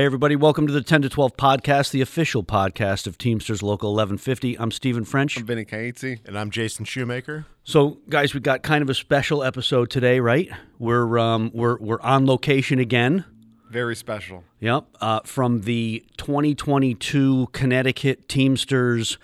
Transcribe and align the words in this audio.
Hey, 0.00 0.06
everybody, 0.06 0.34
welcome 0.34 0.66
to 0.66 0.72
the 0.72 0.80
10 0.80 1.02
to 1.02 1.10
12 1.10 1.36
podcast, 1.36 1.90
the 1.90 2.00
official 2.00 2.42
podcast 2.42 3.06
of 3.06 3.18
Teamsters 3.18 3.62
Local 3.62 3.90
1150. 3.90 4.58
I'm 4.58 4.70
Stephen 4.70 5.04
French. 5.04 5.36
I'm 5.36 5.44
Vinny 5.44 5.66
Cainty. 5.66 6.20
And 6.24 6.38
I'm 6.38 6.50
Jason 6.50 6.86
Shoemaker. 6.86 7.44
So, 7.64 7.98
guys, 8.08 8.32
we've 8.32 8.42
got 8.42 8.62
kind 8.62 8.80
of 8.80 8.88
a 8.88 8.94
special 8.94 9.44
episode 9.44 9.90
today, 9.90 10.18
right? 10.18 10.48
We're 10.78 11.18
um, 11.18 11.50
we're 11.52 11.76
we're 11.80 12.00
on 12.00 12.24
location 12.24 12.78
again. 12.78 13.26
Very 13.68 13.94
special. 13.94 14.42
Yep, 14.60 14.86
uh, 15.02 15.20
from 15.24 15.60
the 15.60 16.02
2022 16.16 17.48
Connecticut 17.52 18.26
Teamsters 18.26 19.18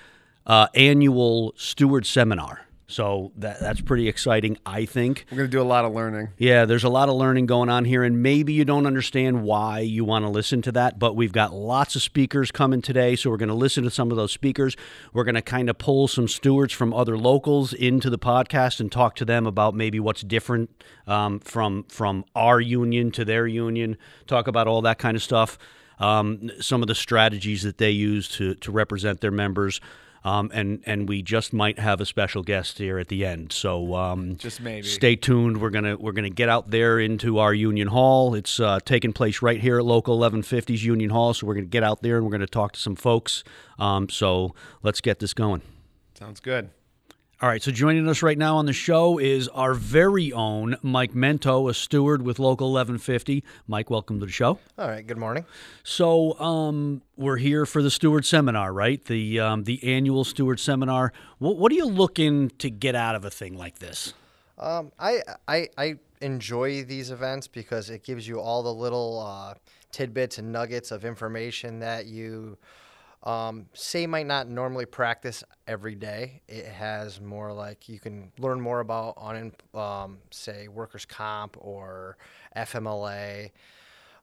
uh, 0.47 0.67
annual 0.75 1.55
Steward 1.57 2.05
Seminar. 2.05 2.66
So 2.89 3.33
that 3.37 3.59
that's 3.59 3.81
pretty 3.81 4.07
exciting, 4.07 4.59
I 4.65 4.85
think. 4.85 5.27
We're 5.31 5.39
going 5.39 5.51
to 5.51 5.57
do 5.57 5.61
a 5.61 5.65
lot 5.65 5.85
of 5.85 5.93
learning. 5.93 6.29
Yeah, 6.39 6.67
there's 6.67 6.85
a 6.85 6.89
lot 6.89 7.09
of 7.09 7.17
learning 7.17 7.47
going 7.47 7.69
on 7.69 7.85
here, 7.85 8.05
and 8.05 8.23
maybe 8.23 8.53
you 8.53 8.65
don't 8.65 8.87
understand 8.87 9.43
why 9.43 9.81
you 9.81 10.05
want 10.05 10.25
to 10.25 10.29
listen 10.29 10.63
to 10.63 10.73
that, 10.73 10.99
but 10.99 11.17
we've 11.17 11.33
got 11.33 11.53
lots 11.53 11.97
of 11.97 12.03
speakers 12.03 12.53
coming 12.53 12.81
today, 12.81 13.17
so 13.17 13.29
we're 13.29 13.39
going 13.39 13.49
to 13.49 13.55
listen 13.55 13.83
to 13.85 13.91
some 13.91 14.13
of 14.13 14.17
those 14.17 14.31
speakers. 14.31 14.77
We're 15.13 15.25
going 15.25 15.35
to 15.35 15.43
kind 15.43 15.69
of 15.69 15.79
pull 15.79 16.07
some 16.07 16.29
stewards 16.29 16.73
from 16.73 16.95
other 16.95 17.19
locals 17.19 17.73
into 17.73 18.09
the 18.09 18.19
podcast 18.19 18.79
and 18.79 18.91
talk 18.91 19.17
to 19.17 19.25
them 19.25 19.47
about 19.47 19.75
maybe 19.75 19.99
what's 19.99 20.23
different 20.23 20.71
um, 21.09 21.41
from 21.41 21.85
from 21.89 22.25
our 22.37 22.61
union 22.61 23.11
to 23.13 23.25
their 23.25 23.49
union. 23.49 23.97
Talk 24.29 24.47
about 24.47 24.69
all 24.69 24.83
that 24.83 24.99
kind 24.99 25.17
of 25.17 25.23
stuff. 25.25 25.59
Um, 25.99 26.51
some 26.61 26.83
of 26.83 26.89
the 26.89 26.95
strategies 26.95 27.63
that 27.63 27.79
they 27.79 27.91
use 27.91 28.29
to 28.37 28.55
to 28.55 28.71
represent 28.71 29.21
their 29.21 29.33
members. 29.33 29.81
Um, 30.27 30.51
and 30.53 30.83
and 30.87 31.09
we 31.09 31.23
just 31.23 31.53
might 31.53 31.79
have 31.79 32.01
a 32.01 32.05
special 32.05 32.43
guest 32.43 32.79
here 32.79 32.99
at 32.99 33.07
the 33.07 33.25
end. 33.25 33.53
So 33.53 33.95
um, 33.95 34.37
just 34.39 34.61
maybe 34.61 34.85
stay 34.85 35.15
tuned. 35.15 35.61
We're 35.61 35.71
gonna 35.71 35.97
we're 35.97 36.11
gonna 36.11 36.31
get 36.31 36.49
out 36.49 36.73
there 36.73 36.99
into 36.99 37.39
our 37.39 37.55
Union 37.55 37.87
Hall. 37.87 38.35
It's 38.35 38.59
uh, 38.59 38.81
taking 38.85 39.13
place 39.13 39.41
right 39.41 39.61
here 39.61 39.79
at 39.79 39.85
Local 39.85 40.19
1150's 40.19 40.85
Union 40.85 41.11
Hall. 41.11 41.33
So 41.33 41.47
we're 41.47 41.55
gonna 41.55 41.67
get 41.67 41.85
out 41.85 42.03
there 42.03 42.17
and 42.17 42.25
we're 42.25 42.33
gonna 42.33 42.49
talk 42.49 42.73
to 42.73 42.81
some 42.81 42.97
folks. 42.97 43.45
Um, 43.79 44.09
so 44.09 44.53
let's 44.83 45.01
get 45.01 45.21
this 45.21 45.33
going. 45.33 45.63
Sounds 46.19 46.41
good. 46.41 46.71
All 47.43 47.51
right, 47.51 47.63
so 47.63 47.71
joining 47.71 48.09
us 48.09 48.23
right 48.23 48.39
now 48.39 48.57
on 48.57 48.65
the 48.65 48.73
show 48.73 49.19
is 49.19 49.47
our 49.49 49.75
very 49.75 50.33
own 50.33 50.75
Mike 50.81 51.13
Mento, 51.13 51.69
a 51.69 51.75
steward 51.75 52.23
with 52.23 52.39
Local 52.39 52.69
1150. 52.69 53.45
Mike, 53.67 53.91
welcome 53.91 54.21
to 54.21 54.25
the 54.25 54.33
show. 54.33 54.59
All 54.79 54.89
right, 54.89 55.07
good 55.07 55.19
morning. 55.19 55.45
So 55.83 56.41
um, 56.41 57.03
we're 57.19 57.37
here 57.37 57.67
for 57.67 57.83
the 57.83 57.91
steward 57.91 58.25
seminar, 58.25 58.73
right? 58.73 59.05
The 59.05 59.39
um, 59.39 59.65
the 59.65 59.85
annual 59.85 60.25
steward 60.25 60.59
seminar. 60.59 61.13
What, 61.37 61.59
what 61.59 61.71
are 61.73 61.75
you 61.75 61.85
looking 61.85 62.49
to 62.57 62.71
get 62.71 62.95
out 62.95 63.15
of 63.15 63.27
a 63.27 63.31
thing 63.31 63.55
like 63.55 63.81
this? 63.81 64.15
Um, 64.59 64.91
I, 64.99 65.19
I 65.47 65.69
I 65.77 65.97
enjoy 66.23 66.85
these 66.85 67.11
events 67.11 67.49
because 67.49 67.91
it 67.91 68.03
gives 68.03 68.27
you 68.27 68.41
all 68.41 68.63
the 68.63 68.73
little 68.73 69.21
uh, 69.21 69.53
tidbits 69.93 70.39
and 70.39 70.53
nuggets 70.53 70.91
of 70.91 71.05
information 71.05 71.81
that 71.81 72.07
you 72.07 72.57
um, 73.27 73.67
say 73.75 74.07
might 74.07 74.27
not 74.27 74.49
normally 74.49 74.87
practice 74.87 75.43
every 75.67 75.97
day. 75.97 76.43
It 76.49 76.67
has 76.67 77.21
more 77.21 77.53
like 77.53 77.89
you 77.89 77.99
can 77.99 78.31
learn 78.39 78.61
more 78.61 78.79
about 78.79 79.15
on 79.17 79.53
um, 79.75 80.19
say 80.31 80.69
workers 80.69 81.05
comp 81.05 81.57
or 81.59 82.17
FMLA. 82.57 83.51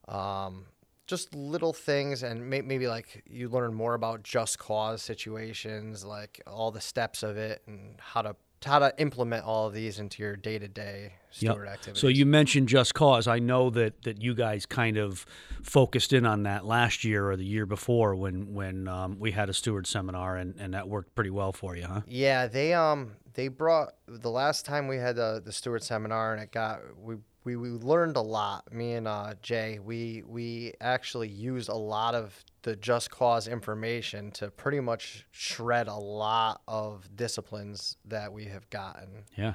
Um, 0.08 0.64
just 1.06 1.34
little 1.34 1.74
things 1.74 2.22
and 2.22 2.48
may- 2.48 2.62
maybe 2.62 2.88
like 2.88 3.22
you 3.26 3.50
learn 3.50 3.74
more 3.74 3.92
about 3.92 4.22
just 4.22 4.58
cause 4.58 5.02
situations 5.02 6.02
like 6.02 6.40
all 6.46 6.70
the 6.70 6.80
steps 6.80 7.22
of 7.22 7.36
it 7.36 7.62
and 7.66 7.96
how 7.98 8.22
to 8.22 8.34
how 8.64 8.78
to 8.78 8.92
implement 8.98 9.44
all 9.44 9.66
of 9.66 9.74
these 9.74 9.98
into 9.98 10.22
your 10.22 10.36
day-to-day 10.36 11.14
steward 11.30 11.66
yep. 11.66 11.74
activities. 11.74 12.00
So 12.00 12.08
you 12.08 12.26
mentioned 12.26 12.68
Just 12.68 12.94
Cause. 12.94 13.26
I 13.26 13.38
know 13.38 13.70
that 13.70 14.02
that 14.02 14.22
you 14.22 14.34
guys 14.34 14.66
kind 14.66 14.96
of 14.96 15.26
focused 15.62 16.12
in 16.12 16.26
on 16.26 16.44
that 16.44 16.64
last 16.64 17.04
year 17.04 17.30
or 17.30 17.36
the 17.36 17.44
year 17.44 17.66
before 17.66 18.14
when 18.14 18.54
when 18.54 18.88
um, 18.88 19.18
we 19.18 19.32
had 19.32 19.48
a 19.48 19.54
steward 19.54 19.86
seminar 19.86 20.36
and, 20.36 20.54
and 20.58 20.74
that 20.74 20.88
worked 20.88 21.14
pretty 21.14 21.30
well 21.30 21.52
for 21.52 21.76
you, 21.76 21.84
huh? 21.84 22.02
Yeah, 22.06 22.46
they 22.46 22.74
um 22.74 23.12
they 23.34 23.48
brought 23.48 23.94
the 24.06 24.30
last 24.30 24.64
time 24.64 24.88
we 24.88 24.96
had 24.96 25.16
the 25.16 25.42
the 25.44 25.52
steward 25.52 25.82
seminar 25.82 26.32
and 26.32 26.42
it 26.42 26.52
got 26.52 26.80
we 26.98 27.16
we, 27.44 27.56
we 27.56 27.68
learned 27.68 28.16
a 28.16 28.22
lot. 28.22 28.72
Me 28.72 28.94
and 28.94 29.06
uh, 29.06 29.34
Jay, 29.42 29.78
we 29.78 30.22
we 30.26 30.72
actually 30.80 31.28
used 31.28 31.68
a 31.68 31.74
lot 31.74 32.14
of 32.14 32.44
the 32.62 32.74
just 32.76 33.10
cause 33.10 33.46
information 33.46 34.30
to 34.32 34.50
pretty 34.50 34.80
much 34.80 35.26
shred 35.30 35.86
a 35.86 35.94
lot 35.94 36.62
of 36.66 37.08
disciplines 37.14 37.96
that 38.06 38.32
we 38.32 38.46
have 38.46 38.68
gotten. 38.70 39.24
Yeah, 39.36 39.54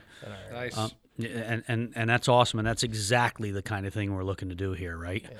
nice. 0.51 0.78
Um, 0.78 0.91
and 1.17 1.63
and 1.67 1.94
and 1.95 2.09
that's 2.09 2.28
awesome, 2.28 2.59
and 2.59 2.67
that's 2.67 2.83
exactly 2.83 3.51
the 3.51 3.63
kind 3.63 3.85
of 3.85 3.94
thing 3.94 4.13
we're 4.13 4.23
looking 4.23 4.49
to 4.49 4.55
do 4.55 4.73
here, 4.73 4.95
right? 4.95 5.23
Yeah. 5.23 5.38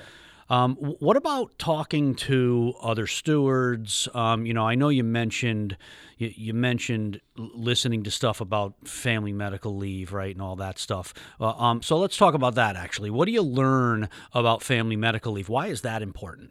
Um, 0.50 0.74
what 0.74 1.16
about 1.16 1.56
talking 1.58 2.16
to 2.16 2.74
other 2.82 3.06
stewards? 3.06 4.08
Um, 4.14 4.44
you 4.46 4.52
know, 4.52 4.66
I 4.66 4.74
know 4.74 4.88
you 4.88 5.04
mentioned 5.04 5.76
you, 6.18 6.32
you, 6.34 6.52
mentioned 6.52 7.20
listening 7.36 8.02
to 8.02 8.10
stuff 8.10 8.40
about 8.40 8.74
family 8.86 9.32
medical 9.32 9.76
leave, 9.76 10.12
right, 10.12 10.34
and 10.34 10.42
all 10.42 10.56
that 10.56 10.76
stuff. 10.80 11.14
Uh, 11.40 11.50
um, 11.50 11.82
so 11.82 11.96
let's 11.98 12.16
talk 12.16 12.34
about 12.34 12.56
that. 12.56 12.74
Actually, 12.74 13.10
what 13.10 13.26
do 13.26 13.32
you 13.32 13.42
learn 13.42 14.08
about 14.32 14.60
family 14.60 14.96
medical 14.96 15.32
leave? 15.32 15.48
Why 15.48 15.68
is 15.68 15.82
that 15.82 16.02
important? 16.02 16.50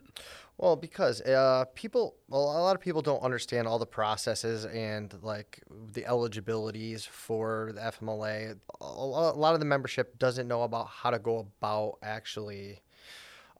Well, 0.57 0.77
because 0.77 1.21
uh, 1.21 1.65
people, 1.75 2.15
well, 2.29 2.41
a 2.41 2.61
lot 2.61 2.75
of 2.75 2.81
people 2.81 3.01
don't 3.01 3.21
understand 3.21 3.67
all 3.67 3.79
the 3.79 3.85
processes 3.85 4.65
and 4.65 5.13
like 5.21 5.61
the 5.93 6.05
eligibilities 6.05 7.05
for 7.05 7.71
the 7.75 7.81
FMLA. 7.81 8.57
A 8.79 8.85
lot 8.85 9.53
of 9.53 9.59
the 9.59 9.65
membership 9.65 10.17
doesn't 10.19 10.47
know 10.47 10.63
about 10.63 10.87
how 10.87 11.11
to 11.11 11.19
go 11.19 11.47
about 11.59 11.97
actually 12.01 12.81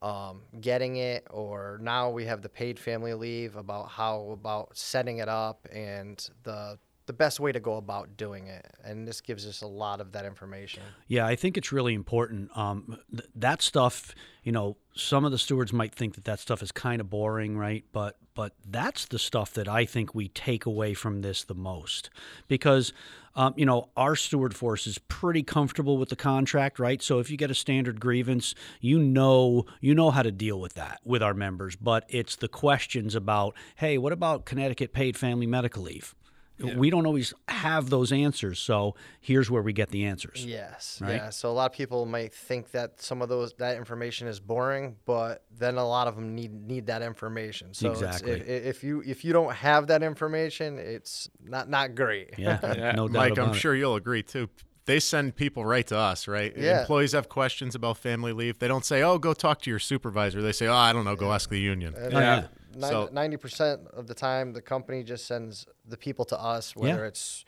um, 0.02 0.42
getting 0.60 0.96
it, 0.96 1.26
or 1.30 1.78
now 1.82 2.10
we 2.10 2.24
have 2.24 2.42
the 2.42 2.48
paid 2.48 2.78
family 2.78 3.14
leave 3.14 3.56
about 3.56 3.88
how 3.88 4.30
about 4.32 4.76
setting 4.76 5.18
it 5.18 5.28
up 5.28 5.68
and 5.72 6.30
the 6.42 6.78
the 7.10 7.14
best 7.14 7.40
way 7.40 7.50
to 7.50 7.58
go 7.58 7.76
about 7.76 8.16
doing 8.16 8.46
it. 8.46 8.64
And 8.84 9.08
this 9.08 9.20
gives 9.20 9.44
us 9.44 9.62
a 9.62 9.66
lot 9.66 10.00
of 10.00 10.12
that 10.12 10.24
information. 10.24 10.84
Yeah, 11.08 11.26
I 11.26 11.34
think 11.34 11.56
it's 11.56 11.72
really 11.72 11.92
important. 11.92 12.56
Um, 12.56 12.98
th- 13.10 13.28
that 13.34 13.62
stuff, 13.62 14.14
you 14.44 14.52
know, 14.52 14.76
some 14.94 15.24
of 15.24 15.32
the 15.32 15.38
stewards 15.38 15.72
might 15.72 15.92
think 15.92 16.14
that 16.14 16.24
that 16.26 16.38
stuff 16.38 16.62
is 16.62 16.70
kind 16.70 17.00
of 17.00 17.10
boring, 17.10 17.58
right? 17.58 17.84
But 17.90 18.16
but 18.34 18.52
that's 18.64 19.06
the 19.06 19.18
stuff 19.18 19.52
that 19.54 19.66
I 19.66 19.86
think 19.86 20.14
we 20.14 20.28
take 20.28 20.66
away 20.66 20.94
from 20.94 21.22
this 21.22 21.42
the 21.42 21.54
most 21.54 22.10
because 22.46 22.92
um, 23.34 23.54
you 23.56 23.64
know, 23.64 23.88
our 23.96 24.16
steward 24.16 24.54
force 24.54 24.86
is 24.86 24.98
pretty 24.98 25.42
comfortable 25.42 25.96
with 25.96 26.08
the 26.08 26.16
contract, 26.16 26.78
right? 26.78 27.00
So 27.02 27.18
if 27.18 27.30
you 27.30 27.36
get 27.36 27.50
a 27.50 27.54
standard 27.54 28.00
grievance, 28.00 28.54
you 28.80 28.98
know 28.98 29.66
you 29.80 29.94
know 29.94 30.10
how 30.10 30.22
to 30.22 30.32
deal 30.32 30.60
with 30.60 30.74
that 30.74 31.00
with 31.04 31.22
our 31.22 31.34
members. 31.34 31.76
But 31.76 32.04
it's 32.08 32.36
the 32.36 32.48
questions 32.48 33.14
about, 33.14 33.54
hey, 33.76 33.98
what 33.98 34.12
about 34.12 34.44
Connecticut 34.44 34.92
paid 34.92 35.16
family 35.16 35.46
medical 35.46 35.82
leave? 35.82 36.14
Yeah. 36.62 36.76
We 36.76 36.90
don't 36.90 37.06
always 37.06 37.32
have 37.48 37.90
those 37.90 38.12
answers, 38.12 38.58
so 38.58 38.94
here's 39.20 39.50
where 39.50 39.62
we 39.62 39.72
get 39.72 39.90
the 39.90 40.04
answers. 40.04 40.44
Yes, 40.44 40.98
right? 41.00 41.14
yeah. 41.14 41.30
So 41.30 41.50
a 41.50 41.52
lot 41.52 41.70
of 41.70 41.76
people 41.76 42.06
might 42.06 42.34
think 42.34 42.70
that 42.72 43.00
some 43.00 43.22
of 43.22 43.28
those 43.28 43.54
that 43.54 43.76
information 43.76 44.28
is 44.28 44.40
boring, 44.40 44.96
but 45.06 45.44
then 45.50 45.76
a 45.76 45.86
lot 45.86 46.06
of 46.06 46.16
them 46.16 46.34
need 46.34 46.52
need 46.66 46.86
that 46.86 47.02
information. 47.02 47.72
So 47.72 47.90
exactly. 47.90 48.32
If, 48.32 48.46
if, 48.46 48.84
you 48.84 49.02
if 49.06 49.24
you 49.24 49.32
don't 49.32 49.54
have 49.54 49.86
that 49.88 50.02
information, 50.02 50.78
it's 50.78 51.30
not 51.42 51.68
not 51.68 51.94
great. 51.94 52.34
Yeah, 52.36 52.58
yeah. 52.76 52.92
no 52.92 53.08
Mike, 53.08 53.38
I'm 53.38 53.50
it. 53.50 53.54
sure 53.54 53.74
you'll 53.74 53.96
agree 53.96 54.22
too 54.22 54.48
they 54.86 54.98
send 54.98 55.36
people 55.36 55.64
right 55.64 55.86
to 55.86 55.96
us, 55.96 56.26
right? 56.26 56.52
Yeah. 56.56 56.80
Employees 56.80 57.12
have 57.12 57.28
questions 57.28 57.76
about 57.76 57.98
family 57.98 58.32
leave. 58.32 58.58
They 58.58 58.66
don't 58.66 58.84
say, 58.84 59.02
"Oh, 59.02 59.18
go 59.18 59.34
talk 59.34 59.60
to 59.62 59.70
your 59.70 59.78
supervisor." 59.78 60.42
They 60.42 60.52
say, 60.52 60.66
"Oh, 60.66 60.74
I 60.74 60.92
don't 60.92 61.04
know, 61.04 61.14
go 61.14 61.32
ask 61.32 61.48
the 61.48 61.60
union." 61.60 61.94
Yeah. 61.96 62.48
Ninety 62.74 63.36
percent 63.36 63.82
of 63.92 64.06
the 64.06 64.14
time, 64.14 64.52
the 64.52 64.62
company 64.62 65.02
just 65.02 65.26
sends 65.26 65.66
the 65.86 65.96
people 65.96 66.24
to 66.26 66.40
us, 66.40 66.76
whether 66.76 67.00
yeah. 67.00 67.08
it's 67.08 67.44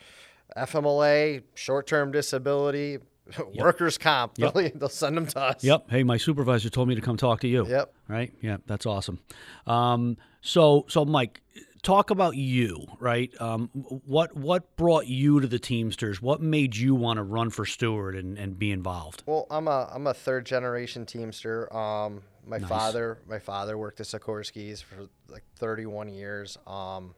FMLA, 0.57 1.43
short-term 1.55 2.13
disability, 2.13 2.99
yep. 3.37 3.55
workers' 3.55 3.99
comp. 3.99 4.39
Yep. 4.39 4.55
They'll, 4.55 4.71
they'll, 4.75 4.89
send 4.89 5.17
them 5.17 5.27
to 5.27 5.41
us. 5.41 5.65
Yep. 5.65 5.91
Hey, 5.91 6.03
my 6.03 6.17
supervisor 6.17 6.71
told 6.71 6.89
me 6.89 6.95
to 6.95 7.01
come 7.01 7.17
talk 7.17 7.41
to 7.41 7.49
you. 7.49 7.67
Yep. 7.67 7.93
Right. 8.09 8.33
Yeah, 8.41 8.59
that's 8.67 8.87
awesome. 8.87 9.21
Um, 9.67 10.17
so, 10.41 10.85
so 10.89 11.05
Mike, 11.05 11.41
talk 11.83 12.11
about 12.11 12.37
you, 12.37 12.87
right? 12.99 13.31
Um, 13.41 13.69
what 13.73 14.37
what 14.37 14.77
brought 14.77 15.07
you 15.07 15.41
to 15.41 15.47
the 15.47 15.59
Teamsters? 15.59 16.23
What 16.23 16.41
made 16.41 16.77
you 16.77 16.95
want 16.95 17.19
to 17.19 17.23
run 17.23 17.51
for 17.51 17.65
steward 17.65 18.17
and, 18.17 18.39
and 18.39 18.59
be 18.59 18.71
involved? 18.71 19.23
Well, 19.27 19.47
I'm 19.51 19.69
a 19.69 19.89
I'm 19.93 20.07
a 20.07 20.15
third 20.15 20.47
generation 20.47 21.07
Teamster. 21.07 21.75
Um, 21.75 22.23
my 22.47 22.59
nice. 22.59 22.69
father 22.69 23.19
my 23.29 23.39
father 23.39 23.79
worked 23.79 24.01
at 24.01 24.07
Sikorsky's 24.07 24.81
for 24.81 25.09
like 25.29 25.45
31 25.57 26.09
years. 26.09 26.59
Um, 26.67 27.15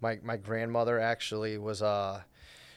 my 0.00 0.18
my 0.22 0.36
grandmother 0.36 1.00
actually 1.00 1.58
was 1.58 1.82
a 1.82 2.24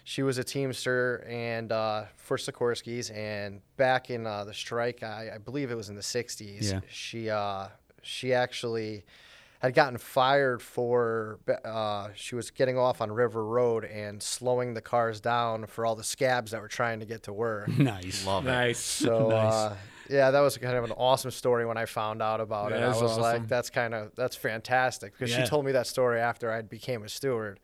she 0.04 0.24
was 0.24 0.40
a 0.40 0.44
Teamster 0.44 1.24
and 1.30 1.72
uh, 1.72 2.06
for 2.16 2.38
Sikorsky's, 2.38 3.12
and 3.12 3.62
back 3.78 4.10
in 4.10 4.26
uh, 4.26 4.44
the 4.44 4.56
strike, 4.56 5.04
I, 5.04 5.34
I, 5.36 5.38
believe 5.38 5.70
it 5.70 5.76
was 5.76 5.90
in 5.90 5.96
the 5.96 6.02
60s. 6.02 6.72
Yeah. 6.72 6.80
She 6.90 7.30
uh, 7.30 7.68
she 8.02 8.34
actually 8.34 9.04
had 9.60 9.76
gotten 9.76 9.98
fired 10.00 10.64
for 10.64 11.40
uh, 11.64 12.10
she 12.16 12.34
was 12.34 12.50
getting 12.50 12.78
off 12.78 13.02
on 13.02 13.12
River 13.12 13.46
Road 13.46 13.84
and 13.86 14.24
slowing 14.24 14.74
the 14.74 14.82
cars 14.82 15.20
down 15.20 15.68
for 15.68 15.86
all 15.86 15.96
the 15.96 16.04
scabs 16.04 16.52
that 16.52 16.62
were 16.62 16.70
trying 16.70 17.02
to 17.02 17.06
get 17.06 17.24
to 17.24 17.34
work. 17.34 17.68
nice, 17.78 18.26
love 18.26 18.46
nice. 18.46 18.80
So 18.80 19.30
nice. 19.30 19.78
Yeah, 20.10 20.32
that 20.32 20.40
was 20.40 20.58
kind 20.58 20.76
of 20.76 20.84
an 20.84 20.92
awesome 20.92 21.32
story 21.32 21.66
when 21.66 21.78
I 21.78 21.86
found 21.86 22.22
out 22.22 22.42
about 22.42 22.72
it. 22.72 22.80
Yeah, 22.80 22.86
I 22.86 22.88
was 22.90 23.02
awesome. 23.02 23.22
like, 23.22 23.48
that's 23.48 23.70
kind 23.70 23.94
of 23.94 24.12
that's 24.16 24.36
fantastic 24.36 25.14
because 25.14 25.30
Yeah. 25.32 25.44
she 25.44 25.50
told 25.50 25.66
me 25.66 25.72
that 25.74 25.88
story 25.88 26.20
after 26.20 26.52
I 26.52 26.62
became 26.62 27.04
a 27.04 27.10
steward. 27.10 27.60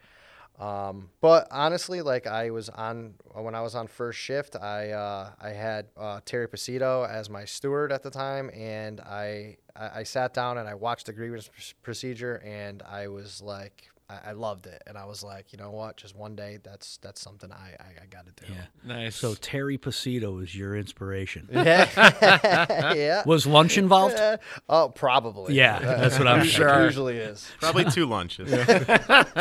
Um, 0.60 1.10
but 1.20 1.48
honestly, 1.52 2.02
like 2.02 2.28
I 2.28 2.50
was 2.52 2.70
on 2.70 3.16
when 3.34 3.56
I 3.56 3.62
was 3.62 3.76
on 3.76 3.88
first 3.88 4.20
shift, 4.20 4.56
I 4.56 4.92
uh, 4.92 5.32
I 5.42 5.50
had 5.50 5.88
uh, 5.98 6.22
Terry 6.24 6.48
Pasito 6.48 7.06
as 7.10 7.30
my 7.30 7.44
steward 7.44 7.92
at 7.92 8.04
the 8.04 8.10
time, 8.10 8.50
and 8.56 9.02
I, 9.02 9.58
I 9.76 10.00
I 10.00 10.04
sat 10.04 10.34
down 10.34 10.58
and 10.58 10.70
I 10.70 10.76
watched 10.76 11.08
the 11.08 11.14
grievance 11.14 11.50
pr- 11.50 11.74
procedure, 11.84 12.42
and 12.46 12.82
I 12.84 13.08
was 13.10 13.42
like. 13.42 13.90
I 14.10 14.30
I 14.30 14.32
loved 14.34 14.68
it, 14.68 14.82
and 14.88 14.98
I 14.98 15.06
was 15.06 15.24
like, 15.24 15.52
you 15.52 15.58
know 15.58 15.72
what? 15.72 15.98
Just 15.98 16.16
one 16.16 16.36
day, 16.36 16.60
that's 16.64 16.98
that's 16.98 17.20
something 17.22 17.52
I 17.52 17.76
I, 17.80 18.04
I 18.04 18.06
got 18.10 18.26
to 18.26 18.46
do. 18.46 18.54
Yeah. 18.54 18.66
Nice. 18.84 19.16
So 19.16 19.34
Terry 19.36 19.78
Pasito 19.78 20.42
is 20.44 20.56
your 20.56 20.76
inspiration. 20.76 21.50
Yeah, 21.54 22.94
yeah. 22.94 23.24
Was 23.26 23.46
lunch 23.48 23.78
involved? 23.78 24.16
Uh, 24.16 24.38
oh, 24.70 24.90
probably. 24.90 25.56
Yeah, 25.56 25.80
that's 25.80 26.18
what 26.20 26.28
I'm 26.28 26.42
It 26.42 26.46
sure. 26.48 26.84
Usually 26.86 27.18
is. 27.18 27.50
Probably 27.60 27.86
two 27.86 28.06
lunches. 28.06 28.50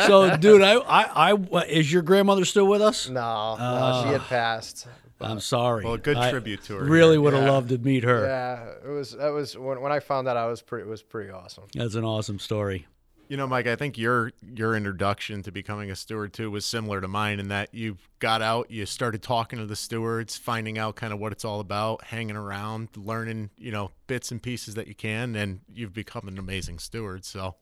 So, 0.07 0.35
dude, 0.37 0.61
I, 0.61 0.75
I, 0.75 1.31
I, 1.33 1.63
is 1.65 1.91
your 1.91 2.01
grandmother 2.01 2.45
still 2.45 2.65
with 2.67 2.81
us? 2.81 3.09
No, 3.09 3.55
no, 3.57 4.01
she 4.05 4.11
had 4.13 4.21
Ah. 4.21 4.25
passed. 4.29 4.87
I'm 5.21 5.39
sorry. 5.39 5.85
Well, 5.85 5.93
a 5.93 5.97
good 5.97 6.17
I 6.17 6.29
tribute 6.29 6.63
to 6.65 6.75
her 6.75 6.83
Really 6.83 7.13
here. 7.13 7.21
would 7.21 7.33
have 7.33 7.43
Yeah. 7.45 7.51
loved 7.51 7.69
to 7.69 7.77
meet 7.77 8.03
her. 8.03 8.25
Yeah, 8.25 8.89
it 8.89 8.93
was. 8.93 9.11
That 9.11 9.29
was 9.29 9.57
when, 9.57 9.79
when 9.81 9.91
I 9.91 9.99
found 9.99 10.27
that 10.27 10.35
I 10.37 10.47
was 10.47 10.61
pretty. 10.61 10.85
It 10.87 10.89
was 10.89 11.01
pretty 11.03 11.29
awesome. 11.31 11.63
That's 11.73 11.95
an 11.95 12.03
awesome 12.03 12.37
story. 12.39 12.85
You 13.27 13.37
know, 13.37 13.47
Mike, 13.47 13.67
I 13.67 13.75
think 13.75 13.97
your 13.97 14.31
your 14.41 14.75
introduction 14.75 15.41
to 15.43 15.51
becoming 15.51 15.89
a 15.89 15.95
steward 15.95 16.33
too 16.33 16.51
was 16.51 16.65
similar 16.65 17.01
to 17.01 17.07
mine 17.07 17.39
in 17.39 17.47
that 17.47 17.73
you 17.73 17.97
got 18.19 18.41
out, 18.41 18.69
you 18.69 18.85
started 18.85 19.23
talking 19.23 19.57
to 19.59 19.65
the 19.65 19.75
stewards, 19.75 20.37
finding 20.37 20.77
out 20.77 20.95
kind 20.95 21.11
of 21.11 21.19
what 21.19 21.31
it's 21.31 21.43
all 21.45 21.59
about, 21.59 22.03
hanging 22.05 22.35
around, 22.35 22.89
learning, 22.95 23.49
you 23.57 23.71
know, 23.71 23.91
bits 24.07 24.31
and 24.31 24.41
pieces 24.41 24.75
that 24.75 24.87
you 24.87 24.95
can, 24.95 25.35
and 25.35 25.61
you've 25.73 25.93
become 25.93 26.27
an 26.27 26.37
amazing 26.37 26.79
steward. 26.79 27.25
So 27.25 27.55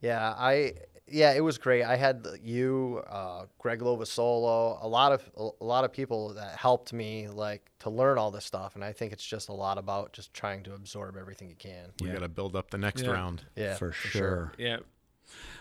Yeah, 0.00 0.34
I. 0.36 0.74
Yeah, 1.08 1.34
it 1.34 1.40
was 1.40 1.56
great. 1.56 1.84
I 1.84 1.94
had 1.94 2.26
you, 2.42 3.00
uh, 3.08 3.44
Greg 3.58 3.78
Lovasolo, 3.78 4.82
a 4.82 4.88
lot 4.88 5.12
of 5.12 5.30
a 5.60 5.64
lot 5.64 5.84
of 5.84 5.92
people 5.92 6.30
that 6.34 6.56
helped 6.56 6.92
me 6.92 7.28
like 7.28 7.70
to 7.78 7.90
learn 7.90 8.18
all 8.18 8.32
this 8.32 8.44
stuff, 8.44 8.74
and 8.74 8.82
I 8.82 8.92
think 8.92 9.12
it's 9.12 9.24
just 9.24 9.48
a 9.48 9.52
lot 9.52 9.78
about 9.78 10.12
just 10.12 10.34
trying 10.34 10.64
to 10.64 10.74
absorb 10.74 11.16
everything 11.16 11.48
you 11.48 11.54
can. 11.54 11.92
we 12.02 12.08
got 12.08 12.22
to 12.22 12.28
build 12.28 12.56
up 12.56 12.70
the 12.72 12.78
next 12.78 13.02
Yeah. 13.02 13.10
round. 13.10 13.44
Yeah, 13.54 13.74
for, 13.76 13.92
sure. 13.92 14.52
yeah. 14.58 14.78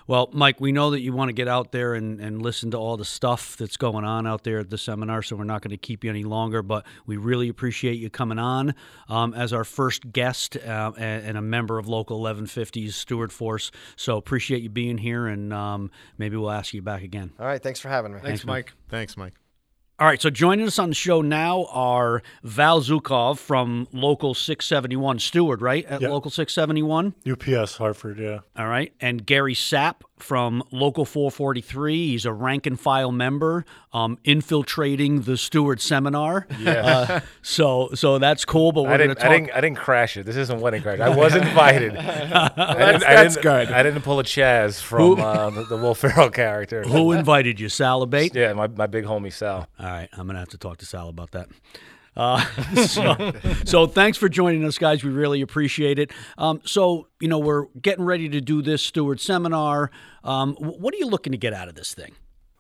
Well, 0.08 0.30
Mike, 0.34 0.62
we 0.62 0.72
know 0.72 0.92
that 0.92 1.02
you 1.02 1.14
want 1.14 1.30
to 1.30 1.34
get 1.34 1.48
out 1.48 1.72
there 1.72 1.96
and, 1.96 2.22
and 2.22 2.42
listen 2.42 2.72
to 2.72 2.78
all 2.78 2.96
the 2.96 3.06
stuff 3.06 3.58
that's 3.58 3.76
going 3.76 4.06
on 4.06 4.28
out 4.28 4.44
there 4.44 4.60
at 4.60 4.70
the 4.70 4.78
seminar, 4.78 5.24
so 5.24 5.36
we're 5.36 5.46
not 5.46 5.62
going 5.62 5.72
to 5.72 5.78
keep 5.78 6.04
you 6.04 6.10
any 6.10 6.24
longer. 6.24 6.62
But 6.62 6.86
we 7.08 7.18
really 7.18 7.50
appreciate 7.50 7.96
you 7.96 8.10
coming 8.10 8.38
on 8.38 8.76
um, 9.10 9.34
as 9.34 9.52
our 9.52 9.64
first 9.64 10.12
guest 10.12 10.58
uh, 10.58 10.92
and, 10.98 11.26
and 11.26 11.38
a 11.38 11.42
member 11.42 11.80
of 11.80 11.88
Local 11.88 12.22
1150's 12.22 12.96
Steward 12.96 13.32
Force. 13.32 13.72
So 13.96 14.18
appreciate 14.18 14.62
you 14.62 14.70
being 14.70 15.00
here, 15.00 15.28
and 15.28 15.52
um, 15.52 15.90
maybe 16.18 16.38
we'll 16.38 16.52
ask 16.52 16.74
you 16.74 16.82
back 16.82 17.02
again. 17.02 17.32
All 17.40 17.46
right, 17.48 17.62
thanks 17.62 17.80
for 17.80 17.90
having 17.90 18.14
me. 18.14 18.20
Thanks, 18.22 18.46
Mike. 18.46 18.74
Thanks, 18.90 19.18
Mike. 19.18 19.34
All 19.98 20.06
right, 20.08 20.22
so 20.22 20.30
joining 20.30 20.68
us 20.68 20.78
on 20.78 20.90
the 20.90 20.96
show 20.96 21.22
now 21.22 21.68
are 21.72 22.22
Val 22.44 22.82
Zukov 22.82 23.38
from 23.38 23.88
Local 23.94 24.34
671, 24.34 25.20
Steward, 25.20 25.62
right? 25.62 25.86
At 25.86 26.02
Yep. 26.02 26.12
Local 26.12 26.30
671. 26.30 27.14
UPS 27.26 27.78
Hartford, 27.78 28.20
yeah. 28.20 28.40
All 28.58 28.68
right. 28.68 28.92
And 29.00 29.26
Gary 29.26 29.54
Sapp 29.56 30.02
from 30.18 30.64
Local 30.72 31.04
443. 31.06 32.08
He's 32.08 32.26
a 32.26 32.32
rank 32.32 32.66
and 32.66 32.80
file 32.80 33.12
member, 33.12 33.66
um, 33.94 34.18
infiltrating 34.24 35.22
the 35.24 35.36
Steward 35.38 35.82
seminar. 35.82 36.48
Yeah. 36.60 36.72
Uh, 36.72 37.20
so 37.42 37.90
so 37.94 38.18
that's 38.18 38.46
cool. 38.46 38.72
But 38.72 38.84
we're 38.84 38.92
I 38.92 38.98
didn't, 38.98 39.18
talk. 39.18 39.26
I 39.26 39.38
didn't. 39.38 39.52
I 39.52 39.62
didn't 39.62 39.78
crash 39.78 40.16
it. 40.18 40.26
This 40.26 40.36
isn't 40.38 40.62
wedding 40.62 40.82
crash. 40.82 41.00
I 41.00 41.10
was 41.10 41.36
invited. 41.36 41.96
I 41.98 42.20
didn't, 42.20 43.04
I 43.04 43.16
that's 43.16 43.36
didn't- 43.36 43.44
good. 43.44 43.72
I 43.72 43.84
didn't 43.84 44.02
pull 44.04 44.20
a 44.20 44.24
Chaz 44.24 44.82
from 44.82 45.20
uh, 45.20 45.50
the, 45.50 45.64
the 45.66 45.78
Will 45.78 45.96
Ferrell 45.96 46.30
character. 46.30 46.84
Who 46.84 47.12
invited 47.12 47.60
you, 47.60 47.68
Salabate? 47.68 48.34
Yeah, 48.34 48.54
my, 48.54 48.68
my 48.68 48.88
big 48.88 49.06
homie 49.06 49.34
Sal. 49.34 49.68
All 49.80 49.86
right, 49.86 50.10
I'm 50.14 50.28
gonna 50.28 50.40
have 50.40 50.50
to 50.50 50.58
talk 50.58 50.78
to 50.78 50.86
Sal 50.86 51.10
about 51.10 51.32
that. 51.32 51.50
Uh, 52.16 52.40
so, 52.88 53.34
so 53.66 53.88
thanks 53.88 54.18
for 54.18 54.30
joining 54.30 54.64
us, 54.64 54.78
guys. 54.78 55.04
We 55.04 55.12
really 55.12 55.42
appreciate 55.42 56.00
it. 56.00 56.12
Um, 56.38 56.62
so 56.66 57.08
you 57.20 57.28
know 57.28 57.40
we're 57.40 57.66
getting 57.82 58.06
ready 58.06 58.30
to 58.30 58.42
do 58.42 58.62
this 58.62 58.82
steward 58.82 59.20
seminar. 59.20 59.92
Um, 60.24 60.56
what 60.56 60.94
are 60.94 60.98
you 60.98 61.08
looking 61.08 61.32
to 61.32 61.38
get 61.38 61.54
out 61.54 61.68
of 61.68 61.76
this 61.76 61.94
thing? 61.94 62.14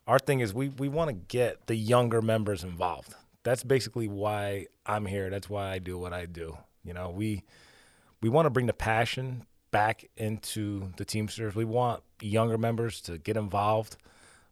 Our 0.07 0.19
thing 0.19 0.39
is 0.39 0.53
we 0.53 0.69
we 0.69 0.89
want 0.89 1.09
to 1.09 1.13
get 1.13 1.67
the 1.67 1.75
younger 1.75 2.21
members 2.21 2.63
involved. 2.63 3.15
That's 3.43 3.63
basically 3.63 4.07
why 4.07 4.67
I'm 4.85 5.05
here. 5.05 5.29
That's 5.29 5.49
why 5.49 5.71
I 5.71 5.79
do 5.79 5.97
what 5.97 6.13
I 6.13 6.25
do. 6.25 6.57
You 6.83 6.93
know, 6.93 7.09
we 7.09 7.43
we 8.21 8.29
want 8.29 8.45
to 8.45 8.49
bring 8.49 8.65
the 8.65 8.73
passion 8.73 9.45
back 9.71 10.05
into 10.15 10.93
the 10.97 11.05
Teamsters. 11.05 11.55
We 11.55 11.65
want 11.65 12.01
younger 12.21 12.57
members 12.57 13.01
to 13.01 13.17
get 13.17 13.37
involved. 13.37 13.97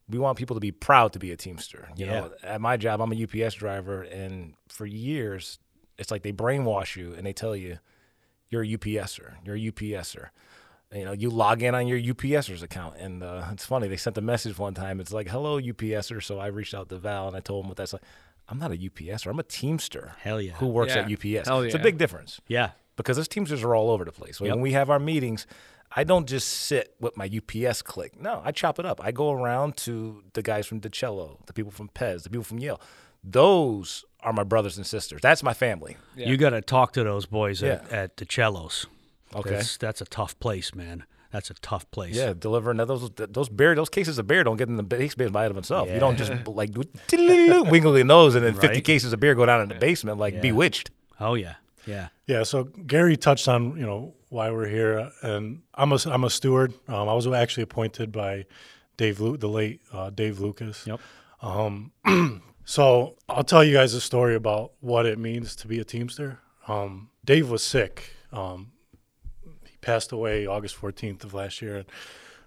We 0.10 0.18
want 0.20 0.38
people 0.38 0.56
to 0.56 0.60
be 0.60 0.72
proud 0.72 1.14
to 1.14 1.20
be 1.20 1.32
a 1.32 1.38
Teamster. 1.38 1.88
You 1.96 2.06
know, 2.06 2.32
at 2.44 2.60
my 2.62 2.78
job, 2.78 3.02
I'm 3.02 3.12
a 3.14 3.24
UPS 3.24 3.56
driver, 3.56 4.02
and 4.04 4.54
for 4.68 4.86
years, 4.86 5.60
it's 5.98 6.12
like 6.12 6.24
they 6.24 6.34
brainwash 6.34 6.96
you 6.96 7.14
and 7.14 7.26
they 7.26 7.34
tell 7.34 7.56
you 7.56 7.78
you're 8.50 8.64
a 8.64 8.68
UPSer. 8.68 9.34
You're 9.46 9.56
a 9.56 9.60
UPSer. 9.60 10.30
You 10.94 11.06
know, 11.06 11.12
you 11.12 11.30
log 11.32 11.64
in 11.64 11.74
on 11.74 11.88
your 11.88 11.98
UPSer's 12.00 12.62
account, 12.62 12.98
and 12.98 13.24
uh, 13.24 13.46
it's 13.52 13.66
funny. 13.66 13.88
They 13.88 13.98
sent 13.98 14.18
a 14.18 14.22
message 14.22 14.60
one 14.60 14.74
time. 14.76 15.00
It's 15.00 15.12
like, 15.12 15.28
"Hello, 15.28 15.60
UPSer." 15.60 16.22
So 16.22 16.38
I 16.38 16.48
reached 16.48 16.74
out 16.76 16.90
to 16.90 16.98
Val 16.98 17.28
and 17.28 17.36
I 17.36 17.40
told 17.40 17.66
him 17.66 17.70
what 17.70 17.78
that's 17.78 17.94
like. 17.94 18.04
I'm 18.50 18.60
not 18.60 18.72
a 18.72 18.76
UPSer. 18.78 19.28
I'm 19.28 19.40
a 19.40 19.44
Teamster. 19.44 20.16
Hell 20.20 20.42
yeah. 20.42 20.52
Who 20.56 20.68
works 20.68 20.94
at 20.96 21.12
UPS? 21.12 21.48
Hell 21.48 21.62
It's 21.62 21.76
a 21.76 21.80
big 21.80 21.98
difference 21.98 22.42
Yeah, 22.48 22.72
because 22.98 23.16
those 23.16 23.30
Teamsters 23.30 23.64
are 23.64 23.74
all 23.74 23.90
over 23.90 24.04
the 24.04 24.12
place. 24.12 24.42
When 24.42 24.50
Yep. 24.50 24.58
we 24.60 24.74
have 24.74 24.90
our 24.90 25.00
meetings, 25.00 25.48
I 25.96 26.04
don't 26.04 26.28
just 26.28 26.48
sit 26.48 26.96
with 27.00 27.16
my 27.18 27.30
UPS 27.30 27.82
click. 27.82 28.20
No, 28.20 28.42
I 28.44 28.52
chop 28.52 28.80
it 28.80 28.86
up. 28.86 29.00
I 29.04 29.12
go 29.12 29.32
around 29.32 29.78
to 29.78 30.24
the 30.34 30.42
guys 30.42 30.66
from 30.66 30.82
Dichello, 30.82 31.46
the 31.46 31.54
people 31.54 31.72
from 31.72 31.90
Pez, 31.90 32.24
the 32.24 32.30
people 32.30 32.44
from 32.44 32.60
Yale. 32.60 32.82
Those 33.24 34.06
are 34.22 34.34
my 34.34 34.44
brothers 34.44 34.78
and 34.78 34.86
sisters. 34.86 35.20
That's 35.22 35.44
my 35.44 35.54
family. 35.54 35.98
Yeah. 36.16 36.28
you 36.30 36.38
got 36.38 36.52
to 36.52 36.62
talk 36.62 36.94
to 36.94 37.04
those 37.04 37.26
boys 37.26 37.64
at, 37.64 37.86
Yeah. 37.90 37.98
at 38.04 38.18
the 38.18 38.26
cellos. 38.30 38.86
Okay. 39.36 39.50
That's, 39.52 39.78
that's 39.78 40.02
a 40.02 40.06
tough 40.06 40.38
place, 40.40 40.76
man. 40.76 41.04
That's 41.32 41.50
a 41.50 41.56
tough 41.56 41.90
place. 41.90 42.16
Yeah, 42.16 42.34
delivering 42.38 42.78
those 42.78 43.10
those 43.16 43.50
beer 43.50 43.74
those 43.74 43.90
cases 43.90 44.20
of 44.20 44.28
beer 44.28 44.44
don't 44.44 44.56
get 44.58 44.68
in 44.70 44.78
the 44.78 44.84
basement 44.84 45.32
by 45.32 45.48
themselves. 45.50 45.92
You 45.92 46.00
don't 46.00 46.16
just 46.16 46.32
like 46.48 46.70
do 47.08 47.64
wiggle 47.72 47.96
your 47.98 48.06
nose 48.06 48.36
and 48.36 48.46
then 48.46 48.54
fifty 48.54 48.68
Right. 48.68 48.86
cases 48.86 49.14
of 49.14 49.20
beer 49.20 49.34
go 49.34 49.44
down 49.48 49.62
in 49.62 49.70
the 49.70 49.74
basement 49.76 50.20
like 50.20 50.36
Yeah. 50.36 50.42
bewitched. 50.42 50.92
Oh 51.20 51.34
yeah. 51.34 51.56
Yeah. 51.88 52.10
Yeah, 52.28 52.44
so 52.44 52.66
Gary 52.66 53.18
touched 53.18 53.48
on, 53.48 53.76
you 53.78 53.86
know, 53.86 54.14
why 54.34 54.50
we're 54.52 54.68
here, 54.68 55.12
and 55.22 55.62
I'm 55.76 55.92
a, 55.92 56.00
I'm 56.06 56.24
a 56.24 56.30
steward. 56.30 56.74
Um, 56.88 57.08
I 57.08 57.14
was 57.14 57.28
actually 57.28 57.64
appointed 57.64 58.12
by 58.12 58.46
Dave, 58.98 59.20
Lu- 59.20 59.38
the 59.38 59.48
late 59.48 59.82
uh, 59.94 60.10
Dave 60.10 60.40
Lucas. 60.40 60.86
Yep. 60.88 61.00
So 62.66 63.16
I'll 63.28 63.44
tell 63.44 63.64
you 63.64 63.74
guys 63.74 63.94
a 63.94 64.02
story 64.02 64.36
about 64.36 64.72
what 64.80 65.06
it 65.06 65.20
means 65.20 65.56
to 65.58 65.68
be 65.68 65.80
a 65.80 65.84
Teamster. 65.84 66.40
Um, 66.68 67.10
Dave 67.26 67.50
was 67.50 67.62
sick. 67.62 68.14
Um, 68.32 68.72
he 69.66 69.76
passed 69.82 70.12
away 70.12 70.48
August 70.48 70.80
14th 70.80 71.26
of 71.26 71.34
last 71.34 71.62
year. 71.62 71.84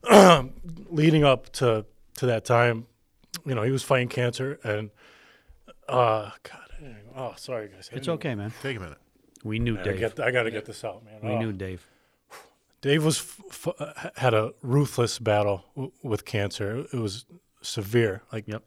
And 0.09 0.53
leading 0.89 1.23
up 1.23 1.53
to, 1.55 1.85
to 2.17 2.27
that 2.27 2.45
time, 2.45 2.87
you 3.45 3.55
know, 3.55 3.63
he 3.63 3.71
was 3.71 3.83
fighting 3.83 4.09
cancer. 4.09 4.59
And, 4.65 4.91
uh, 5.87 6.31
God, 6.43 6.97
oh, 7.15 7.35
sorry, 7.37 7.69
guys. 7.69 7.91
It's 7.93 8.09
okay, 8.09 8.35
man. 8.35 8.53
Take 8.63 8.79
a 8.79 8.81
minute. 8.81 8.99
We 9.47 9.59
knew 9.59 9.75
I 9.75 9.77
gotta 9.79 9.91
Dave. 9.93 10.01
get, 10.17 10.21
I 10.21 10.31
got 10.31 10.43
to 10.45 10.51
get 10.51 10.65
this 10.65 10.85
out, 10.85 11.05
man. 11.05 11.21
we 11.23 11.31
Oh. 11.31 11.39
knew 11.39 11.53
Dave. 11.53 11.87
Dave 12.83 13.05
was 13.05 13.19
f- 13.19 13.41
f- 13.69 13.75
uh, 13.81 14.11
had 14.17 14.35
a 14.35 14.53
ruthless 14.63 15.19
battle 15.19 15.65
w- 15.75 15.93
with 16.03 16.25
cancer. 16.25 16.87
It 16.93 16.99
was 16.99 17.25
severe. 17.63 18.23
Like, 18.33 18.47
Yep. 18.47 18.63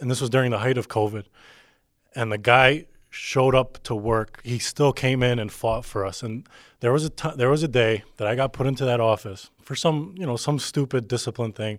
and 0.00 0.10
this 0.10 0.20
was 0.20 0.30
during 0.30 0.50
the 0.50 0.58
height 0.58 0.78
of 0.78 0.88
COVID. 0.88 1.24
And 2.14 2.30
the 2.30 2.38
guy 2.38 2.86
showed 3.10 3.54
up 3.54 3.82
to 3.84 3.94
work. 3.94 4.40
He 4.44 4.58
still 4.58 4.92
came 4.92 5.22
in 5.22 5.38
and 5.38 5.50
fought 5.50 5.84
for 5.84 6.04
us. 6.04 6.22
And 6.22 6.46
there 6.80 6.92
was 6.92 7.06
a 7.06 7.10
there 7.36 7.48
was 7.50 7.62
a 7.62 7.68
day 7.68 8.04
that 8.18 8.26
I 8.28 8.34
got 8.34 8.52
put 8.52 8.66
into 8.66 8.84
that 8.84 9.00
office 9.00 9.50
for 9.62 9.74
some 9.74 10.14
you 10.18 10.26
know 10.26 10.36
some 10.36 10.58
stupid 10.58 11.08
discipline 11.08 11.52
thing. 11.52 11.78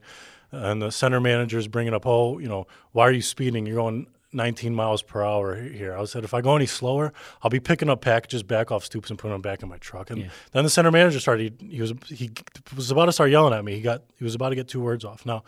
And 0.52 0.82
the 0.82 0.92
center 0.92 1.20
manager 1.20 1.58
is 1.58 1.68
bringing 1.68 1.94
up, 1.94 2.06
oh, 2.08 2.40
you 2.40 2.48
know, 2.48 2.66
why 2.94 3.04
are 3.08 3.12
you 3.12 3.22
speeding? 3.22 3.66
You're 3.66 3.76
going 3.76 4.08
19 4.34 4.76
miles 4.76 5.02
per 5.02 5.24
hour 5.24 5.56
here. 5.56 5.98
I 5.98 6.04
said, 6.06 6.24
if 6.24 6.34
I 6.34 6.42
go 6.42 6.56
any 6.56 6.66
slower, 6.66 7.14
I'll 7.42 7.50
be 7.50 7.60
picking 7.60 7.90
up 7.90 8.02
packages 8.02 8.44
back 8.44 8.72
off 8.72 8.84
stoops 8.84 9.10
and 9.10 9.18
putting 9.18 9.34
them 9.34 9.42
back 9.42 9.64
in 9.64 9.70
my 9.70 9.78
truck. 9.78 10.10
And 10.10 10.30
then 10.52 10.64
the 10.64 10.70
center 10.70 10.92
manager 10.92 11.20
started. 11.20 11.62
He 11.62 11.82
was 11.82 11.94
he 12.08 12.32
was 12.76 12.92
about 12.92 13.06
to 13.06 13.12
start 13.12 13.30
yelling 13.30 13.54
at 13.54 13.64
me. 13.64 13.76
He 13.76 13.82
got 13.82 14.04
he 14.18 14.24
was 14.24 14.36
about 14.36 14.50
to 14.50 14.56
get 14.56 14.68
two 14.68 14.82
words 14.82 15.06
off. 15.06 15.26
Now, 15.26 15.44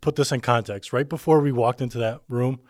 put 0.00 0.16
this 0.16 0.32
in 0.32 0.40
context. 0.40 0.92
Right 0.92 1.08
before 1.08 1.40
we 1.40 1.52
walked 1.52 1.80
into 1.80 1.98
that 1.98 2.20
room, 2.28 2.60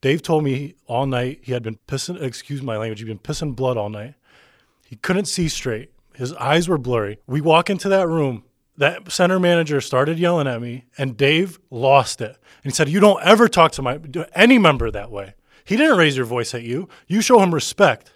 Dave 0.00 0.22
told 0.22 0.44
me 0.44 0.74
all 0.86 1.06
night 1.06 1.40
he 1.42 1.52
had 1.52 1.62
been 1.62 1.78
pissing. 1.88 2.20
Excuse 2.22 2.62
my 2.62 2.76
language. 2.76 3.00
He'd 3.00 3.06
been 3.06 3.18
pissing 3.18 3.56
blood 3.56 3.76
all 3.76 3.90
night. 3.90 4.14
He 4.86 4.96
couldn't 4.96 5.26
see 5.26 5.48
straight. 5.48 5.90
His 6.14 6.32
eyes 6.34 6.68
were 6.68 6.78
blurry. 6.78 7.18
We 7.26 7.40
walk 7.40 7.70
into 7.70 7.88
that 7.88 8.06
room. 8.08 8.44
That 8.82 9.12
center 9.12 9.38
manager 9.38 9.80
started 9.80 10.18
yelling 10.18 10.48
at 10.48 10.60
me, 10.60 10.86
and 10.98 11.16
Dave 11.16 11.60
lost 11.70 12.20
it. 12.20 12.36
And 12.64 12.72
he 12.72 12.76
said, 12.76 12.88
"You 12.88 12.98
don't 12.98 13.22
ever 13.22 13.46
talk 13.46 13.70
to 13.72 13.82
my 13.82 14.00
any 14.34 14.58
member 14.58 14.90
that 14.90 15.08
way. 15.08 15.34
He 15.64 15.76
didn't 15.76 15.98
raise 15.98 16.16
your 16.16 16.26
voice 16.26 16.52
at 16.52 16.62
you. 16.62 16.88
You 17.06 17.20
show 17.20 17.40
him 17.40 17.54
respect." 17.54 18.10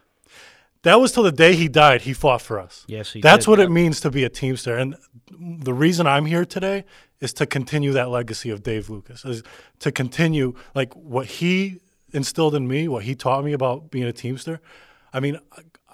that 0.83 1.01
was 1.01 1.11
till 1.11 1.25
the 1.25 1.33
day 1.33 1.57
he 1.57 1.69
died. 1.69 2.03
He 2.03 2.13
fought 2.13 2.41
for 2.41 2.61
us. 2.61 2.85
Yes, 2.87 3.13
he 3.13 3.21
That's 3.21 3.45
did. 3.45 3.51
what 3.51 3.61
it 3.61 3.71
means 3.71 4.01
to 4.01 4.11
be 4.11 4.23
a 4.23 4.29
Teamster. 4.29 4.77
And 4.77 4.97
the 5.31 5.75
reason 5.75 6.07
I'm 6.07 6.27
here 6.27 6.45
today 6.45 6.85
is 7.21 7.33
to 7.35 7.47
continue 7.47 7.93
that 7.93 8.09
legacy 8.09 8.51
of 8.51 8.63
Dave 8.63 8.89
Lucas, 8.89 9.25
is 9.25 9.43
to 9.81 9.91
continue 9.91 10.55
like 10.75 10.93
what 10.95 11.27
he 11.27 11.81
instilled 12.13 12.55
in 12.55 12.69
me, 12.69 12.87
what 12.87 13.03
he 13.03 13.15
taught 13.17 13.45
me 13.45 13.53
about 13.53 13.91
being 13.91 14.05
a 14.05 14.13
Teamster. 14.13 14.61
I 15.13 15.19
mean, 15.21 15.39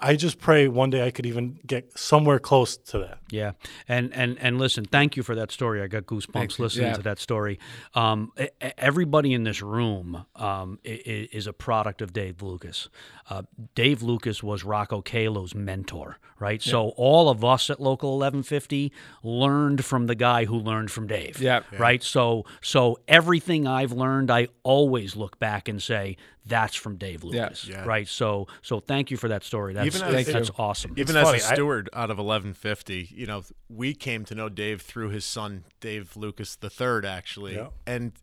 I 0.05 0.15
just 0.17 0.37
pray 0.37 0.67
one 0.67 0.89
day 0.89 1.05
I 1.05 1.11
could 1.11 1.25
even 1.25 1.57
get 1.65 1.97
somewhere 1.97 2.37
close 2.37 2.75
to 2.77 2.99
that. 2.99 3.19
Yeah, 3.31 3.53
and 3.87 4.13
and 4.13 4.37
and 4.39 4.59
listen, 4.59 4.83
thank 4.85 5.15
you 5.17 5.23
for 5.23 5.33
that 5.35 5.49
story. 5.51 5.81
I 5.81 5.87
got 5.87 6.05
goosebumps 6.05 6.59
listening 6.59 6.87
Yeah. 6.89 6.93
to 6.95 7.01
that 7.03 7.19
story. 7.19 7.57
Um, 7.95 8.31
everybody 8.77 9.33
in 9.33 9.43
this 9.43 9.61
room 9.61 10.25
um, 10.35 10.79
i- 10.85 10.89
i- 10.89 11.29
is 11.31 11.47
a 11.47 11.53
product 11.53 12.01
of 12.01 12.11
Dave 12.13 12.41
Lucas. 12.41 12.89
Uh, 13.29 13.43
Dave 13.75 14.03
Lucas 14.03 14.43
was 14.43 14.63
Rocco 14.65 15.01
Calo's 15.01 15.55
mentor, 15.55 16.19
right? 16.39 16.61
So 16.61 16.89
all 16.97 17.29
of 17.29 17.43
us 17.45 17.69
at 17.69 17.79
Local 17.79 18.17
1150 18.17 18.91
learned 19.23 19.85
from 19.85 20.07
the 20.07 20.15
guy 20.15 20.45
who 20.45 20.57
learned 20.57 20.91
from 20.91 21.07
Dave. 21.07 21.41
Yeah. 21.41 21.61
right. 21.79 22.03
So 22.03 22.43
so 22.61 22.99
everything 23.07 23.65
I've 23.67 23.93
learned, 23.93 24.29
I 24.29 24.49
always 24.63 25.15
look 25.15 25.39
back 25.39 25.67
and 25.69 25.81
say 25.81 26.17
that's 26.45 26.75
from 26.75 26.97
Dave 26.97 27.23
Yeah. 27.23 27.43
Lucas, 27.43 27.67
Yeah. 27.67 27.85
right? 27.85 28.07
So 28.07 28.47
so 28.61 28.79
thank 28.81 29.09
you 29.09 29.17
for 29.17 29.29
that 29.29 29.43
story. 29.43 29.73
That's 29.73 29.92
Even 29.95 30.07
as- 30.07 30.13
that's, 30.13 30.25
Thank 30.25 30.37
that's 30.37 30.49
you. 30.49 30.55
awesome. 30.63 30.91
Even 30.91 31.01
It's 31.01 31.11
as 31.15 31.23
funny, 31.23 31.39
a 31.39 31.45
I- 31.47 31.53
steward 31.53 31.89
out 31.93 32.09
of 32.11 32.17
1150, 32.17 33.09
you 33.15 33.25
know, 33.25 33.43
we 33.69 33.93
came 33.93 34.25
to 34.25 34.35
know 34.35 34.49
Dave 34.49 34.81
through 34.81 35.09
his 35.09 35.25
son, 35.25 35.63
Dave 35.79 36.15
Lucas 36.17 36.57
III, 36.63 37.05
actually. 37.05 37.55
Yeah. 37.55 37.67
And 37.87 38.13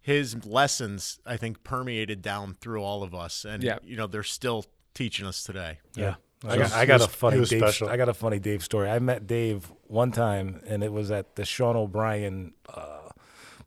his 0.00 0.44
lessons, 0.46 1.18
I 1.26 1.36
think, 1.36 1.62
permeated 1.62 2.22
down 2.22 2.56
through 2.60 2.82
all 2.82 3.02
of 3.02 3.14
us. 3.14 3.44
And, 3.44 3.62
Yeah. 3.62 3.78
you 3.82 3.96
know, 3.96 4.06
they're 4.06 4.22
still 4.22 4.64
teaching 4.94 5.26
us 5.26 5.42
today. 5.44 5.78
yeah. 5.94 6.14
I 6.42 6.56
got, 6.56 6.72
I 6.72 6.86
got 6.86 6.94
was- 7.00 7.02
a 7.04 7.08
funny 7.08 7.44
Dave. 7.44 7.58
special. 7.58 7.90
I 7.90 7.98
got 7.98 8.08
a 8.08 8.14
funny 8.14 8.38
Dave 8.38 8.64
story. 8.64 8.88
I 8.88 8.98
met 8.98 9.26
Dave 9.26 9.70
one 9.88 10.10
time, 10.10 10.62
and 10.66 10.82
it 10.82 10.90
was 10.90 11.10
at 11.10 11.36
the 11.36 11.44
Sean 11.44 11.76
O'Brien 11.76 12.54
uh, 12.74 13.10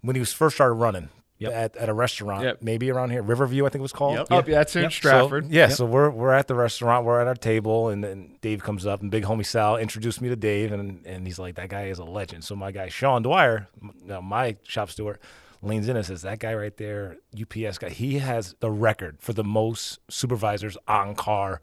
when 0.01 0.15
he 0.15 0.19
was 0.19 0.33
first 0.33 0.55
started 0.55 0.73
running 0.73 1.09
Yep. 1.43 1.53
at, 1.53 1.75
at 1.77 1.89
a 1.89 1.93
restaurant, 1.93 2.43
Yep. 2.43 2.61
maybe 2.61 2.91
around 2.91 3.11
here, 3.11 3.21
Riverview, 3.21 3.65
I 3.65 3.69
think 3.69 3.79
it 3.79 3.83
was 3.83 3.93
called. 3.93 4.17
Yep. 4.17 4.27
Oh, 4.31 4.35
yeah, 4.47 4.55
that's 4.55 4.75
in 4.75 4.83
Yep. 4.83 4.91
Stratford. 4.91 5.45
So, 5.45 5.49
yeah, 5.51 5.67
so 5.69 5.85
we're 5.85 6.09
we're 6.09 6.33
at 6.33 6.47
the 6.47 6.55
restaurant, 6.55 7.05
we're 7.05 7.19
at 7.21 7.27
our 7.27 7.35
table, 7.35 7.89
and 7.89 8.03
then 8.03 8.37
Dave 8.41 8.63
comes 8.63 8.85
up, 8.85 9.01
and 9.01 9.09
big 9.11 9.23
homie 9.23 9.45
Sal 9.45 9.77
introduced 9.77 10.21
me 10.21 10.29
to 10.29 10.35
Dave, 10.35 10.71
and 10.71 11.05
and 11.05 11.25
he's 11.27 11.39
like, 11.39 11.55
that 11.55 11.69
guy 11.69 11.85
is 11.85 11.99
a 11.99 12.03
legend. 12.05 12.43
So 12.43 12.55
my 12.55 12.71
guy 12.71 12.89
Sean 12.89 13.21
Dwyer, 13.21 13.67
now 14.03 14.21
my 14.21 14.57
shop 14.63 14.89
steward, 14.89 15.19
leans 15.61 15.87
in 15.87 15.95
and 15.95 16.05
says, 16.05 16.21
that 16.23 16.39
guy 16.39 16.53
right 16.53 16.75
there, 16.77 17.17
UPS 17.39 17.77
guy, 17.77 17.89
he 17.89 18.19
has 18.19 18.55
the 18.59 18.69
record 18.69 19.17
for 19.21 19.33
the 19.33 19.43
most 19.43 19.99
supervisors 20.09 20.77
on 20.87 21.15
car. 21.15 21.61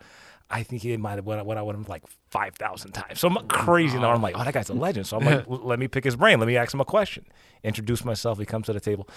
I 0.51 0.63
think 0.63 0.83
he 0.83 0.97
might 0.97 1.17
have 1.17 1.27
went, 1.27 1.45
went 1.47 1.61
I 1.61 1.63
with 1.63 1.77
him 1.77 1.85
like 1.89 2.03
5,000 2.31 2.93
times. 2.93 3.19
So 3.19 3.29
I'm 3.29 3.49
crazy. 3.49 3.99
Now 3.99 4.13
I'm 4.13 4.23
like, 4.23 4.39
oh, 4.39 4.45
that 4.45 4.55
guy's 4.55 4.69
a 4.71 4.75
legend. 4.75 5.07
So 5.07 5.19
I'm 5.19 5.25
like, 5.25 5.45
let 5.49 5.79
me 5.79 5.89
pick 5.89 6.05
his 6.05 6.17
brain. 6.17 6.39
Let 6.39 6.47
me 6.47 6.57
ask 6.57 6.73
him 6.73 6.81
a 6.81 6.85
question. 6.85 7.27
Introduce 7.65 8.05
myself. 8.05 8.39
He 8.39 8.47
comes 8.47 8.67
to 8.67 8.73
the 8.73 8.81
table. 8.81 9.09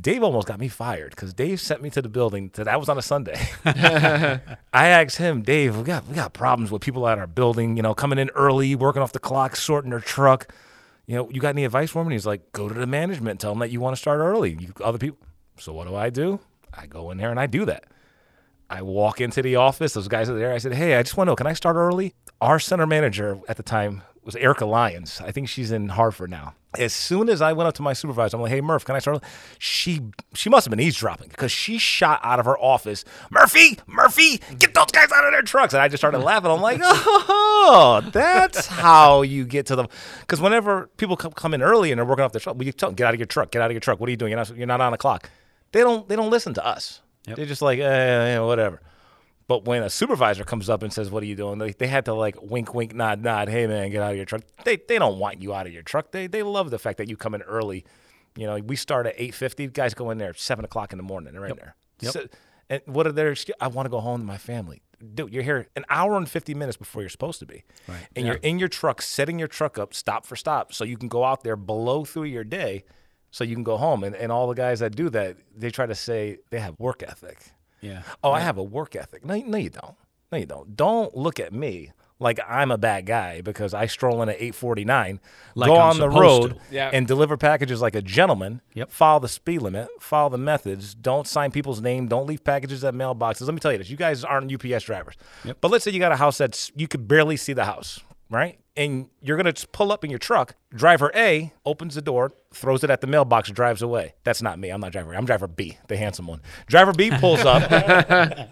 Dave 0.00 0.22
almost 0.22 0.46
got 0.46 0.60
me 0.60 0.68
fired 0.68 1.10
because 1.10 1.34
Dave 1.34 1.60
sent 1.60 1.82
me 1.82 1.90
to 1.90 2.00
the 2.00 2.08
building. 2.08 2.50
To, 2.50 2.64
that 2.64 2.78
was 2.78 2.88
on 2.88 2.96
a 2.96 3.02
Sunday. 3.02 3.38
I 3.64 4.86
asked 4.86 5.16
him, 5.16 5.42
Dave, 5.42 5.76
we 5.76 5.82
got 5.82 6.06
we 6.06 6.14
got 6.14 6.32
problems 6.32 6.70
with 6.70 6.80
people 6.80 7.06
at 7.08 7.18
our 7.18 7.26
building, 7.26 7.76
you 7.76 7.82
know, 7.82 7.94
coming 7.94 8.18
in 8.18 8.30
early, 8.30 8.74
working 8.74 9.02
off 9.02 9.12
the 9.12 9.18
clock, 9.18 9.56
sorting 9.56 9.90
their 9.90 10.00
truck. 10.00 10.52
You 11.06 11.16
know, 11.16 11.30
you 11.30 11.40
got 11.40 11.50
any 11.50 11.64
advice 11.64 11.90
for 11.90 12.00
him? 12.00 12.06
And 12.06 12.12
he's 12.12 12.26
like, 12.26 12.52
go 12.52 12.68
to 12.68 12.74
the 12.74 12.86
management, 12.86 13.40
tell 13.40 13.50
them 13.50 13.58
that 13.58 13.70
you 13.70 13.80
want 13.80 13.96
to 13.96 14.00
start 14.00 14.20
early. 14.20 14.56
You 14.58 14.72
other 14.82 14.98
people. 14.98 15.18
So 15.58 15.72
what 15.72 15.88
do 15.88 15.96
I 15.96 16.08
do? 16.08 16.40
I 16.72 16.86
go 16.86 17.10
in 17.10 17.18
there 17.18 17.30
and 17.30 17.40
I 17.40 17.46
do 17.46 17.64
that. 17.64 17.84
I 18.70 18.82
walk 18.82 19.20
into 19.20 19.42
the 19.42 19.56
office. 19.56 19.94
Those 19.94 20.06
guys 20.08 20.30
are 20.30 20.38
there. 20.38 20.52
I 20.52 20.58
said, 20.58 20.72
"Hey, 20.74 20.94
I 20.94 21.02
just 21.02 21.16
want 21.16 21.26
to 21.26 21.32
know, 21.32 21.36
can 21.36 21.48
I 21.48 21.54
start 21.54 21.74
early?" 21.76 22.14
Our 22.40 22.60
center 22.60 22.86
manager 22.86 23.40
at 23.48 23.56
the 23.56 23.62
time 23.64 24.02
was 24.22 24.36
Erica 24.36 24.64
Lyons. 24.64 25.20
I 25.20 25.32
think 25.32 25.48
she's 25.48 25.72
in 25.72 25.88
Hartford 25.88 26.30
now. 26.30 26.54
As 26.78 26.92
soon 26.92 27.28
as 27.28 27.42
I 27.42 27.52
went 27.52 27.66
up 27.66 27.74
to 27.74 27.82
my 27.82 27.92
supervisor, 27.94 28.36
I'm 28.36 28.42
like, 28.42 28.52
"Hey, 28.52 28.60
Murph, 28.60 28.84
can 28.84 28.94
I 28.94 29.00
start?" 29.00 29.16
early?" 29.16 29.24
She 29.58 30.00
she 30.34 30.48
must 30.48 30.66
have 30.66 30.70
been 30.70 30.78
eavesdropping 30.78 31.30
because 31.30 31.50
she 31.50 31.78
shot 31.78 32.20
out 32.22 32.38
of 32.38 32.46
her 32.46 32.56
office, 32.58 33.04
"Murphy, 33.28 33.76
Murphy, 33.88 34.40
get 34.56 34.72
those 34.72 34.92
guys 34.92 35.10
out 35.10 35.24
of 35.24 35.32
their 35.32 35.42
trucks!" 35.42 35.74
And 35.74 35.82
I 35.82 35.88
just 35.88 36.00
started 36.00 36.20
laughing. 36.20 36.52
I'm 36.52 36.60
like, 36.60 36.80
"Oh, 36.82 38.02
that's 38.12 38.68
how 38.68 39.22
you 39.22 39.44
get 39.44 39.66
to 39.66 39.74
them." 39.74 39.88
Because 40.20 40.40
whenever 40.40 40.88
people 40.96 41.16
come, 41.16 41.54
in 41.54 41.60
early 41.60 41.90
and 41.90 41.98
they're 41.98 42.04
working 42.04 42.24
off 42.24 42.30
their 42.30 42.40
truck, 42.40 42.56
we 42.56 42.70
tell 42.70 42.90
them, 42.90 42.94
"Get 42.94 43.08
out 43.08 43.14
of 43.14 43.20
your 43.20 43.26
truck, 43.26 43.50
get 43.50 43.62
out 43.62 43.66
of 43.70 43.72
your 43.72 43.80
truck. 43.80 43.98
What 43.98 44.06
are 44.08 44.12
you 44.12 44.16
doing? 44.16 44.30
You're 44.30 44.38
not 44.38 44.56
you're 44.56 44.66
not 44.68 44.80
on 44.80 44.92
the 44.92 44.98
clock." 44.98 45.28
They 45.72 45.80
don't 45.80 46.08
they 46.08 46.14
don't 46.14 46.30
listen 46.30 46.54
to 46.54 46.64
us. 46.64 47.00
They're 47.26 47.46
just 47.46 47.62
like, 47.62 47.78
eh, 47.78 47.82
eh, 48.34 48.38
whatever. 48.38 48.80
But 49.46 49.64
when 49.64 49.82
a 49.82 49.90
supervisor 49.90 50.44
comes 50.44 50.70
up 50.70 50.82
and 50.84 50.92
says, 50.92 51.10
"What 51.10 51.22
are 51.22 51.26
you 51.26 51.34
doing?" 51.34 51.58
They, 51.58 51.72
they 51.72 51.88
had 51.88 52.04
to 52.04 52.14
like 52.14 52.40
wink, 52.40 52.72
wink, 52.72 52.94
nod, 52.94 53.20
nod. 53.20 53.48
Hey 53.48 53.66
man, 53.66 53.90
get 53.90 54.00
out 54.02 54.12
of 54.12 54.16
your 54.16 54.24
truck. 54.26 54.42
They 54.64 54.76
they 54.76 54.98
don't 54.98 55.18
want 55.18 55.42
you 55.42 55.52
out 55.52 55.66
of 55.66 55.72
your 55.72 55.82
truck. 55.82 56.12
They 56.12 56.28
they 56.28 56.42
love 56.44 56.70
the 56.70 56.78
fact 56.78 56.98
that 56.98 57.08
you 57.08 57.16
come 57.16 57.34
in 57.34 57.42
early. 57.42 57.84
You 58.36 58.46
know, 58.46 58.58
we 58.58 58.76
start 58.76 59.06
at 59.06 59.14
eight 59.18 59.34
fifty. 59.34 59.66
Guys 59.66 59.92
go 59.92 60.10
in 60.10 60.18
there 60.18 60.30
at 60.30 60.38
seven 60.38 60.64
o'clock 60.64 60.92
in 60.92 60.98
the 60.98 61.02
morning. 61.02 61.32
They're 61.32 61.46
in 61.46 61.56
there. 61.56 61.74
Yep. 62.00 62.12
So- 62.12 62.26
and 62.68 62.80
what 62.86 63.04
are 63.08 63.12
their? 63.12 63.34
I 63.60 63.66
want 63.66 63.86
to 63.86 63.90
go 63.90 63.98
home 63.98 64.20
to 64.20 64.24
my 64.26 64.38
family. 64.38 64.80
Dude, 65.14 65.34
you're 65.34 65.42
here 65.42 65.66
an 65.74 65.84
hour 65.90 66.16
and 66.16 66.28
fifty 66.30 66.54
minutes 66.54 66.76
before 66.76 67.02
you're 67.02 67.08
supposed 67.08 67.40
to 67.40 67.46
be. 67.46 67.64
Right. 67.88 68.06
And 68.14 68.24
you're 68.26 68.36
in 68.36 68.60
your 68.60 68.68
truck, 68.68 69.02
setting 69.02 69.40
your 69.40 69.48
truck 69.48 69.76
up, 69.76 69.92
stop 69.92 70.24
for 70.24 70.36
stop, 70.36 70.72
so 70.72 70.84
you 70.84 70.96
can 70.96 71.08
go 71.08 71.24
out 71.24 71.42
there, 71.42 71.56
blow 71.56 72.04
through 72.04 72.24
your 72.24 72.44
day, 72.44 72.84
so 73.30 73.44
you 73.44 73.54
can 73.54 73.64
go 73.64 73.76
home. 73.76 74.04
And 74.04 74.14
and 74.14 74.30
all 74.32 74.46
the 74.48 74.54
guys 74.54 74.80
that 74.80 74.94
do 74.96 75.08
that, 75.10 75.36
they 75.56 75.70
try 75.70 75.86
to 75.86 75.94
say 75.94 76.38
they 76.50 76.60
have 76.60 76.74
work 76.78 77.02
ethic. 77.02 77.38
Yeah. 77.80 78.02
Oh, 78.22 78.30
I 78.32 78.40
have 78.40 78.58
a 78.58 78.62
work 78.62 78.94
ethic. 78.96 79.24
No, 79.24 79.34
no, 79.36 79.58
you 79.58 79.70
don't. 79.70 79.94
No, 80.30 80.38
you 80.38 80.46
don't. 80.46 80.76
Don't 80.76 81.16
look 81.16 81.40
at 81.40 81.52
me 81.52 81.92
like 82.22 82.38
I'm 82.46 82.70
a 82.70 82.76
bad 82.76 83.06
guy 83.06 83.40
because 83.40 83.72
I 83.72 83.86
stroll 83.86 84.22
in 84.22 84.28
at 84.28 84.38
8:49, 84.38 85.18
Like 85.54 85.68
go 85.68 85.76
I'm 85.76 85.90
on 85.90 85.98
the 85.98 86.10
road 86.10 86.50
to. 86.50 86.56
Yeah. 86.70 86.90
and 86.92 87.06
deliver 87.06 87.38
packages 87.38 87.80
like 87.80 87.94
a 87.94 88.02
gentleman. 88.02 88.60
Yep. 88.74 88.90
Follow 88.92 89.20
the 89.20 89.28
speed 89.28 89.62
limit. 89.62 89.88
Follow 89.98 90.28
the 90.28 90.36
methods. 90.38 90.94
Don't 90.94 91.26
sign 91.26 91.50
people's 91.50 91.80
name. 91.80 92.06
Don't 92.06 92.26
leave 92.26 92.44
packages 92.44 92.84
at 92.84 92.92
mailboxes. 92.94 93.46
Let 93.46 93.54
me 93.54 93.60
tell 93.60 93.72
you 93.72 93.78
this: 93.78 93.88
you 93.88 93.96
guys 93.96 94.22
aren't 94.24 94.52
UPS 94.52 94.84
drivers. 94.84 95.14
Yep. 95.44 95.56
But 95.62 95.70
let's 95.70 95.82
say 95.84 95.90
you 95.90 95.98
got 95.98 96.12
a 96.12 96.16
house 96.16 96.36
that's 96.36 96.70
you 96.76 96.86
could 96.86 97.08
barely 97.08 97.38
see 97.38 97.54
the 97.54 97.64
house, 97.64 98.00
right? 98.30 98.58
And 98.76 99.08
you're 99.20 99.36
gonna 99.36 99.52
just 99.52 99.72
pull 99.72 99.92
up 99.92 100.04
in 100.04 100.10
your 100.10 100.18
truck. 100.20 100.54
Driver 100.72 101.10
A 101.14 101.52
opens 101.66 101.96
the 101.96 102.00
door, 102.00 102.32
throws 102.54 102.82
it 102.84 102.88
at 102.88 103.00
the 103.02 103.06
mailbox, 103.06 103.48
and 103.48 103.56
drives 103.56 103.82
away. 103.82 104.14
That's 104.24 104.40
not 104.40 104.58
me. 104.58 104.70
I'm 104.70 104.80
not 104.80 104.92
driver. 104.92 105.12
A. 105.12 105.18
I'm 105.18 105.26
driver 105.26 105.46
B, 105.48 105.76
the 105.88 105.96
handsome 105.98 106.26
one. 106.28 106.40
Driver 106.66 106.92
B 106.92 107.10
pulls 107.10 107.40
up, 107.44 107.68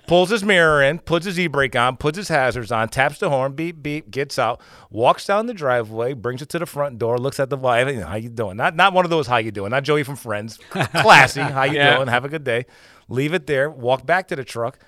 pulls 0.06 0.28
his 0.28 0.44
mirror 0.44 0.82
in, 0.82 0.99
puts 0.99 1.25
his 1.25 1.38
e-brake 1.38 1.75
on, 1.76 1.97
puts 1.97 2.18
his 2.18 2.28
hazards 2.28 2.70
on, 2.73 2.88
taps 2.88 3.18
the 3.18 3.30
horn, 3.30 3.52
beep 3.52 3.82
beep, 3.82 4.11
gets 4.11 4.38
out, 4.38 4.61
walks 4.90 5.25
down 5.25 5.47
the 5.47 5.54
driveway, 5.54 6.12
brings 6.12 6.42
it 6.42 6.49
to 6.50 6.58
the 6.58 6.66
front 6.66 6.99
door, 6.99 7.16
looks 7.16 7.40
at 7.40 7.49
the 7.49 7.56
wife. 7.56 7.88
How 8.02 8.16
you 8.16 8.28
doing? 8.28 8.56
Not 8.56 8.75
not 8.76 8.92
one 8.92 9.04
of 9.06 9.11
those. 9.11 9.26
How 9.28 9.37
you 9.38 9.52
doing? 9.52 9.70
Not 9.70 9.85
Joey 9.85 10.02
from 10.02 10.16
Friends. 10.16 10.58
Classy. 10.70 11.40
How 11.40 11.62
you 11.62 11.76
Yeah. 11.76 11.97
doing? 11.97 12.08
Have 12.08 12.25
a 12.25 12.28
good 12.28 12.44
day. 12.44 12.66
Leave 13.08 13.32
it 13.32 13.47
there. 13.47 13.70
Walk 13.70 14.04
back 14.04 14.28
to 14.28 14.37
the 14.37 14.44
truck, 14.44 14.78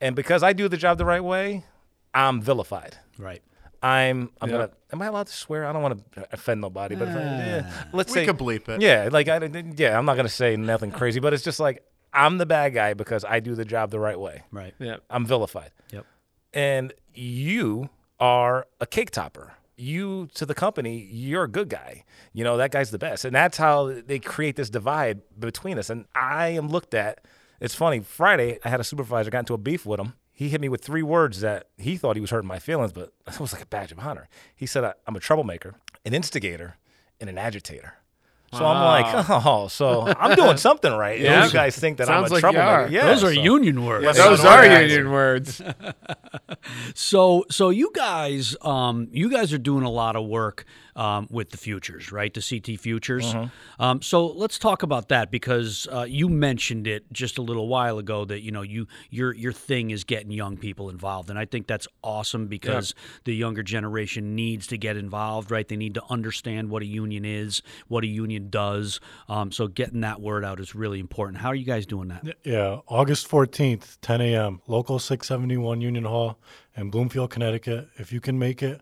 and 0.00 0.14
because 0.16 0.42
I 0.42 0.52
do 0.52 0.68
the 0.68 0.76
job 0.76 0.98
the 0.98 1.06
right 1.06 1.24
way, 1.24 1.64
I'm 2.12 2.42
vilified. 2.42 2.98
Right. 3.16 3.42
I'm 3.82 4.30
I'm 4.40 4.48
Yeah. 4.50 4.56
gonna. 4.56 4.70
Am 4.92 5.02
I 5.02 5.06
allowed 5.06 5.26
to 5.26 5.32
swear? 5.32 5.66
I 5.66 5.72
don't 5.72 5.82
want 5.82 6.12
to 6.14 6.28
offend 6.32 6.60
nobody, 6.60 6.94
but 6.94 7.08
if 7.08 7.16
I, 7.16 7.20
yeah, 7.20 7.72
let's 7.92 8.10
We 8.12 8.20
say 8.20 8.26
could 8.26 8.38
bleep 8.38 8.68
it. 8.68 8.80
Yeah, 8.80 9.08
like 9.10 9.28
I 9.28 9.38
yeah, 9.76 9.98
I'm 9.98 10.04
not 10.04 10.16
gonna 10.16 10.28
say 10.28 10.56
nothing 10.56 10.90
crazy, 10.92 11.18
but 11.20 11.32
it's 11.32 11.42
just 11.42 11.58
like 11.60 11.82
I'm 12.12 12.38
the 12.38 12.46
bad 12.46 12.74
guy 12.74 12.94
because 12.94 13.24
I 13.24 13.40
do 13.40 13.54
the 13.54 13.64
job 13.64 13.90
the 13.90 13.98
right 14.00 14.18
way. 14.20 14.42
Right. 14.50 14.74
Yeah. 14.78 14.96
I'm 15.10 15.24
vilified, 15.26 15.70
Yep. 15.92 16.06
and 16.54 16.92
you 17.14 17.88
are 18.20 18.66
a 18.80 18.86
cake 18.86 19.10
topper. 19.10 19.54
You 19.76 20.28
to 20.34 20.46
the 20.46 20.54
company, 20.54 21.08
you're 21.10 21.44
a 21.44 21.48
good 21.48 21.68
guy. 21.68 22.04
You 22.32 22.44
know 22.44 22.56
that 22.58 22.70
guy's 22.70 22.90
the 22.90 22.98
best, 22.98 23.24
and 23.24 23.34
that's 23.34 23.56
how 23.58 23.92
they 24.06 24.18
create 24.20 24.54
this 24.56 24.70
divide 24.70 25.22
between 25.38 25.78
us. 25.78 25.90
And 25.90 26.04
I 26.14 26.48
am 26.48 26.68
looked 26.68 26.94
at. 26.94 27.24
It's 27.60 27.74
funny. 27.74 28.00
Friday, 28.00 28.58
I 28.64 28.68
had 28.68 28.80
a 28.80 28.84
supervisor 28.84 29.30
got 29.30 29.40
into 29.40 29.54
a 29.54 29.58
beef 29.58 29.86
with 29.86 29.98
him. 30.00 30.14
He 30.42 30.48
hit 30.48 30.60
me 30.60 30.68
with 30.68 30.82
three 30.82 31.04
words 31.04 31.40
that 31.40 31.68
he 31.78 31.96
thought 31.96 32.16
he 32.16 32.20
was 32.20 32.30
hurting 32.30 32.48
my 32.48 32.58
feelings, 32.58 32.90
but 32.92 33.12
it 33.28 33.38
was 33.38 33.52
like 33.52 33.62
a 33.62 33.66
badge 33.66 33.92
of 33.92 34.00
honor. 34.00 34.28
He 34.56 34.66
said, 34.66 34.82
"I- 34.82 34.94
"I'm 35.06 35.14
a 35.14 35.20
troublemaker, 35.20 35.76
an 36.04 36.14
instigator, 36.14 36.78
and 37.20 37.30
an 37.30 37.38
agitator." 37.38 37.94
So 38.52 38.66
I'm 38.66 38.82
like, 39.04 39.30
oh, 39.46 39.68
so 39.68 40.06
I'm 40.18 40.36
doing 40.36 40.56
something 40.58 40.92
right. 40.92 41.18
Yeah. 41.18 41.46
You 41.46 41.52
guys 41.52 41.78
think 41.78 41.96
that 41.98 42.06
Sounds 42.08 42.26
I'm 42.26 42.30
a 42.30 42.34
like 42.34 42.40
troublemaker? 42.42 42.68
are. 42.84 42.88
Yeah, 42.88 43.06
Those 43.06 43.24
are 43.24 43.34
so- 43.34 43.40
union 43.40 43.84
words. 43.84 44.04
Yeah, 44.04 44.12
Those 44.12 44.40
are 44.44 44.64
guys- 44.64 44.90
union 44.90 45.10
words. 45.12 45.62
So, 46.94 47.44
so 47.50 47.70
you 47.70 47.90
guys, 47.94 48.56
um, 48.62 49.08
you 49.12 49.30
guys 49.30 49.52
are 49.52 49.58
doing 49.58 49.84
a 49.84 49.90
lot 49.90 50.16
of 50.16 50.26
work 50.26 50.64
um, 50.94 51.26
with 51.30 51.50
the 51.50 51.56
futures, 51.56 52.12
right? 52.12 52.32
The 52.32 52.42
CT 52.42 52.78
futures. 52.78 53.34
Um, 53.78 54.02
so 54.02 54.26
let's 54.26 54.58
talk 54.58 54.82
about 54.82 55.08
that 55.08 55.30
because 55.30 55.88
uh, 55.90 56.02
you 56.06 56.28
mentioned 56.28 56.86
it 56.86 57.10
just 57.12 57.38
a 57.38 57.42
little 57.42 57.66
while 57.68 57.98
ago 57.98 58.24
that 58.26 58.42
you 58.42 58.50
know 58.52 58.60
you 58.62 58.86
your 59.10 59.34
your 59.34 59.52
thing 59.52 59.90
is 59.90 60.04
getting 60.04 60.30
young 60.30 60.58
people 60.58 60.90
involved, 60.90 61.30
and 61.30 61.38
I 61.38 61.46
think 61.46 61.66
that's 61.66 61.88
awesome 62.04 62.46
because 62.46 62.94
the 63.24 63.34
younger 63.34 63.62
generation 63.62 64.34
needs 64.34 64.66
to 64.68 64.76
get 64.76 64.96
involved, 64.98 65.50
right? 65.50 65.66
They 65.66 65.76
need 65.76 65.94
to 65.94 66.02
understand 66.10 66.68
what 66.68 66.82
a 66.82 66.86
union 66.86 67.24
is, 67.24 67.62
what 67.88 68.04
a 68.04 68.08
union 68.08 68.41
union 68.42 68.50
does. 68.50 69.00
Um, 69.28 69.52
so 69.52 69.68
getting 69.68 70.00
that 70.00 70.20
word 70.20 70.44
out 70.44 70.60
is 70.60 70.74
really 70.74 71.00
important. 71.00 71.38
How 71.38 71.48
are 71.48 71.54
you 71.54 71.64
guys 71.64 71.86
doing 71.86 72.08
that? 72.08 72.36
Yeah, 72.44 72.80
August 72.86 73.28
14th, 73.28 73.98
10 74.00 74.20
a.m., 74.20 74.60
local 74.66 74.98
671 74.98 75.80
Union 75.80 76.04
Hall 76.04 76.38
in 76.76 76.90
Bloomfield, 76.90 77.30
Connecticut. 77.30 77.88
If 77.96 78.12
you 78.12 78.20
can 78.20 78.38
make 78.38 78.62
it, 78.62 78.80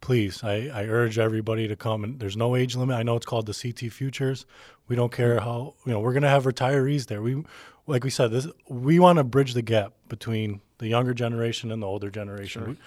please, 0.00 0.42
I, 0.42 0.70
I 0.72 0.84
urge 0.84 1.18
everybody 1.18 1.68
to 1.68 1.76
come. 1.76 2.04
And 2.04 2.18
there's 2.18 2.36
no 2.36 2.56
age 2.56 2.76
limit. 2.76 2.96
I 2.96 3.02
know 3.02 3.16
it's 3.16 3.26
called 3.26 3.46
the 3.46 3.54
CT 3.54 3.92
Futures. 3.92 4.46
We 4.88 4.96
don't 4.96 5.12
care 5.12 5.40
how, 5.40 5.74
you 5.84 5.92
know, 5.92 6.00
we're 6.00 6.12
going 6.12 6.22
to 6.22 6.28
have 6.28 6.44
retirees 6.44 7.06
there. 7.06 7.22
We, 7.22 7.44
like 7.86 8.04
we 8.04 8.10
said, 8.10 8.30
this 8.30 8.46
we 8.68 8.98
want 8.98 9.18
to 9.18 9.24
bridge 9.24 9.54
the 9.54 9.62
gap 9.62 9.92
between 10.08 10.60
the 10.78 10.88
younger 10.88 11.14
generation 11.14 11.70
and 11.70 11.82
the 11.82 11.86
older 11.86 12.10
generation. 12.10 12.78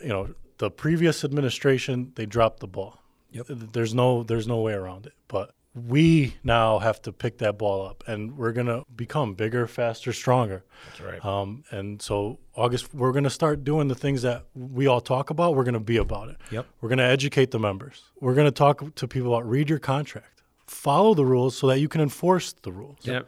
We, 0.00 0.06
you 0.06 0.12
know, 0.12 0.34
the 0.58 0.70
previous 0.70 1.24
administration, 1.24 2.12
they 2.14 2.26
dropped 2.26 2.60
the 2.60 2.68
ball. 2.68 3.01
Yep. 3.32 3.46
There's 3.72 3.94
no 3.94 4.22
there's 4.22 4.46
no 4.46 4.60
way 4.60 4.72
around 4.72 5.06
it. 5.06 5.14
But 5.28 5.54
we 5.74 6.34
now 6.44 6.78
have 6.78 7.00
to 7.02 7.12
pick 7.12 7.38
that 7.38 7.56
ball 7.56 7.86
up 7.86 8.04
and 8.06 8.36
we're 8.36 8.52
going 8.52 8.66
to 8.66 8.84
become 8.94 9.32
bigger, 9.34 9.66
faster, 9.66 10.12
stronger. 10.12 10.64
That's 10.86 11.00
right. 11.00 11.24
Um, 11.24 11.64
and 11.70 12.00
so 12.02 12.38
August, 12.54 12.92
we're 12.92 13.12
going 13.12 13.24
to 13.24 13.30
start 13.30 13.64
doing 13.64 13.88
the 13.88 13.94
things 13.94 14.20
that 14.22 14.44
we 14.54 14.86
all 14.86 15.00
talk 15.00 15.30
about. 15.30 15.54
We're 15.54 15.64
going 15.64 15.72
to 15.74 15.80
be 15.80 15.96
about 15.96 16.28
it. 16.28 16.36
Yep. 16.50 16.66
We're 16.80 16.90
going 16.90 16.98
to 16.98 17.04
educate 17.04 17.52
the 17.52 17.58
members. 17.58 18.02
We're 18.20 18.34
going 18.34 18.46
to 18.46 18.52
talk 18.52 18.94
to 18.94 19.08
people 19.08 19.34
about 19.34 19.48
read 19.48 19.70
your 19.70 19.78
contract, 19.78 20.42
follow 20.66 21.14
the 21.14 21.24
rules 21.24 21.56
so 21.56 21.66
that 21.68 21.80
you 21.80 21.88
can 21.88 22.02
enforce 22.02 22.52
the 22.52 22.72
rules. 22.72 22.98
Yep. 23.04 23.26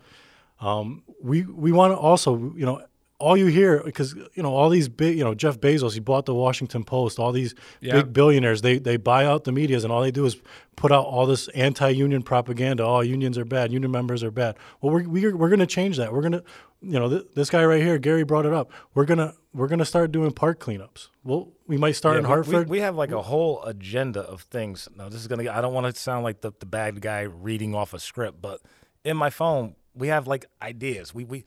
We 1.22 1.42
we 1.44 1.72
want 1.72 1.92
to 1.92 1.96
also, 1.96 2.36
you 2.56 2.66
know, 2.66 2.82
all 3.20 3.36
you 3.36 3.46
hear 3.46 3.80
because 3.84 4.14
you 4.34 4.42
know 4.42 4.54
all 4.54 4.68
these 4.68 4.88
big, 4.88 5.16
you 5.16 5.24
know, 5.24 5.34
Jeff 5.34 5.58
Bezos, 5.60 5.92
he 5.94 6.00
bought 6.00 6.26
the 6.26 6.34
Washington 6.34 6.84
Post. 6.84 7.18
All 7.18 7.32
these 7.32 7.54
Yeah. 7.80 7.94
big 7.94 8.12
billionaires, 8.12 8.62
they 8.62 8.78
they 8.78 8.96
buy 8.96 9.24
out 9.24 9.44
the 9.44 9.52
media's, 9.52 9.84
and 9.84 9.92
all 9.92 10.02
they 10.02 10.10
do 10.10 10.24
is 10.26 10.36
put 10.76 10.90
out 10.90 11.04
all 11.06 11.24
this 11.24 11.46
anti-union 11.48 12.22
propaganda. 12.22 12.84
Oh, 12.84 13.00
unions 13.00 13.38
are 13.38 13.44
bad. 13.44 13.72
Union 13.72 13.90
members 13.92 14.24
are 14.24 14.30
bad. 14.32 14.56
Well, 14.80 14.92
we're 14.92 15.08
we're, 15.08 15.36
we're 15.36 15.48
going 15.48 15.60
to 15.60 15.66
change 15.66 15.96
that. 15.98 16.12
We're 16.12 16.22
going 16.22 16.32
to, 16.32 16.42
you 16.82 16.98
know, 16.98 17.08
th- 17.08 17.26
this 17.34 17.48
guy 17.50 17.64
right 17.64 17.80
here, 17.80 17.98
Gary 17.98 18.24
brought 18.24 18.46
it 18.46 18.52
up. 18.52 18.70
We're 18.94 19.04
gonna 19.06 19.34
we're 19.54 19.68
gonna 19.68 19.84
start 19.84 20.10
doing 20.10 20.32
park 20.32 20.58
cleanups. 20.58 21.08
Well, 21.22 21.52
we 21.68 21.76
might 21.76 21.92
start 21.92 22.14
Yeah, 22.16 22.18
in 22.18 22.24
we- 22.24 22.28
we- 22.28 22.32
Hartford. 22.34 22.68
We, 22.68 22.80
have 22.80 22.96
like 22.96 23.12
a 23.12 23.22
whole 23.22 23.62
agenda 23.62 24.20
of 24.22 24.42
things. 24.42 24.88
Now, 24.96 25.08
this 25.08 25.20
is 25.20 25.28
gonna. 25.28 25.48
I 25.50 25.60
don't 25.60 25.72
want 25.72 25.92
to 25.94 25.98
sound 26.00 26.24
like 26.24 26.40
the, 26.40 26.52
the 26.58 26.66
bad 26.66 27.00
guy 27.00 27.22
reading 27.22 27.74
off 27.76 27.94
a 27.94 28.00
script, 28.00 28.42
but 28.42 28.60
in 29.04 29.16
my 29.16 29.30
phone, 29.30 29.76
we 29.94 30.08
have 30.08 30.26
like 30.26 30.46
ideas. 30.60 31.14
We 31.14 31.24
we 31.24 31.44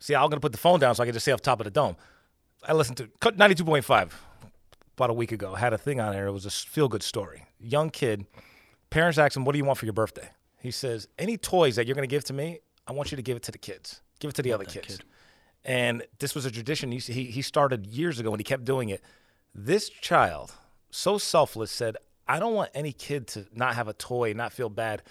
see. 0.00 0.14
I'm 0.14 0.28
gonna 0.28 0.40
put 0.40 0.52
the 0.52 0.58
phone 0.58 0.80
down 0.80 0.94
so 0.94 1.02
I 1.02 1.06
can 1.06 1.12
just 1.12 1.24
say 1.24 1.32
off 1.32 1.42
top 1.42 1.60
of 1.60 1.64
the 1.64 1.70
dome. 1.70 1.96
I 2.66 2.72
listened 2.72 2.96
to 2.98 3.08
cut 3.20 3.36
92.5 3.36 4.12
about 4.96 5.10
a 5.10 5.12
week 5.12 5.32
ago. 5.32 5.54
Had 5.54 5.72
a 5.72 5.78
thing 5.78 6.00
on 6.00 6.12
there. 6.12 6.26
It 6.26 6.32
was 6.32 6.46
a 6.46 6.50
feel 6.50 6.88
good 6.88 7.02
story. 7.02 7.46
Young 7.60 7.90
kid. 7.90 8.26
Parents 8.90 9.18
asked 9.18 9.36
him, 9.36 9.44
"What 9.44 9.52
do 9.52 9.58
you 9.58 9.64
want 9.64 9.78
for 9.78 9.86
your 9.86 9.92
birthday?" 9.92 10.30
He 10.60 10.70
says, 10.70 11.08
"Any 11.18 11.36
toys 11.36 11.76
that 11.76 11.86
you're 11.86 11.94
gonna 11.94 12.06
give 12.06 12.24
to 12.24 12.32
me, 12.32 12.60
I 12.86 12.92
want 12.92 13.12
you 13.12 13.16
to 13.16 13.22
give 13.22 13.36
it 13.36 13.42
to 13.44 13.52
the 13.52 13.58
kids. 13.58 14.00
Give 14.18 14.30
it 14.30 14.34
to 14.34 14.42
the 14.42 14.52
other 14.52 14.64
kids." 14.64 14.98
And 15.64 16.04
this 16.18 16.34
was 16.34 16.46
a 16.46 16.50
tradition 16.50 16.90
he, 16.92 16.98
he 16.98 17.42
started 17.42 17.86
years 17.86 18.18
ago, 18.18 18.30
and 18.30 18.40
he 18.40 18.44
kept 18.44 18.64
doing 18.64 18.88
it. 18.88 19.02
This 19.54 19.88
child, 19.88 20.52
so 20.90 21.18
selfless, 21.18 21.70
said, 21.70 21.96
"I 22.26 22.38
don't 22.38 22.54
want 22.54 22.70
any 22.74 22.92
kid 22.92 23.26
to 23.28 23.46
not 23.52 23.74
have 23.74 23.88
a 23.88 23.92
toy, 23.92 24.32
not 24.32 24.52
feel 24.52 24.70
bad 24.70 25.02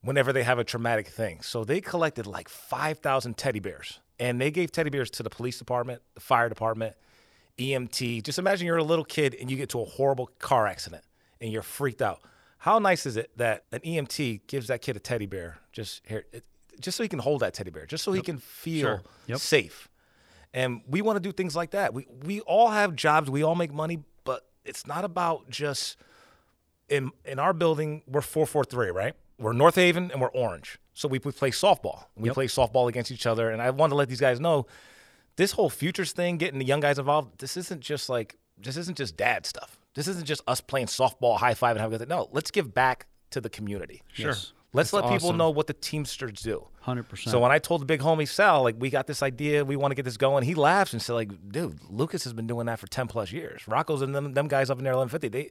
whenever 0.00 0.32
they 0.32 0.44
have 0.44 0.58
a 0.58 0.64
traumatic 0.64 1.08
thing." 1.08 1.42
So 1.42 1.64
they 1.64 1.80
collected 1.80 2.26
like 2.26 2.48
five 2.48 2.98
thousand 3.00 3.36
teddy 3.36 3.60
bears, 3.60 4.00
and 4.18 4.40
they 4.40 4.50
gave 4.50 4.72
teddy 4.72 4.90
bears 4.90 5.10
to 5.10 5.22
the 5.22 5.30
police 5.30 5.58
department, 5.58 6.02
the 6.14 6.20
fire 6.20 6.48
department, 6.48 6.94
EMT. 7.58 8.22
Just 8.22 8.38
imagine 8.38 8.66
you're 8.66 8.76
a 8.76 8.82
little 8.84 9.04
kid 9.04 9.34
and 9.40 9.50
you 9.50 9.56
get 9.56 9.68
to 9.70 9.80
a 9.80 9.84
horrible 9.84 10.30
car 10.38 10.66
accident 10.66 11.02
and 11.40 11.52
you're 11.52 11.62
freaked 11.62 12.02
out. 12.02 12.20
How 12.58 12.78
nice 12.78 13.06
is 13.06 13.16
it 13.16 13.30
that 13.36 13.64
an 13.72 13.80
EMT 13.80 14.46
gives 14.46 14.66
that 14.68 14.82
kid 14.82 14.96
a 14.96 15.00
teddy 15.00 15.26
bear 15.26 15.58
just 15.72 16.02
here, 16.06 16.24
just 16.80 16.96
so 16.96 17.02
he 17.02 17.08
can 17.08 17.20
hold 17.20 17.40
that 17.40 17.54
teddy 17.54 17.70
bear, 17.70 17.86
just 17.86 18.04
so 18.04 18.12
he 18.12 18.20
can 18.22 18.38
feel 18.38 19.00
Yep. 19.26 19.38
safe. 19.38 19.88
And 20.54 20.80
we 20.88 21.02
want 21.02 21.16
to 21.16 21.20
do 21.20 21.30
things 21.32 21.54
like 21.54 21.70
that. 21.72 21.92
We 21.94 22.06
we 22.24 22.40
all 22.40 22.68
have 22.70 22.96
jobs, 22.96 23.30
we 23.30 23.42
all 23.42 23.54
make 23.54 23.72
money, 23.72 24.02
but 24.24 24.46
it's 24.64 24.86
not 24.86 25.04
about 25.04 25.48
just 25.50 25.96
in 26.88 27.10
in 27.24 27.38
our 27.38 27.52
building, 27.52 28.02
we're 28.06 28.22
four 28.22 28.46
four 28.46 28.64
three, 28.64 28.90
right? 28.90 29.14
We're 29.38 29.52
North 29.52 29.76
Haven 29.76 30.10
and 30.10 30.20
we're 30.20 30.30
Orange. 30.30 30.78
So 30.98 31.06
we, 31.06 31.20
we 31.22 31.30
play 31.30 31.52
softball. 31.52 32.06
We 32.16 32.30
play 32.30 32.48
softball 32.48 32.88
against 32.88 33.12
each 33.12 33.24
other. 33.24 33.50
And 33.50 33.62
I 33.62 33.70
want 33.70 33.92
to 33.92 33.94
let 33.94 34.08
these 34.08 34.18
guys 34.18 34.40
know 34.40 34.66
this 35.36 35.52
whole 35.52 35.70
futures 35.70 36.10
thing, 36.10 36.38
getting 36.38 36.58
the 36.58 36.64
young 36.64 36.80
guys 36.80 36.98
involved, 36.98 37.38
this 37.38 37.56
isn't 37.56 37.80
just 37.80 38.08
like 38.08 38.36
this 38.60 38.76
isn't 38.76 38.98
just 38.98 39.16
dad 39.16 39.46
stuff. 39.46 39.78
This 39.94 40.08
isn't 40.08 40.26
just 40.26 40.42
us 40.48 40.60
playing 40.60 40.86
softball, 40.86 41.38
high 41.38 41.54
five, 41.54 41.76
and 41.76 41.80
have 41.80 41.92
a 41.92 41.98
good 41.98 42.08
time. 42.08 42.18
No, 42.18 42.28
let's 42.32 42.50
give 42.50 42.74
back 42.74 43.06
to 43.30 43.40
the 43.40 43.48
community. 43.48 44.02
Sure. 44.12 44.30
Let's 44.30 44.52
That's 44.72 44.92
let 44.92 45.02
people 45.04 45.28
awesome. 45.28 45.36
know 45.36 45.50
what 45.50 45.68
the 45.68 45.72
Teamsters 45.72 46.42
do. 46.42 46.66
100%. 46.84 47.28
So 47.28 47.38
when 47.38 47.52
I 47.52 47.60
told 47.60 47.80
the 47.80 47.86
big 47.86 48.00
homie 48.00 48.26
Sal, 48.26 48.64
like 48.64 48.74
we 48.78 48.90
got 48.90 49.06
this 49.06 49.22
idea, 49.22 49.64
we 49.64 49.76
want 49.76 49.92
to 49.92 49.94
get 49.94 50.04
this 50.04 50.16
going, 50.16 50.42
he 50.42 50.56
laughs 50.56 50.92
and 50.92 51.00
said, 51.00 51.12
like, 51.12 51.30
dude, 51.52 51.78
Lucas 51.88 52.24
has 52.24 52.32
been 52.32 52.48
doing 52.48 52.66
that 52.66 52.80
for 52.80 52.88
ten 52.88 53.06
plus 53.06 53.30
years. 53.30 53.62
Rocco's 53.68 54.02
and 54.02 54.12
them, 54.12 54.34
them 54.34 54.48
guys 54.48 54.68
up 54.68 54.78
in 54.78 54.84
there, 54.84 54.94
eleven 54.94 55.10
fifty, 55.10 55.28
they 55.28 55.50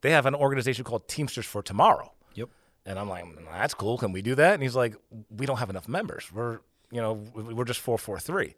they 0.00 0.10
have 0.12 0.24
an 0.24 0.34
organization 0.34 0.84
called 0.84 1.06
Teamsters 1.06 1.44
for 1.44 1.62
Tomorrow. 1.62 2.14
And 2.86 2.98
I'm 2.98 3.08
like, 3.08 3.24
that's 3.50 3.74
cool. 3.74 3.98
Can 3.98 4.12
we 4.12 4.22
do 4.22 4.34
that? 4.36 4.54
And 4.54 4.62
he's 4.62 4.76
like, 4.76 4.94
we 5.36 5.44
don't 5.44 5.58
have 5.58 5.70
enough 5.70 5.88
members. 5.88 6.30
We're, 6.32 6.60
you 6.90 7.02
know, 7.02 7.14
we're 7.34 7.64
just 7.64 7.80
443. 7.80 8.54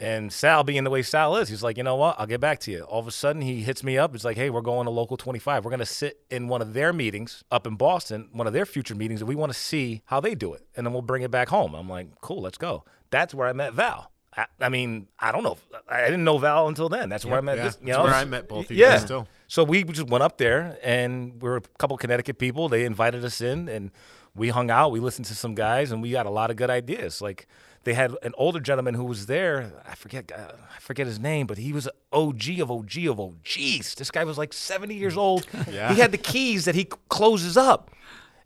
And 0.00 0.32
Sal, 0.32 0.64
being 0.64 0.82
the 0.82 0.90
way 0.90 1.02
Sal 1.02 1.36
is, 1.36 1.48
he's 1.48 1.62
like, 1.62 1.76
you 1.76 1.84
know 1.84 1.94
what? 1.94 2.18
I'll 2.18 2.26
get 2.26 2.40
back 2.40 2.58
to 2.60 2.72
you. 2.72 2.82
All 2.82 2.98
of 2.98 3.06
a 3.06 3.12
sudden, 3.12 3.42
he 3.42 3.62
hits 3.62 3.84
me 3.84 3.98
up. 3.98 4.14
It's 4.14 4.24
like, 4.24 4.36
hey, 4.36 4.50
we're 4.50 4.62
going 4.62 4.86
to 4.86 4.90
local 4.90 5.16
25. 5.16 5.64
We're 5.64 5.70
going 5.70 5.78
to 5.78 5.86
sit 5.86 6.18
in 6.28 6.48
one 6.48 6.60
of 6.60 6.72
their 6.72 6.92
meetings 6.92 7.44
up 7.52 7.66
in 7.68 7.76
Boston, 7.76 8.28
one 8.32 8.46
of 8.46 8.52
their 8.52 8.66
future 8.66 8.96
meetings, 8.96 9.20
and 9.20 9.28
we 9.28 9.36
want 9.36 9.52
to 9.52 9.58
see 9.58 10.02
how 10.06 10.18
they 10.18 10.34
do 10.34 10.54
it. 10.54 10.66
And 10.74 10.84
then 10.84 10.92
we'll 10.92 11.02
bring 11.02 11.22
it 11.22 11.30
back 11.30 11.50
home. 11.50 11.74
I'm 11.74 11.88
like, 11.88 12.20
cool, 12.20 12.40
let's 12.40 12.58
go. 12.58 12.84
That's 13.10 13.32
where 13.34 13.46
I 13.46 13.52
met 13.52 13.74
Val. 13.74 14.10
I, 14.34 14.46
I 14.60 14.70
mean, 14.70 15.08
I 15.20 15.30
don't 15.30 15.42
know. 15.44 15.58
I 15.88 16.04
didn't 16.04 16.24
know 16.24 16.38
Val 16.38 16.66
until 16.66 16.88
then. 16.88 17.08
That's 17.10 17.24
where 17.26 17.38
I 17.38 17.42
met 17.42 17.58
Yeah, 17.58 17.64
this. 17.64 17.78
You 17.80 17.86
that's 17.88 17.98
know? 17.98 18.04
where 18.04 18.14
I 18.14 18.24
met 18.24 18.48
both 18.48 18.64
of 18.64 18.70
you 18.72 18.78
yeah. 18.78 18.98
guys, 18.98 19.04
too. 19.04 19.26
So 19.52 19.64
we 19.64 19.84
just 19.84 20.08
went 20.08 20.24
up 20.24 20.38
there, 20.38 20.78
and 20.82 21.34
we 21.42 21.46
were 21.46 21.58
a 21.58 21.60
couple 21.76 21.98
Connecticut 21.98 22.38
people. 22.38 22.70
They 22.70 22.86
invited 22.86 23.22
us 23.22 23.42
in, 23.42 23.68
and 23.68 23.90
we 24.34 24.48
hung 24.48 24.70
out. 24.70 24.92
We 24.92 24.98
listened 24.98 25.26
to 25.26 25.34
some 25.34 25.54
guys, 25.54 25.92
and 25.92 26.00
we 26.00 26.10
got 26.10 26.24
a 26.24 26.30
lot 26.30 26.50
of 26.50 26.56
good 26.56 26.70
ideas. 26.70 27.20
Like 27.20 27.46
they 27.84 27.92
had 27.92 28.16
an 28.22 28.32
older 28.38 28.60
gentleman 28.60 28.94
who 28.94 29.04
was 29.04 29.26
there. 29.26 29.70
I 29.86 29.94
forget, 29.94 30.32
uh, 30.34 30.52
I 30.74 30.80
forget 30.80 31.06
his 31.06 31.18
name, 31.18 31.46
but 31.46 31.58
he 31.58 31.74
was 31.74 31.86
an 31.86 31.92
OG 32.14 32.60
of 32.60 32.70
OG 32.70 32.96
of 33.08 33.20
OGs. 33.20 33.94
This 33.94 34.10
guy 34.10 34.24
was 34.24 34.38
like 34.38 34.54
seventy 34.54 34.94
years 34.94 35.18
old. 35.18 35.46
Yeah. 35.70 35.92
He 35.92 36.00
had 36.00 36.12
the 36.12 36.18
keys 36.32 36.64
that 36.64 36.74
he 36.74 36.86
closes 37.10 37.58
up. 37.58 37.90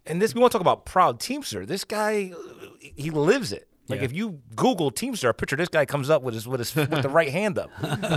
And 0.07 0.21
this, 0.21 0.35
we 0.35 0.41
want 0.41 0.51
to 0.51 0.59
talk 0.59 0.61
about 0.61 0.87
proud 0.87 1.21
Teamster. 1.21 1.65
This 1.65 1.85
guy, 1.85 2.33
uh, 2.35 2.67
he 2.81 3.11
lives 3.11 3.53
it. 3.53 3.69
Like 3.89 4.03
if 4.03 4.13
you 4.13 4.41
Google 4.55 4.91
Teamster, 4.91 5.29
a 5.29 5.35
picture 5.35 5.57
this 5.57 5.69
guy 5.69 5.87
comes 5.87 6.11
up 6.11 6.23
with 6.23 6.35
his 6.35 6.49
with 6.49 6.61
his 6.61 6.75
with 6.75 7.03
the 7.03 7.09
right 7.21 7.31
hand 7.31 7.59
up. 7.59 7.71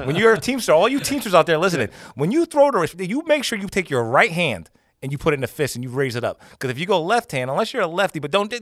When 0.05 0.15
you're 0.15 0.33
a 0.33 0.39
Teamster, 0.39 0.71
all 0.71 0.89
you 0.89 0.99
Teamsters 0.99 1.33
out 1.33 1.45
there 1.45 1.57
listening, 1.57 1.89
when 2.15 2.31
you 2.31 2.45
throw 2.45 2.71
the, 2.71 3.07
you 3.07 3.23
make 3.25 3.43
sure 3.43 3.57
you 3.57 3.67
take 3.67 3.89
your 3.89 4.03
right 4.03 4.31
hand 4.31 4.69
and 5.01 5.11
you 5.11 5.17
put 5.17 5.33
it 5.33 5.37
in 5.37 5.43
a 5.43 5.47
fist 5.47 5.75
and 5.75 5.83
you 5.83 5.89
raise 5.89 6.15
it 6.15 6.23
up. 6.23 6.41
Because 6.51 6.71
if 6.71 6.79
you 6.79 6.85
go 6.85 7.01
left 7.01 7.31
hand, 7.31 7.49
unless 7.49 7.73
you're 7.73 7.83
a 7.83 7.87
lefty, 7.87 8.19
but 8.19 8.31
don't 8.31 8.53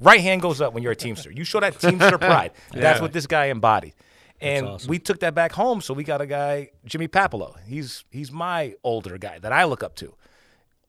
right 0.00 0.20
hand 0.20 0.42
goes 0.42 0.60
up 0.60 0.74
when 0.74 0.82
you're 0.82 0.92
a 0.92 0.96
Teamster. 0.96 1.30
You 1.30 1.44
show 1.44 1.60
that 1.60 1.78
Teamster 1.80 2.18
pride. 2.18 2.52
That's 2.72 3.00
what 3.00 3.12
this 3.12 3.26
guy 3.26 3.46
embodied. 3.46 3.94
And 4.38 4.66
awesome. 4.66 4.90
we 4.90 4.98
took 4.98 5.20
that 5.20 5.34
back 5.34 5.52
home, 5.52 5.80
so 5.80 5.94
we 5.94 6.04
got 6.04 6.20
a 6.20 6.26
guy, 6.26 6.68
Jimmy 6.84 7.08
Papalo. 7.08 7.56
He's 7.66 8.04
he's 8.10 8.30
my 8.30 8.74
older 8.84 9.16
guy 9.16 9.38
that 9.38 9.52
I 9.52 9.64
look 9.64 9.82
up 9.82 9.94
to 9.96 10.14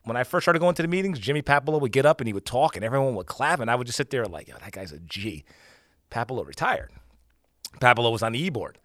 when 0.07 0.17
I 0.17 0.23
first 0.23 0.45
started 0.45 0.59
going 0.59 0.75
to 0.75 0.81
the 0.81 0.87
meetings, 0.87 1.19
Jimmy 1.19 1.41
Papalo 1.41 1.79
would 1.81 1.91
get 1.91 2.05
up 2.05 2.21
and 2.21 2.27
he 2.27 2.33
would 2.33 2.45
talk 2.45 2.75
and 2.75 2.85
everyone 2.85 3.15
would 3.15 3.25
clap 3.25 3.59
and 3.59 3.69
I 3.69 3.75
would 3.75 3.87
just 3.87 3.97
sit 3.97 4.09
there 4.09 4.25
like, 4.25 4.47
yo, 4.47 4.55
that 4.57 4.71
guy's 4.71 4.91
a 4.91 4.99
G. 4.99 5.43
Papalo 6.11 6.45
retired. 6.45 6.91
Papalo 7.79 8.11
was 8.11 8.23
on 8.23 8.31
the 8.31 8.39
e-board. 8.39 8.77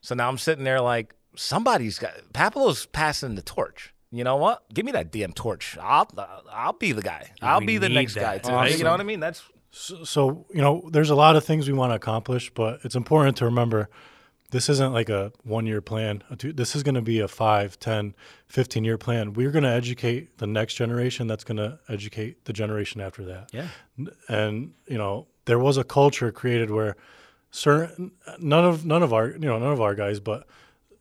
So 0.00 0.14
now 0.14 0.28
I'm 0.28 0.38
sitting 0.38 0.64
there 0.64 0.80
like, 0.80 1.14
somebody's 1.36 1.98
got, 1.98 2.12
Papalo's 2.32 2.86
passing 2.86 3.34
the 3.34 3.42
torch. 3.42 3.92
You 4.10 4.24
know 4.24 4.36
what? 4.36 4.62
Give 4.72 4.86
me 4.86 4.92
that 4.92 5.12
damn 5.12 5.32
torch. 5.32 5.76
I'll 5.80 6.08
I'll 6.50 6.72
be 6.72 6.92
the 6.92 7.02
guy. 7.02 7.30
I'll 7.42 7.60
we 7.60 7.66
be 7.66 7.78
the 7.78 7.90
next 7.90 8.14
that. 8.14 8.42
guy. 8.42 8.50
Awesome. 8.50 8.78
You 8.78 8.84
know 8.84 8.92
what 8.92 9.00
I 9.00 9.04
mean? 9.04 9.20
That's 9.20 9.42
So, 9.70 10.02
so, 10.04 10.46
you 10.52 10.62
know, 10.62 10.88
there's 10.90 11.10
a 11.10 11.14
lot 11.14 11.36
of 11.36 11.44
things 11.44 11.68
we 11.68 11.74
want 11.74 11.90
to 11.92 11.96
accomplish, 11.96 12.50
but 12.50 12.80
it's 12.84 12.94
important 12.94 13.36
to 13.38 13.44
remember 13.44 13.90
this 14.50 14.68
isn't 14.68 14.92
like 14.92 15.08
a 15.08 15.32
one 15.44 15.66
year 15.66 15.80
plan. 15.80 16.22
This 16.38 16.74
is 16.74 16.82
going 16.82 16.94
to 16.94 17.02
be 17.02 17.20
a 17.20 17.28
5, 17.28 17.78
10, 17.78 18.14
15 18.46 18.84
year 18.84 18.96
plan. 18.98 19.34
We're 19.34 19.50
going 19.50 19.64
to 19.64 19.70
educate 19.70 20.38
the 20.38 20.46
next 20.46 20.74
generation 20.74 21.26
that's 21.26 21.44
going 21.44 21.58
to 21.58 21.78
educate 21.88 22.44
the 22.46 22.52
generation 22.52 23.00
after 23.00 23.24
that. 23.26 23.50
Yeah. 23.52 23.68
And, 24.28 24.72
you 24.86 24.96
know, 24.96 25.26
there 25.44 25.58
was 25.58 25.76
a 25.76 25.84
culture 25.84 26.32
created 26.32 26.70
where 26.70 26.96
certain 27.50 28.12
none 28.38 28.64
of 28.64 28.84
none 28.84 29.02
of 29.02 29.12
our, 29.12 29.30
you 29.30 29.38
know, 29.40 29.58
none 29.58 29.72
of 29.72 29.80
our 29.80 29.94
guys, 29.94 30.20
but 30.20 30.46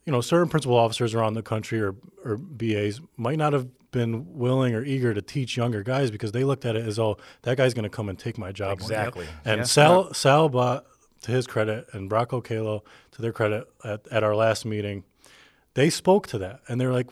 you 0.05 0.12
know, 0.12 0.21
certain 0.21 0.47
principal 0.47 0.77
officers 0.77 1.13
around 1.13 1.33
the 1.33 1.43
country 1.43 1.81
or 1.81 1.95
or 2.23 2.38
BAs 2.38 3.01
might 3.17 3.38
not 3.38 3.53
have 3.53 3.67
been 3.91 4.38
willing 4.38 4.75
or 4.75 4.83
eager 4.83 5.13
to 5.13 5.21
teach 5.21 5.57
younger 5.57 5.83
guys 5.83 6.12
because 6.12 6.31
they 6.31 6.43
looked 6.43 6.65
at 6.65 6.75
it 6.75 6.86
as, 6.86 6.99
oh, 6.99 7.17
that 7.43 7.57
guy's 7.57 7.73
going 7.73 7.83
to 7.83 7.89
come 7.89 8.10
and 8.10 8.19
take 8.19 8.38
my 8.38 8.51
job. 8.51 8.73
Exactly. 8.73 9.25
And 9.45 9.60
Yeah. 9.60 9.63
Sal 9.63 10.13
Sal 10.13 10.49
bought 10.49 10.86
to 11.21 11.32
his 11.32 11.47
credit 11.47 11.88
and 11.93 12.12
Rocco 12.12 12.41
Calo 12.41 12.82
to 13.12 13.21
their 13.21 13.32
credit 13.32 13.67
at, 13.84 14.08
at 14.10 14.23
our 14.23 14.36
last 14.36 14.65
meeting, 14.65 15.03
they 15.73 15.89
spoke 15.89 16.27
to 16.27 16.38
that 16.39 16.62
and 16.67 16.80
they're 16.80 16.93
like, 16.93 17.10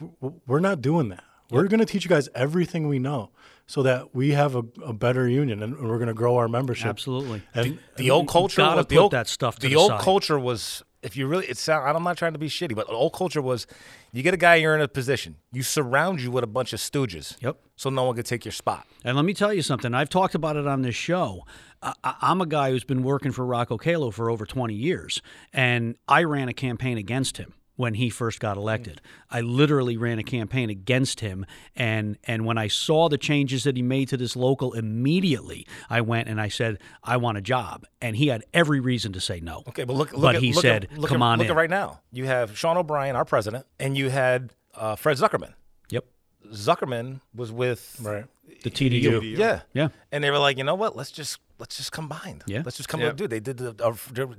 we're 0.48 0.60
not 0.60 0.82
doing 0.82 1.10
that. 1.10 1.24
We're 1.52 1.68
going 1.68 1.80
to 1.80 1.86
teach 1.86 2.04
you 2.04 2.10
guys 2.10 2.28
everything 2.34 2.88
we 2.88 2.98
know. 3.00 3.30
so 3.68 3.82
that 3.84 4.14
we 4.14 4.32
have 4.32 4.56
a, 4.56 4.64
a 4.84 4.94
better 4.94 5.28
union 5.28 5.64
and 5.64 5.80
we're 5.80 5.98
going 5.98 6.08
to 6.08 6.14
grow 6.14 6.38
our 6.38 6.48
membership. 6.48 6.88
Absolutely. 6.88 7.42
And 7.54 7.80
the 7.98 8.12
old 8.12 8.28
culture 8.28 8.62
gotta 8.62 8.78
was 8.78 8.86
the 8.88 8.96
put 8.96 9.02
old, 9.02 9.12
that 9.12 9.28
stuff 9.28 9.56
to 9.56 9.62
the, 9.62 9.70
the 9.70 9.76
old 9.76 9.90
side. 9.90 10.02
culture 10.02 10.40
was 10.40 10.84
if 11.06 11.16
you 11.16 11.28
really 11.28 11.46
it 11.46 11.58
sound 11.58 11.88
I'm 11.96 12.04
not 12.04 12.18
trying 12.18 12.34
to 12.34 12.40
be 12.40 12.50
shitty, 12.50 12.76
but 12.76 12.90
old 12.90 13.14
culture 13.14 13.42
was 13.42 13.68
you 14.12 14.24
get 14.24 14.34
a 14.34 14.38
guy 14.38 14.56
you're 14.56 14.76
in 14.76 14.82
a 14.82 14.88
position, 14.88 15.36
you 15.52 15.64
surround 15.64 16.22
you 16.22 16.32
with 16.32 16.44
a 16.44 16.48
bunch 16.48 16.74
of 16.74 16.80
stooges. 16.80 17.42
Yep. 17.42 17.58
So 17.76 17.90
no 17.90 18.04
one 18.06 18.16
could 18.16 18.26
take 18.26 18.46
your 18.46 18.52
spot. 18.52 18.88
And 19.04 19.16
let 19.16 19.26
me 19.26 19.34
tell 19.34 19.54
you 19.54 19.62
something. 19.62 19.94
I've 19.94 20.10
talked 20.10 20.36
about 20.36 20.56
it 20.56 20.68
on 20.68 20.82
this 20.82 20.96
show. 20.96 21.46
I, 21.82 21.94
I'm 22.04 22.42
a 22.42 22.46
guy 22.46 22.72
who's 22.72 22.84
been 22.84 23.04
working 23.04 23.32
for 23.32 23.46
Rocco 23.46 23.78
Calo 23.78 24.12
for 24.12 24.30
over 24.30 24.46
20 24.46 24.74
years, 24.74 25.22
and 25.54 25.96
I 26.08 26.24
ran 26.24 26.50
a 26.50 26.54
campaign 26.54 26.98
against 26.98 27.38
him 27.38 27.54
when 27.76 27.96
he 27.96 28.10
first 28.10 28.40
got 28.40 28.58
elected. 28.58 29.02
I 29.30 29.42
literally 29.42 29.98
ran 29.98 30.20
a 30.20 30.24
campaign 30.24 30.70
against 30.70 31.20
him, 31.20 31.46
and 31.76 32.18
and 32.24 32.46
when 32.46 32.58
I 32.58 32.68
saw 32.68 33.10
the 33.10 33.18
changes 33.18 33.64
that 33.64 33.76
he 33.76 33.82
made 33.82 34.10
to 34.10 34.18
this 34.18 34.36
local, 34.36 34.74
immediately 34.74 35.68
I 35.90 36.02
went 36.02 36.28
and 36.30 36.40
I 36.40 36.48
said, 36.48 36.80
I 37.04 37.18
want 37.18 37.38
a 37.38 37.42
job, 37.42 37.86
and 38.02 38.16
he 38.16 38.28
had 38.28 38.44
every 38.54 38.80
reason 38.80 39.14
to 39.14 39.22
say 39.22 39.40
no. 39.40 39.64
Okay, 39.68 39.84
but 39.84 39.96
look, 39.96 40.12
look 40.14 40.22
But 40.22 40.36
at, 40.36 40.42
he 40.42 40.54
look 40.54 40.62
said, 40.62 40.86
at, 40.86 40.98
look 40.98 41.10
"Come 41.10 41.22
at, 41.22 41.26
on 41.26 41.38
look 41.40 41.46
in." 41.46 41.52
at 41.52 41.58
right 41.58 41.70
now. 41.70 42.02
You 42.12 42.26
have 42.26 42.58
Sean 42.58 42.78
O'Brien, 42.78 43.16
our 43.16 43.26
president, 43.26 43.66
and 43.80 43.98
you 43.98 44.10
had 44.10 44.54
uh, 44.76 44.96
Fred 44.96 45.18
Zuckerman. 45.18 45.54
Yep, 45.90 46.06
Zuckerman 46.52 47.22
was 47.34 47.52
with 47.52 47.98
right. 48.02 48.26
the 48.64 48.70
TDU. 48.70 49.38
Yeah, 49.38 49.62
Yeah. 49.74 49.90
And 50.12 50.24
they 50.24 50.32
were 50.32 50.40
like, 50.40 50.58
you 50.58 50.64
know 50.64 50.76
what? 50.76 50.96
Let's 50.96 51.12
just 51.12 51.40
let's 51.60 51.78
just 51.78 51.92
combine. 51.92 52.42
Yeah. 52.46 52.62
Let's 52.64 52.78
just 52.78 52.90
come. 52.90 53.02
Yep. 53.02 53.18
Dude, 53.18 53.30
they 53.30 53.40
did 53.40 53.58
the 53.58 53.70
uh, 53.84 53.94
the 54.12 54.38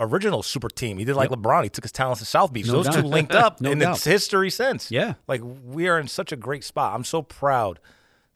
original 0.00 0.42
super 0.42 0.68
team. 0.68 0.98
He 0.98 1.04
did 1.04 1.16
like 1.16 1.30
LeBron. 1.30 1.64
He 1.64 1.68
took 1.70 1.84
his 1.84 1.92
talents 1.92 2.20
to 2.20 2.26
South 2.26 2.52
Beach. 2.52 2.66
No 2.66 2.82
Those 2.82 2.94
two 2.94 3.02
linked 3.02 3.32
up, 3.34 3.60
No 3.60 3.72
and 3.72 3.80
doubt. 3.80 3.96
it's 3.96 4.04
history 4.04 4.50
since. 4.50 4.90
Yeah. 4.90 5.14
Like 5.26 5.40
we 5.64 5.88
are 5.88 5.98
in 5.98 6.08
such 6.08 6.32
a 6.32 6.36
great 6.36 6.64
spot. 6.64 6.94
I'm 6.94 7.04
so 7.04 7.22
proud 7.22 7.80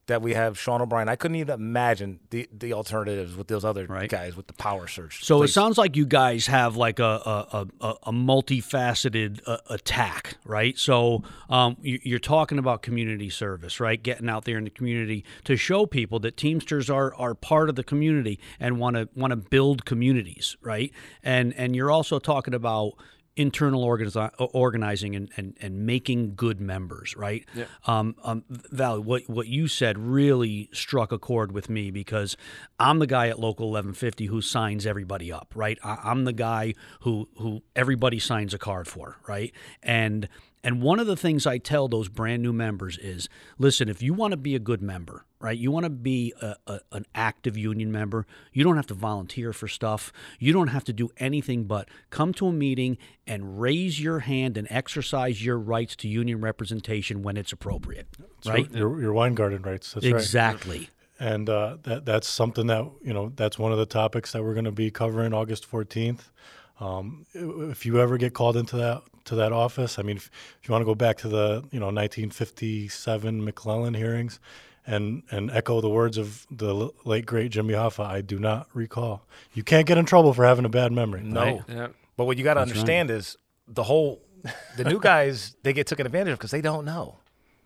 that 0.06 0.20
we 0.20 0.34
have 0.34 0.58
Sean 0.58 0.82
O'Brien. 0.82 1.08
I 1.08 1.14
couldn't 1.16 1.36
even 1.36 1.54
imagine 1.54 2.20
the 2.30 2.48
the 2.52 2.72
alternatives 2.72 3.36
with 3.36 3.46
those 3.48 3.64
other 3.64 3.86
Right. 3.86 4.10
guys 4.10 4.36
with 4.36 4.46
the 4.48 4.52
power 4.52 4.86
surge. 4.88 5.24
So 5.24 5.42
it 5.42 5.48
sounds 5.48 5.78
like 5.78 5.96
you 5.96 6.06
guys 6.06 6.46
have 6.48 6.76
like 6.76 6.98
a 6.98 7.04
a, 7.04 7.66
a, 7.80 7.94
a 8.08 8.12
multifaceted 8.12 9.40
uh, 9.46 9.58
attack, 9.70 10.36
right? 10.44 10.78
So 10.78 11.22
um, 11.48 11.76
you, 11.82 12.00
you're 12.02 12.18
talking 12.18 12.58
about 12.58 12.82
community 12.82 13.30
service, 13.30 13.80
right? 13.80 14.02
Getting 14.02 14.28
out 14.28 14.44
there 14.44 14.58
in 14.58 14.64
the 14.64 14.70
community 14.70 15.24
to 15.44 15.56
show 15.56 15.86
people 15.86 16.18
that 16.20 16.36
Teamsters 16.36 16.90
are 16.90 17.14
are 17.14 17.34
part 17.34 17.68
of 17.68 17.76
the 17.76 17.84
community 17.84 18.38
and 18.60 18.78
want 18.78 18.96
to 18.96 19.08
want 19.14 19.30
to 19.30 19.36
build 19.36 19.84
communities, 19.84 20.56
right? 20.62 20.92
And 21.22 21.54
and 21.54 21.76
you're 21.76 21.90
also 21.90 22.18
talking 22.18 22.54
about 22.54 22.94
internal 23.36 23.84
organizi- 23.86 24.30
organizing 24.38 25.16
and, 25.16 25.30
and, 25.36 25.56
and 25.60 25.86
making 25.86 26.34
good 26.34 26.60
members, 26.60 27.16
right? 27.16 27.44
Yeah. 27.54 27.64
Um, 27.86 28.14
um, 28.22 28.44
Val, 28.48 29.00
what, 29.00 29.28
what 29.28 29.46
you 29.46 29.68
said 29.68 29.98
really 29.98 30.68
struck 30.72 31.12
a 31.12 31.18
chord 31.18 31.52
with 31.52 31.70
me 31.70 31.90
because 31.90 32.36
I'm 32.78 32.98
the 32.98 33.06
guy 33.06 33.28
at 33.28 33.38
Local 33.38 33.66
1150 33.66 34.26
who 34.26 34.42
signs 34.42 34.86
everybody 34.86 35.32
up, 35.32 35.52
right? 35.54 35.78
I, 35.82 35.98
I'm 36.04 36.24
the 36.24 36.32
guy 36.32 36.74
who, 37.00 37.28
who 37.38 37.62
everybody 37.74 38.18
signs 38.18 38.52
a 38.52 38.58
card 38.58 38.86
for, 38.86 39.16
right? 39.26 39.52
And 39.82 40.28
and 40.64 40.80
one 40.80 41.00
of 41.00 41.06
the 41.06 41.16
things 41.16 41.46
I 41.46 41.58
tell 41.58 41.88
those 41.88 42.08
brand 42.08 42.42
new 42.42 42.52
members 42.52 42.96
is, 42.98 43.28
listen, 43.58 43.88
if 43.88 44.00
you 44.00 44.14
want 44.14 44.30
to 44.30 44.36
be 44.36 44.54
a 44.54 44.60
good 44.60 44.80
member, 44.80 45.24
right? 45.40 45.58
You 45.58 45.72
want 45.72 45.84
to 45.84 45.90
be 45.90 46.32
a, 46.40 46.54
a, 46.68 46.80
an 46.92 47.04
active 47.14 47.56
union 47.56 47.90
member. 47.90 48.26
You 48.52 48.62
don't 48.62 48.76
have 48.76 48.86
to 48.86 48.94
volunteer 48.94 49.52
for 49.52 49.66
stuff. 49.66 50.12
You 50.38 50.52
don't 50.52 50.68
have 50.68 50.84
to 50.84 50.92
do 50.92 51.10
anything 51.16 51.64
but 51.64 51.88
come 52.10 52.32
to 52.34 52.46
a 52.46 52.52
meeting 52.52 52.96
and 53.26 53.60
raise 53.60 54.00
your 54.00 54.20
hand 54.20 54.56
and 54.56 54.68
exercise 54.70 55.44
your 55.44 55.58
rights 55.58 55.96
to 55.96 56.08
union 56.08 56.40
representation 56.40 57.22
when 57.22 57.36
it's 57.36 57.52
appropriate, 57.52 58.06
right? 58.46 58.70
Your, 58.70 59.00
your 59.00 59.12
Weingarten 59.12 59.62
rights. 59.62 59.92
That's 59.92 60.06
right. 60.06 60.14
Exactly. 60.14 60.90
and 61.18 61.50
uh, 61.50 61.78
that 61.82 62.04
that's 62.04 62.28
something 62.28 62.68
that 62.68 62.88
you 63.02 63.12
know 63.12 63.32
that's 63.34 63.58
one 63.58 63.72
of 63.72 63.78
the 63.78 63.86
topics 63.86 64.32
that 64.32 64.44
we're 64.44 64.54
going 64.54 64.64
to 64.64 64.72
be 64.72 64.92
covering 64.92 65.34
August 65.34 65.68
14th. 65.68 66.30
Um, 66.80 67.26
if 67.34 67.84
you 67.84 68.00
ever 68.00 68.16
get 68.16 68.32
called 68.32 68.56
into 68.56 68.76
that 68.76 69.02
to 69.24 69.34
that 69.36 69.52
office, 69.52 69.98
I 69.98 70.02
mean, 70.02 70.16
if, 70.16 70.30
if 70.60 70.68
you 70.68 70.72
want 70.72 70.82
to 70.82 70.86
go 70.86 70.94
back 70.94 71.18
to 71.18 71.28
the 71.28 71.64
you 71.70 71.80
know 71.80 71.86
1957 71.86 73.44
McClellan 73.44 73.94
hearings, 73.94 74.40
and 74.86 75.22
and 75.30 75.50
echo 75.50 75.80
the 75.80 75.88
words 75.88 76.18
of 76.18 76.46
the 76.50 76.68
l- 76.74 76.94
late 77.04 77.26
great 77.26 77.50
Jimmy 77.52 77.74
Hoffa, 77.74 78.04
I 78.04 78.20
do 78.20 78.38
not 78.38 78.68
recall. 78.74 79.26
You 79.54 79.62
can't 79.62 79.86
get 79.86 79.98
in 79.98 80.04
trouble 80.06 80.32
for 80.34 80.44
having 80.44 80.64
a 80.64 80.68
bad 80.68 80.92
memory. 80.92 81.22
no. 81.22 81.40
Right. 81.40 81.62
Yeah. 81.68 81.88
But 82.16 82.26
what 82.26 82.36
you 82.36 82.44
got 82.44 82.54
to 82.54 82.60
understand 82.60 83.10
is 83.10 83.36
the 83.66 83.82
whole 83.82 84.20
the 84.76 84.84
new 84.84 85.00
guys 85.00 85.56
they 85.62 85.72
get 85.72 85.86
taken 85.86 86.04
advantage 86.06 86.32
of 86.32 86.38
because 86.38 86.50
they 86.50 86.60
don't 86.60 86.84
know. 86.84 87.16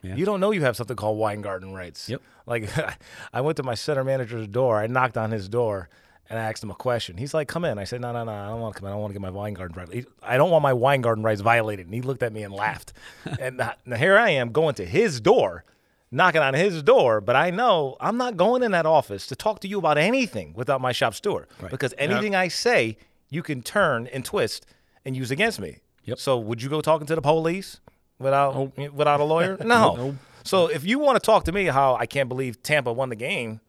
Yeah. 0.02 0.14
You 0.14 0.24
don't 0.24 0.40
know 0.40 0.52
you 0.52 0.62
have 0.62 0.76
something 0.76 0.96
called 0.96 1.18
Weingarten 1.18 1.72
rights. 1.74 2.08
Yep. 2.08 2.22
Like 2.46 2.68
I 3.32 3.40
went 3.40 3.56
to 3.56 3.62
my 3.62 3.74
center 3.74 4.04
manager's 4.04 4.46
door. 4.46 4.78
I 4.78 4.86
knocked 4.86 5.16
on 5.16 5.30
his 5.30 5.48
door 5.48 5.88
and 6.28 6.38
I 6.38 6.42
asked 6.42 6.62
him 6.62 6.70
a 6.70 6.74
question. 6.74 7.16
He's 7.16 7.34
like, 7.34 7.48
"Come 7.48 7.64
in." 7.64 7.78
I 7.78 7.84
said, 7.84 8.00
"No, 8.00 8.12
no, 8.12 8.24
no. 8.24 8.32
I 8.32 8.48
don't 8.48 8.60
want 8.60 8.74
to 8.74 8.80
come 8.80 8.86
in. 8.86 8.92
I 8.92 8.94
don't 8.94 9.02
want 9.02 9.10
to 9.10 9.14
get 9.14 9.22
my 9.22 9.30
Weingarten 9.30 9.76
rights. 9.76 10.06
I 10.22 10.36
don't 10.36 10.50
want 10.50 10.62
my 10.62 10.72
Weingarten 10.72 11.22
rights 11.22 11.40
violated." 11.40 11.86
And 11.86 11.94
he 11.94 12.00
looked 12.02 12.22
at 12.22 12.32
me 12.32 12.42
and 12.42 12.52
laughed. 12.52 12.92
and 13.40 13.58
now 13.58 13.74
now 13.84 13.96
here 13.96 14.16
I 14.16 14.30
am 14.30 14.52
going 14.52 14.74
to 14.76 14.84
his 14.84 15.20
door. 15.20 15.64
Knocking 16.12 16.40
on 16.40 16.54
his 16.54 16.84
door, 16.84 17.20
but 17.20 17.34
I 17.34 17.50
know 17.50 17.96
I'm 18.00 18.16
not 18.16 18.36
going 18.36 18.62
in 18.62 18.70
that 18.70 18.86
office 18.86 19.26
to 19.26 19.34
talk 19.34 19.58
to 19.60 19.68
you 19.68 19.78
about 19.78 19.98
anything 19.98 20.54
without 20.54 20.80
my 20.80 20.92
shop 20.92 21.14
steward. 21.14 21.48
Because 21.68 21.94
anything 21.98 22.32
I 22.36 22.46
say, 22.46 22.96
you 23.28 23.42
can 23.42 23.60
turn 23.60 24.06
and 24.06 24.24
twist 24.24 24.66
and 25.04 25.16
use 25.16 25.32
against 25.32 25.58
me. 25.58 25.78
Yep. 26.04 26.18
So 26.20 26.38
would 26.38 26.62
you 26.62 26.68
go 26.68 26.80
talking 26.80 27.08
to 27.08 27.16
the 27.16 27.20
police 27.20 27.80
without 28.20 28.76
without 28.94 29.18
a 29.18 29.24
lawyer? 29.24 29.56
No. 29.64 30.16
So 30.44 30.68
if 30.68 30.84
you 30.84 31.00
want 31.00 31.16
to 31.16 31.26
talk 31.26 31.44
to 31.46 31.52
me 31.52 31.64
how 31.64 31.96
I 31.96 32.06
can't 32.06 32.28
believe 32.28 32.62
Tampa 32.62 32.92
won 32.92 33.08
the 33.08 33.16
game 33.16 33.60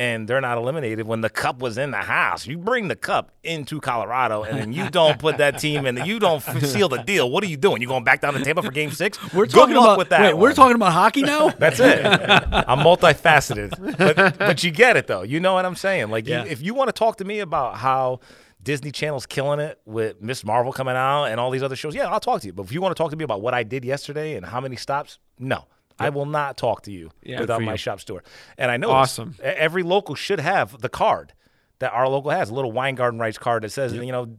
and 0.00 0.26
they're 0.26 0.40
not 0.40 0.56
eliminated 0.56 1.06
when 1.06 1.20
the 1.20 1.28
cup 1.28 1.58
was 1.60 1.76
in 1.76 1.90
the 1.90 1.98
house, 1.98 2.46
you 2.46 2.56
bring 2.56 2.88
the 2.88 2.96
cup 2.96 3.32
into 3.44 3.80
Colorado 3.82 4.44
and 4.44 4.58
then 4.58 4.72
you 4.72 4.88
don't 4.88 5.18
put 5.18 5.36
that 5.36 5.58
team 5.58 5.84
in, 5.84 5.98
you 6.06 6.18
don't 6.18 6.40
seal 6.40 6.88
the 6.88 7.02
deal. 7.02 7.30
What 7.30 7.44
are 7.44 7.48
you 7.48 7.58
doing? 7.58 7.82
You 7.82 7.88
going 7.88 8.02
back 8.04 8.22
down 8.22 8.32
to 8.32 8.42
table 8.42 8.62
for 8.62 8.70
Game 8.70 8.92
Six? 8.92 9.18
We're 9.34 9.44
Good 9.44 9.52
talking 9.52 9.76
about 9.76 9.98
with 9.98 10.08
that. 10.08 10.22
Wait, 10.22 10.34
we're 10.38 10.54
talking 10.54 10.74
about 10.74 10.94
hockey 10.94 11.20
now. 11.20 11.50
That's 11.58 11.78
it. 11.80 12.02
I'm 12.06 12.78
multifaceted, 12.78 13.98
but 13.98 14.38
but 14.38 14.64
you 14.64 14.70
get 14.70 14.96
it 14.96 15.06
though. 15.06 15.20
You 15.22 15.38
know 15.38 15.52
what 15.52 15.66
I'm 15.66 15.76
saying? 15.76 16.08
Like, 16.10 16.26
Yeah. 16.26 16.44
you, 16.44 16.50
if 16.50 16.62
you 16.62 16.72
want 16.72 16.88
to 16.88 16.92
talk 16.94 17.16
to 17.18 17.24
me 17.26 17.40
about 17.40 17.76
how 17.76 18.20
Disney 18.62 18.92
Channel's 18.92 19.26
killing 19.26 19.60
it 19.60 19.80
with 19.84 20.22
Ms. 20.22 20.46
Marvel 20.46 20.72
coming 20.72 20.96
out 20.96 21.26
and 21.26 21.38
all 21.38 21.50
these 21.50 21.62
other 21.62 21.76
shows, 21.76 21.94
yeah, 21.94 22.06
I'll 22.08 22.20
talk 22.20 22.40
to 22.40 22.46
you. 22.46 22.54
But 22.54 22.62
if 22.62 22.72
you 22.72 22.80
want 22.80 22.96
to 22.96 23.02
talk 23.02 23.10
to 23.10 23.16
me 23.18 23.24
about 23.24 23.42
what 23.42 23.52
I 23.52 23.64
did 23.64 23.84
yesterday 23.84 24.34
and 24.36 24.46
how 24.46 24.62
many 24.62 24.76
stops, 24.76 25.18
no. 25.38 25.66
I 26.00 26.08
will 26.10 26.26
not 26.26 26.56
talk 26.56 26.82
to 26.82 26.92
you 26.92 27.10
Yeah, 27.22 27.40
without 27.40 27.62
my 27.62 27.72
you. 27.72 27.76
shop 27.78 28.00
store. 28.00 28.22
And 28.58 28.70
I 28.70 28.76
know 28.76 28.90
Awesome. 28.90 29.34
every 29.42 29.82
local 29.82 30.14
should 30.14 30.40
have 30.40 30.80
the 30.80 30.88
card 30.88 31.32
that 31.78 31.92
our 31.92 32.08
local 32.08 32.30
has, 32.30 32.50
a 32.50 32.54
little 32.54 32.72
Weingarten 32.72 33.18
rights 33.18 33.38
card 33.38 33.62
that 33.64 33.70
says, 33.70 33.92
you 33.94 34.12
know, 34.12 34.36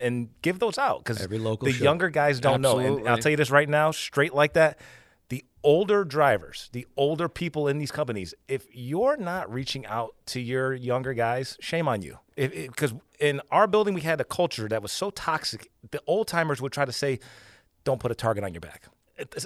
and 0.00 0.28
give 0.42 0.58
those 0.58 0.78
out 0.78 0.98
because 0.98 1.20
Every 1.22 1.38
local 1.38 1.66
the 1.66 1.72
should. 1.72 1.82
younger 1.82 2.08
guys 2.10 2.40
don't 2.40 2.60
know. 2.60 2.78
And 2.78 3.08
I'll 3.08 3.18
tell 3.18 3.30
you 3.30 3.36
this 3.36 3.50
right 3.50 3.68
now, 3.68 3.90
straight 3.90 4.34
like 4.34 4.52
that, 4.54 4.78
the 5.28 5.44
older 5.64 6.04
drivers, 6.04 6.68
the 6.72 6.86
older 6.96 7.28
people 7.28 7.66
in 7.68 7.78
these 7.78 7.90
companies, 7.90 8.34
if 8.48 8.66
you're 8.72 9.16
not 9.16 9.50
reaching 9.52 9.86
out 9.86 10.14
to 10.26 10.40
your 10.40 10.74
younger 10.74 11.14
guys, 11.14 11.56
shame 11.60 11.88
on 11.88 12.02
you. 12.02 12.18
Because 12.36 12.92
in 13.18 13.40
our 13.50 13.66
building, 13.66 13.94
we 13.94 14.02
had 14.02 14.20
a 14.20 14.24
culture 14.24 14.68
that 14.68 14.82
was 14.82 14.92
so 14.92 15.10
toxic. 15.10 15.70
The 15.90 16.00
old 16.06 16.28
timers 16.28 16.60
would 16.60 16.72
try 16.72 16.84
to 16.84 16.92
say, 16.92 17.18
"Don't 17.84 17.98
put 18.00 18.10
a 18.10 18.14
target 18.14 18.44
on 18.44 18.52
your 18.52 18.60
back." 18.60 18.82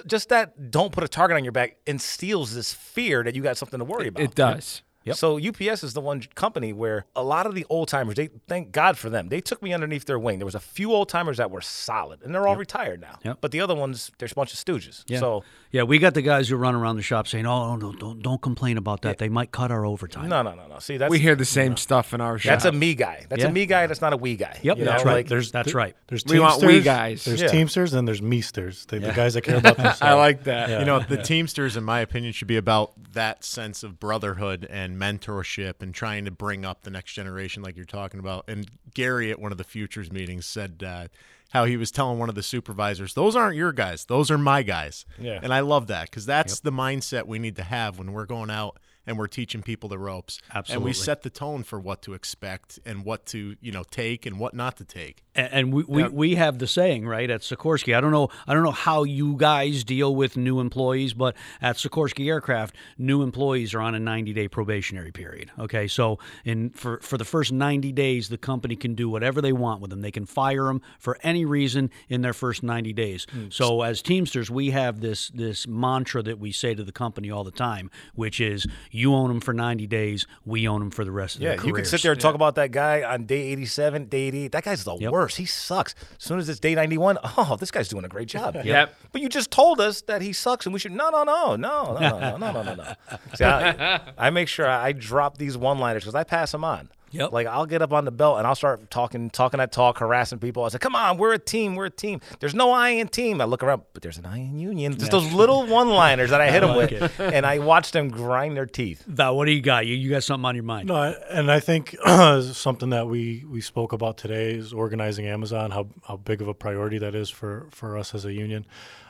Just 0.05 0.29
that 0.29 0.71
"don't 0.71 0.91
put 0.91 1.03
a 1.03 1.07
target 1.07 1.35
on 1.35 1.43
your 1.43 1.51
back" 1.51 1.77
instills 1.85 2.53
this 2.55 2.73
fear 2.73 3.23
that 3.23 3.35
you 3.35 3.43
got 3.43 3.57
something 3.57 3.79
to 3.79 3.85
worry 3.85 4.07
about. 4.07 4.23
It 4.23 4.35
does. 4.35 4.81
So 5.13 5.37
UPS 5.39 5.83
is 5.83 5.93
the 5.93 6.01
one 6.01 6.21
company 6.35 6.73
where 6.73 7.05
a 7.15 7.23
lot 7.23 7.45
of 7.45 7.55
the 7.55 7.65
old 7.69 7.87
timers, 7.87 8.15
they 8.15 8.29
thank 8.47 8.71
God 8.71 8.97
for 8.97 9.09
them. 9.09 9.29
They 9.29 9.41
took 9.41 9.61
me 9.61 9.73
underneath 9.73 10.05
their 10.05 10.19
wing. 10.19 10.39
There 10.39 10.45
was 10.45 10.55
a 10.55 10.59
few 10.59 10.91
old 10.91 11.09
timers 11.09 11.37
that 11.37 11.49
were 11.51 11.61
solid, 11.61 12.21
and 12.23 12.33
they're 12.33 12.47
all 12.47 12.55
retired 12.55 13.01
now. 13.01 13.19
Yep. 13.23 13.37
But 13.41 13.51
the 13.51 13.61
other 13.61 13.75
ones, 13.75 14.11
there's 14.17 14.31
a 14.31 14.35
bunch 14.35 14.53
of 14.53 14.59
stooges. 14.59 15.03
Yeah. 15.07 15.19
So 15.19 15.43
yeah, 15.71 15.83
we 15.83 15.99
got 15.99 16.13
the 16.13 16.21
guys 16.21 16.49
who 16.49 16.55
run 16.55 16.75
around 16.75 16.95
the 16.97 17.01
shop 17.01 17.27
saying, 17.27 17.45
"Oh, 17.45 17.75
no, 17.75 17.91
don't 17.93 18.21
don't 18.21 18.41
complain 18.41 18.77
about 18.77 19.01
that. 19.01 19.17
They 19.17 19.29
might 19.29 19.51
cut 19.51 19.71
our 19.71 19.85
overtime." 19.85 20.29
no, 20.29 20.41
no, 20.41 20.55
no, 20.55 20.67
no. 20.67 20.79
See, 20.79 20.97
that's 20.97 21.09
We 21.11 21.19
hear 21.19 21.35
the 21.35 21.45
same 21.45 21.77
stuff 21.77 22.13
in 22.13 22.21
our 22.21 22.37
shop. 22.39 22.51
that's 22.51 22.65
a 22.65 22.71
me 22.71 22.95
guy. 22.95 23.25
That's 23.29 23.41
Yeah. 23.43 23.49
a 23.49 23.51
me 23.51 23.65
guy. 23.65 23.87
That's 23.87 24.01
not 24.01 24.13
a 24.13 24.17
we 24.17 24.35
guy. 24.35 24.59
Yep, 24.61 24.77
you 24.77 24.85
that's 24.85 25.03
know? 25.03 25.09
right. 25.09 25.15
Like, 25.17 25.27
There's 25.27 25.51
That's 25.51 25.67
th- 25.67 25.75
right. 25.75 25.95
There's 26.07 26.23
We 26.25 26.39
want 26.39 26.61
we 26.61 26.67
Teamsters, 26.67 26.83
guys. 26.85 27.25
There's 27.25 27.41
Yeah. 27.41 27.47
Teamsters 27.49 27.93
and 27.93 28.07
there's 28.07 28.21
Meesters. 28.21 28.85
They, 28.87 28.99
The 28.99 29.11
guys 29.11 29.33
that 29.33 29.41
care 29.41 29.57
about 29.57 29.75
themselves. 29.77 30.01
I 30.01 30.13
like 30.13 30.43
that. 30.43 30.69
Yeah. 30.69 30.79
You 30.79 30.85
know, 30.85 30.99
the 30.99 31.17
Teamsters, 31.21 31.75
in 31.77 31.83
my 31.83 31.99
opinion, 32.01 32.33
should 32.33 32.47
be 32.47 32.57
about 32.57 32.91
that 33.13 33.43
sense 33.43 33.83
of 33.83 33.99
brotherhood 33.99 34.65
and 34.69 34.96
mentorship 34.97 35.81
and 35.81 35.93
trying 35.93 36.25
to 36.25 36.31
bring 36.31 36.65
up 36.65 36.83
the 36.83 36.89
next 36.89 37.13
generation, 37.13 37.63
like 37.63 37.75
you're 37.75 37.85
talking 37.85 38.19
about. 38.19 38.45
And 38.47 38.69
Gary 38.93 39.31
at 39.31 39.39
one 39.39 39.51
of 39.51 39.57
the 39.57 39.63
futures 39.63 40.11
meetings 40.11 40.45
said 40.45 40.83
uh, 40.85 41.07
how 41.51 41.65
he 41.65 41.77
was 41.77 41.91
telling 41.91 42.19
one 42.19 42.29
of 42.29 42.35
the 42.35 42.43
supervisors, 42.43 43.13
"Those 43.13 43.35
aren't 43.35 43.55
your 43.55 43.71
guys; 43.71 44.05
those 44.05 44.29
are 44.31 44.37
my 44.37 44.63
guys." 44.63 45.05
Yeah. 45.19 45.39
And 45.41 45.53
I 45.53 45.61
love 45.61 45.87
that 45.87 46.09
because 46.09 46.25
that's 46.25 46.59
the 46.59 46.71
mindset 46.71 47.25
we 47.27 47.39
need 47.39 47.55
to 47.57 47.63
have 47.63 47.97
when 47.97 48.13
we're 48.13 48.25
going 48.25 48.49
out 48.49 48.79
and 49.07 49.17
we're 49.17 49.27
teaching 49.27 49.63
people 49.63 49.89
the 49.89 49.97
ropes. 49.97 50.39
And 50.69 50.83
we 50.83 50.93
set 50.93 51.23
the 51.23 51.29
tone 51.29 51.63
for 51.63 51.79
what 51.79 52.01
to 52.03 52.13
expect 52.13 52.79
and 52.85 53.05
what 53.05 53.25
to, 53.27 53.55
you 53.61 53.71
know, 53.71 53.83
take 53.89 54.25
and 54.25 54.37
what 54.37 54.53
not 54.53 54.77
to 54.77 54.85
take. 54.85 55.23
And, 55.33 55.49
and 55.51 55.73
we, 55.73 55.83
we, 55.87 56.03
we 56.09 56.35
have 56.35 56.59
the 56.59 56.67
saying 56.67 57.07
right 57.07 57.29
at 57.29 57.41
Sikorsky. 57.41 57.95
I 57.95 58.01
don't 58.01 58.11
know 58.11 58.29
I 58.45 58.53
don't 58.53 58.63
know 58.63 58.71
how 58.71 59.03
you 59.03 59.35
guys 59.37 59.83
deal 59.83 60.13
with 60.13 60.35
new 60.35 60.59
employees, 60.59 61.13
but 61.13 61.35
at 61.61 61.77
Sikorsky 61.77 62.27
Aircraft, 62.27 62.75
new 62.97 63.21
employees 63.21 63.73
are 63.73 63.81
on 63.81 63.95
a 63.95 63.99
90 63.99 64.33
day 64.33 64.47
probationary 64.47 65.11
period. 65.11 65.51
Okay, 65.57 65.87
so 65.87 66.19
in 66.43 66.71
for 66.71 66.99
for 66.99 67.17
the 67.17 67.25
first 67.25 67.51
90 67.51 67.91
days, 67.93 68.29
the 68.29 68.37
company 68.37 68.75
can 68.75 68.93
do 68.93 69.09
whatever 69.09 69.41
they 69.41 69.53
want 69.53 69.81
with 69.81 69.89
them. 69.89 70.01
They 70.01 70.11
can 70.11 70.25
fire 70.25 70.65
them 70.65 70.81
for 70.99 71.17
any 71.23 71.45
reason 71.45 71.89
in 72.09 72.21
their 72.21 72.33
first 72.33 72.63
90 72.63 72.93
days. 72.93 73.25
Hmm. 73.31 73.47
So 73.49 73.81
as 73.83 74.01
Teamsters, 74.01 74.51
we 74.51 74.71
have 74.71 74.99
this 74.99 75.29
this 75.29 75.65
mantra 75.67 76.21
that 76.23 76.39
we 76.39 76.51
say 76.51 76.75
to 76.75 76.83
the 76.83 76.91
company 76.91 77.31
all 77.31 77.43
the 77.43 77.51
time, 77.51 77.89
which 78.15 78.41
is 78.41 78.67
you 78.97 79.13
own 79.13 79.27
them 79.29 79.39
for 79.39 79.53
90 79.53 79.85
days, 79.87 80.25
we 80.45 80.67
own 80.67 80.79
them 80.79 80.89
for 80.91 81.05
the 81.05 81.11
rest 81.11 81.35
of 81.35 81.39
the 81.39 81.43
year 81.45 81.51
Yeah, 81.53 81.57
their 81.57 81.65
you 81.67 81.71
careers. 81.73 81.89
can 81.89 81.97
sit 81.99 82.03
there 82.03 82.11
and 82.13 82.21
talk 82.21 82.35
about 82.35 82.55
that 82.55 82.71
guy 82.71 83.03
on 83.03 83.25
day 83.25 83.41
87, 83.51 84.05
day 84.05 84.21
88. 84.27 84.51
That 84.51 84.63
guy's 84.63 84.83
the 84.83 84.95
Yep. 84.97 85.11
worst. 85.11 85.37
He 85.37 85.45
sucks. 85.45 85.93
As 86.17 86.23
soon 86.23 86.39
as 86.39 86.49
it's 86.49 86.59
day 86.59 86.73
91, 86.75 87.17
oh, 87.37 87.55
this 87.59 87.71
guy's 87.71 87.87
doing 87.89 88.05
a 88.05 88.09
great 88.09 88.27
job. 88.27 88.57
Yep. 88.63 88.95
But 89.11 89.21
you 89.21 89.29
just 89.29 89.51
told 89.51 89.79
us 89.79 90.01
that 90.03 90.21
he 90.21 90.33
sucks 90.33 90.65
and 90.65 90.73
we 90.73 90.79
should. 90.79 90.91
No, 90.93 91.09
no, 91.09 91.23
no, 91.23 91.55
no, 91.55 91.93
no, 91.99 92.09
no, 92.19 92.37
no, 92.37 92.51
no, 92.51 92.63
no, 92.63 92.73
no. 92.75 92.93
See, 93.35 93.43
I, 93.43 94.01
I 94.17 94.29
make 94.31 94.47
sure 94.47 94.67
I 94.67 94.91
drop 94.93 95.37
these 95.37 95.57
one 95.57 95.77
liners 95.79 96.03
because 96.03 96.15
I 96.15 96.23
pass 96.23 96.51
them 96.51 96.63
on. 96.63 96.89
Yep. 97.17 97.31
Like 97.31 97.47
I'll 97.47 97.65
get 97.65 97.81
up 97.81 97.91
on 97.93 98.05
the 98.05 98.11
belt 98.11 98.37
and 98.37 98.47
I'll 98.47 98.55
start 98.55 98.89
talking, 98.89 99.29
talking 99.29 99.57
that 99.57 99.71
talk, 99.71 99.97
harassing 99.99 100.39
people. 100.39 100.63
I 100.63 100.69
say, 100.69 100.77
"Come 100.79 100.95
on, 100.95 101.17
we're 101.17 101.33
a 101.33 101.39
team. 101.39 101.75
We're 101.75 101.85
a 101.85 101.89
team. 101.89 102.21
There's 102.39 102.55
no 102.55 102.71
I 102.71 102.89
in 102.89 103.07
team." 103.07 103.41
I 103.41 103.45
look 103.45 103.63
around, 103.63 103.81
but 103.93 104.03
there's 104.03 104.17
an 104.17 104.25
I 104.25 104.37
in 104.37 104.59
union. 104.59 104.97
Just 104.97 105.11
those 105.11 105.31
little 105.33 105.65
one-liners 105.79 106.29
that 106.29 106.41
I 106.41 106.51
hit 106.51 106.61
them 106.61 106.75
like 106.75 106.91
with, 106.91 107.19
and 107.19 107.45
I 107.45 107.59
watch 107.59 107.91
them 107.91 108.09
grind 108.09 108.55
their 108.55 108.65
teeth. 108.65 109.03
Val, 109.07 109.35
what 109.35 109.45
do 109.45 109.51
you 109.51 109.61
got? 109.61 109.85
You, 109.87 109.95
you 109.95 110.09
got 110.09 110.23
something 110.23 110.45
on 110.45 110.55
your 110.55 110.63
mind? 110.63 110.87
No, 110.87 110.95
I- 110.95 111.15
and 111.31 111.51
I 111.51 111.59
think 111.59 111.95
something 112.05 112.89
that 112.91 113.07
we, 113.07 113.43
we 113.49 113.61
spoke 113.61 113.93
about 113.93 114.17
today 114.17 114.53
is 114.53 114.73
organizing 114.73 115.25
Amazon. 115.27 115.71
How 115.71 115.87
how 116.07 116.17
big 116.17 116.41
of 116.41 116.47
a 116.47 116.53
priority 116.53 116.97
that 116.99 117.15
is 117.15 117.29
for, 117.29 117.67
for 117.71 117.97
us 117.97 118.13
as 118.13 118.25
a 118.25 118.33
union. 118.33 118.65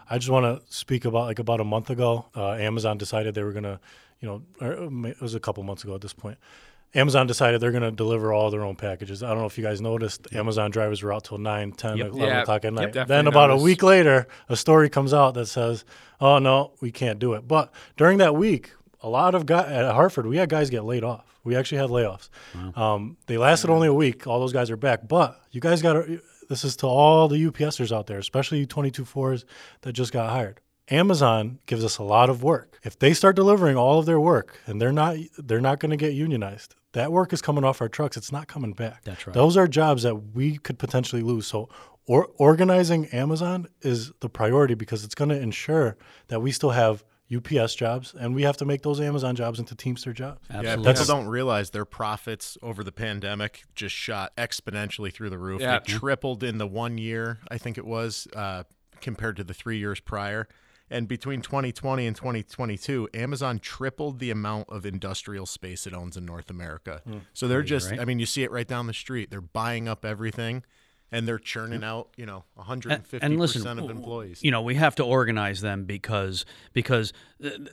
I 0.09 0.17
just 0.17 0.29
want 0.29 0.45
to 0.45 0.73
speak 0.73 1.03
about 1.05 1.25
like 1.25 1.39
about 1.39 1.59
a 1.59 1.65
month 1.65 1.89
ago, 1.89 2.27
uh, 2.35 2.51
Amazon 2.53 2.97
decided 2.97 3.35
they 3.35 3.43
were 3.43 3.51
gonna, 3.51 3.79
you 4.21 4.27
know, 4.27 4.41
or 4.61 4.89
it 5.09 5.21
was 5.21 5.35
a 5.35 5.39
couple 5.39 5.63
months 5.63 5.83
ago 5.83 5.93
at 5.95 6.01
this 6.01 6.13
point. 6.13 6.37
Amazon 6.95 7.27
decided 7.27 7.61
they're 7.61 7.71
going 7.71 7.83
to 7.83 7.91
deliver 7.91 8.33
all 8.33 8.49
their 8.49 8.63
own 8.63 8.75
packages. 8.75 9.21
I 9.21 9.29
don't 9.29 9.39
know 9.39 9.45
if 9.45 9.57
you 9.57 9.63
guys 9.63 9.81
noticed, 9.81 10.27
Amazon 10.33 10.71
drivers 10.71 11.03
were 11.03 11.13
out 11.13 11.25
till 11.25 11.37
9, 11.37 11.71
10, 11.73 11.97
Yep. 11.97 12.07
11 12.07 12.19
Yeah, 12.27 12.41
o'clock 12.41 12.65
at 12.65 12.73
night. 12.73 12.85
definitely 12.87 13.15
then 13.15 13.27
about 13.27 13.49
noticed. 13.49 13.61
a 13.61 13.65
week 13.65 13.83
later, 13.83 14.27
a 14.49 14.55
story 14.55 14.89
comes 14.89 15.13
out 15.13 15.33
that 15.35 15.47
says, 15.47 15.85
oh, 16.21 16.39
no, 16.39 16.71
we 16.81 16.91
can't 16.91 17.19
do 17.19 17.33
it. 17.33 17.47
But 17.47 17.71
during 17.97 18.17
that 18.19 18.35
week, 18.35 18.71
a 19.01 19.09
lot 19.09 19.35
of 19.35 19.45
guys 19.45 19.69
at 19.71 19.93
Hartford, 19.93 20.25
we 20.25 20.37
had 20.37 20.49
guys 20.49 20.69
get 20.69 20.83
laid 20.85 21.03
off. 21.03 21.25
We 21.43 21.55
actually 21.55 21.77
had 21.77 21.89
layoffs. 21.89 22.29
Um, 22.77 23.15
they 23.27 23.37
lasted 23.37 23.69
only 23.69 23.87
a 23.87 23.93
week. 23.93 24.25
All 24.27 24.39
those 24.39 24.51
guys 24.53 24.69
are 24.71 24.75
back. 24.77 25.07
But 25.07 25.39
you 25.51 25.61
guys 25.61 25.81
got 25.81 25.93
to, 25.93 26.21
this 26.49 26.63
is 26.65 26.75
to 26.77 26.87
all 26.87 27.27
the 27.27 27.37
UPSers 27.51 27.95
out 27.95 28.07
there, 28.07 28.17
especially 28.17 28.65
22.4s 28.65 29.43
that 29.81 29.93
just 29.93 30.11
got 30.11 30.29
hired. 30.29 30.59
Amazon 30.89 31.59
gives 31.65 31.83
us 31.83 31.97
a 31.97 32.03
lot 32.03 32.29
of 32.29 32.43
work. 32.43 32.79
If 32.83 32.97
they 32.97 33.13
start 33.13 33.35
delivering 33.35 33.75
all 33.75 33.99
of 33.99 34.05
their 34.05 34.19
work 34.19 34.59
and 34.65 34.81
they're 34.81 34.93
not 34.93 35.17
they're 35.37 35.61
not 35.61 35.79
going 35.79 35.91
to 35.91 35.97
get 35.97 36.13
unionized, 36.13 36.75
that 36.93 37.11
work 37.11 37.33
is 37.33 37.41
coming 37.41 37.63
off 37.63 37.81
our 37.81 37.89
trucks. 37.89 38.17
It's 38.17 38.31
not 38.31 38.47
coming 38.47 38.73
back. 38.73 39.03
That's 39.03 39.27
right. 39.27 39.33
Those 39.33 39.57
are 39.57 39.67
jobs 39.67 40.03
that 40.03 40.33
we 40.33 40.57
could 40.57 40.79
potentially 40.79 41.21
lose. 41.21 41.47
So 41.47 41.69
or, 42.05 42.29
organizing 42.37 43.07
Amazon 43.07 43.67
is 43.81 44.11
the 44.21 44.29
priority 44.29 44.73
because 44.73 45.03
it's 45.03 45.15
going 45.15 45.29
to 45.29 45.39
ensure 45.39 45.97
that 46.29 46.39
we 46.39 46.51
still 46.51 46.71
have 46.71 47.03
UPS 47.35 47.75
jobs 47.75 48.15
and 48.17 48.33
we 48.33 48.43
have 48.43 48.55
to 48.55 48.65
make 48.65 48.81
those 48.81 49.01
Amazon 49.01 49.35
jobs 49.35 49.59
into 49.59 49.75
Teamster 49.75 50.13
jobs. 50.13 50.39
Yeah, 50.49 50.59
Absolutely. 50.59 50.93
people 50.93 51.05
don't 51.05 51.27
realize 51.27 51.71
their 51.71 51.83
profits 51.83 52.57
over 52.61 52.85
the 52.85 52.93
pandemic 52.93 53.63
just 53.75 53.93
shot 53.93 54.33
exponentially 54.37 55.13
through 55.13 55.29
the 55.29 55.37
roof. 55.37 55.59
Yeah. 55.59 55.79
They 55.79 55.93
tripled 55.93 56.43
in 56.43 56.57
the 56.57 56.67
one 56.67 56.97
year, 56.97 57.39
I 57.51 57.57
think 57.57 57.77
it 57.77 57.85
was, 57.85 58.27
uh, 58.33 58.63
compared 59.01 59.35
to 59.37 59.43
the 59.43 59.53
three 59.53 59.77
years 59.77 59.99
prior. 59.99 60.47
And 60.89 61.07
between 61.07 61.41
2020 61.41 62.07
and 62.07 62.15
2022, 62.15 63.09
Amazon 63.13 63.59
tripled 63.59 64.19
the 64.19 64.31
amount 64.31 64.69
of 64.69 64.85
industrial 64.85 65.45
space 65.45 65.85
it 65.85 65.93
owns 65.93 66.15
in 66.15 66.25
North 66.25 66.49
America. 66.49 67.01
Hmm. 67.05 67.17
So 67.33 67.47
they're 67.47 67.63
just, 67.63 67.91
right. 67.91 67.99
I 67.99 68.05
mean, 68.05 68.19
you 68.19 68.25
see 68.25 68.43
it 68.43 68.51
right 68.51 68.67
down 68.67 68.87
the 68.87 68.93
street. 68.93 69.29
They're 69.29 69.41
buying 69.41 69.87
up 69.87 70.05
everything 70.05 70.63
and 71.11 71.27
they're 71.27 71.39
churning 71.39 71.83
out, 71.83 72.09
you 72.17 72.25
know, 72.25 72.43
150% 72.59 73.19
and 73.21 73.39
listen, 73.39 73.65
of 73.79 73.89
employees. 73.89 74.43
You 74.43 74.51
know, 74.51 74.61
we 74.61 74.75
have 74.75 74.95
to 74.95 75.03
organize 75.03 75.61
them 75.61 75.85
because 75.85 76.45
because 76.73 77.13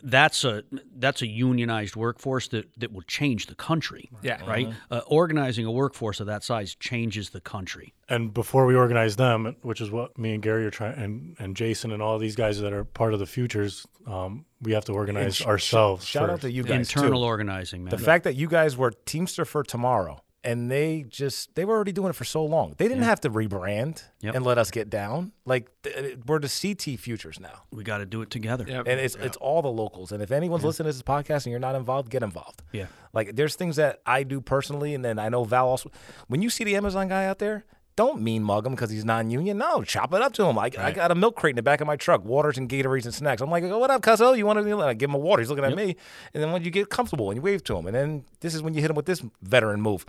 that's 0.03 0.45
a 0.45 0.63
that's 0.97 1.23
a 1.23 1.27
unionized 1.27 1.97
workforce 1.97 2.49
that, 2.49 2.69
that 2.79 2.93
will 2.93 3.03
change 3.03 3.47
the 3.47 3.55
country. 3.55 4.11
Yeah. 4.23 4.45
Right. 4.47 4.73
Uh, 4.91 5.01
organizing 5.07 5.67
a 5.67 5.73
workforce 5.73 6.21
of 6.21 6.27
that 6.27 6.45
size 6.45 6.75
changes 6.75 7.31
the 7.31 7.41
country. 7.41 7.95
And 8.09 8.33
before 8.33 8.67
we 8.67 8.75
organize 8.75 9.17
them, 9.17 9.57
which 9.63 9.81
is 9.81 9.91
what 9.91 10.17
me 10.19 10.35
and 10.35 10.43
Gary 10.43 10.67
are 10.67 10.71
trying, 10.71 10.99
and, 10.99 11.37
and 11.39 11.57
Jason 11.57 11.91
and 11.91 12.03
all 12.03 12.19
these 12.19 12.37
guys 12.37 12.61
that 12.61 12.73
are 12.73 12.85
part 12.85 13.15
of 13.15 13.19
the 13.19 13.27
futures, 13.27 13.87
um, 14.07 14.45
we 14.61 14.73
have 14.73 14.85
to 14.85 14.93
organize 14.93 15.37
sh- 15.37 15.43
sh- 15.43 15.47
ourselves. 15.47 16.05
Shout 16.05 16.29
out 16.29 16.43
to 16.43 16.51
you 16.51 16.63
guys 16.63 16.95
Internal 16.95 17.23
too. 17.23 17.27
organizing, 17.27 17.85
man. 17.85 17.91
The 17.91 17.99
fact 17.99 18.25
that 18.25 18.35
you 18.35 18.47
guys 18.47 18.77
were 18.77 18.93
Teamster 19.07 19.47
for 19.47 19.63
tomorrow 19.63 20.24
and 20.45 20.71
they 20.71 21.05
just 21.09 21.55
they 21.55 21.65
were 21.65 21.75
already 21.75 21.93
doing 21.93 22.11
it 22.11 22.15
for 22.17 22.25
so 22.25 22.45
long. 22.45 22.75
They 22.79 22.87
didn't 22.89 23.05
have 23.05 23.21
to 23.23 23.31
rebrand 23.31 24.03
Yep. 24.21 24.35
and 24.35 24.45
let 24.45 24.59
us 24.59 24.71
get 24.71 24.91
down. 24.91 25.33
Like 25.45 25.71
th- 25.83 25.97
uh, 25.97 26.17
we're 26.27 26.39
the 26.39 26.49
CT 26.49 26.99
futures 27.01 27.41
now. 27.41 27.63
we 27.73 27.83
got 27.83 27.99
to 27.99 28.07
do 28.07 28.23
it 28.23 28.31
together. 28.31 28.65
Yep. 28.69 28.87
And 28.87 29.01
it's 29.01 29.15
it's 29.17 29.37
all 29.39 29.63
the 29.63 29.73
locals. 29.73 30.13
And 30.13 30.23
if 30.23 30.31
anyone's 30.31 30.65
listening 30.65 30.91
to 30.91 30.93
this 30.97 31.03
podcast 31.03 31.45
and 31.47 31.51
you're 31.53 31.59
not 31.61 31.75
involved, 31.75 32.11
get 32.11 32.23
involved. 32.23 32.63
Yeah. 32.73 32.87
Like 33.13 33.35
there's 33.37 33.57
things 33.57 33.77
that 33.77 34.01
I 34.07 34.23
do 34.23 34.41
personally, 34.41 34.95
and 34.95 35.05
then 35.05 35.19
I 35.19 35.29
know 35.29 35.45
Val 35.45 35.69
also. 35.69 35.91
When 36.29 36.43
you 36.43 36.51
see 36.51 36.65
the 36.65 36.77
Amazon 36.77 37.09
guy 37.09 37.25
out 37.27 37.39
there, 37.39 37.65
don't 37.97 38.21
mean 38.21 38.43
mug 38.43 38.67
him 38.67 38.73
because 38.73 38.91
he's 38.91 39.05
non-union. 39.05 39.57
No, 39.57 39.85
chop 39.85 40.13
it 40.15 40.21
up 40.21 40.33
to 40.33 40.45
him. 40.45 40.57
Like 40.57 40.77
I 40.77 40.91
got 40.91 41.13
a 41.13 41.15
milk 41.15 41.37
crate 41.37 41.53
in 41.53 41.57
the 41.57 41.63
back 41.63 41.81
of 41.81 41.87
my 41.87 41.95
truck, 41.95 42.25
waters 42.25 42.59
and 42.59 42.69
Gatorades 42.69 43.05
and 43.05 43.15
snacks. 43.15 43.41
I'm 43.41 43.51
like, 43.51 43.63
"Oh, 43.63 43.79
what 43.79 43.89
up, 43.93 44.03
cuzzo? 44.03 44.37
You 44.37 44.47
want 44.47 44.59
to 44.67 44.81
I 44.81 44.95
give 44.95 45.11
him 45.11 45.15
a 45.15 45.19
water? 45.19 45.41
He's 45.43 45.49
looking 45.49 45.65
at 45.65 45.77
me, 45.77 45.95
and 46.35 46.43
then 46.43 46.51
when 46.51 46.65
you 46.65 46.73
get 46.73 46.89
comfortable 46.91 47.31
and 47.31 47.37
you 47.37 47.43
wave 47.43 47.63
to 47.65 47.77
him, 47.77 47.87
and 47.87 47.95
then 47.95 48.25
this 48.41 48.53
is 48.53 48.63
when 48.63 48.75
you 48.75 48.81
hit 48.81 48.91
him 48.91 48.97
with 48.97 49.07
this 49.07 49.23
veteran 49.43 49.81
move. 49.81 50.05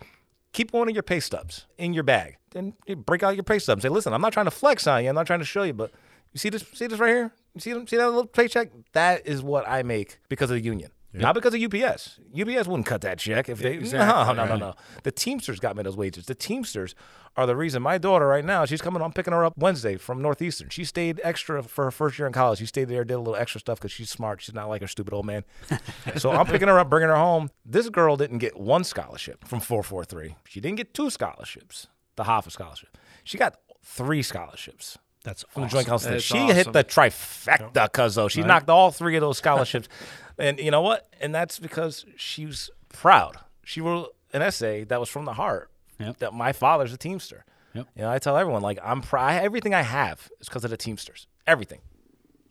Keep 0.56 0.72
one 0.72 0.88
of 0.88 0.94
your 0.96 1.04
pay 1.04 1.20
stubs 1.20 1.66
in 1.78 1.94
your 1.94 2.04
bag. 2.04 2.38
Then 2.52 2.76
you 2.88 2.96
break 2.96 3.24
out 3.24 3.36
your 3.36 3.44
pay 3.44 3.60
stubs. 3.60 3.82
Say, 3.82 3.90
listen, 3.90 4.14
I'm 4.14 4.22
not 4.22 4.32
trying 4.32 4.46
to 4.46 4.52
flex 4.52 4.88
on 4.88 5.04
you. 5.04 5.10
I'm 5.10 5.16
not 5.16 5.28
trying 5.28 5.40
to 5.40 5.46
show 5.46 5.64
you, 5.64 5.74
but 5.74 5.92
you 6.32 6.40
see 6.40 6.48
this? 6.48 6.64
See 6.74 6.88
this 6.88 6.98
right 6.98 7.10
here? 7.10 7.34
You 7.56 7.60
see? 7.60 7.72
See 7.88 7.98
that 7.98 8.06
little 8.06 8.26
paycheck? 8.26 8.70
That 8.94 9.28
is 9.28 9.44
what 9.44 9.68
I 9.68 9.84
make 9.84 10.18
because 10.30 10.50
of 10.50 10.56
the 10.56 10.64
union. 10.64 10.92
Not 11.22 11.36
because 11.36 11.54
of 11.54 11.62
UPS. 11.62 12.20
UPS 12.40 12.68
wouldn't 12.68 12.86
cut 12.86 13.02
that 13.02 13.20
check 13.20 13.50
if 13.50 13.60
they. 13.60 13.78
no, 13.94 14.34
no, 14.34 14.46
no, 14.46 14.56
no. 14.56 14.76
The 15.04 15.12
Teamsters 15.12 15.60
got 15.60 15.76
me 15.76 15.84
those 15.84 15.98
wages. 15.98 16.26
The 16.26 16.36
Teamsters 16.36 16.96
are 17.38 17.46
the 17.46 17.56
reason 17.56 17.82
my 17.82 17.98
daughter 17.98 18.28
right 18.28 18.46
now. 18.46 18.66
She's 18.66 18.82
coming. 18.82 19.02
I'm 19.02 19.12
picking 19.12 19.34
her 19.34 19.44
up 19.44 19.54
Wednesday 19.58 19.98
from 19.98 20.22
Northeastern. 20.22 20.70
She 20.70 20.84
stayed 20.84 21.20
extra 21.24 21.64
for 21.64 21.86
her 21.86 21.92
first 21.92 22.18
year 22.18 22.28
in 22.28 22.34
college. 22.34 22.60
She 22.60 22.66
stayed 22.66 22.88
there, 22.88 23.04
did 23.04 23.14
a 23.14 23.18
little 23.20 23.36
extra 23.36 23.60
stuff 23.60 23.80
because 23.80 23.92
she's 23.92 24.10
smart. 24.10 24.42
She's 24.42 24.56
not 24.56 24.70
like 24.70 24.82
her 24.82 24.88
stupid 24.88 25.14
old 25.14 25.26
man. 25.26 25.44
so 26.18 26.32
I'm 26.32 26.46
picking 26.46 26.68
her 26.68 26.80
up, 26.80 26.90
bringing 26.90 27.10
her 27.10 27.16
home. 27.16 27.50
This 27.66 27.90
girl 27.90 28.16
didn't 28.16 28.40
get 28.40 28.58
one 28.58 28.84
scholarship 28.84 29.48
from 29.48 29.60
443. 29.60 30.36
She 30.48 30.62
didn't 30.62 30.78
get 30.78 30.94
two 30.94 31.10
scholarships. 31.10 31.88
The 32.16 32.24
Hoffa 32.24 32.52
scholarship. 32.52 32.98
She 33.24 33.38
got 33.38 33.58
three 33.84 34.22
scholarships 34.22 34.98
That's 35.24 35.44
from 35.50 35.64
the. 35.64 35.70
Joint 35.70 35.88
Council. 35.88 36.18
She 36.20 36.38
awesome. 36.38 36.56
hit 36.56 36.74
the 36.74 36.84
trifecta, 36.84 37.92
cuz 37.92 38.16
though 38.16 38.28
she 38.30 38.42
knocked 38.42 38.70
all 38.70 38.92
three 38.92 39.16
of 39.16 39.22
those 39.22 39.38
scholarships, 39.38 39.90
and 40.38 40.60
you 40.60 40.72
know 40.72 40.82
what? 40.82 41.08
And 41.20 41.34
that's 41.34 41.60
because 41.60 42.06
she 42.18 42.46
was 42.46 42.70
proud. 42.90 43.38
She 43.64 43.82
wrote 43.82 44.16
an 44.34 44.42
essay 44.42 44.84
that 44.86 45.00
was 45.00 45.10
from 45.10 45.26
the 45.26 45.34
heart. 45.34 45.70
Yep. 46.00 46.18
That 46.18 46.34
my 46.34 46.52
father's 46.52 46.94
a 46.94 46.98
Teamster. 46.98 47.46
Yep. 47.74 47.88
You 47.96 48.02
know, 48.04 48.12
I 48.12 48.20
tell 48.20 48.38
everyone 48.38 48.62
like 48.62 48.80
I'm 48.84 49.02
proud. 49.02 49.42
Everything 49.42 49.74
I 49.74 49.82
have 49.82 50.30
is 50.40 50.48
because 50.48 50.64
of 50.64 50.72
the 50.72 50.78
Teamsters. 50.78 51.28
Everything. 51.48 51.80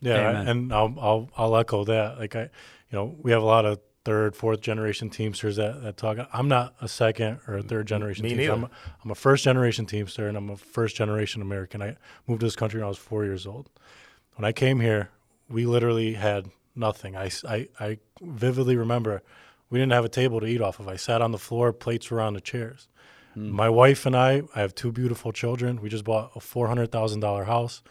Yeah, 0.01 0.29
Amen. 0.29 0.47
and 0.47 0.73
I'll, 0.73 0.93
I'll 0.99 1.29
I'll 1.37 1.55
echo 1.57 1.83
that. 1.85 2.19
Like 2.19 2.35
I, 2.35 2.41
you 2.41 2.49
know, 2.91 3.15
we 3.21 3.31
have 3.31 3.41
a 3.41 3.45
lot 3.45 3.65
of 3.65 3.79
third, 4.03 4.35
fourth 4.35 4.61
generation 4.61 5.09
Teamsters 5.09 5.55
that, 5.55 5.81
that 5.81 5.97
talk. 5.97 6.17
I'm 6.31 6.47
not 6.47 6.75
a 6.79 6.87
second 6.87 7.39
or 7.47 7.57
a 7.57 7.63
third 7.63 7.87
generation. 7.87 8.23
Me 8.23 8.29
Teamster. 8.29 8.41
neither. 8.43 8.53
I'm 8.53 8.63
a, 8.65 8.69
I'm 9.03 9.11
a 9.11 9.15
first 9.15 9.43
generation 9.43 9.85
Teamster, 9.85 10.27
and 10.27 10.37
I'm 10.37 10.51
a 10.51 10.57
first 10.57 10.95
generation 10.95 11.41
American. 11.41 11.81
I 11.81 11.97
moved 12.27 12.41
to 12.41 12.45
this 12.45 12.55
country 12.55 12.79
when 12.79 12.85
I 12.85 12.89
was 12.89 12.99
four 12.99 13.25
years 13.25 13.47
old. 13.47 13.69
When 14.35 14.45
I 14.45 14.51
came 14.51 14.79
here, 14.79 15.09
we 15.49 15.65
literally 15.65 16.13
had 16.13 16.49
nothing. 16.75 17.15
I 17.15 17.29
I 17.79 17.97
vividly 18.21 18.75
remember 18.75 19.21
we 19.69 19.79
didn't 19.79 19.93
have 19.93 20.05
a 20.05 20.09
table 20.09 20.39
to 20.39 20.45
eat 20.45 20.61
off 20.61 20.79
of. 20.79 20.87
I 20.87 20.95
sat 20.95 21.21
on 21.21 21.31
the 21.31 21.37
floor, 21.37 21.73
plates 21.73 22.11
were 22.11 22.21
on 22.21 22.33
the 22.33 22.41
chairs. 22.41 22.87
Hmm. 23.33 23.49
My 23.51 23.69
wife 23.69 24.05
and 24.05 24.15
I, 24.15 24.43
I 24.55 24.61
have 24.61 24.75
two 24.75 24.91
beautiful 24.91 25.31
children. 25.31 25.81
We 25.81 25.89
just 25.89 26.03
bought 26.03 26.31
a 26.35 26.39
four 26.39 26.67
hundred 26.67 26.91
thousand 26.91 27.19
dollar 27.21 27.45
house. 27.45 27.81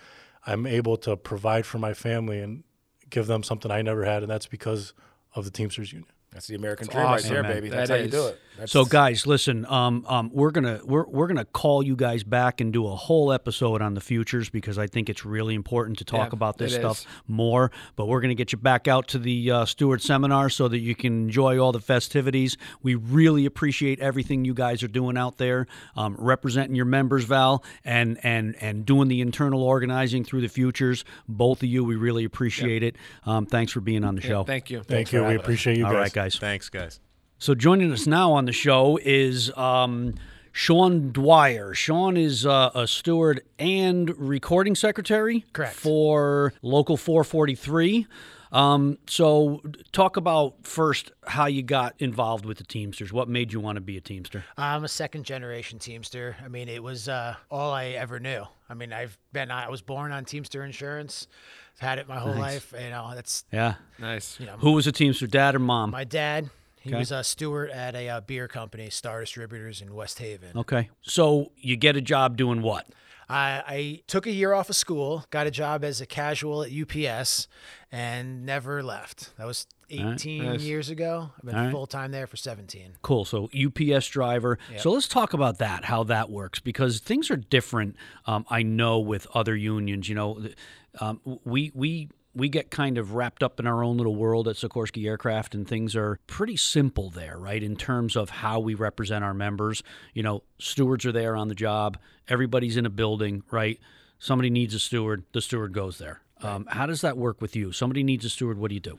I'm 0.47 0.67
able 0.67 0.97
to 0.99 1.17
provide 1.17 1.67
for 1.67 1.79
my 1.79 1.95
family 1.95 2.41
and 2.41 2.65
give 3.11 3.27
them 3.27 3.43
something 3.43 3.71
I 3.71 3.83
never 3.83 4.05
had, 4.05 4.23
and 4.23 4.31
that's 4.31 4.47
because 4.47 4.93
of 5.35 5.45
the 5.45 5.51
Teamsters 5.51 5.93
Union. 5.93 6.11
That's 6.35 6.49
the 6.49 6.57
American 6.57 6.89
dream 6.89 7.05
right 7.05 7.23
there, 7.23 7.43
man. 7.43 7.53
baby. 7.53 7.69
That 7.71 7.77
That's 7.77 7.91
how 7.91 7.97
you 7.97 8.09
do 8.09 8.27
it. 8.27 8.41
That's, 8.59 8.71
So, 8.73 8.85
guys, 8.85 9.25
listen. 9.27 9.65
Um, 9.67 10.05
um, 10.09 10.31
we're 10.33 10.51
gonna 10.51 10.81
we're 10.85 11.07
we're 11.07 11.29
gonna 11.29 11.45
call 11.45 11.83
you 11.83 11.95
guys 11.97 12.25
back 12.25 12.61
and 12.61 12.73
do 12.73 12.87
a 12.87 12.95
whole 12.95 13.33
episode 13.33 13.81
on 13.81 13.95
the 13.95 14.01
futures 14.01 14.51
because 14.51 14.77
I 14.77 14.87
think 14.89 15.09
it's 15.09 15.25
really 15.25 15.55
important 15.55 15.99
to 15.99 16.05
talk 16.05 16.31
Yeah, 16.33 16.37
about 16.37 16.59
this 16.59 16.75
stuff 16.75 17.01
is. 17.01 17.07
more. 17.29 17.71
But 17.95 18.07
we're 18.07 18.21
gonna 18.21 18.35
get 18.35 18.51
you 18.51 18.59
back 18.59 18.89
out 18.89 19.07
to 19.09 19.19
the 19.19 19.51
uh, 19.51 19.65
steward 19.65 20.03
seminar 20.03 20.51
so 20.51 20.67
that 20.69 20.79
you 20.79 20.97
can 20.97 21.13
enjoy 21.25 21.59
all 21.59 21.71
the 21.71 21.81
festivities. 21.81 22.57
We 22.83 22.97
really 22.97 23.47
appreciate 23.47 24.01
everything 24.01 24.45
you 24.45 24.55
guys 24.55 24.83
are 24.83 24.89
doing 24.89 25.17
out 25.17 25.39
there, 25.39 25.69
um, 25.97 26.17
representing 26.19 26.75
your 26.75 26.85
members, 26.85 27.25
Val, 27.25 27.63
and 27.85 28.19
and 28.25 28.57
and 28.61 28.85
doing 28.85 29.07
the 29.07 29.21
internal 29.21 29.63
organizing 29.63 30.25
through 30.25 30.41
the 30.41 30.49
futures. 30.49 31.05
Both 31.29 31.63
of 31.63 31.69
you, 31.69 31.85
we 31.85 31.95
really 31.95 32.25
appreciate 32.25 32.83
it. 32.83 32.97
Um, 33.25 33.47
thanks 33.47 33.71
for 33.73 33.81
being 33.81 34.03
on 34.03 34.17
the 34.17 34.21
show. 34.21 34.43
Thank 34.43 34.71
you. 34.71 34.83
Thank 34.83 35.13
you. 35.13 35.23
We 35.25 35.37
appreciate 35.37 35.77
you 35.77 35.85
guys. 35.85 35.95
right, 35.95 36.13
guys. 36.13 36.24
Thanks, 36.31 36.69
guys. 36.69 37.01
So 37.39 37.55
joining 37.55 37.93
us 37.93 38.07
now 38.07 38.33
on 38.33 38.47
the 38.47 38.53
show 38.53 38.99
is 39.03 39.55
um, 39.57 40.15
Sean 40.53 41.11
Dwyer. 41.13 41.75
Sean 41.75 42.17
is 42.17 42.47
uh, 42.47 42.71
a 42.75 42.87
steward 42.87 43.43
and 43.59 44.17
recording 44.17 44.75
secretary 44.75 45.45
Correct. 45.53 45.75
for 45.75 46.55
Local 46.63 46.97
443. 46.97 48.07
Um, 48.53 48.99
so 49.09 49.61
talk 49.91 50.17
about 50.17 50.65
first 50.65 51.11
how 51.27 51.47
you 51.47 51.63
got 51.65 51.97
involved 51.99 52.47
with 52.47 52.59
the 52.59 52.65
Teamsters. 52.65 53.13
What 53.13 53.29
made 53.29 53.53
you 53.53 53.59
want 53.59 53.77
to 53.77 53.81
be 53.81 53.97
a 53.97 54.01
Teamster? 54.01 54.45
I'm 54.57 54.85
a 54.85 54.89
second 54.89 55.25
generation 55.25 55.81
Teamster. 55.81 56.37
I 56.43 56.47
mean, 56.47 56.69
it 56.69 56.81
was 56.81 57.09
uh, 57.09 57.35
all 57.51 57.73
I 57.73 57.87
ever 57.87 58.21
knew. 58.21 58.45
I 58.69 58.75
mean, 58.75 58.93
I've 58.93 59.19
been, 59.33 59.51
I 59.51 59.69
was 59.69 59.83
born 59.83 60.13
on 60.13 60.25
Teamster 60.25 60.65
insurance. 60.65 61.27
I've 61.75 61.81
had 61.89 61.99
it 61.99 62.09
my 62.09 62.19
whole 62.19 62.35
life. 62.35 62.73
You 62.81 62.91
know, 62.91 63.13
that's 63.15 63.45
Yeah. 63.53 63.75
Nice. 63.99 64.39
you 64.39 64.47
know, 64.47 64.57
Who 64.59 64.73
was 64.73 64.85
the 64.85 64.93
Teamster, 64.93 65.27
dad 65.27 65.55
or 65.55 65.59
mom? 65.59 65.91
my 65.91 66.05
dad. 66.05 66.51
He 66.81 66.91
Okay. 66.91 66.99
was 66.99 67.11
a 67.11 67.25
steward 67.25 67.71
at 67.71 67.95
a 67.95 68.09
uh, 68.11 68.21
beer 68.21 68.47
company, 68.47 68.91
Star 68.91 69.21
Distributors 69.21 69.81
in 69.81 69.95
West 69.95 70.19
Haven. 70.19 70.51
Okay. 70.57 70.91
So 71.03 71.51
you 71.57 71.77
get 71.77 71.97
a 71.97 72.01
job 72.03 72.37
doing 72.37 72.61
what? 72.61 72.87
I, 73.27 73.63
I 73.67 74.03
took 74.07 74.27
a 74.27 74.31
year 74.31 74.53
off 74.53 74.69
of 74.69 74.77
school, 74.77 75.25
got 75.31 75.47
a 75.47 75.51
job 75.51 75.83
as 75.83 76.03
a 76.03 76.07
casual 76.07 76.63
at 76.63 76.71
UPS, 76.71 77.49
and 77.91 78.45
never 78.45 78.83
left. 78.83 79.35
That 79.39 79.47
was 79.47 79.67
18 79.89 80.45
Nice. 80.45 80.61
years 80.61 80.91
ago. 80.91 81.31
I've 81.39 81.45
been 81.47 81.55
All 81.55 81.63
right. 81.65 81.71
full 81.73 81.87
time 81.87 82.11
there 82.11 82.27
for 82.27 82.37
17. 82.37 82.97
Cool. 83.01 83.25
So 83.25 83.49
UPS 83.55 84.09
driver. 84.09 84.59
So 84.77 84.91
let's 84.91 85.09
talk 85.09 85.33
about 85.33 85.57
that, 85.59 85.87
how 85.87 86.05
that 86.05 86.29
works, 86.31 86.61
because 86.61 87.01
things 87.01 87.31
are 87.31 87.37
different. 87.37 87.97
Um, 88.27 88.45
I 88.51 88.63
know 88.63 88.99
with 88.99 89.27
other 89.35 89.57
unions, 89.57 90.09
you 90.09 90.15
know, 90.15 90.35
th- 90.41 90.55
um, 91.01 91.21
we 91.45 91.71
we 91.75 92.09
we 92.35 92.49
get 92.49 92.71
kind 92.71 92.99
of 92.99 93.15
wrapped 93.15 93.43
up 93.43 93.61
in 93.61 93.67
our 93.67 93.85
own 93.85 93.97
little 93.97 94.17
world 94.17 94.49
at 94.49 94.57
Sikorsky 94.57 95.07
Aircraft, 95.07 95.55
and 95.55 95.69
things 95.69 95.95
are 95.95 96.19
pretty 96.27 96.57
simple 96.57 97.11
there, 97.11 97.39
right? 97.39 97.63
In 97.63 97.77
terms 97.77 98.17
of 98.17 98.31
how 98.31 98.59
we 98.59 98.75
represent 98.75 99.25
our 99.25 99.35
members. 99.35 99.83
You 100.15 100.25
know, 100.25 100.43
stewards 100.59 101.07
are 101.07 101.13
there 101.13 101.37
on 101.37 101.49
the 101.49 101.55
job. 101.55 101.97
Everybody's 102.29 102.77
in 102.77 102.87
a 102.87 102.91
building, 102.91 103.45
right? 103.51 103.79
Somebody 104.19 104.51
needs 104.51 104.75
a 104.75 104.81
steward. 104.81 105.25
The 105.33 105.41
steward 105.41 105.73
goes 105.73 105.99
there. 105.99 106.24
Um, 106.45 106.67
how 106.69 106.87
does 106.87 107.01
that 107.01 107.17
work 107.17 107.41
with 107.41 107.57
you? 107.57 107.73
Somebody 107.73 108.03
needs 108.03 108.25
a 108.25 108.29
steward. 108.29 108.59
What 108.59 108.69
do 108.69 108.75
you 108.75 108.81
do? 108.81 108.99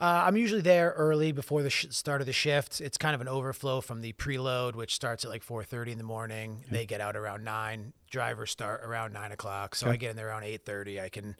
Uh, 0.00 0.24
I'm 0.26 0.36
usually 0.36 0.62
there 0.62 0.94
early 0.96 1.30
before 1.32 1.62
the 1.62 1.70
sh- 1.70 1.86
start 1.90 2.20
of 2.20 2.26
the 2.26 2.32
shift. 2.32 2.80
It's 2.80 2.96
kind 2.96 3.14
of 3.14 3.20
an 3.20 3.28
overflow 3.28 3.80
from 3.80 4.00
the 4.00 4.12
preload, 4.14 4.74
which 4.74 4.94
starts 4.94 5.24
at 5.24 5.30
like 5.30 5.44
4:30 5.44 5.92
in 5.92 5.98
the 5.98 6.04
morning. 6.04 6.64
They 6.70 6.86
get 6.86 7.00
out 7.00 7.16
around 7.16 7.44
nine. 7.44 7.92
Drivers 8.10 8.50
start 8.50 8.82
around 8.82 9.12
nine 9.12 9.32
o'clock, 9.32 9.74
so 9.74 9.90
I 9.90 9.96
get 9.96 10.10
in 10.10 10.16
there 10.16 10.28
around 10.28 10.44
8:30. 10.44 11.00
I 11.00 11.08
can 11.08 11.36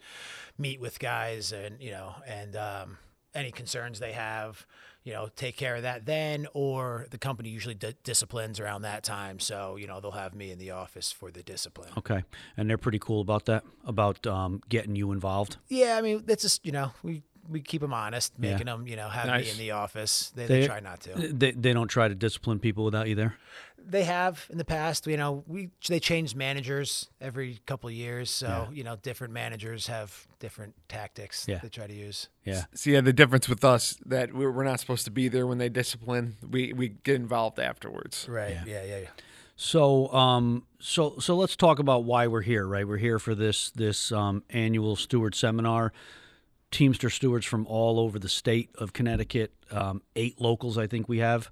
meet 0.59 0.81
with 0.81 0.99
guys 0.99 1.53
and 1.53 1.81
you 1.81 1.91
know 1.91 2.15
and 2.27 2.57
um, 2.57 2.99
any 3.35 3.51
concerns 3.51 3.99
they 3.99 4.13
have, 4.13 4.67
you 5.07 5.13
know, 5.13 5.29
take 5.37 5.57
care 5.57 5.77
of 5.77 5.83
that 5.83 6.05
then. 6.05 6.47
Or 6.53 7.07
the 7.11 7.17
company 7.19 7.49
usually 7.49 7.77
di- 7.77 7.95
disciplines 8.03 8.59
around 8.61 8.83
that 8.83 9.05
time, 9.05 9.39
so 9.41 9.77
you 9.77 9.87
know 9.87 10.01
they'll 10.01 10.11
have 10.11 10.35
me 10.35 10.51
in 10.51 10.59
the 10.59 10.73
office 10.73 11.13
for 11.13 11.31
the 11.31 11.43
discipline. 11.43 11.91
Okay, 11.97 12.25
and 12.57 12.69
they're 12.69 12.77
pretty 12.77 12.99
cool 12.99 13.21
about 13.21 13.47
that, 13.47 13.63
about 13.85 14.27
um, 14.27 14.61
getting 14.69 14.97
you 14.97 15.13
involved. 15.13 15.57
Yeah, 15.69 15.97
I 15.97 16.03
mean 16.03 16.25
that's 16.27 16.43
just 16.43 16.67
you 16.67 16.73
know 16.73 16.91
we. 17.03 17.23
We 17.49 17.61
keep 17.61 17.81
them 17.81 17.95
honest, 17.95 18.33
Yeah. 18.41 18.51
making 18.51 18.67
them, 18.67 18.89
you 18.89 18.97
know, 18.97 19.09
have 19.09 19.29
me 19.41 19.49
in 19.49 19.57
the 19.57 19.71
office. 19.71 20.33
They, 20.35 20.47
They- 20.49 20.61
they 20.63 20.67
try 20.67 20.81
not 20.81 20.99
to. 21.03 21.13
They, 21.33 21.53
they 21.53 21.73
don't 21.73 21.87
try 21.87 22.09
to 22.09 22.15
discipline 22.17 22.59
people 22.59 22.85
without 22.85 23.07
you 23.09 23.15
there. 23.15 23.37
They 23.89 24.05
have 24.05 24.47
in 24.51 24.59
the 24.59 24.65
past. 24.65 25.07
You 25.07 25.17
know, 25.17 25.45
we 25.47 25.71
they 25.89 26.01
change 26.01 26.35
managers 26.35 27.09
every 27.21 27.61
couple 27.67 27.89
of 27.89 27.95
years, 27.95 28.31
so 28.31 28.69
you 28.73 28.83
know, 28.85 28.97
different 28.97 29.33
managers 29.33 29.87
have 29.87 30.27
different 30.39 30.75
tactics 30.89 31.47
Yeah. 31.49 31.61
they 31.63 31.69
try 31.69 31.87
to 31.87 31.95
use. 31.95 32.29
Yeah. 32.45 32.65
See, 32.75 32.93
yeah, 32.93 33.01
the 33.01 33.13
difference 33.13 33.49
with 33.49 33.65
us 33.65 33.97
that 34.07 34.35
we're, 34.35 34.51
we're 34.51 34.65
not 34.65 34.81
supposed 34.81 35.05
to 35.05 35.11
be 35.11 35.29
there 35.29 35.47
when 35.47 35.59
they 35.59 35.69
discipline. 35.69 36.37
We 36.49 36.73
we 36.73 36.89
get 36.89 37.15
involved 37.17 37.59
afterwards. 37.59 38.27
Right. 38.29 38.57
Yeah. 38.67 38.83
Yeah. 38.85 38.99
Yeah. 38.99 39.09
So, 39.59 40.13
um, 40.13 40.65
so 40.81 41.19
so 41.19 41.35
let's 41.37 41.57
talk 41.57 41.79
about 41.79 42.05
why 42.05 42.27
we're 42.27 42.43
here. 42.43 42.67
Right, 42.67 42.87
we're 42.87 42.99
here 42.99 43.19
for 43.19 43.35
this 43.35 43.71
this 43.71 44.13
um, 44.13 44.43
annual 44.51 44.97
steward 44.97 45.35
seminar. 45.35 45.93
Teamster 46.73 47.09
stewards 47.09 47.47
from 47.47 47.67
all 47.67 47.99
over 48.01 48.19
the 48.19 48.29
state 48.29 48.71
of 48.77 48.93
Connecticut. 48.93 49.53
Um, 49.71 50.03
eight 50.17 50.41
locals, 50.41 50.77
I 50.77 50.87
think 50.87 51.09
we 51.09 51.19
have. 51.19 51.51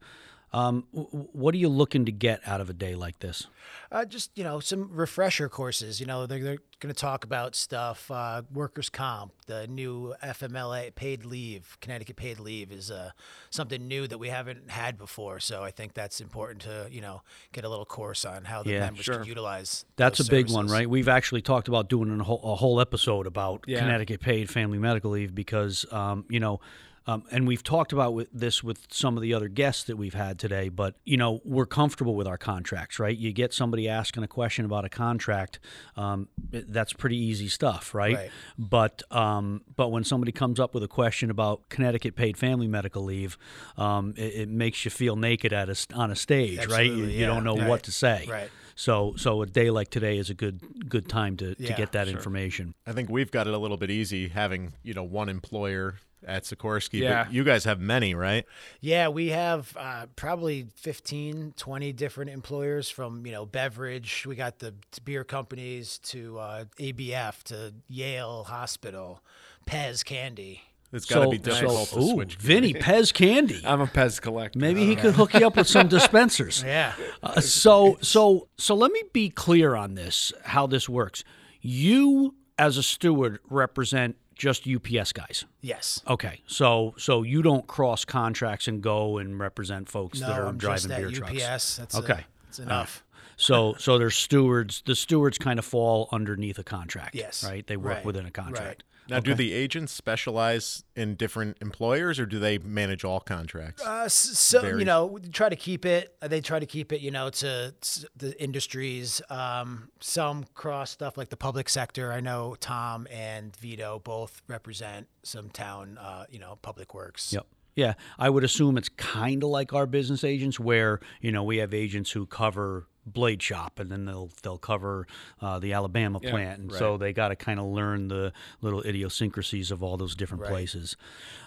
Um, 0.54 0.84
w- 0.92 1.10
w- 1.10 1.28
what 1.32 1.52
are 1.54 1.58
you 1.58 1.68
looking 1.68 2.04
to 2.04 2.12
get 2.12 2.40
out 2.46 2.60
of 2.60 2.70
a 2.70 2.72
day 2.72 2.94
like 2.94 3.18
this? 3.18 3.48
Uh, 3.90 4.04
just 4.04 4.30
you 4.36 4.44
know, 4.44 4.60
some 4.60 4.88
refresher 4.92 5.48
courses. 5.48 5.98
You 6.00 6.06
know, 6.06 6.26
they're, 6.26 6.38
they're 6.38 6.58
going 6.80 6.94
to 6.94 7.00
talk 7.00 7.24
about 7.24 7.54
stuff. 7.56 8.10
Uh, 8.10 8.42
workers' 8.52 8.88
comp, 8.88 9.32
the 9.46 9.66
new 9.66 10.14
FMLA 10.22 10.94
paid 10.94 11.24
leave, 11.24 11.76
Connecticut 11.80 12.16
paid 12.16 12.38
leave 12.38 12.70
is 12.70 12.90
uh, 12.90 13.10
something 13.50 13.88
new 13.88 14.06
that 14.06 14.18
we 14.18 14.28
haven't 14.28 14.70
had 14.70 14.96
before. 14.96 15.40
So 15.40 15.64
I 15.64 15.70
think 15.72 15.92
that's 15.94 16.20
important 16.20 16.62
to 16.62 16.86
you 16.90 17.00
know 17.00 17.22
get 17.52 17.64
a 17.64 17.68
little 17.68 17.84
course 17.86 18.24
on 18.24 18.44
how 18.44 18.62
the 18.62 18.72
Yeah, 18.72 18.80
members 18.80 19.04
sure. 19.04 19.16
can 19.18 19.26
utilize. 19.26 19.84
That's 19.96 20.20
a 20.20 20.22
those 20.22 20.28
big 20.30 20.50
one, 20.50 20.68
right? 20.68 20.88
We've 20.88 21.08
actually 21.08 21.42
talked 21.42 21.66
about 21.68 21.88
doing 21.88 22.20
a 22.20 22.22
whole, 22.22 22.40
a 22.44 22.54
whole 22.54 22.80
episode 22.80 23.26
about 23.26 23.64
Yeah. 23.66 23.80
Connecticut 23.80 24.20
paid 24.20 24.48
family 24.50 24.78
medical 24.78 25.10
leave 25.10 25.34
because, 25.34 25.84
um, 25.92 26.24
you 26.28 26.38
know, 26.40 26.60
um, 27.06 27.24
and 27.30 27.46
we've 27.46 27.62
talked 27.62 27.92
about 27.92 28.14
with 28.14 28.28
this 28.32 28.62
with 28.64 28.86
some 28.90 29.16
of 29.16 29.22
the 29.22 29.34
other 29.34 29.48
guests 29.48 29.84
that 29.84 29.96
we've 29.96 30.14
had 30.14 30.38
today. 30.38 30.68
But 30.68 30.94
you 31.04 31.16
know, 31.16 31.40
we're 31.44 31.66
comfortable 31.66 32.14
with 32.14 32.26
our 32.26 32.38
contracts, 32.38 32.98
right? 32.98 33.16
You 33.16 33.32
get 33.32 33.52
somebody 33.52 33.88
asking 33.88 34.22
a 34.22 34.28
question 34.28 34.64
about 34.64 34.84
a 34.84 34.88
contract, 34.88 35.58
um, 35.96 36.28
that's 36.50 36.92
pretty 36.92 37.16
easy 37.18 37.48
stuff, 37.48 37.94
right? 37.94 38.14
Right. 38.16 38.30
But 38.58 39.02
um, 39.10 39.62
but 39.76 39.88
when 39.90 40.04
somebody 40.04 40.32
comes 40.32 40.58
up 40.60 40.74
with 40.74 40.82
a 40.82 40.88
question 40.88 41.30
about 41.30 41.68
Connecticut 41.68 42.16
paid 42.16 42.36
family 42.36 42.68
medical 42.68 43.02
leave, 43.02 43.36
um, 43.76 44.14
it, 44.16 44.34
it 44.34 44.48
makes 44.48 44.84
you 44.84 44.90
feel 44.90 45.16
naked 45.16 45.52
at 45.52 45.68
a, 45.68 45.72
s- 45.72 45.86
on 45.94 46.10
a 46.10 46.16
stage, 46.16 46.66
right? 46.66 46.86
You, 46.86 46.92
Absolutely, 46.92 47.18
you 47.18 47.26
don't 47.26 47.44
know 47.44 47.54
Right. 47.56 47.68
what 47.68 47.82
to 47.84 47.92
say. 47.92 48.26
Right. 48.28 48.50
So 48.76 49.14
so 49.16 49.42
a 49.42 49.46
day 49.46 49.70
like 49.70 49.88
today 49.90 50.18
is 50.18 50.30
a 50.30 50.34
good 50.34 50.60
good 50.88 51.08
time 51.08 51.36
to, 51.36 51.54
to 51.54 51.72
get 51.74 51.92
that 51.92 52.08
information. 52.08 52.74
I 52.86 52.92
think 52.92 53.08
we've 53.08 53.30
got 53.30 53.46
it 53.46 53.54
a 53.54 53.58
little 53.58 53.76
bit 53.76 53.90
easy 53.90 54.28
having, 54.28 54.72
you 54.82 54.94
know, 54.94 55.04
one 55.04 55.28
employer 55.28 55.96
at 56.26 56.44
Sikorsky. 56.44 57.00
Yeah. 57.00 57.24
But 57.24 57.32
you 57.32 57.44
guys 57.44 57.64
have 57.64 57.80
many, 57.80 58.14
right? 58.14 58.44
Yeah, 58.80 59.08
we 59.08 59.28
have 59.28 59.76
uh, 59.76 60.06
probably 60.16 60.66
15, 60.76 61.54
20 61.56 61.92
different 61.92 62.30
employers 62.30 62.90
from, 62.90 63.24
you 63.26 63.32
know, 63.32 63.46
beverage. 63.46 64.24
We 64.26 64.36
got 64.36 64.58
the 64.58 64.74
beer 65.04 65.24
companies 65.24 65.98
to 66.04 66.38
uh, 66.38 66.64
ABF 66.78 67.42
to 67.44 67.74
Yale 67.88 68.44
Hospital, 68.44 69.22
Pez 69.66 70.04
Candy. 70.04 70.62
It's 70.92 71.06
got 71.06 71.20
to 71.20 71.24
so, 71.24 71.30
be 71.30 71.38
difficult 71.38 71.88
so, 71.88 71.98
to 71.98 72.04
ooh, 72.04 72.12
switch. 72.12 72.36
Vinny 72.36 72.72
Pez 72.74 73.12
Candy. 73.12 73.60
I'm 73.64 73.80
a 73.80 73.86
Pez 73.86 74.20
collector. 74.20 74.58
Maybe 74.58 74.86
he 74.86 74.94
could 74.94 75.14
hook 75.14 75.34
you 75.34 75.44
up 75.44 75.56
with 75.56 75.66
some 75.66 75.88
dispensers. 75.88 76.62
Yeah. 76.64 76.92
Uh, 77.20 77.40
so 77.40 77.98
so 78.00 78.48
so 78.56 78.76
let 78.76 78.92
me 78.92 79.02
be 79.12 79.28
clear 79.28 79.74
on 79.74 79.96
this 79.96 80.32
how 80.44 80.68
this 80.68 80.88
works. 80.88 81.24
You 81.60 82.34
as 82.58 82.76
a 82.76 82.82
steward 82.82 83.40
represent 83.50 84.16
just 84.34 84.66
UPS 84.68 85.12
guys. 85.12 85.44
Yes. 85.60 86.02
Okay. 86.08 86.40
So 86.46 86.94
so 86.98 87.22
you 87.22 87.42
don't 87.42 87.66
cross 87.66 88.04
contracts 88.04 88.68
and 88.68 88.82
go 88.82 89.18
and 89.18 89.38
represent 89.38 89.88
folks 89.88 90.20
No, 90.20 90.28
that 90.28 90.38
are 90.40 90.46
I'm 90.46 90.58
driving 90.58 90.88
just 90.88 90.90
at 90.90 90.98
beer 90.98 91.08
UPS. 91.08 91.18
trucks. 91.38 91.76
That's 91.76 91.94
Okay. 91.96 92.12
Uh, 92.12 92.20
that's 92.46 92.58
enough. 92.58 93.04
So 93.36 93.74
so 93.78 93.98
there's 93.98 94.16
stewards. 94.16 94.82
The 94.86 94.94
stewards 94.94 95.38
kind 95.38 95.58
of 95.58 95.64
fall 95.64 96.08
underneath 96.12 96.58
a 96.58 96.64
contract. 96.64 97.14
Yes. 97.14 97.44
Right. 97.44 97.66
They 97.66 97.76
work 97.76 97.96
Right. 97.96 98.04
within 98.04 98.26
a 98.26 98.30
contract. 98.30 98.84
Now, 99.08 99.20
do 99.20 99.34
the 99.34 99.52
agents 99.52 99.92
specialize 99.92 100.84
in 100.96 101.14
different 101.16 101.58
employers, 101.60 102.18
or 102.18 102.26
do 102.26 102.38
they 102.38 102.58
manage 102.58 103.04
all 103.04 103.20
contracts? 103.20 103.84
Uh, 103.84 104.02
s- 104.04 104.14
so 104.14 104.64
you 104.78 104.84
know, 104.84 105.06
we 105.06 105.20
try 105.22 105.48
to 105.48 105.56
keep 105.56 105.84
it. 105.84 106.16
They 106.22 106.40
try 106.40 106.58
to 106.58 106.66
keep 106.66 106.92
it, 106.92 107.00
you 107.00 107.10
know, 107.10 107.28
to 107.30 107.74
s- 107.82 108.04
the 108.16 108.40
industries. 108.42 109.20
Um, 109.28 109.90
some 110.00 110.44
cross 110.54 110.90
stuff 110.90 111.16
like 111.18 111.28
the 111.28 111.36
public 111.36 111.68
sector. 111.68 112.12
I 112.12 112.20
know 112.20 112.56
Tom 112.60 113.06
and 113.10 113.54
Vito 113.56 113.98
both 113.98 114.40
represent 114.48 115.08
some 115.22 115.50
town, 115.50 115.98
uh, 115.98 116.24
you 116.30 116.38
know, 116.38 116.58
public 116.62 116.94
works. 116.94 117.32
Yep. 117.32 117.46
Yeah, 117.76 117.94
I 118.20 118.30
would 118.30 118.44
assume 118.44 118.78
it's 118.78 118.88
kind 118.88 119.42
of 119.42 119.48
like 119.50 119.72
our 119.72 119.84
business 119.86 120.22
agents, 120.22 120.60
where 120.60 121.00
you 121.20 121.32
know 121.32 121.42
we 121.42 121.56
have 121.56 121.74
agents 121.74 122.12
who 122.12 122.24
cover 122.24 122.86
blade 123.06 123.42
shop, 123.42 123.78
and 123.78 123.90
then 123.90 124.04
they'll 124.04 124.30
they'll 124.42 124.58
cover 124.58 125.06
uh, 125.40 125.58
the 125.58 125.72
Alabama 125.72 126.18
Yeah, 126.22 126.30
plant, 126.30 126.60
and 126.60 126.72
so 126.72 126.96
they 126.96 127.12
got 127.12 127.28
to 127.28 127.36
kind 127.36 127.58
of 127.60 127.66
learn 127.66 128.08
the 128.08 128.32
little 128.60 128.82
idiosyncrasies 128.82 129.70
of 129.70 129.82
all 129.82 129.96
those 129.96 130.14
different 130.14 130.44
places. 130.44 130.96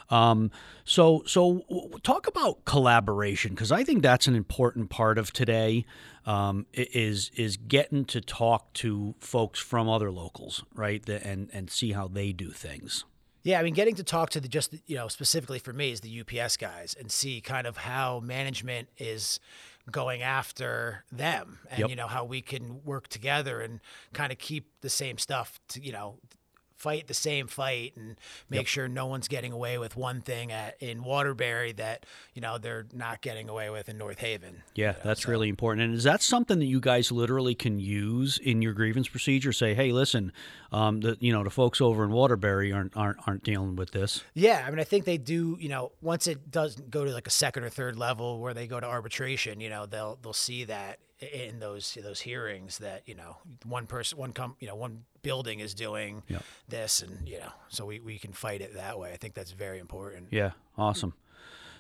Um, 0.10 0.52
so 0.86 1.24
so 1.26 1.64
w- 1.70 1.98
talk 2.04 2.28
about 2.28 2.64
collaboration 2.66 3.52
because 3.52 3.72
I 3.72 3.84
think 3.84 4.02
that's 4.02 4.28
an 4.28 4.36
important 4.36 4.90
part 4.90 5.18
of 5.18 5.32
today. 5.34 5.86
Um, 6.26 6.66
is 6.74 7.32
is 7.36 7.56
getting 7.56 8.04
to 8.06 8.20
talk 8.20 8.74
to 8.74 9.16
folks 9.20 9.60
from 9.60 9.88
other 9.88 10.12
locals, 10.12 10.64
right, 10.76 11.06
the, 11.06 11.26
and 11.26 11.50
and 11.54 11.70
see 11.70 11.94
how 11.94 12.08
they 12.10 12.34
do 12.34 12.52
things. 12.52 13.06
Yeah, 13.44 13.62
I 13.62 13.64
mean, 13.64 13.74
getting 13.74 13.96
to 13.96 14.04
talk 14.04 14.30
to 14.32 14.42
the 14.42 14.50
just 14.50 14.76
you 14.88 14.98
know 14.98 15.08
specifically 15.08 15.60
for 15.60 15.72
me 15.72 15.92
is 15.92 16.02
the 16.02 16.22
UPS 16.22 16.58
guys 16.58 16.96
and 17.00 17.10
see 17.10 17.40
kind 17.40 17.66
of 17.66 17.78
how 17.78 18.20
management 18.20 18.90
is 18.98 19.40
going 19.92 20.22
after 20.22 21.04
them, 21.12 21.60
and 21.70 21.80
Yep. 21.80 21.90
you 21.90 21.96
know 21.96 22.08
how 22.08 22.24
we 22.26 22.42
can 22.42 22.84
work 22.84 23.08
together 23.08 23.62
and 23.62 23.80
kind 24.14 24.32
of 24.32 24.38
keep 24.38 24.70
the 24.82 24.90
same 24.90 25.18
stuff 25.18 25.60
to 25.70 25.82
you 25.82 25.92
know 25.92 26.20
fight 26.78 27.08
the 27.08 27.14
same 27.14 27.48
fight 27.48 27.94
and 27.96 28.18
make 28.50 28.68
sure 28.68 28.88
no 28.88 29.08
one's 29.08 29.28
getting 29.28 29.52
away 29.52 29.78
with 29.78 29.98
one 29.98 30.22
thing 30.22 30.52
at 30.52 30.82
in 30.82 31.04
Waterbury 31.04 31.72
that 31.74 32.06
you 32.34 32.42
know 32.42 32.58
they're 32.58 32.86
not 32.94 33.22
getting 33.22 33.50
away 33.50 33.70
with 33.70 33.90
in 33.90 33.98
North 33.98 34.20
Haven. 34.20 34.64
Yeah, 34.76 34.94
that's 35.04 35.28
really 35.28 35.50
important. 35.50 35.86
And 35.86 35.96
is 35.96 36.04
that 36.04 36.22
something 36.22 36.60
that 36.60 36.66
you 36.66 36.80
guys 36.80 37.12
literally 37.12 37.56
can 37.56 37.80
use 37.80 38.38
in 38.38 38.62
your 38.62 38.74
grievance 38.74 39.08
procedure? 39.08 39.52
Say, 39.52 39.74
hey, 39.74 39.92
listen, 39.92 40.32
um, 40.72 41.02
the 41.02 41.18
you 41.20 41.34
know 41.34 41.44
the 41.44 41.50
folks 41.50 41.82
over 41.82 42.04
in 42.04 42.12
Waterbury 42.12 42.72
aren't 42.72 42.96
aren't 42.96 43.18
aren't 43.28 43.44
dealing 43.44 43.76
with 43.76 43.92
this. 43.92 44.24
Yeah, 44.34 44.64
I 44.66 44.70
mean, 44.70 44.80
I 44.80 44.84
think 44.84 45.06
they 45.06 45.18
do. 45.18 45.58
You 45.60 45.70
know, 45.70 45.92
once 46.02 46.28
it 46.28 46.52
does 46.52 46.76
go 46.76 47.04
to 47.04 47.12
like 47.12 47.28
a 47.28 47.32
second 47.32 47.64
or 47.64 47.70
third 47.70 47.98
level 47.98 48.40
where 48.40 48.54
they 48.54 48.68
go 48.68 48.80
to 48.80 48.86
arbitration, 48.86 49.60
you 49.60 49.70
know, 49.70 49.86
they'll 49.86 50.20
they'll 50.22 50.34
see 50.34 50.64
that 50.66 51.00
in 51.20 51.60
those 51.60 51.98
those 52.04 52.22
hearings 52.22 52.78
that 52.78 53.02
you 53.08 53.16
know 53.16 53.38
one 53.66 53.88
person, 53.88 54.18
one 54.18 54.34
com, 54.34 54.56
you 54.60 54.68
know, 54.68 54.76
one 54.76 55.04
building 55.28 55.60
is 55.60 55.74
doing 55.74 56.24
Yep. 56.30 56.44
this, 56.70 57.02
and 57.02 57.28
you 57.28 57.40
know, 57.40 57.52
so 57.70 57.86
we 57.86 58.00
we 58.00 58.18
can 58.18 58.32
fight 58.34 58.62
it 58.62 58.72
that 58.76 58.98
way. 59.00 59.12
I 59.14 59.18
think 59.18 59.34
that's 59.34 59.52
very 59.52 59.80
important. 59.80 60.28
Yeah, 60.32 60.52
awesome. 60.78 61.14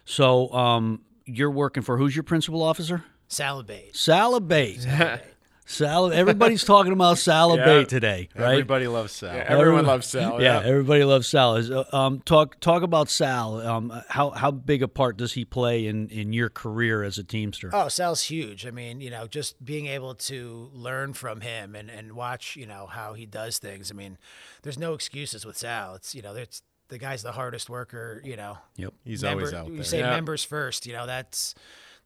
So 0.05 0.51
um, 0.53 1.01
you're 1.25 1.51
working 1.51 1.83
for 1.83 1.97
who's 1.97 2.15
your 2.15 2.23
principal 2.23 2.61
officer? 2.61 3.03
Salabate. 3.29 3.93
Salabate. 3.93 5.21
Salad. 5.69 6.13
Everybody's 6.13 6.63
talking 6.63 6.93
about 6.93 7.17
Salabate 7.17 7.81
Yeah. 7.81 7.83
today, 7.83 8.29
right? 8.35 8.51
Everybody 8.53 8.87
loves 8.87 9.11
Sal. 9.11 9.29
Yeah, 9.35 9.41
everyone 9.41 9.59
Everyone- 9.61 9.85
loves 9.85 10.07
Sal. 10.07 10.41
yeah, 10.41 10.61
Yeah. 10.61 10.67
everybody 10.67 11.03
loves 11.03 11.27
Sal. 11.27 11.57
Is, 11.57 11.69
uh, 11.69 11.83
Um, 11.91 12.21
talk 12.21 12.59
talk 12.61 12.83
about 12.83 13.09
Sal. 13.09 13.59
Um, 13.59 14.01
how 14.07 14.29
how 14.31 14.49
big 14.49 14.81
a 14.81 14.87
part 14.87 15.17
does 15.17 15.33
he 15.33 15.43
play 15.43 15.85
in, 15.85 16.07
in 16.09 16.31
your 16.31 16.49
career 16.49 17.03
as 17.03 17.17
a 17.17 17.23
teamster? 17.23 17.69
Oh, 17.73 17.89
Sal's 17.89 18.23
huge. 18.23 18.65
I 18.65 18.71
mean, 18.71 19.01
you 19.01 19.09
know, 19.09 19.27
just 19.27 19.63
being 19.63 19.87
able 19.87 20.15
to 20.15 20.69
learn 20.73 21.11
from 21.13 21.41
him 21.41 21.75
and, 21.75 21.89
and 21.89 22.13
watch, 22.13 22.55
you 22.55 22.65
know, 22.65 22.87
how 22.87 23.13
he 23.13 23.25
does 23.25 23.57
things. 23.59 23.91
I 23.91 23.93
mean, 23.93 24.17
there's 24.63 24.79
no 24.79 24.93
excuses 24.93 25.45
with 25.45 25.57
Sal. 25.57 25.95
It's, 25.95 26.15
you 26.15 26.21
know, 26.21 26.33
it's 26.33 26.61
the 26.87 26.97
guy's 26.97 27.21
the 27.23 27.33
hardest 27.33 27.69
worker, 27.69 28.21
you 28.23 28.37
know. 28.37 28.57
Yep. 28.77 28.93
He's 29.03 29.21
member- 29.21 29.41
always 29.41 29.53
out 29.53 29.65
There. 29.67 29.75
You 29.75 29.83
say 29.83 29.99
Yeah. 29.99 30.11
members 30.11 30.45
first, 30.45 30.85
you 30.87 30.93
know, 30.93 31.05
that's 31.05 31.53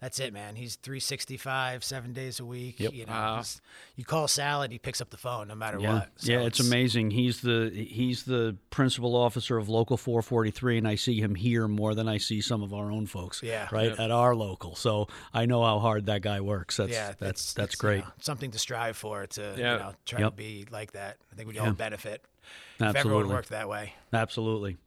that's 0.01 0.19
it, 0.19 0.33
man. 0.33 0.55
He's 0.55 0.75
365, 0.77 1.83
seven 1.83 2.11
days 2.13 2.39
a 2.39 2.45
week. 2.45 2.79
Yep. 2.79 2.93
You 2.93 3.05
know, 3.05 3.11
Wow. 3.13 3.35
he's- 3.35 3.61
you 3.95 4.03
call 4.03 4.27
Sal 4.27 4.63
and 4.63 4.73
he 4.73 4.79
picks 4.79 4.99
up 4.99 5.09
the 5.11 5.17
phone 5.17 5.47
no 5.47 5.55
matter 5.55 5.79
Yeah, 5.79 5.93
what. 5.93 6.09
So 6.17 6.31
yeah, 6.31 6.39
it's, 6.41 6.59
amazing. 6.59 7.11
He's 7.11 7.41
the 7.41 7.69
he's 7.73 8.23
the 8.23 8.57
principal 8.71 9.15
officer 9.15 9.57
of 9.57 9.69
Local 9.69 9.97
443, 9.97 10.77
and 10.79 10.87
I 10.87 10.95
see 10.95 11.21
him 11.21 11.35
here 11.35 11.67
more 11.67 11.93
than 11.95 12.07
I 12.09 12.17
see 12.17 12.41
some 12.41 12.63
of 12.63 12.73
our 12.73 12.91
own 12.91 13.05
folks. 13.05 13.41
Yeah. 13.43 13.67
right 13.71 13.91
at 13.91 14.11
our 14.11 14.35
local. 14.35 14.75
So 14.75 15.07
I 15.33 15.45
know 15.45 15.63
how 15.63 15.79
hard 15.79 16.07
that 16.07 16.21
guy 16.21 16.41
works. 16.41 16.77
That's 16.77 16.91
yeah, 16.91 17.07
that's 17.09 17.21
it's- 17.21 17.53
that's 17.53 17.73
it's, 17.75 17.83
you 17.83 17.87
great. 17.87 17.99
know, 18.03 18.11
something 18.19 18.51
to 18.51 18.59
strive 18.59 18.97
for 18.97 19.27
to 19.27 19.41
Yeah. 19.57 19.73
you 19.73 19.79
know 19.79 19.93
try 20.05 20.19
Yep. 20.21 20.31
to 20.31 20.35
be 20.35 20.65
like 20.71 20.91
that. 20.93 21.17
I 21.31 21.35
think 21.35 21.47
we'd 21.47 21.57
all 21.59 21.71
benefit 21.73 22.25
if 22.79 22.95
everyone 22.95 23.29
worked 23.29 23.49
that 23.49 23.69
way. 23.69 23.93
Absolutely. 24.11 24.77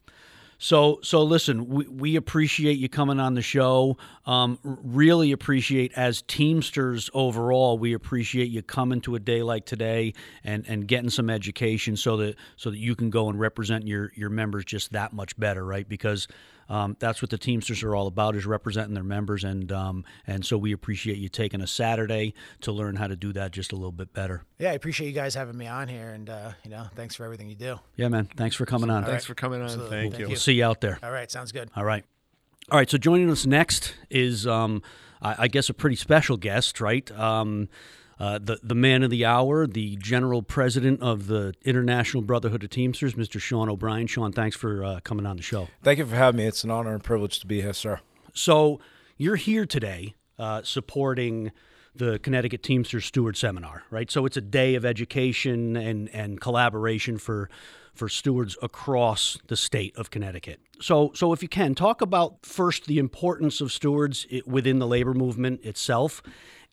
So, 0.64 0.98
so 1.02 1.22
listen, 1.22 1.68
we, 1.68 1.86
we 1.88 2.16
appreciate 2.16 2.78
you 2.78 2.88
coming 2.88 3.20
on 3.20 3.34
the 3.34 3.42
show. 3.42 3.98
Um, 4.24 4.58
really 4.62 5.32
appreciate 5.32 5.92
as 5.94 6.22
Teamsters 6.22 7.10
overall. 7.12 7.76
We 7.76 7.92
appreciate 7.92 8.48
you 8.48 8.62
coming 8.62 9.02
to 9.02 9.14
a 9.14 9.20
day 9.20 9.42
like 9.42 9.66
today 9.66 10.14
and, 10.42 10.64
and 10.66 10.88
getting 10.88 11.10
some 11.10 11.28
education 11.28 11.98
so 11.98 12.16
that 12.16 12.36
so 12.56 12.70
that 12.70 12.78
you 12.78 12.96
can 12.96 13.10
go 13.10 13.28
and 13.28 13.38
represent 13.38 13.86
your 13.86 14.10
your 14.14 14.30
members 14.30 14.64
just 14.64 14.92
that 14.92 15.12
much 15.12 15.38
better, 15.38 15.62
right? 15.62 15.86
Because 15.86 16.28
um, 16.68 16.96
that's 16.98 17.20
what 17.22 17.30
the 17.30 17.38
Teamsters 17.38 17.82
are 17.82 17.94
all 17.94 18.06
about 18.06 18.36
is 18.36 18.46
representing 18.46 18.94
their 18.94 19.04
members, 19.04 19.44
and 19.44 19.70
um, 19.72 20.04
and 20.26 20.44
so 20.44 20.56
we 20.56 20.72
appreciate 20.72 21.18
you 21.18 21.28
taking 21.28 21.60
a 21.60 21.66
Saturday 21.66 22.34
to 22.62 22.72
learn 22.72 22.96
how 22.96 23.06
to 23.06 23.16
do 23.16 23.32
that 23.32 23.50
just 23.52 23.72
a 23.72 23.76
little 23.76 23.92
bit 23.92 24.12
better. 24.12 24.44
Yeah, 24.58 24.70
I 24.70 24.74
appreciate 24.74 25.08
you 25.08 25.12
guys 25.12 25.34
having 25.34 25.56
me 25.56 25.66
on 25.66 25.88
here, 25.88 26.10
and 26.10 26.28
uh, 26.30 26.52
you 26.64 26.70
know, 26.70 26.86
thanks 26.94 27.14
for 27.14 27.24
everything 27.24 27.48
you 27.48 27.56
do. 27.56 27.78
Yeah, 27.96 28.08
man. 28.08 28.28
Thanks 28.36 28.56
for 28.56 28.66
coming 28.66 28.90
on. 28.90 29.04
Thanks 29.04 29.24
for 29.24 29.34
coming 29.34 29.60
on. 29.60 29.66
Absolutely. 29.66 29.90
Thank 29.90 30.12
Thank 30.12 30.20
you. 30.20 30.26
you. 30.26 30.28
We'll 30.30 30.40
see 30.40 30.54
you 30.54 30.64
out 30.64 30.80
there. 30.80 30.98
All 31.02 31.10
right, 31.10 31.30
sounds 31.30 31.52
good. 31.52 31.70
All 31.76 31.84
right. 31.84 32.04
All 32.70 32.78
right. 32.78 32.88
So 32.88 32.96
joining 32.96 33.30
us 33.30 33.44
next 33.44 33.94
is, 34.10 34.46
um, 34.46 34.82
I, 35.20 35.34
I 35.40 35.48
guess, 35.48 35.68
a 35.68 35.74
pretty 35.74 35.96
special 35.96 36.36
guest, 36.36 36.80
right? 36.80 37.10
Um, 37.12 37.68
uh, 38.18 38.38
the 38.38 38.58
the 38.62 38.74
man 38.74 39.02
of 39.02 39.10
the 39.10 39.24
hour, 39.24 39.66
the 39.66 39.96
general 39.96 40.42
president 40.42 41.00
of 41.00 41.26
the 41.26 41.54
International 41.62 42.22
Brotherhood 42.22 42.64
of 42.64 42.70
Teamsters, 42.70 43.14
Mr. 43.14 43.40
Sean 43.40 43.68
O'Brien. 43.68 44.06
Sean, 44.06 44.32
thanks 44.32 44.56
for 44.56 44.84
uh, 44.84 45.00
coming 45.04 45.26
on 45.26 45.36
the 45.36 45.42
show. 45.42 45.68
Thank 45.82 45.98
you 45.98 46.06
for 46.06 46.16
having 46.16 46.38
me. 46.38 46.46
It's 46.46 46.64
an 46.64 46.70
honor 46.70 46.92
and 46.92 47.02
privilege 47.02 47.40
to 47.40 47.46
be 47.46 47.60
here, 47.60 47.72
sir. 47.72 48.00
So 48.32 48.80
you're 49.16 49.36
here 49.36 49.66
today 49.66 50.14
uh, 50.38 50.62
supporting 50.62 51.52
the 51.94 52.18
Connecticut 52.18 52.62
Teamsters 52.62 53.04
Steward 53.04 53.36
Seminar, 53.36 53.84
right? 53.90 54.10
So 54.10 54.26
it's 54.26 54.36
a 54.36 54.40
day 54.40 54.74
of 54.74 54.84
education 54.84 55.76
and, 55.76 56.08
and 56.10 56.40
collaboration 56.40 57.18
for 57.18 57.48
for 57.94 58.08
stewards 58.08 58.56
across 58.60 59.38
the 59.46 59.56
state 59.56 59.96
of 59.96 60.10
Connecticut. 60.10 60.60
So 60.80 61.12
so 61.14 61.32
if 61.32 61.42
you 61.42 61.48
can 61.48 61.76
talk 61.76 62.00
about 62.00 62.44
first 62.44 62.86
the 62.86 62.98
importance 62.98 63.60
of 63.60 63.72
stewards 63.72 64.26
within 64.46 64.80
the 64.80 64.86
labor 64.86 65.14
movement 65.14 65.64
itself 65.64 66.20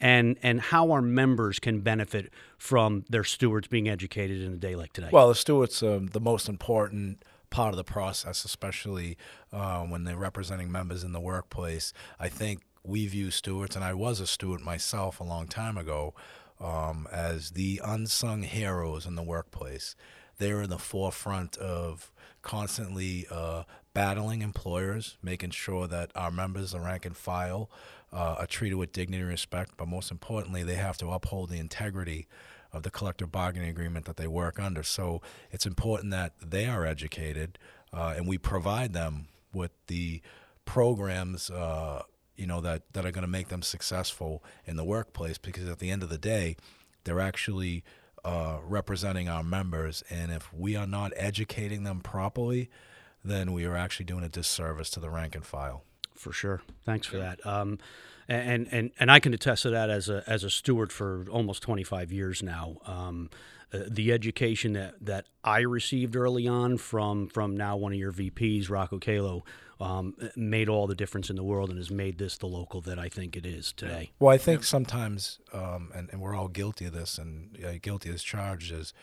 and 0.01 0.37
and 0.41 0.59
how 0.59 0.91
our 0.91 1.01
members 1.01 1.59
can 1.59 1.79
benefit 1.79 2.33
from 2.57 3.05
their 3.09 3.23
stewards 3.23 3.67
being 3.67 3.87
educated 3.87 4.41
in 4.41 4.51
a 4.51 4.57
day 4.57 4.75
like 4.75 4.91
today. 4.91 5.09
Well, 5.11 5.29
the 5.29 5.35
steward's 5.35 5.81
are 5.83 5.99
the 5.99 6.19
most 6.19 6.49
important 6.49 7.23
part 7.51 7.69
of 7.69 7.77
the 7.77 7.83
process, 7.83 8.43
especially 8.43 9.17
uh, 9.53 9.83
when 9.83 10.03
they're 10.03 10.17
representing 10.17 10.71
members 10.71 11.03
in 11.03 11.11
the 11.11 11.19
workplace. 11.19 11.93
I 12.19 12.29
think 12.29 12.63
we 12.83 13.05
view 13.07 13.29
stewards, 13.29 13.75
and 13.75 13.85
I 13.85 13.93
was 13.93 14.19
a 14.19 14.27
steward 14.27 14.61
myself 14.61 15.19
a 15.19 15.23
long 15.23 15.47
time 15.47 15.77
ago, 15.77 16.15
um, 16.59 17.07
as 17.11 17.51
the 17.51 17.79
unsung 17.83 18.41
heroes 18.43 19.05
in 19.05 19.15
the 19.15 19.23
workplace. 19.23 19.95
They're 20.37 20.63
in 20.63 20.71
the 20.71 20.79
forefront 20.79 21.57
of 21.57 22.11
constantly 22.41 23.27
uh, 23.29 23.63
battling 23.93 24.41
employers, 24.41 25.17
making 25.21 25.51
sure 25.51 25.87
that 25.87 26.11
our 26.15 26.31
members, 26.31 26.71
the 26.71 26.79
rank 26.79 27.05
and 27.05 27.15
file, 27.15 27.69
uh, 28.14 28.36
are 28.39 28.47
treated 28.47 28.76
with 28.76 28.91
dignity 28.91 29.22
and 29.22 29.30
respect. 29.30 29.72
But 29.78 29.88
most 29.88 30.12
importantly, 30.12 30.64
they 30.64 30.76
have 30.76 30.97
to 30.97 31.09
uphold 31.09 31.49
the 31.49 31.59
integrity 31.59 32.28
of 32.74 32.84
the 32.84 32.91
collective 32.91 33.32
bargaining 33.32 33.70
agreement 33.70 34.05
that 34.05 34.18
they 34.18 34.28
work 34.28 34.59
under. 34.59 34.84
So 34.84 35.22
it's 35.51 35.66
important 35.66 36.12
that 36.12 36.34
they 36.41 36.66
are 36.66 36.86
educated, 36.86 37.57
uh, 37.93 38.14
and 38.16 38.28
we 38.28 38.38
provide 38.38 38.93
them 38.93 39.28
with 39.53 39.72
the 39.88 40.22
programs, 40.64 41.49
uh, 41.49 42.03
you 42.36 42.47
know, 42.47 42.62
that 42.62 42.93
that 42.93 43.05
are 43.05 43.12
going 43.12 43.24
to 43.24 43.28
make 43.28 43.49
them 43.49 43.62
successful 43.62 44.43
in 44.66 44.78
the 44.78 44.86
workplace. 44.86 45.38
Because 45.38 45.68
at 45.68 45.80
the 45.80 45.89
end 45.89 46.03
of 46.03 46.09
the 46.09 46.18
day, 46.18 46.55
they're 47.03 47.20
actually 47.20 47.84
uh, 48.24 48.59
representing 48.64 49.28
our 49.28 49.43
members, 49.43 50.03
and 50.09 50.32
if 50.32 50.53
we 50.53 50.76
are 50.76 50.88
not 50.88 51.12
educating 51.16 51.84
them 51.84 52.01
properly, 52.01 52.70
then 53.24 53.51
we 53.51 53.66
are 53.66 53.76
actually 53.76 54.05
doing 54.05 54.24
a 54.24 54.30
disservice 54.30 54.89
to 54.91 54.99
the 54.99 55.09
rank 55.09 55.36
and 55.36 55.45
file. 55.45 55.84
For 56.22 56.32
sure. 56.32 56.61
Thanks 56.86 57.07
for 57.07 57.17
that. 57.17 57.43
Um, 57.45 57.80
and, 58.28 58.67
and 58.72 58.91
and 58.99 59.11
I 59.11 59.19
can 59.19 59.34
attest 59.34 59.63
to 59.63 59.72
that 59.72 59.89
as 59.89 60.07
a 60.07 60.24
as 60.28 60.43
a 60.43 60.49
steward 60.49 60.93
for 60.93 61.26
almost 61.30 61.63
25 61.63 62.11
years 62.11 62.43
now. 62.43 62.78
Um, 62.86 63.30
uh, 63.74 63.80
the 63.88 64.11
education 64.11 64.74
that, 64.74 64.95
that 65.01 65.26
I 65.43 65.61
received 65.61 66.15
early 66.15 66.47
on 66.47 66.78
from 66.78 67.28
from 67.28 67.57
now 67.57 67.76
one 67.76 67.91
of 67.91 67.97
your 67.97 68.11
VPs, 68.11 68.69
Rocco 68.69 68.99
Calo, 68.99 69.41
um, 69.80 70.15
made 70.36 70.69
all 70.69 70.86
the 70.86 70.95
difference 70.95 71.30
in 71.30 71.36
the 71.36 71.43
world 71.43 71.69
and 71.69 71.80
has 71.80 71.89
made 71.89 72.19
this 72.19 72.38
the 72.38 72.47
local 72.47 72.82
that 72.82 72.99
I 72.99 73.09
think 73.09 73.36
it 73.36 73.45
is 73.45 73.74
today. 73.74 74.11
Well, 74.19 74.34
I 74.34 74.38
think 74.38 74.63
sometimes, 74.63 75.39
um, 75.53 75.89
and, 75.95 76.09
and 76.11 76.22
we're 76.22 76.36
all 76.36 76.49
guilty 76.49 76.86
of 76.86 76.93
this, 76.93 77.17
and 77.17 77.57
uh, 77.65 77.74
guilty 77.82 78.11
as 78.11 78.22
charged, 78.22 78.72
is 78.72 78.93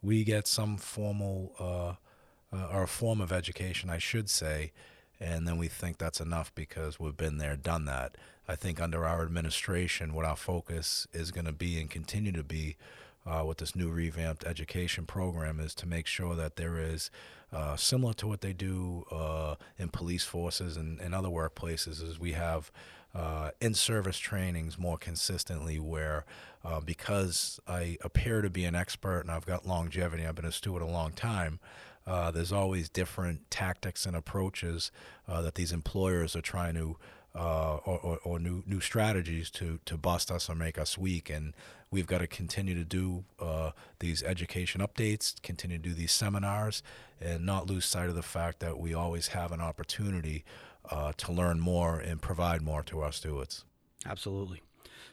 we 0.00 0.24
get 0.24 0.46
some 0.46 0.78
formal 0.78 1.52
uh, 1.60 2.56
uh, 2.56 2.68
or 2.72 2.84
a 2.84 2.88
form 2.88 3.20
of 3.20 3.32
education, 3.32 3.90
I 3.90 3.98
should 3.98 4.30
say, 4.30 4.72
and 5.20 5.46
then 5.46 5.56
we 5.56 5.68
think 5.68 5.98
that's 5.98 6.20
enough 6.20 6.54
because 6.54 6.98
we've 6.98 7.16
been 7.16 7.38
there, 7.38 7.56
done 7.56 7.84
that. 7.86 8.16
I 8.46 8.56
think 8.56 8.80
under 8.80 9.06
our 9.06 9.22
administration, 9.22 10.14
what 10.14 10.24
our 10.24 10.36
focus 10.36 11.06
is 11.12 11.30
going 11.30 11.46
to 11.46 11.52
be 11.52 11.80
and 11.80 11.88
continue 11.88 12.32
to 12.32 12.42
be 12.42 12.76
uh, 13.26 13.42
with 13.46 13.58
this 13.58 13.74
new 13.74 13.90
revamped 13.90 14.44
education 14.44 15.06
program 15.06 15.60
is 15.60 15.74
to 15.76 15.86
make 15.86 16.06
sure 16.06 16.34
that 16.34 16.56
there 16.56 16.78
is 16.78 17.10
uh, 17.52 17.76
similar 17.76 18.12
to 18.14 18.26
what 18.26 18.40
they 18.40 18.52
do 18.52 19.04
uh, 19.10 19.54
in 19.78 19.88
police 19.88 20.24
forces 20.24 20.76
and, 20.76 21.00
and 21.00 21.14
other 21.14 21.28
workplaces 21.28 22.02
is 22.02 22.18
we 22.18 22.32
have 22.32 22.70
uh, 23.14 23.50
in-service 23.60 24.18
trainings 24.18 24.76
more 24.76 24.98
consistently 24.98 25.78
where 25.78 26.24
uh, 26.64 26.80
because 26.80 27.60
I 27.66 27.96
appear 28.02 28.42
to 28.42 28.50
be 28.50 28.64
an 28.64 28.74
expert 28.74 29.20
and 29.20 29.30
I've 29.30 29.46
got 29.46 29.66
longevity, 29.66 30.26
I've 30.26 30.34
been 30.34 30.44
a 30.44 30.52
steward 30.52 30.82
a 30.82 30.86
long 30.86 31.12
time, 31.12 31.60
uh, 32.06 32.30
there's 32.30 32.52
always 32.52 32.88
different 32.88 33.50
tactics 33.50 34.06
and 34.06 34.16
approaches 34.16 34.90
uh, 35.28 35.40
that 35.42 35.54
these 35.54 35.72
employers 35.72 36.36
are 36.36 36.42
trying 36.42 36.74
to 36.74 36.96
uh, 37.36 37.78
or, 37.84 37.98
or, 37.98 38.18
or, 38.22 38.38
new 38.38 38.62
new 38.64 38.78
strategies 38.78 39.50
to 39.50 39.80
to 39.84 39.96
bust 39.96 40.30
us 40.30 40.48
or 40.48 40.54
make 40.54 40.78
us 40.78 40.96
weak. 40.96 41.28
And 41.28 41.52
we've 41.90 42.06
got 42.06 42.18
to 42.18 42.28
continue 42.28 42.74
to 42.74 42.84
do 42.84 43.24
uh, 43.40 43.72
these 43.98 44.22
education 44.22 44.80
updates, 44.80 45.42
continue 45.42 45.78
to 45.78 45.82
do 45.82 45.94
these 45.94 46.12
seminars, 46.12 46.82
and 47.20 47.44
not 47.44 47.66
lose 47.66 47.86
sight 47.86 48.08
of 48.08 48.14
the 48.14 48.22
fact 48.22 48.60
that 48.60 48.78
we 48.78 48.94
always 48.94 49.28
have 49.28 49.50
an 49.50 49.60
opportunity 49.60 50.44
uh, 50.90 51.12
to 51.16 51.32
learn 51.32 51.58
more 51.58 51.98
and 51.98 52.22
provide 52.22 52.62
more 52.62 52.84
to 52.84 53.00
our 53.00 53.10
stewards. 53.10 53.64
Absolutely. 54.06 54.62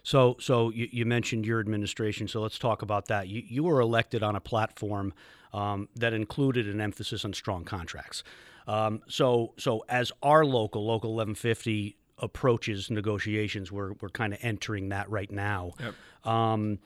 So, 0.04 0.38
so 0.40 0.70
you, 0.72 0.88
you, 0.92 1.06
mentioned 1.06 1.46
your 1.46 1.60
administration. 1.60 2.28
So 2.28 2.42
let's 2.42 2.58
talk 2.58 2.82
about 2.82 3.08
that. 3.08 3.28
You, 3.28 3.44
you 3.48 3.64
were 3.64 3.80
elected 3.80 4.24
on 4.24 4.36
a 4.36 4.40
platform 4.40 5.14
um, 5.54 5.90
that 5.96 6.14
included 6.14 6.68
an 6.68 6.82
emphasis 6.82 7.26
on 7.26 7.34
strong 7.34 7.64
contracts. 7.64 8.24
Um, 8.68 9.02
so, 9.08 9.54
so 9.58 9.84
as 9.90 10.12
our 10.24 10.46
local, 10.46 10.86
local 10.86 11.14
1150 11.14 11.98
approaches 12.18 12.90
negotiations, 12.90 13.72
we're, 13.72 13.94
we're 14.02 14.10
kind 14.10 14.34
of 14.34 14.40
entering 14.42 14.90
that 14.90 15.10
right 15.10 15.32
now. 15.32 15.74
Yep. 15.80 16.32
Um, 16.32 16.80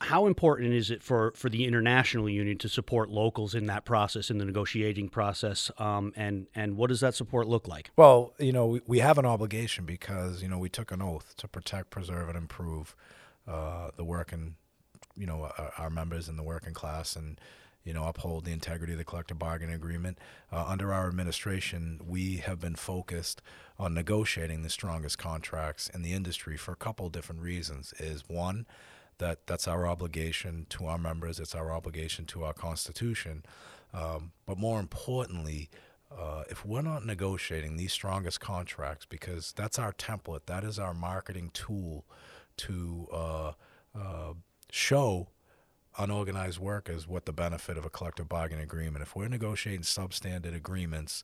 how 0.00 0.26
important 0.26 0.72
is 0.72 0.90
it 0.90 1.02
for, 1.02 1.32
for 1.34 1.48
the 1.48 1.64
international 1.64 2.28
union 2.28 2.58
to 2.58 2.68
support 2.68 3.10
locals 3.10 3.54
in 3.54 3.66
that 3.66 3.84
process, 3.84 4.30
in 4.30 4.38
the 4.38 4.44
negotiating 4.44 5.08
process, 5.08 5.70
um, 5.78 6.12
and 6.16 6.46
and 6.54 6.76
what 6.76 6.88
does 6.88 7.00
that 7.00 7.14
support 7.14 7.48
look 7.48 7.66
like? 7.66 7.90
Well, 7.96 8.32
you 8.38 8.52
know, 8.52 8.66
we, 8.66 8.80
we 8.86 8.98
have 9.00 9.18
an 9.18 9.26
obligation 9.26 9.84
because 9.84 10.42
you 10.42 10.48
know 10.48 10.58
we 10.58 10.68
took 10.68 10.92
an 10.92 11.02
oath 11.02 11.34
to 11.38 11.48
protect, 11.48 11.90
preserve, 11.90 12.28
and 12.28 12.38
improve 12.38 12.94
uh, 13.48 13.90
the 13.96 14.04
working, 14.04 14.54
you 15.16 15.26
know, 15.26 15.50
our, 15.58 15.72
our 15.78 15.90
members 15.90 16.28
in 16.28 16.36
the 16.36 16.44
working 16.44 16.74
class, 16.74 17.16
and 17.16 17.40
you 17.84 17.92
know, 17.92 18.06
uphold 18.06 18.44
the 18.44 18.52
integrity 18.52 18.92
of 18.92 18.98
the 18.98 19.04
collective 19.04 19.38
bargaining 19.38 19.74
agreement. 19.74 20.18
Uh, 20.52 20.64
under 20.68 20.92
our 20.92 21.08
administration, 21.08 22.00
we 22.06 22.36
have 22.36 22.60
been 22.60 22.76
focused 22.76 23.42
on 23.78 23.94
negotiating 23.94 24.62
the 24.62 24.70
strongest 24.70 25.18
contracts 25.18 25.88
in 25.88 26.02
the 26.02 26.12
industry 26.12 26.56
for 26.56 26.72
a 26.72 26.76
couple 26.76 27.08
different 27.08 27.42
reasons. 27.42 27.92
Is 27.98 28.22
one, 28.28 28.66
that 29.22 29.46
that's 29.46 29.68
our 29.68 29.86
obligation 29.86 30.66
to 30.70 30.86
our 30.86 30.98
members, 30.98 31.38
it's 31.40 31.54
our 31.54 31.70
obligation 31.72 32.26
to 32.26 32.44
our 32.44 32.52
Constitution. 32.52 33.44
Um, 33.94 34.32
but 34.46 34.58
more 34.58 34.80
importantly, 34.80 35.70
uh, 36.10 36.42
if 36.50 36.66
we're 36.66 36.82
not 36.82 37.06
negotiating 37.06 37.76
these 37.76 37.92
strongest 37.92 38.40
contracts, 38.40 39.06
because 39.06 39.52
that's 39.52 39.78
our 39.78 39.92
template, 39.92 40.46
that 40.46 40.64
is 40.64 40.78
our 40.78 40.92
marketing 40.92 41.50
tool 41.54 42.04
to 42.58 43.08
uh, 43.12 43.52
uh, 43.94 44.32
show 44.70 45.28
unorganized 45.98 46.58
workers 46.58 47.06
what 47.06 47.26
the 47.26 47.32
benefit 47.32 47.76
of 47.78 47.84
a 47.84 47.90
collective 47.90 48.28
bargaining 48.28 48.64
agreement. 48.64 49.02
If 49.02 49.14
we're 49.14 49.28
negotiating 49.28 49.82
substandard 49.82 50.54
agreements 50.54 51.22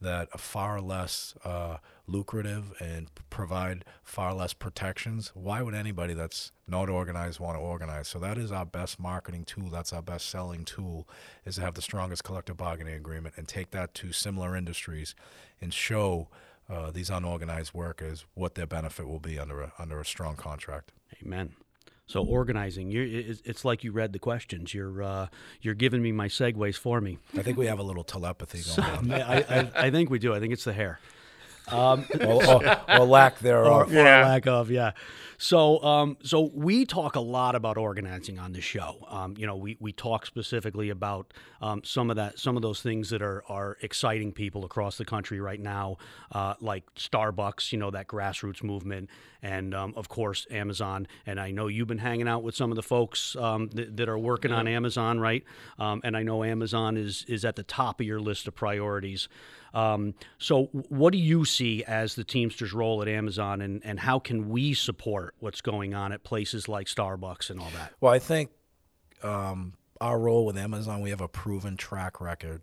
that 0.00 0.28
are 0.32 0.38
far 0.38 0.80
less 0.80 1.34
uh, 1.44 1.78
lucrative 2.06 2.72
and 2.80 3.10
provide 3.30 3.84
far 4.02 4.34
less 4.34 4.52
protections, 4.52 5.32
why 5.34 5.62
would 5.62 5.74
anybody 5.74 6.14
that's 6.14 6.52
not 6.68 6.88
organized 6.88 7.40
want 7.40 7.56
to 7.56 7.60
organize? 7.60 8.08
So 8.08 8.18
that 8.20 8.38
is 8.38 8.52
our 8.52 8.66
best 8.66 9.00
marketing 9.00 9.44
tool. 9.44 9.70
That's 9.70 9.92
our 9.92 10.02
best 10.02 10.28
selling 10.28 10.64
tool 10.64 11.08
is 11.44 11.56
to 11.56 11.62
have 11.62 11.74
the 11.74 11.82
strongest 11.82 12.24
collective 12.24 12.56
bargaining 12.56 12.94
agreement 12.94 13.34
and 13.36 13.48
take 13.48 13.70
that 13.70 13.94
to 13.94 14.12
similar 14.12 14.56
industries 14.56 15.14
and 15.60 15.72
show 15.72 16.28
uh, 16.68 16.90
these 16.90 17.10
unorganized 17.10 17.72
workers 17.72 18.26
what 18.34 18.54
their 18.54 18.66
benefit 18.66 19.06
will 19.06 19.20
be 19.20 19.38
under 19.38 19.62
a, 19.62 19.72
under 19.78 20.00
a 20.00 20.04
strong 20.04 20.36
contract. 20.36 20.92
Amen. 21.22 21.54
So 22.08 22.22
organizing, 22.22 22.92
you 22.92 23.36
it's 23.44 23.64
like 23.64 23.82
you 23.82 23.90
read 23.90 24.12
the 24.12 24.20
questions. 24.20 24.72
You're 24.72 25.02
uh, 25.02 25.26
you're 25.60 25.74
giving 25.74 26.02
me 26.02 26.12
my 26.12 26.28
segues 26.28 26.76
for 26.76 27.00
me. 27.00 27.18
I 27.36 27.42
think 27.42 27.58
we 27.58 27.66
have 27.66 27.80
a 27.80 27.82
little 27.82 28.04
telepathy 28.04 28.62
going 28.62 28.88
on. 28.88 29.12
I, 29.12 29.38
I, 29.40 29.70
I, 29.74 29.90
think 29.90 30.08
we 30.08 30.20
do. 30.20 30.32
I 30.32 30.38
think 30.38 30.52
it's 30.52 30.62
the 30.62 30.72
hair. 30.72 31.00
Um, 31.68 32.06
or, 32.20 32.46
or, 32.46 32.80
or, 32.88 33.04
lack 33.04 33.40
thereof. 33.40 33.90
Or, 33.90 33.92
yeah. 33.92 34.24
lack 34.24 34.46
of, 34.46 34.70
yeah. 34.70 34.92
So, 35.38 35.82
um, 35.82 36.16
so 36.22 36.50
we 36.54 36.86
talk 36.86 37.16
a 37.16 37.20
lot 37.20 37.54
about 37.54 37.76
organizing 37.76 38.38
on 38.38 38.52
the 38.52 38.60
show. 38.60 39.06
Um, 39.08 39.34
you 39.36 39.46
know, 39.46 39.56
we, 39.56 39.76
we 39.80 39.92
talk 39.92 40.26
specifically 40.26 40.90
about 40.90 41.32
um, 41.60 41.82
some 41.84 42.10
of 42.10 42.16
that, 42.16 42.38
some 42.38 42.56
of 42.56 42.62
those 42.62 42.80
things 42.80 43.10
that 43.10 43.22
are 43.22 43.44
are 43.48 43.76
exciting 43.82 44.32
people 44.32 44.64
across 44.64 44.98
the 44.98 45.04
country 45.04 45.40
right 45.40 45.60
now, 45.60 45.96
uh, 46.32 46.54
like 46.60 46.84
Starbucks. 46.94 47.72
You 47.72 47.78
know, 47.78 47.90
that 47.90 48.08
grassroots 48.08 48.62
movement, 48.62 49.10
and 49.42 49.74
um, 49.74 49.92
of 49.96 50.08
course 50.08 50.46
Amazon. 50.50 51.06
And 51.26 51.38
I 51.38 51.50
know 51.50 51.66
you've 51.66 51.88
been 51.88 51.98
hanging 51.98 52.28
out 52.28 52.42
with 52.42 52.54
some 52.54 52.70
of 52.70 52.76
the 52.76 52.82
folks 52.82 53.36
um, 53.36 53.68
th- 53.68 53.88
that 53.92 54.08
are 54.08 54.18
working 54.18 54.50
yeah. 54.50 54.58
on 54.58 54.68
Amazon, 54.68 55.20
right? 55.20 55.44
Um, 55.78 56.00
and 56.04 56.16
I 56.16 56.22
know 56.22 56.44
Amazon 56.44 56.96
is 56.96 57.24
is 57.28 57.44
at 57.44 57.56
the 57.56 57.62
top 57.62 58.00
of 58.00 58.06
your 58.06 58.20
list 58.20 58.48
of 58.48 58.54
priorities. 58.54 59.28
Um, 59.74 60.14
so, 60.38 60.64
what 60.88 61.12
do 61.12 61.18
you 61.18 61.44
see 61.44 61.84
as 61.84 62.14
the 62.14 62.24
Teamsters' 62.24 62.72
role 62.72 63.02
at 63.02 63.08
Amazon, 63.08 63.60
and, 63.60 63.84
and 63.84 64.00
how 64.00 64.18
can 64.18 64.48
we 64.48 64.72
support 64.72 65.25
what's 65.40 65.60
going 65.60 65.94
on 65.94 66.12
at 66.12 66.22
places 66.22 66.68
like 66.68 66.86
Starbucks 66.86 67.50
and 67.50 67.60
all 67.60 67.70
that? 67.74 67.92
Well, 68.00 68.12
I 68.12 68.18
think 68.18 68.50
um, 69.22 69.74
our 70.00 70.18
role 70.18 70.46
with 70.46 70.56
Amazon, 70.56 71.00
we 71.00 71.10
have 71.10 71.20
a 71.20 71.28
proven 71.28 71.76
track 71.76 72.20
record 72.20 72.62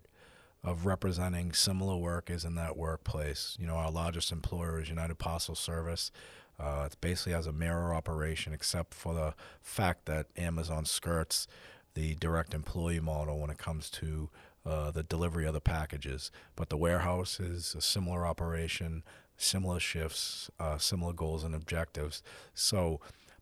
of 0.64 0.86
representing 0.86 1.51
similar 1.51 1.97
workers 1.97 2.45
in 2.45 2.55
that 2.55 2.78
workplace. 2.78 3.57
You 3.59 3.68
know, 3.68 3.76
our 3.76 3.91
largest 3.91 4.32
employer 4.32 4.82
is 4.82 4.89
United 4.89 5.20
Postal 5.20 5.55
Service. 5.55 6.11
Uh, 6.59 6.84
it's 6.86 6.95
basically 6.95 7.34
as 7.34 7.47
a 7.47 7.51
mirror 7.51 7.93
operation, 7.93 8.53
except 8.53 8.93
for 8.93 9.14
the 9.14 9.34
fact 9.61 10.05
that 10.05 10.28
Amazon 10.38 10.86
skirts 10.86 11.47
the 11.95 12.16
direct 12.16 12.53
employee 12.53 12.99
model 12.99 13.39
when 13.39 13.49
it 13.49 13.57
comes 13.57 13.89
to 13.89 14.30
uh, 14.66 14.91
the 14.91 15.03
delivery 15.03 15.45
of 15.45 15.53
the 15.53 15.61
packages. 15.61 16.32
But 16.55 16.70
the 16.70 16.78
warehouse 16.78 17.39
is 17.39 17.76
a 17.76 17.82
similar 17.82 18.26
operation, 18.26 19.03
similar 19.38 19.80
shifts, 19.80 20.50
uh, 20.60 20.78
similar 20.78 21.14
goals 21.14 21.44
and 21.44 21.56
objectives. 21.56 22.22
So 22.54 23.00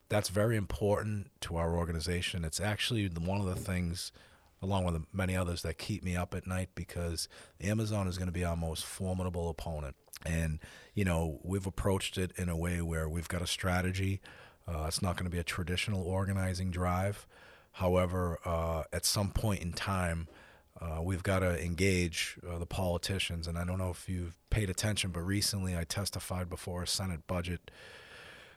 that's 0.10 0.30
very 0.30 0.58
important 0.58 1.32
to 1.42 1.56
our 1.56 1.76
organization. 1.76 2.44
It's 2.44 2.60
actually 2.60 3.08
one 3.08 3.40
of 3.40 3.48
the 3.48 3.56
things, 3.56 4.12
along 4.62 4.86
with 4.86 5.04
many 5.14 5.36
others, 5.36 5.62
that 5.62 5.78
keep 5.78 6.04
me 6.04 6.16
up 6.16 6.36
at 6.36 6.46
night 6.46 6.70
because 6.76 7.30
Amazon 7.62 8.08
is 8.08 8.18
going 8.18 8.28
to 8.28 8.34
be 8.34 8.44
our 8.44 8.58
most 8.58 8.86
formidable 8.86 9.50
opponent. 9.50 9.96
And, 10.26 10.60
you 10.94 11.06
know, 11.06 11.40
we've 11.44 11.66
approached 11.66 12.18
it 12.18 12.32
in 12.38 12.50
a 12.50 12.58
way 12.58 12.82
where 12.82 13.08
we've 13.08 13.28
got 13.28 13.42
a 13.42 13.48
strategy. 13.48 14.22
Uh, 14.68 14.86
it's 14.88 15.02
not 15.02 15.16
going 15.16 15.26
to 15.26 15.32
be 15.32 15.40
a 15.40 15.44
traditional 15.44 16.04
organizing 16.04 16.72
drive. 16.72 17.26
However, 17.74 18.38
uh, 18.46 18.84
at 18.92 19.06
some 19.06 19.32
point 19.32 19.62
in 19.62 19.72
time, 19.74 20.28
uh, 20.82 21.02
we've 21.02 21.24
got 21.24 21.40
to 21.40 21.64
engage 21.64 22.38
uh, 22.50 22.58
the 22.58 22.66
politicians. 22.66 23.48
And 23.48 23.58
I 23.58 23.64
don't 23.64 23.78
know 23.78 23.92
if 23.92 24.10
you've 24.10 24.38
paid 24.50 24.70
attention, 24.70 25.12
but 25.12 25.22
recently 25.22 25.78
I 25.78 25.84
testified 25.84 26.50
before 26.50 26.84
a 26.84 26.88
Senate 26.88 27.28
Budget 27.28 27.72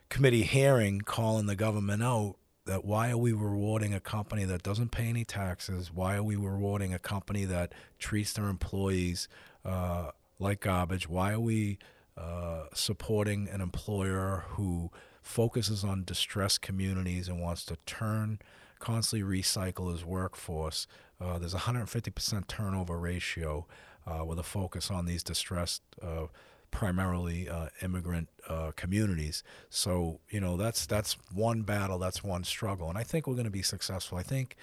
Committee 0.09 0.45
hearing 0.45 1.01
calling 1.01 1.47
the 1.47 1.57
government 1.57 2.03
out 2.03 2.37
that 2.67 2.85
why 2.85 3.11
are 3.11 3.19
we 3.19 3.33
rewarding 3.33 3.93
a 3.93 4.01
company 4.01 4.45
that 4.45 4.63
doesn't 4.63 4.91
pay 4.91 5.05
any 5.05 5.25
taxes? 5.25 5.93
Why 5.93 6.17
are 6.17 6.23
we 6.23 6.37
rewarding 6.37 6.95
a 6.95 6.99
company 6.99 7.45
that 7.45 7.73
treats 7.99 8.33
their 8.33 8.49
employees 8.49 9.29
uh, 9.65 10.11
like 10.39 10.61
garbage? 10.61 11.09
Why 11.09 11.33
are 11.33 11.41
we 11.41 11.79
uh, 12.17 12.65
supporting 12.73 13.49
an 13.49 13.61
employer 13.61 14.45
who 14.51 14.91
focuses 15.21 15.85
on 15.85 16.05
distressed 16.05 16.63
communities 16.63 17.29
and 17.29 17.41
wants 17.41 17.65
to 17.67 17.77
turn, 17.85 18.39
constantly 18.79 19.41
recycle 19.41 19.91
his 19.91 20.05
workforce 20.05 20.87
uh, 21.21 21.39
there's 21.39 21.55
a 21.55 21.59
150% 21.59 22.47
turnover 22.49 22.99
ratio 22.99 23.67
uh, 24.07 24.25
with 24.25 24.39
a 24.39 24.43
focus 24.43 24.91
on 24.91 25.07
these 25.07 25.23
distressed, 25.23 25.83
uh, 26.03 26.27
primarily 26.71 27.49
uh, 27.49 27.69
immigrant 27.83 28.29
uh, 28.49 28.73
communities. 28.77 29.43
So 29.71 30.21
you 30.29 30.41
know 30.41 30.57
that's 30.57 30.87
that's 30.87 31.17
one 31.33 31.63
battle, 31.63 31.99
that's 31.99 32.23
one 32.23 32.45
struggle, 32.45 32.89
and 32.89 32.99
I 32.99 33.03
think 33.03 33.27
we're 33.27 33.35
going 33.35 33.45
to 33.45 33.51
be 33.51 33.63
successful. 33.63 34.19
I 34.19 34.23
think 34.23 34.57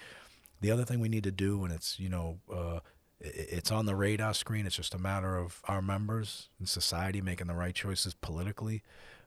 the 0.60 0.70
other 0.70 0.84
thing 0.84 1.00
we 1.00 1.08
need 1.08 1.24
to 1.24 1.32
do, 1.32 1.64
and 1.64 1.72
it's 1.72 1.98
you 1.98 2.08
know 2.08 2.38
uh, 2.52 2.80
it's 3.20 3.70
on 3.70 3.86
the 3.86 3.94
radar 3.94 4.34
screen. 4.34 4.66
It's 4.66 4.76
just 4.76 4.94
a 4.94 4.98
matter 4.98 5.36
of 5.36 5.60
our 5.64 5.82
members 5.82 6.48
and 6.58 6.68
society 6.68 7.20
making 7.20 7.46
the 7.46 7.54
right 7.54 7.74
choices 7.74 8.14
politically, 8.14 8.82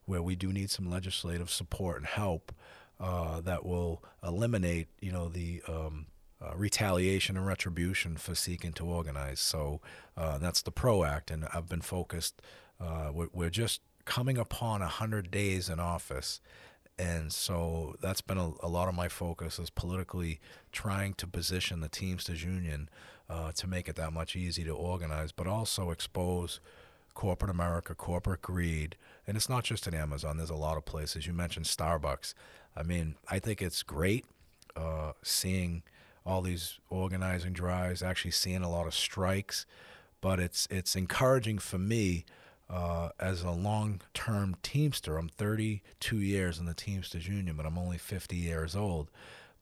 where 0.05 0.21
we 0.21 0.35
do 0.35 0.53
need 0.53 0.69
some 0.69 0.89
legislative 0.89 1.49
support 1.49 1.97
and 1.97 2.05
help 2.05 2.53
uh, 2.99 3.41
that 3.41 3.65
will 3.65 4.03
eliminate, 4.23 4.87
you 5.01 5.11
know, 5.11 5.27
the 5.27 5.61
um, 5.67 6.07
uh, 6.45 6.55
retaliation 6.55 7.37
and 7.37 7.45
retribution 7.45 8.17
for 8.17 8.35
seeking 8.35 8.73
to 8.73 8.85
organize. 8.85 9.39
So 9.39 9.81
uh, 10.17 10.37
that's 10.37 10.61
the 10.61 10.71
PRO 10.71 11.03
Act, 11.03 11.31
and 11.31 11.47
I've 11.53 11.69
been 11.69 11.81
focused. 11.81 12.41
Uh, 12.79 13.11
we're, 13.13 13.29
we're, 13.33 13.49
just 13.49 13.81
coming 14.03 14.37
upon 14.37 14.81
100 14.81 15.31
days 15.31 15.69
in 15.69 15.79
office, 15.79 16.41
And 16.97 17.33
so 17.33 17.95
that's 18.01 18.21
been 18.21 18.37
a, 18.37 18.51
a 18.61 18.67
lot 18.67 18.87
of 18.87 18.95
my 18.95 19.07
focus 19.07 19.59
is 19.59 19.69
politically 19.69 20.39
trying 20.71 21.13
to 21.15 21.27
position 21.27 21.79
the 21.81 21.89
Teamsters 21.89 22.43
Union 22.43 22.89
uh, 23.29 23.51
to 23.53 23.67
make 23.67 23.89
it 23.89 23.95
that 23.95 24.13
much 24.13 24.35
easier 24.35 24.65
to 24.65 24.71
organize, 24.71 25.31
but 25.31 25.47
also 25.47 25.91
expose 25.91 26.59
corporate 27.13 27.49
America, 27.49 27.95
corporate 27.95 28.41
greed. 28.41 28.95
And 29.25 29.35
it's 29.35 29.49
not 29.49 29.63
just 29.63 29.87
in 29.87 29.93
Amazon, 29.93 30.37
there's 30.37 30.49
a 30.49 30.55
lot 30.55 30.77
of 30.77 30.85
places. 30.85 31.25
You 31.25 31.33
mentioned 31.33 31.65
Starbucks. 31.65 32.33
I 32.75 32.83
mean, 32.83 33.15
I 33.29 33.39
think 33.39 33.61
it's 33.61 33.81
great 33.83 34.25
uh, 34.75 35.13
seeing 35.23 35.83
all 36.25 36.41
these 36.41 36.79
organizing 36.89 37.53
drives, 37.53 38.01
actually 38.01 38.31
seeing 38.31 38.63
a 38.63 38.69
lot 38.69 38.87
of 38.87 38.93
strikes, 38.93 39.65
but 40.21 40.39
it's, 40.39 40.67
it's 40.71 40.95
encouraging 40.95 41.59
for 41.59 41.77
me 41.77 42.25
uh, 42.69 43.09
as 43.19 43.43
a 43.43 43.51
long-term 43.51 44.55
Teamster. 44.63 45.17
I'm 45.17 45.29
32 45.29 46.17
years 46.17 46.59
in 46.59 46.65
the 46.65 46.73
Teamsters 46.73 47.27
Union, 47.27 47.55
but 47.55 47.65
I'm 47.65 47.77
only 47.77 47.97
50 47.97 48.35
years 48.35 48.75
old. 48.75 49.11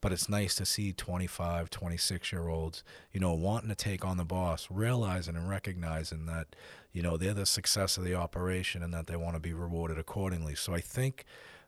But 0.00 0.12
it's 0.12 0.28
nice 0.28 0.54
to 0.56 0.66
see 0.66 0.92
25, 0.92 1.70
26 1.70 2.32
year 2.32 2.48
olds, 2.48 2.84
you 3.12 3.20
know, 3.20 3.32
wanting 3.32 3.70
to 3.70 3.74
take 3.74 4.04
on 4.04 4.18
the 4.18 4.24
boss, 4.24 4.68
realizing 4.70 5.34
and 5.34 5.48
recognizing 5.48 6.26
that, 6.26 6.54
you 6.92 7.02
know, 7.02 7.16
they're 7.16 7.32
the 7.32 7.46
success 7.46 7.96
of 7.96 8.04
the 8.04 8.14
operation 8.14 8.82
and 8.82 8.92
that 8.92 9.06
they 9.06 9.16
want 9.16 9.34
to 9.34 9.40
be 9.40 9.54
rewarded 9.54 9.98
accordingly. 9.98 10.54
So 10.54 10.74
I 10.74 10.80
think 10.80 11.24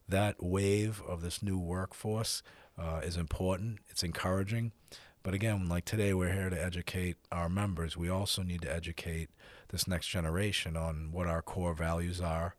that 0.08 0.42
wave 0.42 1.02
of 1.08 1.22
this 1.22 1.42
new 1.42 1.58
workforce 1.58 2.42
uh, 2.78 3.00
is 3.02 3.16
important. 3.16 3.78
It's 3.88 4.02
encouraging. 4.02 4.72
But 5.22 5.34
again, 5.34 5.68
like 5.68 5.84
today, 5.84 6.14
we're 6.14 6.32
here 6.32 6.50
to 6.50 6.64
educate 6.64 7.16
our 7.32 7.48
members. 7.48 7.96
We 7.96 8.08
also 8.08 8.42
need 8.42 8.62
to 8.62 8.72
educate 8.72 9.28
this 9.68 9.88
next 9.88 10.06
generation 10.06 10.76
on 10.76 11.10
what 11.10 11.26
our 11.26 11.42
core 11.42 11.74
values 11.74 12.20
are, 12.20 12.54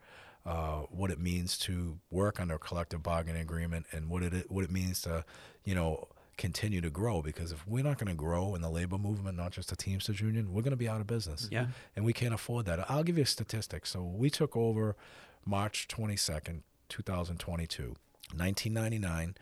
uh, 0.45 0.79
what 0.89 1.09
it 1.09 1.17
means 1.19 1.57
to 1.59 1.99
work 2.11 2.41
under 2.41 2.55
a 2.55 2.59
collective 2.59 3.01
bargaining 3.01 3.41
agreement, 3.41 3.85
and 3.93 4.09
what 4.09 4.21
it 4.21 4.51
what 4.51 4.65
it 4.65 4.71
means 4.71 5.01
to, 5.03 5.23
you 5.63 5.75
know, 5.75 6.09
continue 6.37 6.81
to 6.81 6.89
grow. 6.89 7.21
Because 7.21 7.53
if 7.53 7.65
we're 7.65 7.85
not 7.85 7.99
going 7.99 8.09
to 8.09 8.15
grow 8.15 8.53
in 8.53 8.61
the 8.61 8.69
labor 8.69 8.97
movement, 8.97 9.37
not 9.37 9.53
just 9.53 9.69
the 9.69 9.77
Teamsters 9.77 10.19
Union, 10.19 10.51
we're 10.51 10.61
going 10.61 10.71
to 10.71 10.75
be 10.77 10.89
out 10.89 10.99
of 10.99 11.07
business. 11.07 11.47
Yeah. 11.49 11.67
and 11.95 12.03
we 12.03 12.11
can't 12.11 12.33
afford 12.33 12.65
that. 12.65 12.89
I'll 12.91 13.03
give 13.03 13.17
you 13.17 13.23
a 13.23 13.27
statistic. 13.27 13.85
So 13.85 14.03
we 14.03 14.29
took 14.29 14.57
over 14.57 14.97
March 15.45 15.87
twenty 15.87 16.17
second, 16.17 16.63
two 16.89 17.01
thousand 17.01 17.37
twenty 17.39 17.65
two, 17.65 17.95
1999 18.35 19.35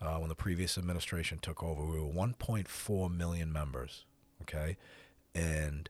uh, 0.00 0.16
when 0.16 0.28
the 0.28 0.34
previous 0.34 0.78
administration 0.78 1.38
took 1.40 1.62
over, 1.62 1.84
we 1.84 2.00
were 2.00 2.08
1.4 2.08 3.16
million 3.16 3.52
members. 3.52 4.04
Okay, 4.42 4.76
and 5.34 5.88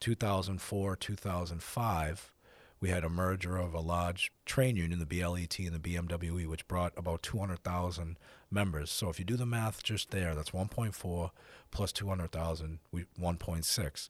2004, 0.00 0.96
2005, 0.96 2.32
we 2.80 2.88
had 2.88 3.04
a 3.04 3.10
merger 3.10 3.58
of 3.58 3.74
a 3.74 3.80
large 3.80 4.32
train 4.46 4.76
union, 4.76 4.98
the 4.98 5.06
BLET 5.06 5.58
and 5.58 5.74
the 5.74 5.78
BMWE, 5.78 6.46
which 6.46 6.66
brought 6.66 6.94
about 6.96 7.22
200,000 7.22 8.18
members. 8.50 8.90
So 8.90 9.10
if 9.10 9.18
you 9.18 9.24
do 9.24 9.36
the 9.36 9.44
math 9.44 9.82
just 9.82 10.10
there, 10.10 10.34
that's 10.34 10.50
1.4 10.50 11.30
plus 11.70 11.92
200,000, 11.92 12.78
we 12.90 13.04
1.6. 13.20 14.08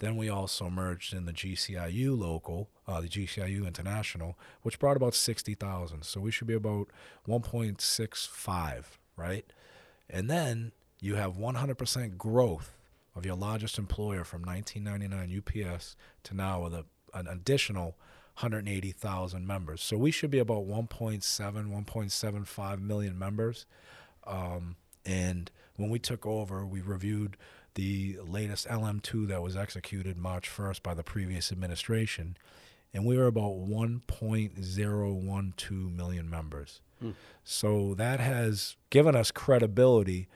Then 0.00 0.16
we 0.16 0.28
also 0.28 0.70
merged 0.70 1.12
in 1.12 1.26
the 1.26 1.32
GCIU 1.32 2.16
local, 2.16 2.68
uh, 2.86 3.00
the 3.00 3.08
GCIU 3.08 3.66
International, 3.66 4.38
which 4.62 4.78
brought 4.78 4.96
about 4.96 5.14
60,000. 5.14 6.04
So 6.04 6.20
we 6.20 6.30
should 6.30 6.46
be 6.46 6.54
about 6.54 6.88
1.65, 7.28 8.84
right? 9.16 9.44
And 10.08 10.30
then 10.30 10.72
you 11.00 11.16
have 11.16 11.36
100% 11.36 12.16
growth 12.16 12.76
of 13.16 13.26
your 13.26 13.34
largest 13.34 13.78
employer 13.78 14.24
from 14.24 14.42
1999 14.42 15.66
UPS 15.66 15.96
to 16.24 16.34
now 16.34 16.62
with 16.62 16.74
a, 16.74 16.84
an 17.14 17.26
additional 17.26 17.96
180,000 18.40 19.46
members. 19.46 19.82
So 19.82 19.96
we 19.96 20.12
should 20.12 20.30
be 20.30 20.38
about 20.38 20.68
1.7, 20.68 21.22
1.75 21.22 22.80
million 22.80 23.18
members. 23.18 23.66
Um, 24.24 24.76
and 25.04 25.50
when 25.74 25.90
we 25.90 25.98
took 25.98 26.24
over, 26.24 26.64
we 26.64 26.80
reviewed 26.80 27.36
the 27.74 28.18
latest 28.26 28.66
LM2 28.68 29.28
that 29.28 29.42
was 29.42 29.56
executed 29.56 30.16
March 30.16 30.48
1st 30.50 30.82
by 30.82 30.94
the 30.94 31.02
previous 31.04 31.52
administration, 31.52 32.36
and 32.92 33.04
we 33.04 33.16
were 33.16 33.26
about 33.26 33.68
1.012 33.68 35.96
million 35.96 36.28
members. 36.30 36.80
So 37.44 37.94
that 37.94 38.18
has 38.20 38.76
given 38.90 39.14
us 39.14 39.30
credibility 39.30 40.26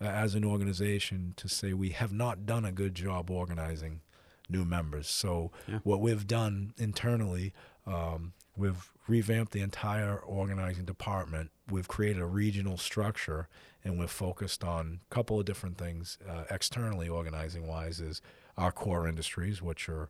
uh, 0.00 0.04
as 0.04 0.34
an 0.34 0.44
organization 0.44 1.32
to 1.36 1.48
say 1.48 1.72
we 1.72 1.90
have 1.90 2.12
not 2.12 2.44
done 2.44 2.64
a 2.66 2.72
good 2.72 2.94
job 2.94 3.30
organizing 3.30 4.00
new 4.48 4.64
members. 4.64 5.08
So 5.08 5.50
what 5.84 6.00
we've 6.00 6.26
done 6.26 6.74
internally, 6.76 7.54
um, 7.86 8.32
we've 8.56 8.90
revamped 9.08 9.52
the 9.52 9.60
entire 9.62 10.18
organizing 10.18 10.84
department. 10.84 11.50
We've 11.70 11.88
created 11.88 12.20
a 12.20 12.26
regional 12.26 12.76
structure, 12.76 13.48
and 13.84 13.98
we're 13.98 14.06
focused 14.06 14.62
on 14.64 15.00
a 15.10 15.14
couple 15.14 15.38
of 15.38 15.46
different 15.46 15.78
things 15.78 16.18
uh, 16.28 16.44
externally, 16.50 17.08
organizing 17.08 17.66
wise, 17.66 18.00
is 18.00 18.20
our 18.56 18.72
core 18.72 19.08
industries, 19.08 19.62
which 19.62 19.88
are, 19.88 20.08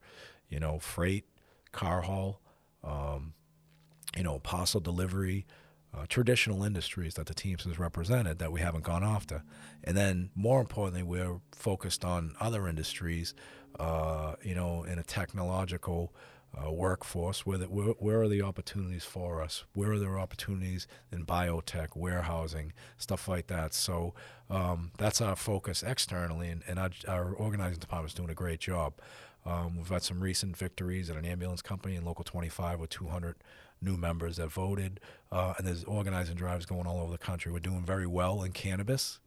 you 0.48 0.58
know, 0.58 0.78
freight, 0.78 1.24
car 1.72 2.02
haul, 2.02 2.40
um, 2.82 3.34
you 4.16 4.22
know, 4.22 4.38
parcel 4.40 4.80
delivery, 4.80 5.46
uh, 5.94 6.06
traditional 6.08 6.62
industries 6.64 7.14
that 7.14 7.26
the 7.26 7.34
teams 7.34 7.64
has 7.64 7.78
represented 7.78 8.38
that 8.38 8.52
we 8.52 8.60
haven't 8.60 8.84
gone 8.84 9.04
after. 9.04 9.42
And 9.84 9.96
then 9.96 10.30
more 10.34 10.60
importantly, 10.60 11.02
we're 11.02 11.40
focused 11.52 12.04
on 12.04 12.34
other 12.40 12.68
industries, 12.68 13.34
uh, 13.78 14.34
you 14.42 14.54
know, 14.54 14.84
in 14.84 14.98
a 14.98 15.02
technological 15.02 16.12
uh, 16.56 16.70
workforce. 16.70 17.46
Where, 17.46 17.58
the, 17.58 17.66
where, 17.66 17.94
where 17.98 18.22
are 18.22 18.28
the 18.28 18.42
opportunities 18.42 19.04
for 19.04 19.42
us? 19.42 19.64
Where 19.72 19.92
are 19.92 19.98
there 19.98 20.18
opportunities 20.18 20.86
in 21.12 21.24
biotech, 21.24 21.96
warehousing, 21.96 22.72
stuff 22.96 23.28
like 23.28 23.46
that? 23.48 23.74
So 23.74 24.14
um, 24.48 24.92
that's 24.98 25.20
our 25.20 25.36
focus 25.36 25.82
externally, 25.82 26.48
and, 26.48 26.62
and 26.66 26.78
our, 26.78 26.90
our 27.08 27.32
organizing 27.32 27.78
department 27.78 28.10
is 28.12 28.14
doing 28.14 28.30
a 28.30 28.34
great 28.34 28.60
job. 28.60 28.94
Um, 29.46 29.76
we've 29.76 29.88
had 29.88 30.02
some 30.02 30.20
recent 30.20 30.56
victories 30.56 31.08
at 31.08 31.16
an 31.16 31.24
ambulance 31.24 31.62
company 31.62 31.96
in 31.96 32.04
Local 32.04 32.24
25 32.24 32.80
with 32.80 32.90
200 32.90 33.36
new 33.80 33.96
members 33.96 34.36
that 34.36 34.48
voted, 34.48 35.00
uh, 35.32 35.54
and 35.56 35.66
there's 35.66 35.84
organizing 35.84 36.34
drives 36.34 36.66
going 36.66 36.86
all 36.86 37.00
over 37.00 37.12
the 37.12 37.18
country. 37.18 37.50
We're 37.50 37.60
doing 37.60 37.84
very 37.84 38.06
well 38.06 38.42
in 38.42 38.52
cannabis, 38.52 39.18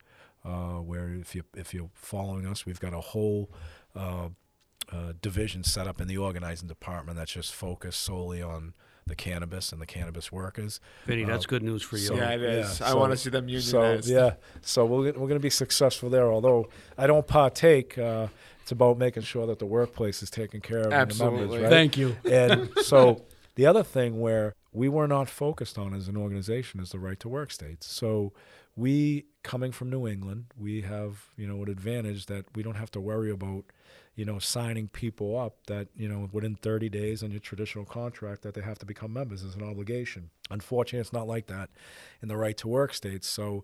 uh, 0.46 0.76
where 0.76 1.10
if 1.10 1.34
you 1.34 1.44
if 1.56 1.74
you're 1.74 1.90
following 1.94 2.46
us, 2.46 2.66
we've 2.66 2.80
got 2.80 2.94
a 2.94 3.00
whole 3.00 3.50
uh, 3.96 4.30
uh, 4.92 5.14
division 5.22 5.64
set 5.64 5.88
up 5.88 6.00
in 6.02 6.08
the 6.08 6.18
organizing 6.18 6.68
department 6.68 7.18
that's 7.18 7.32
just 7.34 7.54
focused 7.54 8.02
solely 8.02 8.42
on 8.42 8.74
the 9.06 9.16
cannabis 9.16 9.72
and 9.74 9.82
the 9.82 9.86
cannabis 9.86 10.32
workers. 10.32 10.80
Vinny, 11.06 11.24
that's 11.26 11.46
Uh, 11.46 11.50
good 11.50 11.64
news 11.64 11.82
for 11.84 11.98
you. 11.98 12.08
so- 12.08 12.16
yeah, 12.16 12.32
it 12.32 12.42
is. 12.42 12.80
yeah, 12.80 12.86
I 12.88 12.92
so- 12.92 12.98
want 12.98 13.12
to 13.12 13.18
see 13.18 13.30
them 13.30 13.48
So 13.60 13.82
unionized. 13.84 14.10
yeah, 14.10 14.36
so 14.62 14.86
we're 14.86 15.04
we're 15.08 15.12
going 15.14 15.30
to 15.34 15.40
be 15.40 15.50
successful 15.50 16.10
there. 16.10 16.32
Although 16.32 16.70
I 16.98 17.06
don't 17.08 17.28
partake, 17.28 17.98
uh, 17.98 18.28
it's 18.62 18.72
about 18.72 18.98
making 18.98 19.24
sure 19.24 19.46
that 19.48 19.60
the 19.60 19.66
workplace 19.66 20.24
is 20.24 20.30
taken 20.30 20.62
care 20.62 20.80
of. 20.80 20.94
and 20.94 21.12
the 21.12 21.24
members, 21.24 21.42
Absolutely. 21.42 21.60
right? 21.60 21.70
Thank 21.70 21.98
you. 21.98 22.16
And 22.32 22.70
so 22.82 23.26
the 23.56 23.66
other 23.66 23.84
thing 23.84 24.22
where 24.22 24.56
we 24.72 24.88
were 24.88 25.08
not 25.08 25.28
focused 25.30 25.78
on 25.78 25.94
as 25.94 26.08
an 26.08 26.16
organization 26.16 26.80
is 26.80 26.92
the 26.92 27.00
right 27.00 27.20
to 27.20 27.28
work 27.30 27.52
states. 27.52 27.86
So 27.88 28.32
we 28.76 29.26
coming 29.44 29.72
from 29.74 29.90
New 29.90 30.08
England, 30.08 30.46
we 30.58 30.82
have, 30.82 31.26
you 31.36 31.46
know, 31.46 31.62
an 31.62 31.70
advantage 31.70 32.28
that 32.28 32.46
we 32.56 32.64
don't 32.64 32.76
have 32.76 32.90
to 32.92 33.02
worry 33.02 33.30
about, 33.30 33.66
you 34.16 34.26
know, 34.26 34.40
signing 34.40 34.88
people 34.88 35.38
up 35.38 35.66
that, 35.68 35.88
you 35.96 36.08
know, 36.08 36.30
within 36.32 36.56
30 36.56 36.90
days 36.90 37.24
on 37.24 37.32
your 37.32 37.40
traditional 37.40 37.86
contract 37.86 38.44
that 38.44 38.54
they 38.54 38.62
have 38.62 38.78
to 38.80 38.86
become 38.86 39.12
members 39.12 39.44
is 39.44 39.56
an 39.56 39.64
obligation. 39.64 40.30
Unfortunately, 40.52 41.00
it's 41.00 41.14
not 41.14 41.28
like 41.28 41.48
that 41.48 41.70
in 42.22 42.28
the 42.28 42.38
right 42.38 42.58
to 42.58 42.68
work 42.68 42.94
states. 42.94 43.28
So 43.28 43.64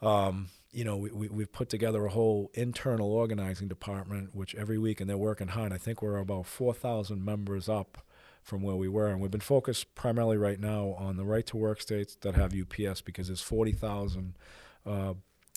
um, 0.00 0.48
you 0.70 0.84
know, 0.84 0.96
we, 0.96 1.10
we, 1.10 1.28
we've 1.28 1.52
put 1.52 1.68
together 1.68 2.04
a 2.06 2.10
whole 2.10 2.50
internal 2.54 3.10
organizing 3.10 3.68
department, 3.68 4.34
which 4.34 4.54
every 4.54 4.78
week, 4.78 5.00
and 5.00 5.08
they're 5.08 5.16
working 5.16 5.48
hard. 5.48 5.72
I 5.72 5.78
think 5.78 6.02
we're 6.02 6.18
about 6.18 6.46
4,000 6.46 7.24
members 7.24 7.68
up 7.68 7.98
from 8.42 8.62
where 8.62 8.76
we 8.76 8.88
were. 8.88 9.08
And 9.08 9.20
we've 9.20 9.30
been 9.30 9.40
focused 9.40 9.94
primarily 9.94 10.36
right 10.36 10.60
now 10.60 10.94
on 10.98 11.16
the 11.16 11.24
right 11.24 11.46
to 11.46 11.56
work 11.56 11.80
states 11.80 12.16
that 12.20 12.34
have 12.34 12.54
UPS 12.54 13.00
because 13.00 13.26
there's 13.28 13.40
40,000 13.40 14.36
uh, 14.86 15.14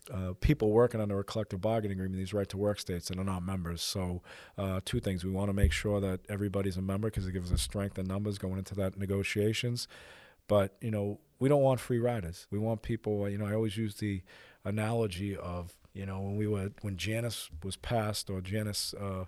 uh, 0.10 0.34
people 0.40 0.72
working 0.72 1.00
under 1.00 1.20
a 1.20 1.24
collective 1.24 1.62
bargaining 1.62 1.98
agreement, 1.98 2.18
these 2.18 2.34
right 2.34 2.50
to 2.50 2.58
work 2.58 2.80
states 2.80 3.10
that 3.10 3.20
are 3.20 3.24
not 3.24 3.44
members. 3.44 3.82
So, 3.82 4.22
uh, 4.58 4.82
two 4.84 5.00
things. 5.00 5.24
We 5.24 5.32
want 5.32 5.50
to 5.50 5.54
make 5.54 5.72
sure 5.72 6.00
that 6.02 6.22
everybody's 6.28 6.78
a 6.78 6.82
member 6.82 7.10
because 7.10 7.28
it 7.28 7.34
gives 7.34 7.52
us 7.52 7.62
strength 7.62 7.98
and 7.98 8.08
numbers 8.08 8.38
going 8.38 8.58
into 8.58 8.74
that 8.76 8.98
negotiations. 8.98 9.88
But, 10.48 10.76
you 10.82 10.92
know, 10.92 11.20
we 11.40 11.50
don't 11.50 11.62
want 11.62 11.80
free 11.80 12.00
riders. 12.00 12.48
We 12.50 12.58
want 12.58 12.82
people, 12.82 13.30
you 13.30 13.38
know, 13.38 13.46
I 13.46 13.54
always 13.54 13.78
use 13.78 13.96
the 13.96 14.22
analogy 14.66 15.38
of, 15.38 15.74
you 15.94 16.06
know, 16.06 16.20
when 16.20 16.36
we 16.36 16.48
were, 16.48 16.72
when 16.82 16.98
Janus 16.98 17.50
was 17.64 17.76
passed 17.76 18.30
or 18.30 18.42
Janus 18.42 18.94
uh, 18.96 19.26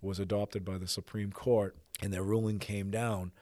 was 0.00 0.18
adopted 0.18 0.64
by 0.64 0.78
the 0.78 0.88
Supreme 0.88 1.30
Court 1.30 1.76
and 2.02 2.12
their 2.12 2.22
ruling 2.22 2.58
came 2.58 2.90
down, 2.90 3.32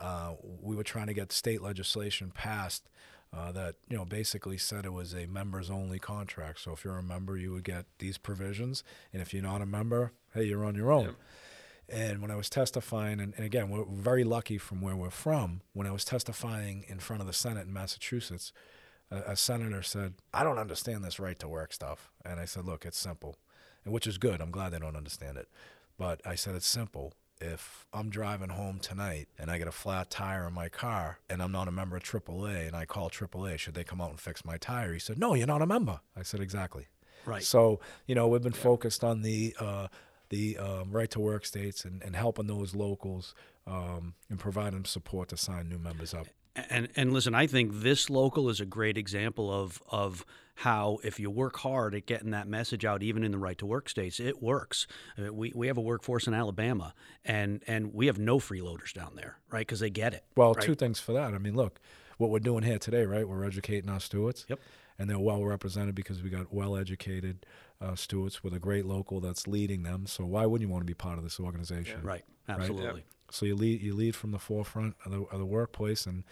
uh, 0.00 0.32
we 0.60 0.74
were 0.74 0.82
trying 0.82 1.06
to 1.06 1.14
get 1.14 1.30
state 1.30 1.62
legislation 1.62 2.32
passed 2.34 2.88
uh, 3.34 3.50
that 3.52 3.76
you 3.88 3.96
know 3.96 4.04
basically 4.04 4.58
said 4.58 4.84
it 4.84 4.92
was 4.92 5.14
a 5.14 5.26
members 5.26 5.70
only 5.70 5.98
contract. 5.98 6.60
So 6.60 6.72
if 6.72 6.84
you're 6.84 6.98
a 6.98 7.02
member, 7.02 7.36
you 7.36 7.52
would 7.52 7.64
get 7.64 7.86
these 7.98 8.18
provisions, 8.18 8.84
and 9.12 9.22
if 9.22 9.32
you're 9.32 9.42
not 9.42 9.62
a 9.62 9.66
member, 9.66 10.12
hey, 10.34 10.44
you're 10.44 10.64
on 10.64 10.74
your 10.74 10.92
own. 10.92 11.16
And 11.88 12.22
when 12.22 12.30
I 12.30 12.36
was 12.36 12.48
testifying, 12.48 13.20
and, 13.20 13.34
and 13.36 13.44
again, 13.44 13.68
we're 13.68 13.84
very 13.84 14.24
lucky 14.24 14.56
from 14.56 14.80
where 14.80 14.96
we're 14.96 15.10
from. 15.10 15.60
When 15.72 15.86
I 15.86 15.90
was 15.90 16.04
testifying 16.04 16.84
in 16.88 17.00
front 17.00 17.20
of 17.20 17.26
the 17.26 17.32
Senate 17.32 17.66
in 17.66 17.72
Massachusetts, 17.72 18.52
a, 19.10 19.32
a 19.32 19.36
senator 19.36 19.82
said, 19.82 20.14
"I 20.32 20.44
don't 20.44 20.58
understand 20.58 21.04
this 21.04 21.18
right 21.18 21.38
to 21.38 21.48
work 21.48 21.72
stuff." 21.72 22.10
And 22.24 22.38
I 22.38 22.44
said, 22.44 22.64
"Look, 22.64 22.84
it's 22.84 22.98
simple," 22.98 23.36
and 23.84 23.92
which 23.92 24.06
is 24.06 24.18
good. 24.18 24.40
I'm 24.40 24.50
glad 24.50 24.70
they 24.70 24.78
don't 24.78 24.96
understand 24.96 25.38
it, 25.38 25.48
but 25.98 26.20
I 26.26 26.34
said 26.34 26.54
it's 26.54 26.66
simple. 26.66 27.14
If 27.42 27.86
I'm 27.92 28.08
driving 28.08 28.50
home 28.50 28.78
tonight 28.78 29.28
and 29.38 29.50
I 29.50 29.58
get 29.58 29.66
a 29.66 29.72
flat 29.72 30.10
tire 30.10 30.46
in 30.46 30.54
my 30.54 30.68
car 30.68 31.18
and 31.28 31.42
I'm 31.42 31.50
not 31.50 31.66
a 31.66 31.72
member 31.72 31.96
of 31.96 32.04
AAA 32.04 32.68
and 32.68 32.76
I 32.76 32.84
call 32.84 33.10
AAA, 33.10 33.58
should 33.58 33.74
they 33.74 33.84
come 33.84 34.00
out 34.00 34.10
and 34.10 34.20
fix 34.20 34.44
my 34.44 34.56
tire? 34.56 34.92
He 34.92 35.00
said, 35.00 35.18
No, 35.18 35.34
you're 35.34 35.46
not 35.46 35.60
a 35.60 35.66
member. 35.66 36.00
I 36.16 36.22
said, 36.22 36.40
Exactly. 36.40 36.86
Right. 37.26 37.42
So, 37.42 37.80
you 38.06 38.14
know, 38.14 38.28
we've 38.28 38.42
been 38.42 38.52
focused 38.52 39.04
on 39.04 39.22
the 39.22 39.54
uh, 39.58 39.88
the 40.28 40.56
um, 40.56 40.90
right 40.90 41.10
to 41.10 41.20
work 41.20 41.44
states 41.44 41.84
and, 41.84 42.02
and 42.02 42.16
helping 42.16 42.46
those 42.46 42.74
locals 42.74 43.34
um, 43.66 44.14
and 44.30 44.38
providing 44.38 44.84
support 44.84 45.28
to 45.28 45.36
sign 45.36 45.68
new 45.68 45.78
members 45.78 46.14
up. 46.14 46.26
And 46.54 46.88
and 46.96 47.12
listen, 47.12 47.34
I 47.34 47.46
think 47.46 47.80
this 47.80 48.10
local 48.10 48.50
is 48.50 48.60
a 48.60 48.66
great 48.66 48.98
example 48.98 49.52
of 49.52 49.82
of 49.90 50.24
how 50.56 50.98
if 51.02 51.18
you 51.18 51.30
work 51.30 51.58
hard 51.58 51.94
at 51.94 52.06
getting 52.06 52.30
that 52.30 52.46
message 52.46 52.84
out, 52.84 53.02
even 53.02 53.24
in 53.24 53.32
the 53.32 53.38
right 53.38 53.56
to 53.58 53.66
work 53.66 53.88
states, 53.88 54.20
it 54.20 54.42
works. 54.42 54.86
I 55.16 55.22
mean, 55.22 55.36
we 55.36 55.52
we 55.54 55.66
have 55.68 55.78
a 55.78 55.82
workforce 55.82 56.26
in 56.26 56.34
Alabama, 56.34 56.94
and 57.24 57.62
and 57.66 57.94
we 57.94 58.06
have 58.06 58.18
no 58.18 58.38
freeloaders 58.38 58.92
down 58.92 59.12
there, 59.16 59.38
right? 59.50 59.60
Because 59.60 59.80
they 59.80 59.90
get 59.90 60.12
it. 60.12 60.24
Well, 60.36 60.52
right? 60.52 60.64
two 60.64 60.74
things 60.74 61.00
for 61.00 61.12
that. 61.12 61.32
I 61.32 61.38
mean, 61.38 61.56
look, 61.56 61.80
what 62.18 62.30
we're 62.30 62.38
doing 62.38 62.64
here 62.64 62.78
today, 62.78 63.04
right? 63.06 63.26
We're 63.26 63.44
educating 63.44 63.90
our 63.90 64.00
stewards. 64.00 64.46
Yep. 64.48 64.60
And 64.98 65.08
they're 65.08 65.18
well 65.18 65.42
represented 65.42 65.94
because 65.94 66.22
we 66.22 66.28
got 66.28 66.52
well 66.52 66.76
educated 66.76 67.46
uh, 67.80 67.96
stewards 67.96 68.44
with 68.44 68.54
a 68.54 68.58
great 68.58 68.84
local 68.84 69.20
that's 69.20 69.48
leading 69.48 69.82
them. 69.82 70.06
So 70.06 70.24
why 70.24 70.46
wouldn't 70.46 70.68
you 70.68 70.72
want 70.72 70.82
to 70.82 70.86
be 70.86 70.94
part 70.94 71.16
of 71.16 71.24
this 71.24 71.40
organization? 71.40 72.02
Right. 72.02 72.22
Absolutely. 72.48 73.04
So 73.34 73.46
you 73.46 73.54
lead 73.54 73.82
you 73.82 73.94
lead 73.94 74.14
from 74.14 74.30
the 74.30 74.38
forefront 74.38 74.96
of 75.04 75.12
the, 75.12 75.22
of 75.22 75.38
the 75.38 75.46
workplace, 75.46 76.06
and 76.06 76.24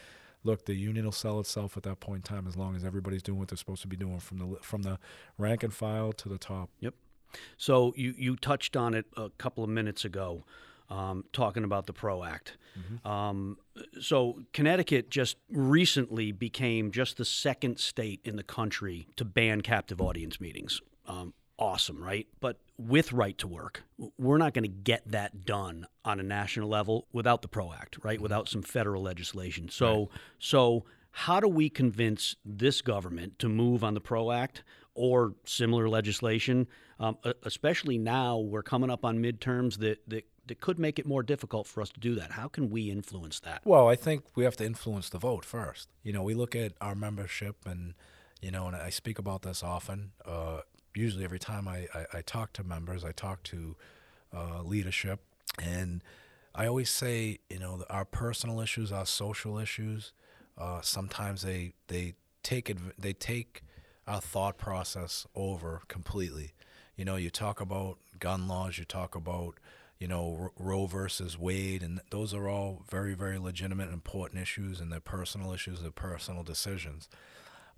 look, 0.45 0.67
the 0.67 0.75
union 0.75 1.05
will 1.05 1.13
sell 1.13 1.41
itself 1.41 1.77
at 1.77 1.83
that 1.85 2.01
point 2.01 2.29
in 2.29 2.37
time 2.37 2.47
as 2.47 2.57
long 2.57 2.77
as 2.77 2.85
everybody's 2.85 3.23
doing 3.23 3.39
what 3.39 3.49
they're 3.49 3.57
supposed 3.57 3.83
to 3.83 3.89
be 3.89 3.97
doing 3.97 4.21
from 4.21 4.39
the 4.39 4.57
from 4.63 4.83
the 4.83 4.99
rank 5.39 5.63
and 5.63 5.73
file 5.73 6.13
to 6.13 6.29
the 6.29 6.39
top. 6.39 6.71
Yep. 6.81 6.95
So 7.57 7.95
you 7.97 8.15
you 8.17 8.37
touched 8.37 8.77
on 8.77 8.95
it 8.95 9.07
a 9.17 9.31
couple 9.31 9.63
of 9.65 9.71
minutes 9.71 10.05
ago, 10.05 10.45
um, 10.89 11.25
talking 11.33 11.65
about 11.65 11.87
the 11.87 11.93
PRO 11.93 12.25
Act. 12.25 12.57
Um, 13.05 13.59
so 14.01 14.43
Connecticut 14.53 15.11
just 15.11 15.37
recently 15.51 16.33
became 16.33 16.91
just 16.91 17.17
the 17.17 17.25
second 17.25 17.79
state 17.79 18.21
in 18.25 18.37
the 18.37 18.43
country 18.43 19.07
to 19.17 19.25
ban 19.25 19.61
captive 19.61 20.01
audience 20.01 20.41
meetings. 20.41 20.81
Um, 21.07 21.35
awesome, 21.59 22.03
right? 22.03 22.27
But 22.41 22.59
with 22.81 23.13
right 23.13 23.37
to 23.39 23.47
work, 23.47 23.83
we're 24.19 24.39
not 24.39 24.55
going 24.55 24.65
to 24.65 24.69
get 24.69 25.03
that 25.11 25.45
done 25.45 25.87
on 26.05 26.21
a 26.21 26.23
national 26.23 26.69
level 26.69 27.07
without 27.13 27.43
the 27.43 27.49
PRO 27.49 27.73
Act, 27.73 27.99
right? 28.03 28.21
Without 28.21 28.49
some 28.49 28.63
federal 28.63 29.03
legislation. 29.03 29.69
So 29.69 30.09
so 30.39 30.85
how 31.13 31.41
do 31.41 31.49
we 31.49 31.69
convince 31.69 32.37
this 32.45 32.81
government 32.83 33.39
to 33.41 33.49
move 33.49 33.83
on 33.83 33.95
the 33.95 34.01
PRO 34.01 34.31
Act 34.31 34.63
or 34.95 35.35
similar 35.45 35.89
legislation, 35.89 36.67
um, 36.99 37.17
especially 37.43 37.99
now 37.99 38.39
we're 38.39 38.63
coming 38.63 38.91
up 38.91 39.05
on 39.05 39.19
midterms 39.19 39.79
that, 39.79 39.99
that, 40.09 40.25
that 40.47 40.61
could 40.61 40.79
make 40.79 40.99
it 40.99 41.07
more 41.07 41.23
difficult 41.23 41.67
for 41.67 41.81
us 41.81 41.91
to 41.91 42.01
do 42.01 42.15
that? 42.15 42.33
How 42.33 42.49
can 42.49 42.71
we 42.71 42.91
influence 42.91 43.41
that? 43.41 43.63
Well, 43.65 43.89
I 43.89 43.97
think 43.97 44.25
we 44.35 44.45
have 44.45 44.57
to 44.57 44.65
influence 44.65 45.09
the 45.09 45.19
vote 45.19 45.45
first. 45.45 45.89
You 46.03 46.13
know, 46.13 46.23
we 46.23 46.35
look 46.35 46.55
at 46.55 46.73
our 46.81 46.95
membership, 46.95 47.57
and 47.65 47.95
you 48.41 48.51
know, 48.51 48.67
and 48.67 48.77
I 48.77 48.91
speak 48.91 49.19
about 49.19 49.43
this 49.43 49.63
often. 49.63 50.13
Uh, 50.25 50.61
usually, 50.95 51.25
every 51.25 51.39
time 51.39 51.69
I, 51.69 51.87
I, 51.95 52.19
I 52.19 52.23
talk 52.23 52.53
to 52.55 52.65
members, 52.65 53.05
I 53.05 53.13
talk 53.13 53.43
to 53.45 53.77
uh, 54.35 54.63
leadership, 54.63 55.21
and 55.63 56.03
I 56.55 56.67
always 56.67 56.91
say, 56.91 57.39
you 57.49 57.59
know, 57.59 57.85
our 57.89 58.05
personal 58.05 58.61
issues, 58.61 58.91
our 58.93 59.07
social 59.07 59.59
issues, 59.59 60.13
uh, 60.59 60.81
sometimes 60.83 61.43
they 61.43 61.73
they 61.89 62.15
take 62.43 62.69
adv- 62.71 62.93
they 62.99 63.13
take 63.13 63.63
our 64.07 64.21
thought 64.21 64.59
process 64.59 65.27
over 65.35 65.83
completely. 65.89 66.53
You 66.97 67.05
know, 67.05 67.17
you 67.17 67.31
talk 67.31 67.61
about 67.61 67.99
gun 68.19 68.49
laws, 68.49 68.79
you 68.79 68.85
talk 68.85 69.15
about 69.15 69.55
you 69.99 70.09
know 70.09 70.51
Roe 70.59 70.87
versus 70.87 71.39
Wade, 71.39 71.83
and 71.83 72.01
those 72.11 72.35
are 72.35 72.49
all 72.49 72.83
very 72.91 73.15
very 73.15 73.39
legitimate, 73.39 73.85
and 73.85 73.95
important 73.95 74.43
issues, 74.43 74.81
and 74.81 74.93
they're 74.93 75.01
personal 75.01 75.53
issues, 75.53 75.83
they're 75.83 75.91
personal 75.91 76.43
decisions. 76.43 77.09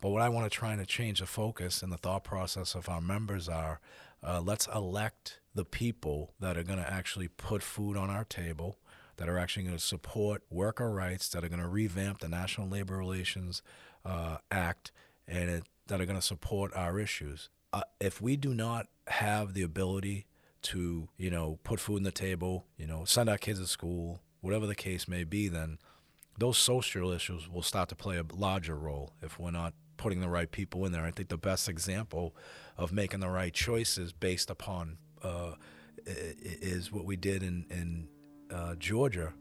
But 0.02 0.10
what 0.10 0.20
I 0.20 0.28
want 0.28 0.50
to 0.50 0.58
try 0.58 0.72
and 0.72 0.86
change 0.86 1.20
the 1.20 1.26
focus 1.26 1.80
and 1.80 1.92
the 1.92 1.96
thought 1.96 2.24
process 2.24 2.74
of 2.74 2.88
our 2.88 3.00
members 3.00 3.48
are 3.48 3.78
uh, 4.20 4.40
let's 4.40 4.66
elect 4.74 5.38
the 5.54 5.64
people 5.64 6.34
that 6.40 6.58
are 6.58 6.64
going 6.64 6.80
to 6.80 6.92
actually 6.92 7.28
put 7.28 7.62
food 7.62 7.96
on 7.96 8.10
our 8.10 8.24
table, 8.24 8.80
that 9.16 9.28
are 9.28 9.38
actually 9.38 9.62
going 9.62 9.76
to 9.76 9.82
support 9.82 10.42
worker 10.50 10.90
rights, 10.90 11.28
that 11.28 11.44
are 11.44 11.48
going 11.48 11.62
to 11.62 11.68
revamp 11.68 12.18
the 12.18 12.28
National 12.28 12.68
Labor 12.68 12.96
Relations 12.96 13.62
uh, 14.04 14.38
Act, 14.50 14.90
and 15.28 15.48
it, 15.48 15.64
that 15.86 16.00
are 16.00 16.06
going 16.06 16.18
to 16.18 16.26
support 16.26 16.74
our 16.74 16.98
issues. 16.98 17.48
Uh, 17.72 17.82
if 18.00 18.20
we 18.20 18.36
do 18.36 18.52
not 18.52 18.88
have 19.06 19.54
the 19.54 19.62
ability 19.62 20.26
to, 20.62 21.10
you 21.16 21.30
know, 21.30 21.60
put 21.62 21.78
food 21.78 21.98
on 21.98 22.02
the 22.02 22.10
table, 22.10 22.66
you 22.76 22.88
know, 22.88 23.04
send 23.04 23.30
our 23.30 23.38
kids 23.38 23.60
to 23.60 23.68
school, 23.68 24.20
whatever 24.40 24.66
the 24.66 24.74
case 24.74 25.06
may 25.06 25.22
be, 25.22 25.46
then 25.46 25.78
those 26.38 26.58
social 26.58 27.12
issues 27.12 27.48
will 27.48 27.62
start 27.62 27.88
to 27.90 27.94
play 27.94 28.18
a 28.18 28.24
larger 28.34 28.74
role 28.74 29.12
if 29.22 29.38
we're 29.38 29.52
not 29.52 29.74
putting 29.96 30.20
the 30.20 30.28
right 30.28 30.50
people 30.50 30.84
in 30.84 30.92
there. 30.92 31.04
I 31.04 31.10
think 31.10 31.28
the 31.28 31.36
best 31.36 31.68
example 31.68 32.34
of 32.76 32.92
making 32.92 33.20
the 33.20 33.28
right 33.28 33.52
choices 33.52 34.12
based 34.12 34.50
upon 34.50 34.98
uh, 35.22 35.54
is 36.06 36.90
what 36.90 37.04
we 37.04 37.16
did 37.16 37.42
in 37.42 37.66
in 37.70 38.08
uh, 38.52 38.74
Georgia, 38.74 39.32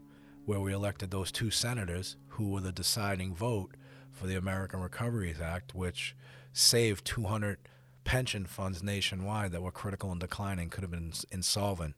where 0.44 0.60
we 0.60 0.72
elected 0.72 1.10
those 1.10 1.30
two 1.30 1.50
senators 1.50 2.16
who 2.28 2.50
were 2.50 2.60
the 2.60 2.72
deciding 2.72 3.34
vote 3.34 3.74
for 4.10 4.26
the 4.26 4.36
American 4.36 4.80
Recovery 4.80 5.34
Act, 5.42 5.74
which 5.74 6.14
saved 6.52 7.04
200 7.04 7.58
pension 8.04 8.44
funds 8.46 8.82
nationwide 8.82 9.52
that 9.52 9.62
were 9.62 9.70
critical 9.70 10.10
and 10.10 10.20
declining, 10.20 10.68
could 10.68 10.82
have 10.82 10.90
been 10.90 11.12
insolvent 11.30 11.94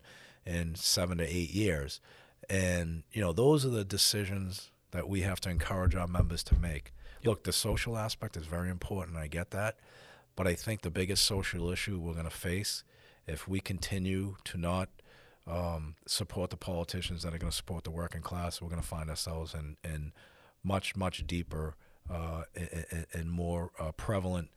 in 0.46 0.74
seven 0.74 1.18
to 1.18 1.24
eight 1.24 1.50
years. 1.50 2.00
And, 2.48 3.04
you 3.12 3.20
know, 3.20 3.32
those 3.32 3.64
are 3.64 3.70
the 3.70 3.84
decisions 3.84 4.70
that 4.90 5.08
we 5.08 5.22
have 5.22 5.40
to 5.40 5.50
encourage 5.50 5.94
our 5.94 6.06
members 6.06 6.42
to 6.44 6.54
make. 6.54 6.92
Look, 7.24 7.44
the 7.44 7.52
social 7.52 7.96
aspect 7.96 8.36
is 8.36 8.46
very 8.46 8.70
important. 8.70 9.16
I 9.16 9.26
get 9.26 9.50
that. 9.50 9.78
But 10.36 10.46
I 10.46 10.54
think 10.54 10.82
the 10.82 10.90
biggest 10.90 11.24
social 11.24 11.70
issue 11.70 11.98
we're 11.98 12.12
going 12.12 12.24
to 12.24 12.30
face 12.30 12.84
if 13.26 13.48
we 13.48 13.60
continue 13.60 14.36
to 14.44 14.58
not 14.58 14.88
um, 15.46 15.96
support 16.06 16.50
the 16.50 16.56
politicians 16.56 17.22
that 17.22 17.34
are 17.34 17.38
going 17.38 17.50
to 17.50 17.56
support 17.56 17.84
the 17.84 17.90
working 17.90 18.22
class, 18.22 18.60
we're 18.60 18.68
going 18.68 18.80
to 18.80 18.86
find 18.86 19.10
ourselves 19.10 19.54
in, 19.54 19.76
in 19.84 20.12
much, 20.62 20.96
much 20.96 21.26
deeper 21.26 21.76
uh, 22.10 22.42
and, 22.54 23.06
and 23.12 23.30
more 23.30 23.70
uh, 23.78 23.92
prevalent 23.92 24.50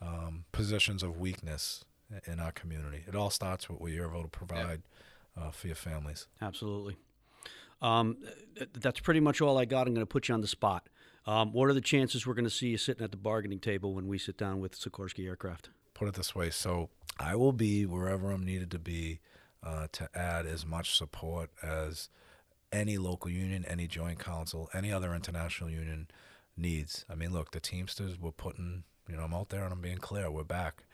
um, 0.00 0.44
positions 0.52 1.02
of 1.02 1.18
weakness 1.18 1.84
in 2.26 2.40
our 2.40 2.52
community. 2.52 3.04
It 3.06 3.14
all 3.14 3.30
starts 3.30 3.68
with 3.68 3.80
what 3.80 3.90
you're 3.90 4.08
able 4.08 4.22
to 4.22 4.28
provide 4.28 4.82
uh, 5.38 5.50
for 5.50 5.66
your 5.66 5.76
families. 5.76 6.26
Absolutely. 6.40 6.96
Um, 7.82 8.16
that's 8.72 9.00
pretty 9.00 9.20
much 9.20 9.40
all 9.40 9.58
I 9.58 9.64
got. 9.64 9.86
I'm 9.86 9.94
going 9.94 10.06
to 10.06 10.10
put 10.10 10.28
you 10.28 10.34
on 10.34 10.40
the 10.40 10.46
spot. 10.46 10.88
Um, 11.26 11.52
what 11.52 11.68
are 11.68 11.72
the 11.72 11.80
chances 11.80 12.26
we're 12.26 12.34
going 12.34 12.44
to 12.44 12.50
see 12.50 12.68
you 12.68 12.78
sitting 12.78 13.02
at 13.02 13.10
the 13.10 13.16
bargaining 13.16 13.60
table 13.60 13.94
when 13.94 14.08
we 14.08 14.18
sit 14.18 14.36
down 14.36 14.60
with 14.60 14.78
Sikorsky 14.78 15.26
Aircraft? 15.26 15.70
put 15.94 16.08
it 16.08 16.14
this 16.14 16.34
way. 16.34 16.50
So 16.50 16.90
I 17.18 17.36
will 17.36 17.52
be 17.52 17.86
wherever 17.86 18.30
I'm 18.30 18.44
needed 18.44 18.70
to 18.72 18.78
be 18.78 19.20
uh, 19.62 19.86
to 19.92 20.08
add 20.14 20.44
as 20.44 20.66
much 20.66 20.96
support 20.96 21.50
as 21.62 22.10
any 22.70 22.98
local 22.98 23.30
union, 23.30 23.64
any 23.66 23.86
joint 23.86 24.18
council, 24.18 24.68
any 24.74 24.92
other 24.92 25.14
international 25.14 25.70
union 25.70 26.08
needs. 26.56 27.06
I 27.08 27.14
mean, 27.14 27.32
look, 27.32 27.52
the 27.52 27.60
Teamsters, 27.60 28.18
we're 28.18 28.32
putting, 28.32 28.82
you 29.08 29.16
know, 29.16 29.22
I'm 29.22 29.32
out 29.32 29.48
there 29.48 29.64
and 29.64 29.72
I'm 29.72 29.80
being 29.80 29.98
clear. 29.98 30.30
We're 30.30 30.44
back. 30.44 30.84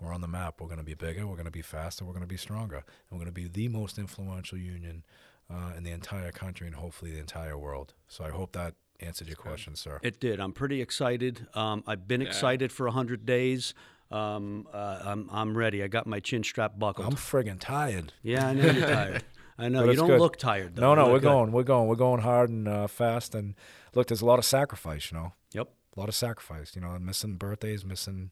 We're 0.00 0.12
on 0.12 0.20
the 0.20 0.28
map. 0.28 0.60
We're 0.60 0.66
going 0.66 0.78
to 0.78 0.84
be 0.84 0.94
bigger. 0.94 1.26
We're 1.26 1.34
going 1.34 1.46
to 1.46 1.50
be 1.50 1.62
faster. 1.62 2.04
We're 2.04 2.12
going 2.12 2.22
to 2.22 2.28
be 2.28 2.36
stronger. 2.36 2.76
And 2.76 3.18
we're 3.18 3.24
going 3.24 3.26
to 3.26 3.32
be 3.32 3.48
the 3.48 3.68
most 3.68 3.98
influential 3.98 4.58
union 4.58 5.04
uh, 5.50 5.72
in 5.76 5.84
the 5.84 5.90
entire 5.92 6.30
country 6.30 6.66
and 6.66 6.76
hopefully 6.76 7.12
the 7.12 7.18
entire 7.18 7.56
world. 7.56 7.94
So 8.08 8.24
I 8.24 8.30
hope 8.30 8.52
that 8.52 8.74
answered 9.00 9.28
your 9.28 9.36
question, 9.36 9.76
sir. 9.76 10.00
It 10.02 10.20
did. 10.20 10.40
I'm 10.40 10.52
pretty 10.52 10.80
excited. 10.82 11.46
Um, 11.54 11.82
I've 11.86 12.06
been 12.08 12.22
excited 12.22 12.72
for 12.72 12.86
100 12.86 13.24
days. 13.26 13.74
Um, 14.10 14.66
uh, 14.72 15.00
I'm, 15.04 15.28
I'm 15.30 15.56
ready. 15.56 15.82
I 15.82 15.88
got 15.88 16.06
my 16.06 16.20
chin 16.20 16.42
strap 16.42 16.78
buckled. 16.78 17.06
I'm 17.06 17.14
friggin' 17.14 17.58
tired. 17.60 18.12
yeah, 18.22 18.48
I 18.48 18.54
know 18.54 18.64
you're 18.70 18.86
tired. 18.94 19.24
I 19.58 19.68
know. 19.68 19.84
But 19.84 19.90
You 19.90 19.96
don't 19.96 20.06
good. 20.08 20.20
look 20.20 20.36
tired, 20.36 20.76
though. 20.76 20.82
No, 20.82 20.94
no, 20.94 21.06
we're 21.12 21.18
good. 21.18 21.22
going, 21.28 21.52
we're 21.52 21.62
going, 21.64 21.88
we're 21.88 21.94
going 21.96 22.20
hard 22.22 22.48
and 22.48 22.66
uh, 22.68 22.86
fast. 22.86 23.34
And 23.34 23.54
look, 23.94 24.06
there's 24.08 24.22
a 24.22 24.26
lot 24.26 24.38
of 24.38 24.44
sacrifice, 24.44 25.10
you 25.12 25.18
know, 25.18 25.32
Yep. 25.52 25.68
a 25.96 26.00
lot 26.00 26.08
of 26.08 26.14
sacrifice. 26.14 26.74
You 26.74 26.80
know, 26.80 26.88
I'm 26.88 27.04
missing 27.04 27.34
birthdays, 27.34 27.84
missing 27.84 28.30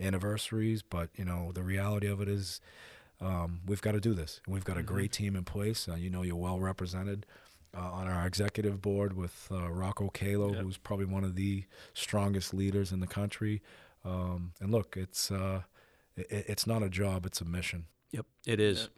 anniversaries, 0.00 0.82
but 0.82 1.10
you 1.16 1.24
know, 1.24 1.52
the 1.52 1.62
reality 1.62 2.06
of 2.06 2.20
it 2.20 2.28
is, 2.28 2.60
um, 3.20 3.60
we've 3.66 3.82
got 3.82 3.92
to 3.92 4.00
do 4.00 4.14
this. 4.14 4.40
We've 4.48 4.64
got 4.64 4.78
a 4.78 4.82
great 4.82 5.12
team 5.12 5.36
in 5.36 5.44
place. 5.44 5.86
Uh, 5.88 5.96
you 5.96 6.08
know, 6.08 6.22
you're 6.22 6.36
well 6.36 6.58
represented. 6.58 7.26
Uh, 7.72 7.82
on 7.82 8.08
our 8.08 8.26
executive 8.26 8.82
board 8.82 9.16
with 9.16 9.46
uh, 9.52 9.70
Rocco 9.70 10.10
Calo, 10.12 10.56
who's 10.56 10.76
probably 10.76 11.06
one 11.06 11.22
of 11.22 11.36
the 11.36 11.62
strongest 11.94 12.52
leaders 12.52 12.90
in 12.90 12.98
the 12.98 13.06
country. 13.06 13.62
Um, 14.04 14.54
and 14.60 14.72
look, 14.72 14.96
it's 14.96 15.30
uh, 15.30 15.62
it, 16.16 16.46
it's 16.48 16.66
not 16.66 16.82
a 16.82 16.88
job; 16.88 17.26
it's 17.26 17.40
a 17.40 17.44
mission. 17.44 17.84
Yep, 18.10 18.26
it 18.44 18.58
is. 18.58 18.88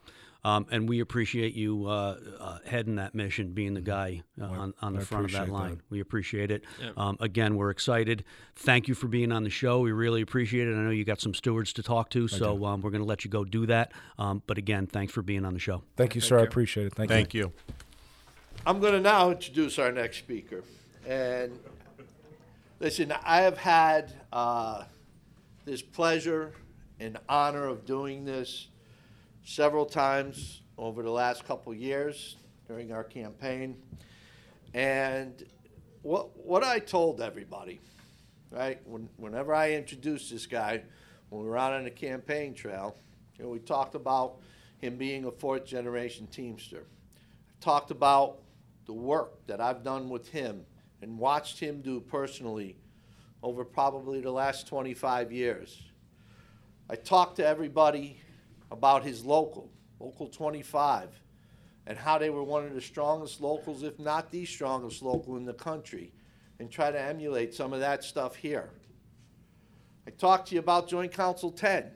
Um, 0.45 0.67
and 0.71 0.89
we 0.89 1.01
appreciate 1.01 1.55
you 1.55 1.87
uh, 1.87 2.19
uh, 2.41 2.59
heading 2.67 2.97
that 2.97 3.15
mission, 3.15 3.53
being 3.53 3.75
the 3.75 3.81
guy 3.81 4.23
uh, 4.41 4.47
on, 4.47 4.75
on 4.83 4.95
the 4.95 5.01
I 5.01 5.05
front 5.05 5.27
of 5.27 5.33
that 5.33 5.49
line. 5.49 5.77
that. 5.77 5.81
We 5.89 6.01
appreciate 6.01 6.51
it. 6.51 6.65
Um, 6.97 7.17
again, 7.21 7.57
we're 7.57 7.71
excited. 7.71 8.25
Thank 8.57 8.89
you 8.89 8.95
for 8.95 9.07
being 9.07 9.31
on 9.31 9.45
the 9.45 9.51
show. 9.51 9.81
We 9.81 9.93
really 9.93 10.21
appreciate 10.21 10.67
it. 10.67 10.73
I 10.73 10.79
know 10.81 10.91
you 10.91 11.05
got 11.05 11.21
some 11.21 11.33
stewards 11.33 11.73
to 11.75 11.83
talk 11.83 12.11
to, 12.11 12.27
so 12.27 12.65
um, 12.65 12.81
we're 12.83 12.91
going 12.91 13.03
to 13.03 13.09
let 13.09 13.25
you 13.25 13.31
go 13.31 13.45
do 13.45 13.67
that. 13.67 13.93
Um, 14.19 14.43
but 14.47 14.59
again, 14.59 14.89
thanks 14.89 15.13
for 15.13 15.23
being 15.23 15.45
on 15.45 15.55
the 15.55 15.61
show. 15.61 15.85
Thank 15.97 16.17
you, 16.17 16.21
sir. 16.21 16.41
I 16.41 16.43
appreciate 16.43 16.87
it. 16.87 16.95
Thank, 16.95 17.11
you. 17.11 17.17
Thank 17.17 17.35
you. 17.35 17.53
I'm 18.65 18.79
going 18.79 18.93
to 18.93 19.01
now 19.01 19.33
introduce 19.33 19.77
our 19.81 19.91
next 19.91 20.19
speaker. 20.19 20.63
And 21.05 21.59
listen, 22.79 23.13
I 23.25 23.39
have 23.39 23.59
had 23.59 24.13
uh, 24.33 24.85
this 25.65 25.83
pleasure 25.83 26.53
and 27.01 27.19
honor 27.29 27.67
of 27.67 27.85
doing 27.85 28.25
this 28.25 28.69
several 29.45 29.85
times 29.85 30.61
over 30.79 31.03
the 31.03 31.11
last 31.11 31.45
couple 31.45 31.75
years 31.75 32.37
during 32.69 32.93
our 32.93 33.03
campaign. 33.03 33.83
And 34.75 35.45
what, 36.03 36.29
what 36.47 36.63
I 36.63 36.79
told 36.79 37.21
everybody, 37.21 37.81
right, 38.53 38.79
when, 38.85 39.09
whenever 39.17 39.53
I 39.53 39.73
introduced 39.73 40.31
this 40.31 40.47
guy, 40.47 40.83
when 41.31 41.43
we 41.43 41.49
were 41.49 41.59
out 41.59 41.73
on 41.73 41.83
the 41.83 41.91
campaign 41.91 42.55
trail, 42.55 42.95
you 43.37 43.45
know, 43.45 43.51
we 43.51 43.59
talked 43.59 43.97
about 43.97 44.37
him 44.79 44.97
being 44.97 45.25
a 45.25 45.33
fourth 45.33 45.67
generation 45.67 46.29
Teamster 46.29 46.85
talked 47.63 47.93
about 47.93 48.42
the 48.87 48.93
work 48.93 49.47
that 49.47 49.61
I've 49.61 49.83
done 49.83 50.09
with 50.09 50.29
him 50.29 50.65
and 51.01 51.19
watched 51.19 51.59
him 51.59 51.81
do 51.83 52.01
personally 52.01 52.77
over 53.43 53.65
probably 53.65 54.21
the 54.21 54.31
last 54.31 54.67
25 54.69 55.33
years. 55.33 55.83
I 56.89 56.97
talked 56.97 57.37
to 57.37 57.47
everybody 57.47 58.21
about 58.71 59.05
his 59.05 59.25
local, 59.25 59.71
Local 59.99 60.27
25, 60.27 61.09
and 61.87 61.97
how 61.97 62.19
they 62.19 62.29
were 62.29 62.43
one 62.43 62.67
of 62.67 62.75
the 62.75 62.81
strongest 62.81 63.41
locals, 63.41 63.85
if 63.85 64.01
not 64.01 64.33
the 64.33 64.45
strongest 64.45 65.01
local 65.01 65.37
in 65.37 65.45
the 65.45 65.55
country, 65.55 66.13
and 66.59 66.71
try 66.71 66.91
to 66.91 67.01
emulate 67.01 67.55
some 67.55 67.73
of 67.73 67.81
that 67.81 68.03
stuff 68.03 68.35
here. 68.35 68.71
I 70.07 70.11
talked 70.11 70.49
to 70.49 70.55
you 70.55 70.61
about 70.61 70.89
Joint 70.89 71.13
Council 71.13 71.53
10 71.53 71.91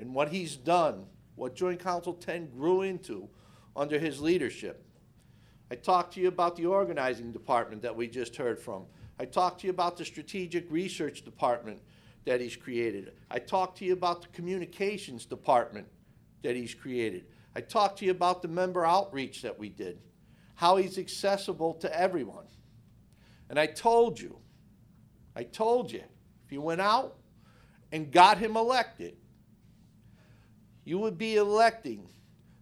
and 0.00 0.12
what 0.12 0.30
he's 0.30 0.56
done, 0.56 1.06
what 1.36 1.54
Joint 1.54 1.78
Council 1.78 2.14
10 2.14 2.50
grew 2.50 2.82
into 2.82 3.28
under 3.76 3.98
his 3.98 4.20
leadership. 4.20 4.84
I 5.70 5.74
talked 5.74 6.14
to 6.14 6.20
you 6.20 6.28
about 6.28 6.56
the 6.56 6.66
organizing 6.66 7.32
department 7.32 7.82
that 7.82 7.94
we 7.94 8.08
just 8.08 8.36
heard 8.36 8.58
from. 8.58 8.84
I 9.20 9.24
talked 9.24 9.60
to 9.60 9.66
you 9.66 9.70
about 9.70 9.96
the 9.96 10.04
strategic 10.04 10.70
research 10.70 11.24
department 11.24 11.80
that 12.24 12.40
he's 12.40 12.56
created. 12.56 13.12
I 13.30 13.38
talked 13.38 13.78
to 13.78 13.84
you 13.84 13.92
about 13.92 14.22
the 14.22 14.28
communications 14.28 15.24
department 15.24 15.86
that 16.42 16.56
he's 16.56 16.74
created. 16.74 17.26
I 17.54 17.60
talked 17.60 17.98
to 17.98 18.04
you 18.04 18.10
about 18.12 18.42
the 18.42 18.48
member 18.48 18.86
outreach 18.86 19.42
that 19.42 19.58
we 19.58 19.68
did, 19.68 19.98
how 20.54 20.76
he's 20.76 20.98
accessible 20.98 21.74
to 21.74 21.98
everyone. 21.98 22.46
And 23.50 23.58
I 23.58 23.66
told 23.66 24.20
you, 24.20 24.38
I 25.34 25.42
told 25.42 25.90
you, 25.90 26.02
if 26.44 26.52
you 26.52 26.60
went 26.60 26.80
out 26.80 27.16
and 27.92 28.10
got 28.10 28.38
him 28.38 28.56
elected, 28.56 29.16
you 30.84 30.98
would 30.98 31.18
be 31.18 31.36
electing 31.36 32.08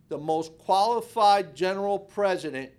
the 0.09 0.19
most 0.19 0.57
qualified 0.59 1.55
general 1.55 1.99
president 1.99 2.71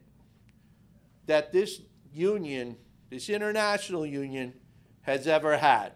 that 1.28 1.54
this 1.54 1.82
union, 2.14 2.76
this 3.10 3.30
international 3.30 4.06
union, 4.06 4.54
has 5.02 5.28
ever 5.28 5.58
had. 5.58 5.94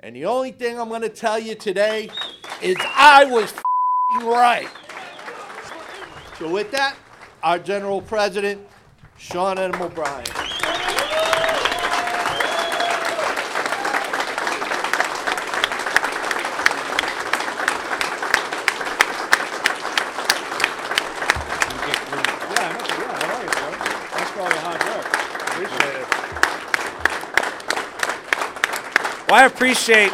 And 0.00 0.16
the 0.16 0.26
only 0.26 0.52
thing 0.52 0.78
I'm 0.78 0.88
going 0.88 1.02
to 1.02 1.08
tell 1.08 1.38
you 1.38 1.54
today 1.54 2.10
is 2.62 2.76
I 2.80 3.24
was 3.24 3.52
right. 4.22 4.68
So 6.38 6.50
with 6.50 6.70
that, 6.72 6.96
our 7.42 7.58
general 7.58 8.00
president, 8.00 8.66
Sean 9.16 9.58
M. 9.58 9.74
O'Brien. 9.80 10.51
Well, 29.32 29.40
I 29.40 29.46
appreciate. 29.46 30.10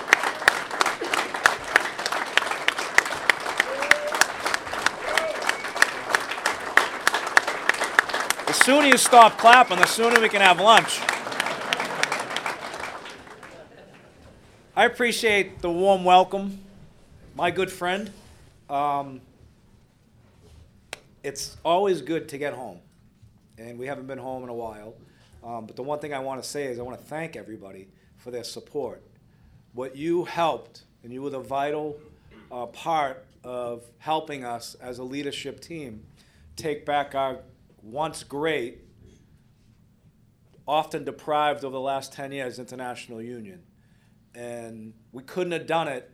The 8.46 8.52
sooner 8.52 8.86
you 8.86 8.96
stop 8.96 9.36
clapping, 9.36 9.78
the 9.78 9.86
sooner 9.86 10.20
we 10.20 10.28
can 10.28 10.40
have 10.40 10.60
lunch. 10.60 11.00
I 14.76 14.84
appreciate 14.84 15.62
the 15.62 15.70
warm 15.72 16.04
welcome, 16.04 16.60
my 17.34 17.50
good 17.50 17.72
friend. 17.72 18.12
Um, 18.70 19.20
it's 21.24 21.56
always 21.64 22.02
good 22.02 22.28
to 22.28 22.38
get 22.38 22.52
home, 22.52 22.78
and 23.58 23.80
we 23.80 23.88
haven't 23.88 24.06
been 24.06 24.18
home 24.18 24.44
in 24.44 24.48
a 24.48 24.54
while. 24.54 24.94
Um, 25.42 25.66
but 25.66 25.74
the 25.74 25.82
one 25.82 25.98
thing 25.98 26.14
I 26.14 26.20
want 26.20 26.40
to 26.40 26.48
say 26.48 26.66
is 26.66 26.78
I 26.78 26.82
want 26.82 27.00
to 27.00 27.04
thank 27.04 27.34
everybody 27.34 27.88
for 28.28 28.32
their 28.32 28.44
support. 28.44 29.02
What 29.72 29.96
you 29.96 30.26
helped, 30.26 30.82
and 31.02 31.10
you 31.10 31.22
were 31.22 31.30
the 31.30 31.40
vital 31.40 31.98
uh, 32.52 32.66
part 32.66 33.24
of 33.42 33.84
helping 33.96 34.44
us 34.44 34.74
as 34.82 34.98
a 34.98 35.02
leadership 35.02 35.60
team 35.60 36.04
take 36.54 36.84
back 36.84 37.14
our 37.14 37.38
once 37.82 38.22
great, 38.24 38.80
often 40.66 41.04
deprived 41.04 41.64
over 41.64 41.72
the 41.72 41.80
last 41.80 42.12
10 42.12 42.32
years 42.32 42.58
international 42.58 43.22
union. 43.22 43.62
And 44.34 44.92
we 45.10 45.22
couldn't 45.22 45.52
have 45.52 45.66
done 45.66 45.88
it 45.88 46.10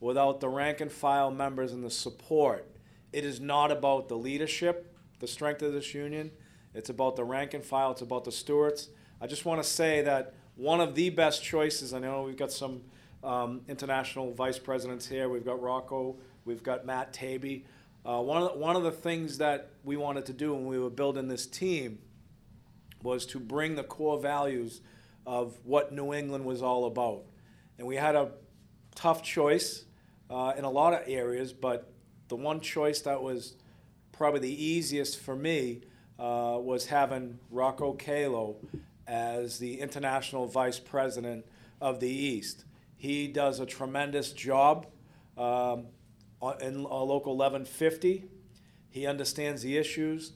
without 0.00 0.40
the 0.40 0.50
rank 0.50 0.82
and 0.82 0.92
file 0.92 1.30
members 1.30 1.72
and 1.72 1.82
the 1.82 1.90
support. 1.90 2.76
It 3.10 3.24
is 3.24 3.40
not 3.40 3.72
about 3.72 4.10
the 4.10 4.18
leadership, 4.18 4.94
the 5.18 5.26
strength 5.26 5.62
of 5.62 5.72
this 5.72 5.94
union. 5.94 6.30
It's 6.74 6.90
about 6.90 7.16
the 7.16 7.24
rank 7.24 7.54
and 7.54 7.64
file. 7.64 7.92
It's 7.92 8.02
about 8.02 8.24
the 8.24 8.32
stewards. 8.32 8.90
I 9.18 9.26
just 9.26 9.46
want 9.46 9.62
to 9.62 9.66
say 9.66 10.02
that 10.02 10.34
one 10.56 10.80
of 10.80 10.94
the 10.94 11.10
best 11.10 11.42
choices. 11.42 11.92
I 11.92 11.98
know 11.98 12.22
we've 12.22 12.36
got 12.36 12.52
some 12.52 12.82
um, 13.22 13.62
international 13.68 14.32
vice 14.32 14.58
presidents 14.58 15.06
here. 15.06 15.28
We've 15.28 15.44
got 15.44 15.60
Rocco. 15.60 16.16
We've 16.44 16.62
got 16.62 16.86
Matt 16.86 17.12
Taibi. 17.12 17.64
Uh, 18.04 18.20
one 18.20 18.42
of 18.42 18.52
the, 18.52 18.58
one 18.58 18.76
of 18.76 18.82
the 18.82 18.92
things 18.92 19.38
that 19.38 19.70
we 19.82 19.96
wanted 19.96 20.26
to 20.26 20.32
do 20.32 20.52
when 20.54 20.66
we 20.66 20.78
were 20.78 20.90
building 20.90 21.28
this 21.28 21.46
team 21.46 21.98
was 23.02 23.26
to 23.26 23.40
bring 23.40 23.74
the 23.74 23.82
core 23.82 24.20
values 24.20 24.80
of 25.26 25.58
what 25.64 25.92
New 25.92 26.12
England 26.12 26.44
was 26.44 26.62
all 26.62 26.84
about. 26.84 27.22
And 27.78 27.86
we 27.86 27.96
had 27.96 28.14
a 28.14 28.32
tough 28.94 29.22
choice 29.22 29.84
uh, 30.30 30.52
in 30.56 30.64
a 30.64 30.70
lot 30.70 30.92
of 30.92 31.00
areas, 31.06 31.52
but 31.52 31.92
the 32.28 32.36
one 32.36 32.60
choice 32.60 33.00
that 33.02 33.22
was 33.22 33.54
probably 34.12 34.40
the 34.40 34.64
easiest 34.64 35.18
for 35.18 35.34
me 35.34 35.82
uh, 36.18 36.58
was 36.60 36.86
having 36.86 37.38
Rocco 37.50 37.94
Calo 37.94 38.56
as 39.06 39.58
the 39.58 39.80
international 39.80 40.46
vice 40.46 40.78
president 40.78 41.44
of 41.80 42.00
the 42.00 42.08
East. 42.08 42.64
He 42.96 43.28
does 43.28 43.60
a 43.60 43.66
tremendous 43.66 44.32
job 44.32 44.86
um, 45.36 45.86
in 46.60 46.86
uh, 46.86 47.02
Local 47.02 47.36
1150. 47.36 48.24
He 48.90 49.06
understands 49.06 49.62
the 49.62 49.76
issues. 49.76 50.32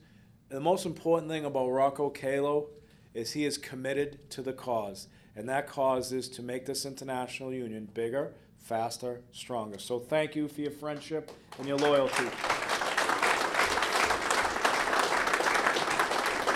The 0.49 0.61
most 0.61 0.87
important 0.87 1.31
thing 1.31 1.45
about 1.45 1.69
Rocco 1.69 2.11
Calo 2.11 2.67
is 3.15 3.33
he 3.33 3.45
is 3.45 3.59
committed 3.59 4.31
to 4.31 4.43
the 4.43 4.53
cause, 4.53 5.09
and 5.35 5.49
that 5.49 5.67
cause 5.67 6.13
is 6.13 6.29
to 6.31 6.43
make 6.43 6.67
this 6.67 6.85
international 6.85 7.53
union 7.53 7.89
bigger, 7.95 8.33
faster, 8.59 9.23
stronger. 9.33 9.79
So 9.79 9.99
thank 9.99 10.37
you 10.37 10.49
for 10.49 10.61
your 10.61 10.71
friendship 10.71 11.31
and 11.59 11.67
your 11.67 11.79
loyalty. 11.79 12.27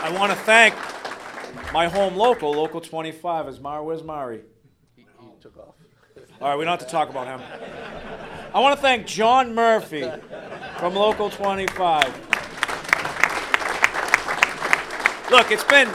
I 0.05 0.13
want 0.19 0.33
to 0.33 0.39
thank 0.39 0.75
my 1.73 1.89
home 1.89 2.17
local, 2.17 2.53
Local 2.53 2.81
25. 2.81 3.49
Is 3.49 3.61
Mari? 3.61 3.85
Where's 3.85 4.03
Mari? 4.03 4.41
He, 4.97 5.07
he 5.21 5.29
took 5.41 5.57
off. 5.59 5.75
All 6.41 6.49
right, 6.49 6.57
we 6.57 6.65
don't 6.65 6.79
have 6.79 6.87
to 6.87 6.93
talk 6.93 7.09
about 7.09 7.27
him. 7.27 7.41
I 8.55 8.61
want 8.61 8.77
to 8.77 8.83
thank 8.83 9.07
John 9.07 9.55
Murphy 9.55 10.11
from 10.79 10.95
Local 10.95 11.31
25. 11.31 12.05
Look, 15.31 15.51
it's 15.51 15.65
been. 15.65 15.89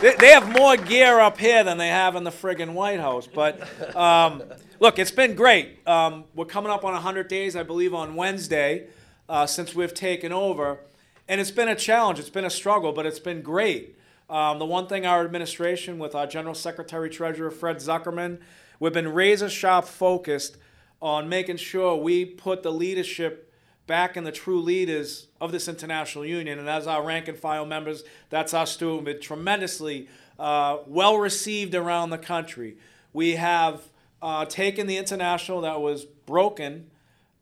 They, 0.00 0.16
they 0.16 0.30
have 0.32 0.50
more 0.50 0.76
gear 0.76 1.20
up 1.20 1.38
here 1.38 1.62
than 1.62 1.78
they 1.78 1.88
have 1.88 2.16
in 2.16 2.24
the 2.24 2.30
friggin' 2.30 2.72
White 2.72 2.98
House. 2.98 3.28
But 3.28 3.60
um, 3.94 4.42
look, 4.80 4.98
it's 4.98 5.12
been 5.12 5.36
great. 5.36 5.86
Um, 5.86 6.24
we're 6.34 6.46
coming 6.46 6.72
up 6.72 6.84
on 6.84 6.92
100 6.92 7.28
days, 7.28 7.54
I 7.54 7.62
believe, 7.62 7.94
on 7.94 8.16
Wednesday 8.16 8.88
uh, 9.28 9.46
since 9.46 9.74
we've 9.74 9.94
taken 9.94 10.32
over. 10.32 10.80
And 11.28 11.40
it's 11.40 11.52
been 11.52 11.68
a 11.68 11.76
challenge, 11.76 12.18
it's 12.18 12.30
been 12.30 12.44
a 12.44 12.50
struggle, 12.50 12.92
but 12.92 13.06
it's 13.06 13.20
been 13.20 13.42
great. 13.42 13.96
Um, 14.32 14.58
the 14.58 14.64
one 14.64 14.86
thing 14.86 15.04
our 15.04 15.22
administration, 15.26 15.98
with 15.98 16.14
our 16.14 16.26
General 16.26 16.54
Secretary 16.54 17.10
Treasurer 17.10 17.50
Fred 17.50 17.76
Zuckerman, 17.76 18.38
we've 18.80 18.94
been 18.94 19.12
razor 19.12 19.50
sharp 19.50 19.84
focused 19.84 20.56
on 21.02 21.28
making 21.28 21.58
sure 21.58 21.96
we 21.96 22.24
put 22.24 22.62
the 22.62 22.72
leadership 22.72 23.52
back 23.86 24.16
in 24.16 24.24
the 24.24 24.32
true 24.32 24.62
leaders 24.62 25.26
of 25.38 25.52
this 25.52 25.68
international 25.68 26.24
union. 26.24 26.58
And 26.58 26.66
as 26.66 26.86
our 26.86 27.04
rank 27.04 27.28
and 27.28 27.36
file 27.36 27.66
members, 27.66 28.04
that's 28.30 28.54
our 28.54 28.64
student, 28.64 29.04
been 29.04 29.20
tremendously 29.20 30.08
uh, 30.38 30.78
well 30.86 31.18
received 31.18 31.74
around 31.74 32.08
the 32.08 32.16
country. 32.16 32.78
We 33.12 33.32
have 33.32 33.82
uh, 34.22 34.46
taken 34.46 34.86
the 34.86 34.96
international 34.96 35.60
that 35.60 35.78
was 35.82 36.06
broken 36.06 36.90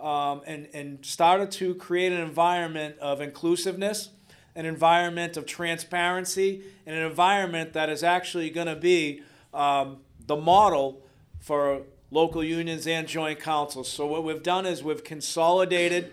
um, 0.01 0.43
and, 0.45 0.67
and 0.73 1.07
started 1.07 1.53
to 1.53 1.77
create 1.77 2.11
an 2.11 2.21
environment 2.21 2.99
of 2.99 3.21
inclusiveness, 3.21 4.09
an 4.55 4.67
environment 4.67 5.37
of 5.37 5.47
transparency, 5.47 6.63
and 6.87 6.97
an 6.97 7.03
environment 7.03 7.73
that 7.73 7.89
is 7.89 8.03
actually 8.03 8.51
going 8.51 8.67
to 8.67 8.77
be 8.77 9.23
um, 9.55 9.99
the 10.27 10.37
model 10.37 11.03
for 11.39 11.83
local 12.11 12.43
unions 12.43 12.87
and 12.87 13.07
joint 13.07 13.39
councils. 13.39 13.89
So 13.89 14.07
what 14.07 14.25
we've 14.25 14.43
done 14.43 14.67
is 14.67 14.83
we've 14.83 15.05
consolidated 15.05 16.13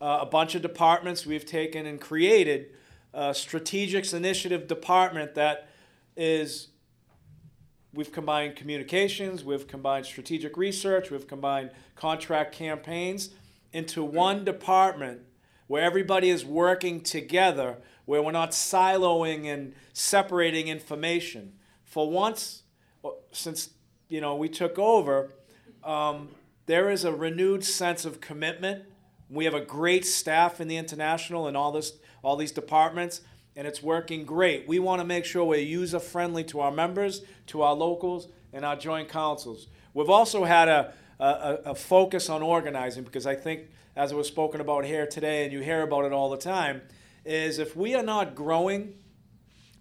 uh, 0.00 0.18
a 0.22 0.26
bunch 0.26 0.54
of 0.54 0.62
departments. 0.62 1.26
We've 1.26 1.46
taken 1.46 1.86
and 1.86 2.00
created 2.00 2.70
a 3.12 3.30
strategics 3.30 4.12
initiative 4.12 4.66
department 4.66 5.34
that 5.34 5.68
is 6.16 6.68
we've 7.92 8.12
combined 8.12 8.56
communications, 8.56 9.44
we've 9.44 9.66
combined 9.66 10.06
strategic 10.06 10.56
research, 10.56 11.10
we've 11.10 11.26
combined 11.26 11.70
contract 11.94 12.54
campaigns 12.54 13.30
into 13.72 14.04
one 14.04 14.44
department 14.44 15.22
where 15.66 15.82
everybody 15.82 16.30
is 16.30 16.44
working 16.44 17.00
together, 17.00 17.78
where 18.04 18.22
we're 18.22 18.32
not 18.32 18.52
siloing 18.52 19.46
and 19.46 19.74
separating 19.92 20.68
information. 20.68 21.52
For 21.84 22.10
once, 22.10 22.62
uh, 23.04 23.10
since 23.32 23.70
you 24.08 24.20
know 24.20 24.36
we 24.36 24.48
took 24.48 24.78
over, 24.78 25.30
um, 25.84 26.28
there 26.66 26.90
is 26.90 27.04
a 27.04 27.12
renewed 27.12 27.64
sense 27.64 28.04
of 28.04 28.20
commitment. 28.20 28.84
We 29.28 29.44
have 29.44 29.54
a 29.54 29.60
great 29.60 30.06
staff 30.06 30.60
in 30.60 30.68
the 30.68 30.76
international 30.76 31.46
and 31.46 31.56
all 31.56 31.72
this, 31.72 31.92
all 32.22 32.36
these 32.36 32.52
departments 32.52 33.22
and 33.56 33.66
it's 33.66 33.82
working 33.82 34.24
great. 34.24 34.68
We 34.68 34.78
want 34.78 35.00
to 35.00 35.04
make 35.04 35.24
sure 35.24 35.42
we're 35.44 35.60
user 35.60 35.98
friendly 35.98 36.44
to 36.44 36.60
our 36.60 36.70
members, 36.70 37.22
to 37.46 37.62
our 37.62 37.74
locals, 37.74 38.28
and 38.52 38.64
our 38.64 38.76
joint 38.76 39.08
councils. 39.08 39.68
We've 39.94 40.10
also 40.10 40.44
had 40.44 40.68
a, 40.68 40.92
a, 41.18 41.58
a, 41.66 41.74
focus 41.74 42.28
on 42.28 42.42
organizing 42.42 43.04
because 43.04 43.26
I 43.26 43.34
think, 43.34 43.62
as 43.94 44.12
it 44.12 44.14
was 44.14 44.28
spoken 44.28 44.60
about 44.60 44.84
here 44.84 45.06
today, 45.06 45.44
and 45.44 45.52
you 45.52 45.60
hear 45.60 45.82
about 45.82 46.04
it 46.04 46.12
all 46.12 46.28
the 46.28 46.36
time, 46.36 46.82
is 47.24 47.58
if 47.58 47.74
we 47.74 47.94
are 47.94 48.02
not 48.02 48.34
growing 48.34 48.94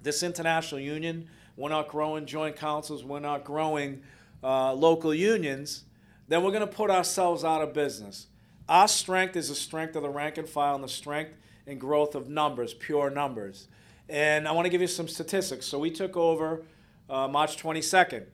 this 0.01 0.23
international 0.23 0.79
union, 0.79 1.27
we're 1.57 1.69
not 1.69 1.89
growing 1.89 2.25
joint 2.25 2.55
councils, 2.55 3.03
we're 3.03 3.19
not 3.19 3.43
growing 3.43 4.01
uh, 4.43 4.73
local 4.73 5.13
unions, 5.13 5.83
then 6.27 6.43
we're 6.43 6.51
going 6.51 6.61
to 6.61 6.67
put 6.67 6.89
ourselves 6.89 7.43
out 7.43 7.61
of 7.61 7.73
business. 7.73 8.27
Our 8.67 8.88
strength 8.88 9.36
is 9.36 9.49
the 9.49 9.55
strength 9.55 9.95
of 9.95 10.03
the 10.03 10.09
rank 10.09 10.38
and 10.38 10.47
file 10.47 10.75
and 10.75 10.83
the 10.83 10.89
strength 10.89 11.33
and 11.67 11.79
growth 11.79 12.15
of 12.15 12.29
numbers, 12.29 12.73
pure 12.73 13.09
numbers. 13.09 13.67
And 14.07 14.47
I 14.47 14.51
want 14.51 14.65
to 14.65 14.69
give 14.69 14.81
you 14.81 14.88
some 14.88 15.07
statistics. 15.07 15.65
So 15.65 15.79
we 15.79 15.91
took 15.91 16.15
over 16.15 16.63
uh, 17.09 17.27
March 17.27 17.61
22nd. 17.61 18.25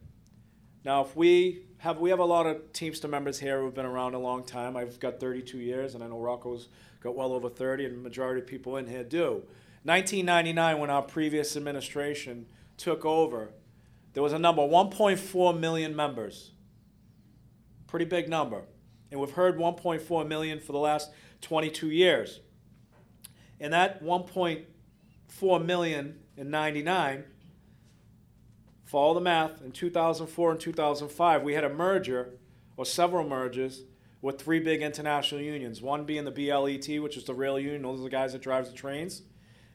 Now, 0.83 1.03
if 1.03 1.15
we 1.15 1.63
have 1.81 1.97
we 1.97 2.11
have 2.11 2.19
a 2.19 2.25
lot 2.25 2.45
of 2.45 2.71
Teamster 2.73 3.07
members 3.07 3.39
here 3.39 3.59
who've 3.59 3.73
been 3.73 3.87
around 3.87 4.13
a 4.13 4.19
long 4.19 4.43
time. 4.43 4.77
I've 4.77 4.99
got 4.99 5.19
32 5.19 5.57
years, 5.57 5.95
and 5.95 6.03
I 6.03 6.07
know 6.07 6.19
Rocco's 6.19 6.67
got 7.01 7.15
well 7.15 7.33
over 7.33 7.49
30, 7.49 7.85
and 7.85 7.97
the 7.97 8.01
majority 8.01 8.39
of 8.39 8.45
people 8.45 8.77
in 8.77 8.85
here 8.85 9.03
do. 9.03 9.43
1999, 9.83 10.77
when 10.77 10.91
our 10.91 11.01
previous 11.01 11.57
administration 11.57 12.45
took 12.77 13.03
over, 13.03 13.49
there 14.13 14.21
was 14.21 14.31
a 14.31 14.37
number 14.37 14.61
1.4 14.61 15.59
million 15.59 15.95
members. 15.95 16.51
Pretty 17.87 18.05
big 18.05 18.29
number. 18.29 18.61
And 19.09 19.19
we've 19.19 19.31
heard 19.31 19.57
1.4 19.57 20.27
million 20.27 20.59
for 20.59 20.73
the 20.73 20.77
last 20.77 21.09
22 21.41 21.89
years. 21.89 22.41
And 23.59 23.73
that 23.73 24.03
1.4 24.03 25.65
million 25.65 26.19
in 26.37 26.51
99, 26.51 27.23
follow 28.91 29.13
the 29.13 29.21
math, 29.21 29.61
in 29.61 29.71
2004 29.71 30.51
and 30.51 30.59
2005, 30.59 31.43
we 31.43 31.53
had 31.53 31.63
a 31.63 31.73
merger 31.73 32.33
or 32.75 32.85
several 32.85 33.25
mergers 33.25 33.83
with 34.21 34.37
three 34.37 34.59
big 34.59 34.81
international 34.81 35.39
unions. 35.39 35.81
One 35.81 36.03
being 36.03 36.25
the 36.25 36.31
BLET, 36.31 37.01
which 37.01 37.15
is 37.15 37.23
the 37.23 37.33
rail 37.33 37.57
union, 37.57 37.83
those 37.83 38.01
are 38.01 38.03
the 38.03 38.09
guys 38.09 38.33
that 38.33 38.41
drives 38.41 38.69
the 38.69 38.75
trains. 38.75 39.21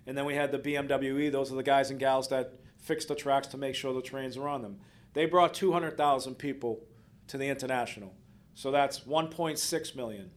And 0.07 0.19
then 0.19 0.27
we 0.27 0.35
had 0.35 0.53
the 0.53 0.59
BMWE, 0.59 1.33
those 1.33 1.51
are 1.51 1.57
the 1.57 1.62
guys 1.62 1.91
and 1.91 1.99
gals 1.99 2.29
that 2.29 2.53
fix 2.79 3.07
the 3.07 3.14
tracks 3.14 3.47
to 3.49 3.57
make 3.57 3.75
sure 3.75 3.95
the 3.95 4.03
trains 4.03 4.37
are 4.37 4.49
on 4.49 4.61
them. 4.61 4.81
They 5.14 5.25
brought 5.25 5.55
200,000 5.55 6.35
people 6.35 6.85
to 7.29 7.39
the 7.39 7.49
international. 7.49 8.12
So 8.53 8.71
that's 8.71 9.01
1.6 9.01 9.97
million. 9.97 10.31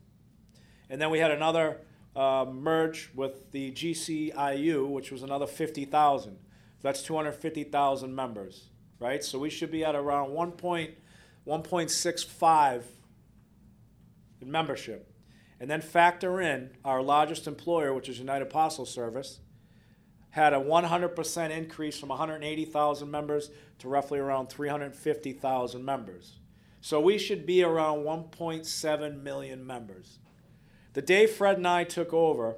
And 0.90 1.02
then 1.02 1.10
we 1.10 1.20
had 1.20 1.32
another 1.32 1.82
uh, 2.16 2.46
merge 2.50 3.12
with 3.14 3.52
the 3.52 3.74
GCIU, 3.74 4.88
which 4.88 5.12
was 5.12 5.22
another 5.22 5.48
50,000. 5.48 6.38
That's 6.82 7.04
250,000 7.04 8.16
members, 8.16 8.70
right? 9.00 9.22
So 9.24 9.40
we 9.40 9.50
should 9.50 9.72
be 9.72 9.84
at 9.84 9.96
around 9.96 10.30
1.65 10.30 12.84
in 14.42 14.52
membership. 14.52 15.12
And 15.60 15.70
then 15.70 15.82
factor 15.82 16.40
in 16.40 16.70
our 16.86 17.02
largest 17.02 17.48
employer, 17.48 17.94
which 17.94 18.08
is 18.08 18.18
United 18.18 18.50
Parcel 18.50 18.86
Service, 18.86 19.42
had 20.32 20.54
a 20.54 20.60
100% 20.60 21.50
increase 21.50 22.00
from 22.00 22.10
180,000 22.10 23.12
members 23.12 23.50
to 23.80 23.90
roughly 23.90 24.20
around 24.20 24.48
350,000 24.48 25.84
members. 25.84 26.38
So 26.82 27.02
we 27.02 27.18
should 27.18 27.46
be 27.46 27.64
around 27.64 28.04
1.7 28.04 29.22
million 29.22 29.66
members. 29.66 30.20
The 30.94 31.02
day 31.02 31.28
Fred 31.28 31.58
and 31.58 31.68
I 31.68 31.84
took 31.84 32.14
over, 32.14 32.56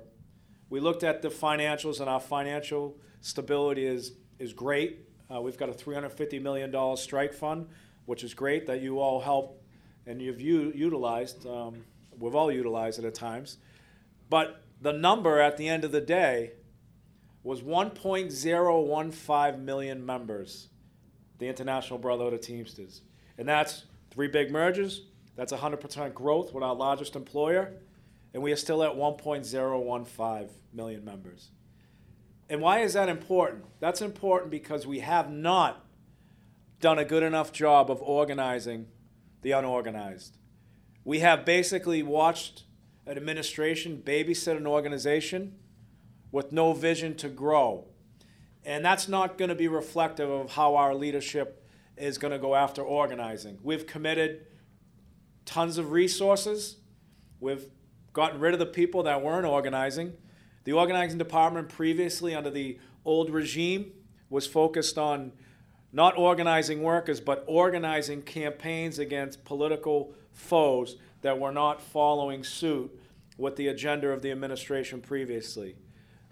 we 0.71 0.79
looked 0.79 1.03
at 1.03 1.21
the 1.21 1.27
financials, 1.27 1.99
and 1.99 2.09
our 2.09 2.21
financial 2.21 2.97
stability 3.19 3.85
is, 3.85 4.13
is 4.39 4.53
great. 4.53 5.05
Uh, 5.29 5.41
we've 5.41 5.57
got 5.57 5.67
a 5.67 5.73
$350 5.73 6.41
million 6.41 6.97
strike 6.97 7.33
fund, 7.33 7.67
which 8.05 8.23
is 8.23 8.33
great 8.33 8.65
that 8.67 8.81
you 8.81 8.99
all 8.99 9.19
help 9.19 9.61
and 10.07 10.21
you've 10.21 10.39
u- 10.39 10.71
utilized. 10.73 11.45
Um, 11.45 11.83
we've 12.17 12.35
all 12.35 12.49
utilized 12.49 12.99
it 12.99 13.05
at 13.05 13.13
times. 13.13 13.57
But 14.29 14.63
the 14.81 14.93
number 14.93 15.41
at 15.41 15.57
the 15.57 15.67
end 15.67 15.83
of 15.83 15.91
the 15.91 15.99
day 15.99 16.53
was 17.43 17.61
1.015 17.61 19.59
million 19.59 20.05
members, 20.05 20.69
the 21.37 21.49
International 21.49 21.99
Brotherhood 21.99 22.33
of 22.33 22.39
Teamsters. 22.39 23.01
And 23.37 23.45
that's 23.45 23.83
three 24.09 24.29
big 24.29 24.51
mergers, 24.51 25.01
that's 25.35 25.51
100% 25.51 26.13
growth 26.13 26.53
with 26.53 26.63
our 26.63 26.75
largest 26.75 27.17
employer 27.17 27.73
and 28.33 28.41
we 28.41 28.51
are 28.51 28.57
still 28.57 28.83
at 28.83 28.91
1.015 28.91 30.49
million 30.73 31.05
members. 31.05 31.51
And 32.49 32.61
why 32.61 32.79
is 32.79 32.93
that 32.93 33.09
important? 33.09 33.65
That's 33.79 34.01
important 34.01 34.51
because 34.51 34.85
we 34.85 34.99
have 34.99 35.29
not 35.31 35.85
done 36.79 36.99
a 36.99 37.05
good 37.05 37.23
enough 37.23 37.53
job 37.53 37.89
of 37.89 38.01
organizing 38.01 38.87
the 39.41 39.51
unorganized. 39.51 40.37
We 41.03 41.19
have 41.19 41.45
basically 41.45 42.03
watched 42.03 42.63
an 43.05 43.17
administration 43.17 44.01
babysit 44.05 44.57
an 44.57 44.67
organization 44.67 45.55
with 46.31 46.51
no 46.51 46.73
vision 46.73 47.15
to 47.15 47.29
grow. 47.29 47.87
And 48.63 48.85
that's 48.85 49.07
not 49.07 49.37
going 49.37 49.49
to 49.49 49.55
be 49.55 49.67
reflective 49.67 50.29
of 50.29 50.51
how 50.51 50.75
our 50.75 50.93
leadership 50.93 51.67
is 51.97 52.17
going 52.17 52.31
to 52.31 52.39
go 52.39 52.55
after 52.55 52.81
organizing. 52.81 53.59
We've 53.63 53.87
committed 53.87 54.45
tons 55.45 55.77
of 55.77 55.91
resources. 55.91 56.77
We've 57.39 57.65
gotten 58.13 58.39
rid 58.39 58.53
of 58.53 58.59
the 58.59 58.65
people 58.65 59.03
that 59.03 59.21
weren't 59.21 59.45
organizing. 59.45 60.13
The 60.63 60.73
organizing 60.73 61.17
department 61.17 61.69
previously 61.69 62.35
under 62.35 62.49
the 62.49 62.77
old 63.05 63.29
regime 63.29 63.91
was 64.29 64.47
focused 64.47 64.97
on 64.97 65.31
not 65.93 66.17
organizing 66.17 66.81
workers, 66.81 67.19
but 67.19 67.43
organizing 67.47 68.21
campaigns 68.21 68.99
against 68.99 69.43
political 69.43 70.13
foes 70.31 70.97
that 71.21 71.39
were 71.39 71.51
not 71.51 71.81
following 71.81 72.43
suit 72.43 72.97
with 73.37 73.55
the 73.55 73.67
agenda 73.67 74.09
of 74.09 74.21
the 74.21 74.31
administration 74.31 75.01
previously. 75.01 75.75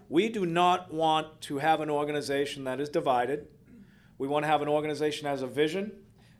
We 0.08 0.28
do 0.28 0.46
not 0.46 0.92
want 0.92 1.40
to 1.42 1.58
have 1.58 1.80
an 1.80 1.90
organization 1.90 2.64
that 2.64 2.80
is 2.80 2.88
divided. 2.88 3.46
We 4.18 4.28
want 4.28 4.44
to 4.44 4.48
have 4.48 4.62
an 4.62 4.68
organization 4.68 5.24
that 5.24 5.30
has 5.30 5.42
a 5.42 5.46
vision, 5.46 5.92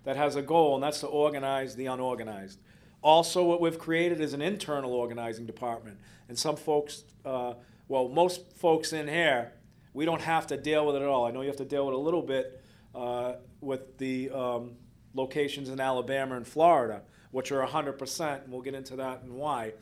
that 0.05 0.17
has 0.17 0.37
a 0.37 0.43
goal, 0.43 0.75
and 0.75 0.83
that's 0.83 1.01
to 1.01 1.07
organize 1.07 1.77
the 1.77 1.87
unorganized. 1.87 2.59
Also, 3.03 3.43
what 3.45 3.61
we've 3.61 3.79
created 3.79 4.21
is 4.21 4.35
an 4.35 4.43
internal 4.43 4.93
organizing 4.93 5.47
department. 5.47 5.99
And 6.29 6.39
some 6.39 6.57
folks, 6.57 7.05
uh, 7.25 7.55
well, 7.89 8.09
most 8.09 8.53
folks 8.57 8.93
in 8.93 9.09
here, 9.09 9.53
we 9.95 10.05
don't 10.05 10.21
have 10.21 10.47
to 10.49 10.57
deal 10.57 10.87
with 10.87 10.97
it 10.97 11.03
at 11.03 11.09
all. 11.09 11.27
I 11.27 11.31
know 11.31 11.41
you 11.41 11.49
have 11.49 11.57
to 11.57 11.65
deal 11.65 11.87
with 11.87 11.95
it 11.95 11.99
a 11.99 12.01
little 12.01 12.23
bit 12.23 12.63
uh, 12.95 13.35
with 13.61 13.99
the 13.99 14.31
um, 14.31 14.73
locations 15.15 15.69
in 15.69 15.81
Alabama 15.81 16.37
and 16.37 16.47
Florida, 16.47 17.03
which 17.31 17.51
are 17.53 17.67
100%, 17.67 18.45
and 18.45 18.53
we'll 18.53 18.63
get 18.63 18.75
into 18.75 18.97
that 18.97 19.23
and 19.23 19.33
why. 19.33 19.73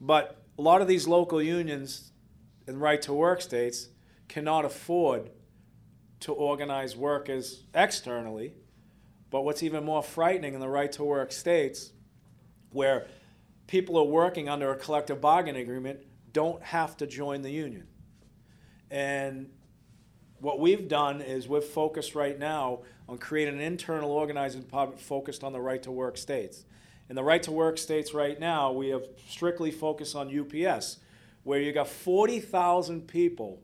But 0.00 0.42
a 0.58 0.62
lot 0.62 0.80
of 0.80 0.88
these 0.88 1.06
local 1.06 1.42
unions 1.42 2.10
and 2.66 2.80
right 2.80 3.00
to 3.02 3.12
work 3.12 3.40
states 3.40 3.88
cannot 4.28 4.64
afford 4.64 5.30
to 6.20 6.32
organize 6.32 6.96
workers 6.96 7.64
externally. 7.74 8.54
But 9.30 9.42
what's 9.42 9.62
even 9.62 9.84
more 9.84 10.02
frightening 10.02 10.54
in 10.54 10.60
the 10.60 10.68
right 10.68 10.90
to 10.92 11.04
work 11.04 11.32
states 11.32 11.92
where 12.70 13.06
people 13.66 13.98
are 13.98 14.04
working 14.04 14.48
under 14.48 14.70
a 14.70 14.76
collective 14.76 15.20
bargaining 15.20 15.62
agreement 15.62 16.00
don't 16.32 16.62
have 16.62 16.96
to 16.98 17.06
join 17.06 17.42
the 17.42 17.50
union. 17.50 17.86
And 18.90 19.50
what 20.40 20.60
we've 20.60 20.86
done 20.88 21.20
is 21.20 21.48
we've 21.48 21.64
focused 21.64 22.14
right 22.14 22.38
now 22.38 22.80
on 23.08 23.18
creating 23.18 23.54
an 23.54 23.60
internal 23.60 24.10
organizing 24.10 24.60
department 24.60 25.00
focused 25.00 25.42
on 25.42 25.52
the 25.52 25.60
right 25.60 25.82
to 25.82 25.90
work 25.90 26.16
states. 26.18 26.64
In 27.08 27.16
the 27.16 27.24
right 27.24 27.42
to 27.44 27.52
work 27.52 27.78
states 27.78 28.12
right 28.12 28.38
now, 28.38 28.72
we 28.72 28.88
have 28.88 29.06
strictly 29.28 29.70
focused 29.70 30.16
on 30.16 30.28
UPS, 30.28 30.98
where 31.44 31.60
you 31.60 31.72
got 31.72 31.88
40,000 31.88 33.06
people 33.06 33.60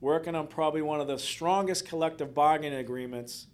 working 0.00 0.34
on 0.34 0.46
probably 0.48 0.82
one 0.82 1.00
of 1.00 1.06
the 1.06 1.18
strongest 1.18 1.86
collective 1.86 2.34
bargaining 2.34 2.78
agreements 2.78 3.46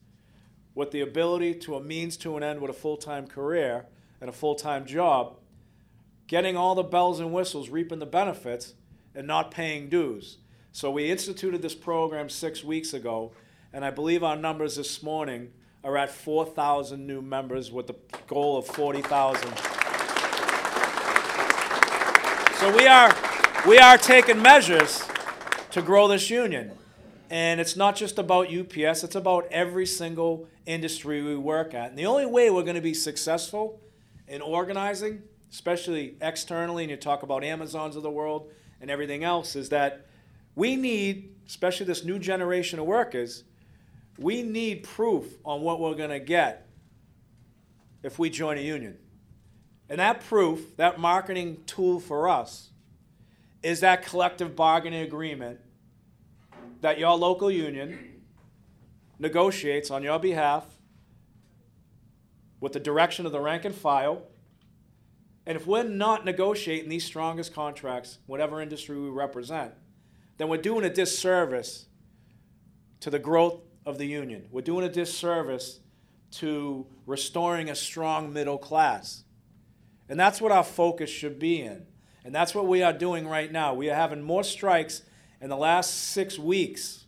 with 0.74 0.91
the 0.91 1.03
ability 1.03 1.55
to 1.55 1.76
a 1.76 1.83
means 1.83 2.16
to 2.16 2.37
an 2.37 2.43
end 2.43 2.61
with 2.61 2.70
a 2.70 2.74
full 2.74 2.97
time 2.97 3.26
career 3.26 3.87
and 4.21 4.29
a 4.29 4.33
full 4.33 4.55
time 4.55 4.87
job, 4.87 5.37
getting 6.27 6.57
all 6.57 6.75
the 6.75 6.83
bells 6.83 7.21
and 7.21 7.33
whistles, 7.33 7.68
reaping 7.68 7.99
the 7.99 8.07
benefits, 8.07 8.75
and 9.14 9.27
not 9.27 9.51
paying 9.51 9.89
dues. 9.89 10.39
So 10.73 10.91
we 10.91 11.11
instituted 11.11 11.62
this 11.62 11.75
program 11.75 12.29
six 12.29 12.62
weeks 12.62 12.95
ago, 12.95 13.33
and 13.73 13.85
I 13.85 13.91
believe 13.91 14.23
our 14.23 14.37
numbers 14.37 14.77
this 14.77 15.03
morning 15.03 15.53
are 15.83 15.97
at 15.97 16.11
4,000 16.11 17.07
new 17.07 17.23
members 17.23 17.73
with 17.73 17.87
the 17.87 17.97
goal 18.27 18.59
of 18.59 18.66
40,000. 18.66 19.57
So 22.59 22.77
we 22.77 22.87
are, 22.87 23.16
we 23.66 23.79
are 23.79 23.97
taking 23.97 24.43
measures 24.43 25.03
to 25.71 25.81
grow 25.81 26.07
this 26.09 26.29
union. 26.29 26.73
And 27.31 27.61
it's 27.61 27.77
not 27.77 27.97
just 27.97 28.18
about 28.18 28.53
UPS, 28.53 29.05
it's 29.05 29.14
about 29.14 29.47
every 29.51 29.87
single 29.87 30.49
industry 30.66 31.23
we 31.23 31.37
work 31.37 31.75
at. 31.75 31.91
And 31.91 31.99
the 31.99 32.07
only 32.07 32.27
way 32.27 32.51
we're 32.51 32.64
going 32.64 32.75
to 32.75 32.81
be 32.81 32.93
successful 32.93 33.81
in 34.31 34.41
organizing, 34.41 35.22
especially 35.51 36.14
externally, 36.20 36.85
and 36.85 36.91
you 36.91 36.97
talk 36.97 37.24
about 37.24 37.43
Amazons 37.43 37.97
of 37.97 38.05
the 38.05 38.11
world 38.11 38.49
and 38.81 38.89
everything 38.89 39.24
else, 39.24 39.57
is 39.57 39.70
that 39.70 40.07
we 40.55 40.76
need, 40.76 41.35
especially 41.49 41.85
this 41.85 42.05
new 42.05 42.18
generation 42.18 42.78
of 42.78 42.87
workers, 42.87 43.43
we 44.16 44.43
need 44.43 44.85
proof 44.85 45.26
on 45.45 45.62
what 45.62 45.81
we're 45.81 45.97
going 45.97 46.11
to 46.11 46.20
get 46.20 46.68
if 48.05 48.20
we 48.20 48.31
join 48.31 48.57
a 48.57 48.61
union. 48.61 48.97
And 49.89 49.99
that 49.99 50.20
proof, 50.20 50.76
that 50.76 51.01
marketing 51.01 51.64
tool 51.66 51.99
for 51.99 52.28
us, 52.28 52.70
is 53.64 53.81
that 53.81 54.07
collective 54.07 54.55
bargaining 54.55 55.03
agreement 55.03 55.59
that 56.83 57.01
your 57.01 57.16
local 57.16 57.51
union 57.51 58.22
negotiates 59.18 59.91
on 59.91 60.05
your 60.05 60.20
behalf 60.20 60.64
with 62.61 62.73
the 62.73 62.81
direction 62.81 63.27
of 63.27 63.33
the 63.33 63.41
rank 63.41 63.65
and 63.65 63.75
file. 63.75 64.23
And 65.47 65.57
if 65.57 65.67
we're 65.67 65.83
not 65.83 66.25
negotiating 66.25 66.89
these 66.89 67.05
strongest 67.05 67.55
contracts, 67.55 68.19
whatever 68.27 68.61
industry 68.61 68.99
we 68.99 69.09
represent, 69.09 69.73
then 70.37 70.49
we're 70.49 70.59
doing 70.59 70.85
a 70.85 70.93
disservice 70.93 71.87
to 73.01 73.11
the 73.11 73.19
growth 73.19 73.61
of 73.87 73.99
the 73.99 74.07
union. 74.07 74.47
We're 74.51 74.61
doing 74.61 74.85
a 74.85 74.91
disservice 74.91 75.81
to 76.33 76.87
restoring 77.07 77.71
a 77.71 77.75
strong 77.75 78.33
middle 78.33 78.59
class. 78.59 79.25
And 80.09 80.21
that's 80.21 80.41
what 80.41 80.53
our 80.53 80.65
focus 80.65 81.11
should 81.11 81.39
be 81.39 81.61
in. 81.63 81.87
And 82.25 82.35
that's 82.35 82.55
what 82.55 82.67
we 82.67 82.83
are 82.83 82.93
doing 82.93 83.27
right 83.27 83.51
now. 83.51 83.75
We 83.75 83.91
are 83.91 83.95
having 83.95 84.23
more 84.23 84.45
strikes 84.45 85.03
in 85.41 85.49
the 85.49 85.57
last 85.57 86.11
six 86.11 86.39
weeks 86.39 87.07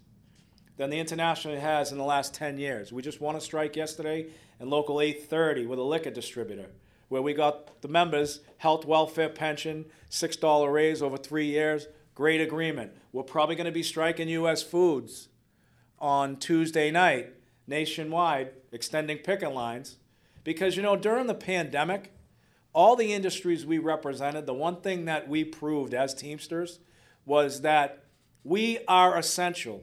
than 0.79 0.91
the 0.91 0.99
International 0.99 1.59
has 1.59 1.93
in 1.93 1.99
the 1.99 2.05
last 2.05 2.33
10 2.35 2.59
years. 2.59 2.93
We 2.93 3.03
just 3.03 3.21
won 3.21 3.37
a 3.37 3.41
strike 3.41 3.77
yesterday 3.77 4.29
in 4.63 4.71
Local 4.71 5.01
830 5.01 5.67
with 5.67 5.79
a 5.81 5.83
liquor 5.83 6.11
distributor, 6.11 6.71
where 7.09 7.21
we 7.21 7.35
got 7.35 7.83
the 7.83 7.89
members 7.89 8.41
health, 8.59 8.87
welfare, 8.87 9.29
pension, 9.29 9.85
$6 10.09 10.73
raise 10.73 11.03
over 11.03 11.17
three 11.17 11.47
years. 11.47 11.89
Great 12.15 12.41
agreement. 12.41 12.93
We're 13.13 13.25
probably 13.25 13.57
going 13.57 13.67
to 13.67 13.73
be 13.73 13.83
striking 13.83 14.29
U.S. 14.29 14.63
Foods 14.63 15.29
on 15.99 16.37
Tuesday 16.37 16.91
night 16.91 17.35
nationwide, 17.67 18.53
extending 18.71 19.19
picket 19.19 19.53
lines. 19.53 19.97
Because, 20.45 20.77
you 20.77 20.83
know, 20.83 20.97
during 20.97 21.27
the 21.27 21.35
pandemic, 21.35 22.13
all 22.73 22.97
the 22.97 23.13
industries 23.13 23.67
we 23.67 23.79
represented, 23.79 24.47
the 24.47 24.55
one 24.55 24.81
thing 24.81 25.05
that 25.07 25.29
we 25.29 25.45
proved 25.45 25.95
as 25.95 26.15
Teamsters 26.15 26.79
was 27.25 27.63
that 27.63 28.05
we 28.45 28.79
are 28.87 29.17
essential. 29.17 29.83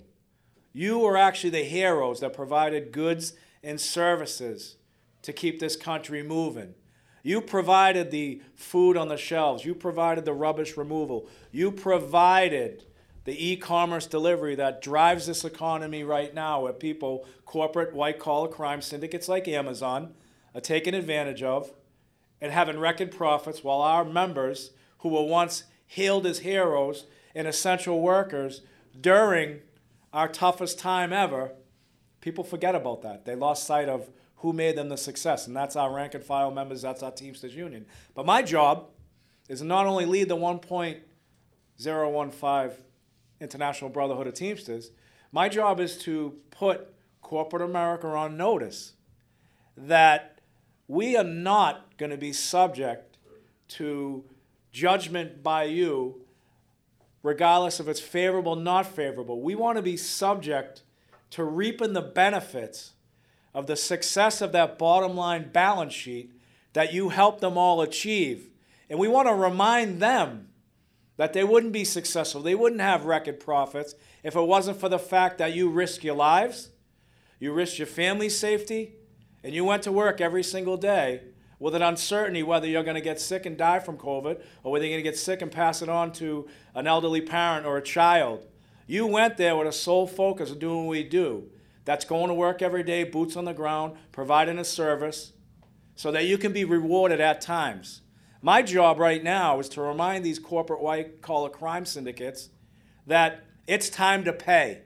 You 0.72 1.04
are 1.06 1.18
actually 1.18 1.52
the 1.52 1.64
heroes 1.64 2.20
that 2.20 2.34
provided 2.34 2.92
goods 2.92 3.34
and 3.64 3.80
services 3.80 4.78
to 5.22 5.34
keep 5.34 5.60
this 5.60 5.76
country 5.76 6.24
moving. 6.24 6.76
You 7.24 7.42
provided 7.42 8.12
the 8.12 8.42
food 8.56 8.96
on 8.96 9.10
the 9.10 9.18
shelves. 9.18 9.66
You 9.66 9.76
provided 9.76 10.26
the 10.26 10.34
rubbish 10.34 10.78
removal. 10.78 11.28
You 11.52 11.72
provided 11.72 12.86
the 13.26 13.52
e 13.52 13.58
commerce 13.58 14.08
delivery 14.08 14.56
that 14.56 14.82
drives 14.82 15.28
this 15.28 15.44
economy 15.44 16.04
right 16.04 16.34
now, 16.34 16.62
where 16.62 16.74
people, 16.74 17.28
corporate 17.46 17.94
white 17.94 18.20
collar 18.20 18.48
crime 18.48 18.82
syndicates 18.82 19.28
like 19.28 19.48
Amazon, 19.48 20.14
are 20.56 20.62
taken 20.62 20.94
advantage 20.94 21.44
of 21.44 21.72
and 22.42 22.52
having 22.52 22.80
record 22.80 23.12
profits 23.12 23.64
while 23.64 23.82
our 23.82 24.06
members, 24.06 24.72
who 25.00 25.10
were 25.10 25.24
once 25.24 25.66
hailed 25.88 26.26
as 26.26 26.40
heroes 26.40 27.06
and 27.36 27.48
essential 27.48 28.02
workers 28.02 28.62
during 29.00 29.60
our 30.14 30.28
toughest 30.28 30.80
time 30.80 31.12
ever, 31.14 31.52
people 32.22 32.44
forget 32.44 32.76
about 32.76 33.02
that. 33.04 33.26
They 33.26 33.36
lost 33.36 33.66
sight 33.66 33.90
of 33.90 34.10
who 34.38 34.54
made 34.54 34.78
them 34.78 34.90
the 34.90 34.98
success, 34.98 35.48
and 35.48 35.56
that's 35.56 35.76
our 35.76 35.92
rank 35.94 36.14
and 36.14 36.24
file 36.24 36.52
members, 36.52 36.82
that's 36.82 37.04
our 37.04 37.12
Teamsters 37.12 37.56
Union. 37.56 37.86
But 38.16 38.26
my 38.26 38.42
job 38.42 38.88
is 39.50 39.62
not 39.62 39.86
only 39.86 40.06
lead 40.06 40.30
the 40.30 40.38
1.015 40.38 42.74
International 43.42 43.90
Brotherhood 43.90 44.28
of 44.28 44.34
Teamsters, 44.34 44.92
my 45.32 45.48
job 45.50 45.80
is 45.80 45.98
to 46.00 46.36
put 46.52 46.94
corporate 47.22 47.62
America 47.62 48.08
on 48.08 48.38
notice 48.38 48.94
that 49.76 50.40
we 50.88 51.16
are 51.16 51.24
not 51.24 51.96
going 51.98 52.10
to 52.10 52.18
be 52.18 52.34
subject 52.34 53.18
to 53.68 54.24
judgment 54.72 55.44
by 55.44 55.66
you, 55.66 56.22
regardless 57.24 57.80
if 57.80 57.88
it's 57.88 58.00
favorable 58.00 58.54
or 58.54 58.62
not 58.62 58.88
favorable. 58.88 59.42
We 59.42 59.56
want 59.56 59.78
to 59.78 59.82
be 59.82 59.98
subject 59.98 60.84
to 61.32 61.44
reaping 61.44 61.94
the 61.94 62.02
benefits 62.02 62.94
of 63.54 63.68
the 63.68 63.76
success 63.76 64.42
of 64.42 64.52
that 64.52 64.78
bottom 64.78 65.16
line 65.16 65.50
balance 65.52 65.94
sheet 65.94 66.32
that 66.74 66.94
you 66.94 67.10
helped 67.10 67.42
them 67.42 67.58
all 67.58 67.82
achieve. 67.82 68.50
And 68.90 69.00
we 69.00 69.08
want 69.08 69.28
to 69.28 69.34
remind 69.34 70.02
them 70.02 70.50
that 71.18 71.34
they 71.34 71.44
wouldn't 71.44 71.74
be 71.74 71.84
successful, 71.84 72.42
they 72.42 72.56
wouldn't 72.56 72.82
have 72.82 73.06
record 73.06 73.40
profits 73.40 73.94
if 74.24 74.36
it 74.36 74.42
wasn't 74.42 74.80
for 74.80 74.88
the 74.88 75.00
fact 75.00 75.38
that 75.40 75.54
you 75.54 75.70
risked 75.70 76.04
your 76.04 76.16
lives, 76.16 76.70
you 77.40 77.52
risked 77.52 77.78
your 77.78 77.88
family's 77.88 78.38
safety, 78.38 78.94
and 79.44 79.54
you 79.54 79.66
went 79.66 79.84
to 79.84 79.92
work 79.92 80.22
every 80.22 80.44
single 80.44 80.78
day 80.78 81.22
with 81.60 81.76
an 81.76 81.82
uncertainty 81.82 82.42
whether 82.42 82.68
you're 82.68 82.84
going 82.84 82.96
to 82.96 83.02
get 83.02 83.20
sick 83.20 83.46
and 83.46 83.58
die 83.58 83.80
from 83.80 83.98
COVID 83.98 84.42
or 84.64 84.72
whether 84.72 84.86
you're 84.86 84.94
going 84.94 85.04
to 85.04 85.10
get 85.10 85.18
sick 85.18 85.42
and 85.42 85.52
pass 85.52 85.82
it 85.82 85.90
on 85.90 86.12
to 86.14 86.48
an 86.74 86.88
elderly 86.88 87.22
parent 87.22 87.66
or 87.66 87.78
a 87.78 87.82
child. 87.82 88.46
You 88.90 89.06
went 89.06 89.38
there 89.38 89.56
with 89.56 89.68
a 89.68 89.72
sole 89.72 90.08
focus 90.08 90.50
of 90.50 90.58
doing 90.58 90.88
what 90.88 90.94
we 90.94 91.04
do. 91.04 91.52
That's 91.86 92.06
going 92.06 92.30
to 92.30 92.34
work 92.34 92.64
every 92.64 92.82
day, 92.82 93.04
boots 93.04 93.36
on 93.36 93.46
the 93.46 93.54
ground, 93.54 93.94
providing 94.12 94.58
a 94.58 94.66
service 94.66 95.34
so 95.94 96.12
that 96.12 96.26
you 96.26 96.40
can 96.40 96.54
be 96.54 96.66
rewarded 96.66 97.22
at 97.22 97.40
times. 97.40 98.02
My 98.42 98.64
job 98.64 98.98
right 98.98 99.24
now 99.24 99.60
is 99.60 99.70
to 99.70 99.82
remind 99.84 100.26
these 100.26 100.40
corporate 100.40 100.82
white 100.82 101.22
collar 101.22 101.52
crime 101.52 101.86
syndicates 101.86 102.50
that 103.06 103.44
it's 103.68 103.92
time 103.92 104.24
to 104.24 104.34
pay. 104.34 104.82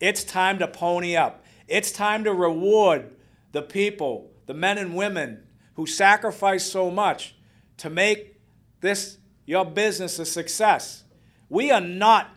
It's 0.00 0.24
time 0.24 0.58
to 0.58 0.66
pony 0.66 1.14
up. 1.14 1.44
It's 1.68 1.92
time 1.92 2.24
to 2.24 2.34
reward 2.34 3.14
the 3.52 3.62
people, 3.62 4.32
the 4.46 4.54
men 4.54 4.76
and 4.76 4.96
women 4.96 5.44
who 5.74 5.86
sacrifice 5.86 6.68
so 6.68 6.90
much 6.90 7.36
to 7.76 7.88
make 7.88 8.40
this 8.80 9.18
your 9.46 9.64
business 9.64 10.18
a 10.18 10.26
success. 10.26 11.04
We 11.48 11.70
are 11.70 11.80
not 11.80 12.33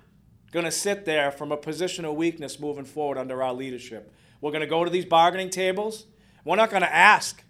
going 0.52 0.66
to 0.66 0.72
sit 0.72 1.06
there 1.06 1.32
from 1.32 1.52
a 1.52 1.58
position 1.58 2.06
of 2.06 2.16
weakness 2.16 2.60
moving 2.60 2.86
forward 2.86 3.18
under 3.18 3.44
our 3.44 3.54
leadership. 3.54 4.14
We're 4.42 4.52
going 4.52 4.62
to 4.62 4.68
go 4.68 4.84
to 4.84 4.90
these 4.90 5.06
bargaining 5.06 5.50
tables. 5.50 6.06
We're 6.46 6.56
not 6.56 6.70
going 6.70 6.84
to 6.84 6.94
ask 6.94 7.44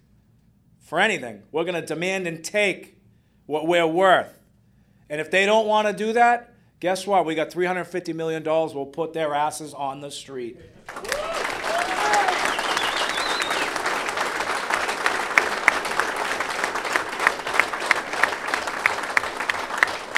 for 0.80 0.98
anything. 0.98 1.42
We're 1.52 1.64
going 1.64 1.80
to 1.80 1.86
demand 1.86 2.26
and 2.26 2.42
take 2.42 2.98
what 3.46 3.66
we're 3.66 3.86
worth. 3.86 4.38
And 5.08 5.20
if 5.20 5.30
they 5.30 5.46
don't 5.46 5.66
want 5.66 5.86
to 5.86 5.92
do 5.92 6.12
that, 6.14 6.54
guess 6.80 7.06
what? 7.06 7.24
We 7.24 7.34
got 7.34 7.50
$350 7.50 8.14
million. 8.14 8.42
We'll 8.42 8.86
put 8.86 9.12
their 9.12 9.34
asses 9.34 9.74
on 9.74 10.00
the 10.00 10.10
street. 10.10 10.58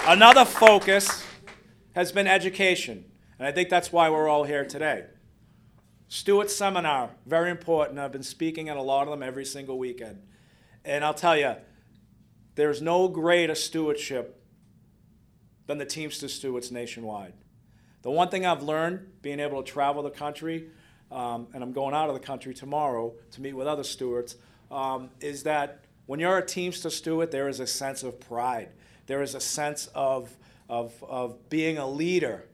Another 0.07 0.45
focus 0.45 1.25
has 1.95 2.13
been 2.13 2.27
education, 2.27 3.05
and 3.39 3.47
I 3.49 3.53
think 3.53 3.69
that's 3.69 3.93
why 3.93 4.11
we're 4.11 4.29
all 4.29 4.45
here 4.45 4.65
today. 4.65 5.05
steward's 6.09 6.55
seminar, 6.55 7.11
very 7.25 7.51
important. 7.51 7.99
I've 7.99 8.13
been 8.13 8.23
speaking 8.23 8.69
at 8.69 8.77
a 8.77 8.83
lot 8.83 9.05
of 9.05 9.11
them 9.11 9.23
every 9.23 9.45
single 9.45 9.79
weekend. 9.79 10.21
And 10.85 11.05
I'll 11.05 11.15
tell 11.15 11.37
you, 11.37 11.55
there's 12.57 12.83
no 12.83 13.09
greater 13.09 13.55
stewardship 13.55 14.43
than 15.67 15.79
the 15.79 15.85
Teamster 15.85 16.29
stewards 16.29 16.73
nationwide. 16.73 17.33
The 18.03 18.11
one 18.11 18.29
thing 18.29 18.45
I've 18.45 18.63
learned 18.63 19.23
being 19.23 19.41
able 19.41 19.63
to 19.63 19.73
travel 19.73 20.03
the 20.03 20.11
country, 20.11 20.69
um, 21.13 21.47
and 21.55 21.63
I'm 21.63 21.73
going 21.73 21.95
out 21.95 22.09
of 22.09 22.15
the 22.15 22.21
country 22.21 22.55
tomorrow 22.55 23.15
to 23.33 23.41
meet 23.41 23.53
with 23.53 23.69
other 23.69 23.85
stewards, 23.85 24.37
um, 24.71 25.11
is 25.21 25.45
that 25.45 25.85
when 26.07 26.19
you're 26.19 26.39
a 26.39 26.45
Teamster 26.45 26.91
steward, 26.91 27.31
there 27.31 27.49
is 27.49 27.61
a 27.61 27.67
sense 27.67 28.03
of 28.03 28.19
pride. 28.19 28.71
There 29.07 29.23
is 29.23 29.37
a 29.37 29.41
sense 29.41 29.89
of, 29.95 30.37
of, 30.71 30.95
of 31.07 31.51
being 31.51 31.77
a 31.77 31.87
leader. 31.87 32.45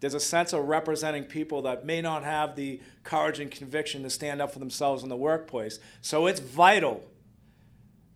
There's 0.00 0.12
a 0.12 0.20
sense 0.20 0.52
of 0.52 0.66
representing 0.66 1.24
people 1.24 1.62
that 1.62 1.86
may 1.86 2.02
not 2.02 2.24
have 2.24 2.56
the 2.56 2.80
courage 3.04 3.38
and 3.38 3.50
conviction 3.50 4.02
to 4.02 4.10
stand 4.10 4.42
up 4.42 4.52
for 4.52 4.58
themselves 4.58 5.04
in 5.04 5.08
the 5.08 5.16
workplace. 5.16 5.78
So 6.02 6.26
it's 6.26 6.40
vital 6.40 7.02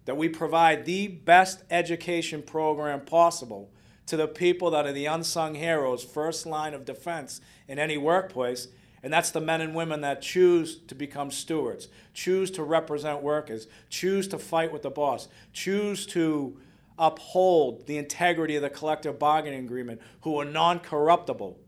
that 0.05 0.17
we 0.17 0.29
provide 0.29 0.85
the 0.85 1.07
best 1.07 1.63
education 1.71 2.43
program 2.43 3.03
possible 3.03 3.71
to 4.07 4.17
the 4.17 4.27
people 4.27 4.73
that 4.73 4.87
are 4.87 4.93
the 4.93 5.07
unsung 5.07 5.55
heroes, 5.55 6.03
first 6.03 6.45
line 6.45 6.75
of 6.75 6.85
defense 6.85 7.41
in 7.69 7.79
any 7.79 7.97
workplace. 7.97 8.69
And 9.05 9.13
that's 9.13 9.31
the 9.31 9.41
men 9.41 9.61
and 9.61 9.75
women 9.75 10.01
that 10.01 10.21
choose 10.21 10.79
to 10.89 10.97
become 10.97 11.31
stewards, 11.31 11.89
choose 12.13 12.51
to 12.53 12.65
represent 12.65 13.23
workers, 13.23 13.69
choose 13.89 14.27
to 14.29 14.39
fight 14.39 14.73
with 14.73 14.83
the 14.83 14.91
boss, 14.91 15.29
choose 15.53 16.07
to 16.07 16.59
uphold 16.99 17.87
the 17.87 17.99
integrity 17.99 18.57
of 18.57 18.63
the 18.63 18.71
collective 18.71 19.19
bargaining 19.19 19.65
agreement, 19.65 20.01
who 20.23 20.39
are 20.41 20.45
non 20.45 20.81
corruptible. 20.81 21.59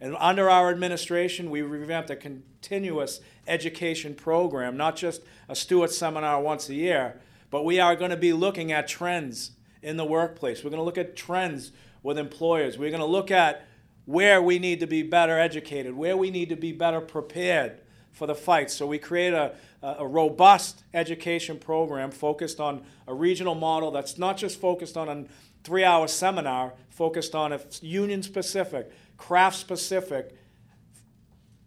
And 0.00 0.16
under 0.18 0.50
our 0.50 0.70
administration, 0.70 1.50
we 1.50 1.62
revamped 1.62 2.10
a 2.10 2.16
continuous 2.16 3.20
education 3.46 4.14
program, 4.14 4.76
not 4.76 4.96
just 4.96 5.22
a 5.48 5.54
steward 5.54 5.90
seminar 5.90 6.40
once 6.40 6.68
a 6.68 6.74
year, 6.74 7.20
but 7.50 7.64
we 7.64 7.78
are 7.78 7.94
going 7.94 8.10
to 8.10 8.16
be 8.16 8.32
looking 8.32 8.72
at 8.72 8.88
trends 8.88 9.52
in 9.80 9.96
the 9.96 10.04
workplace. 10.04 10.64
We're 10.64 10.70
going 10.70 10.80
to 10.80 10.84
look 10.84 10.98
at 10.98 11.14
trends 11.14 11.70
with 12.02 12.18
employers. 12.18 12.78
We're 12.78 12.90
going 12.90 13.00
to 13.00 13.06
look 13.06 13.30
at 13.30 13.66
where 14.04 14.42
we 14.42 14.58
need 14.58 14.80
to 14.80 14.86
be 14.86 15.02
better 15.02 15.38
educated, 15.38 15.94
where 15.94 16.16
we 16.16 16.30
need 16.30 16.48
to 16.48 16.56
be 16.56 16.72
better 16.72 17.00
prepared 17.00 17.78
for 18.12 18.26
the 18.26 18.34
fight. 18.34 18.70
So 18.70 18.86
we 18.86 18.98
create 18.98 19.32
a, 19.32 19.54
a 19.82 20.06
robust 20.06 20.84
education 20.94 21.58
program 21.58 22.10
focused 22.10 22.60
on 22.60 22.84
a 23.08 23.14
regional 23.14 23.54
model 23.54 23.90
that's 23.90 24.18
not 24.18 24.36
just 24.36 24.60
focused 24.60 24.96
on 24.96 25.08
a 25.08 25.24
three 25.64 25.84
hour 25.84 26.06
seminar, 26.06 26.74
focused 26.90 27.34
on 27.34 27.52
a 27.52 27.60
union 27.80 28.22
specific, 28.22 28.90
craft 29.16 29.56
specific 29.56 30.36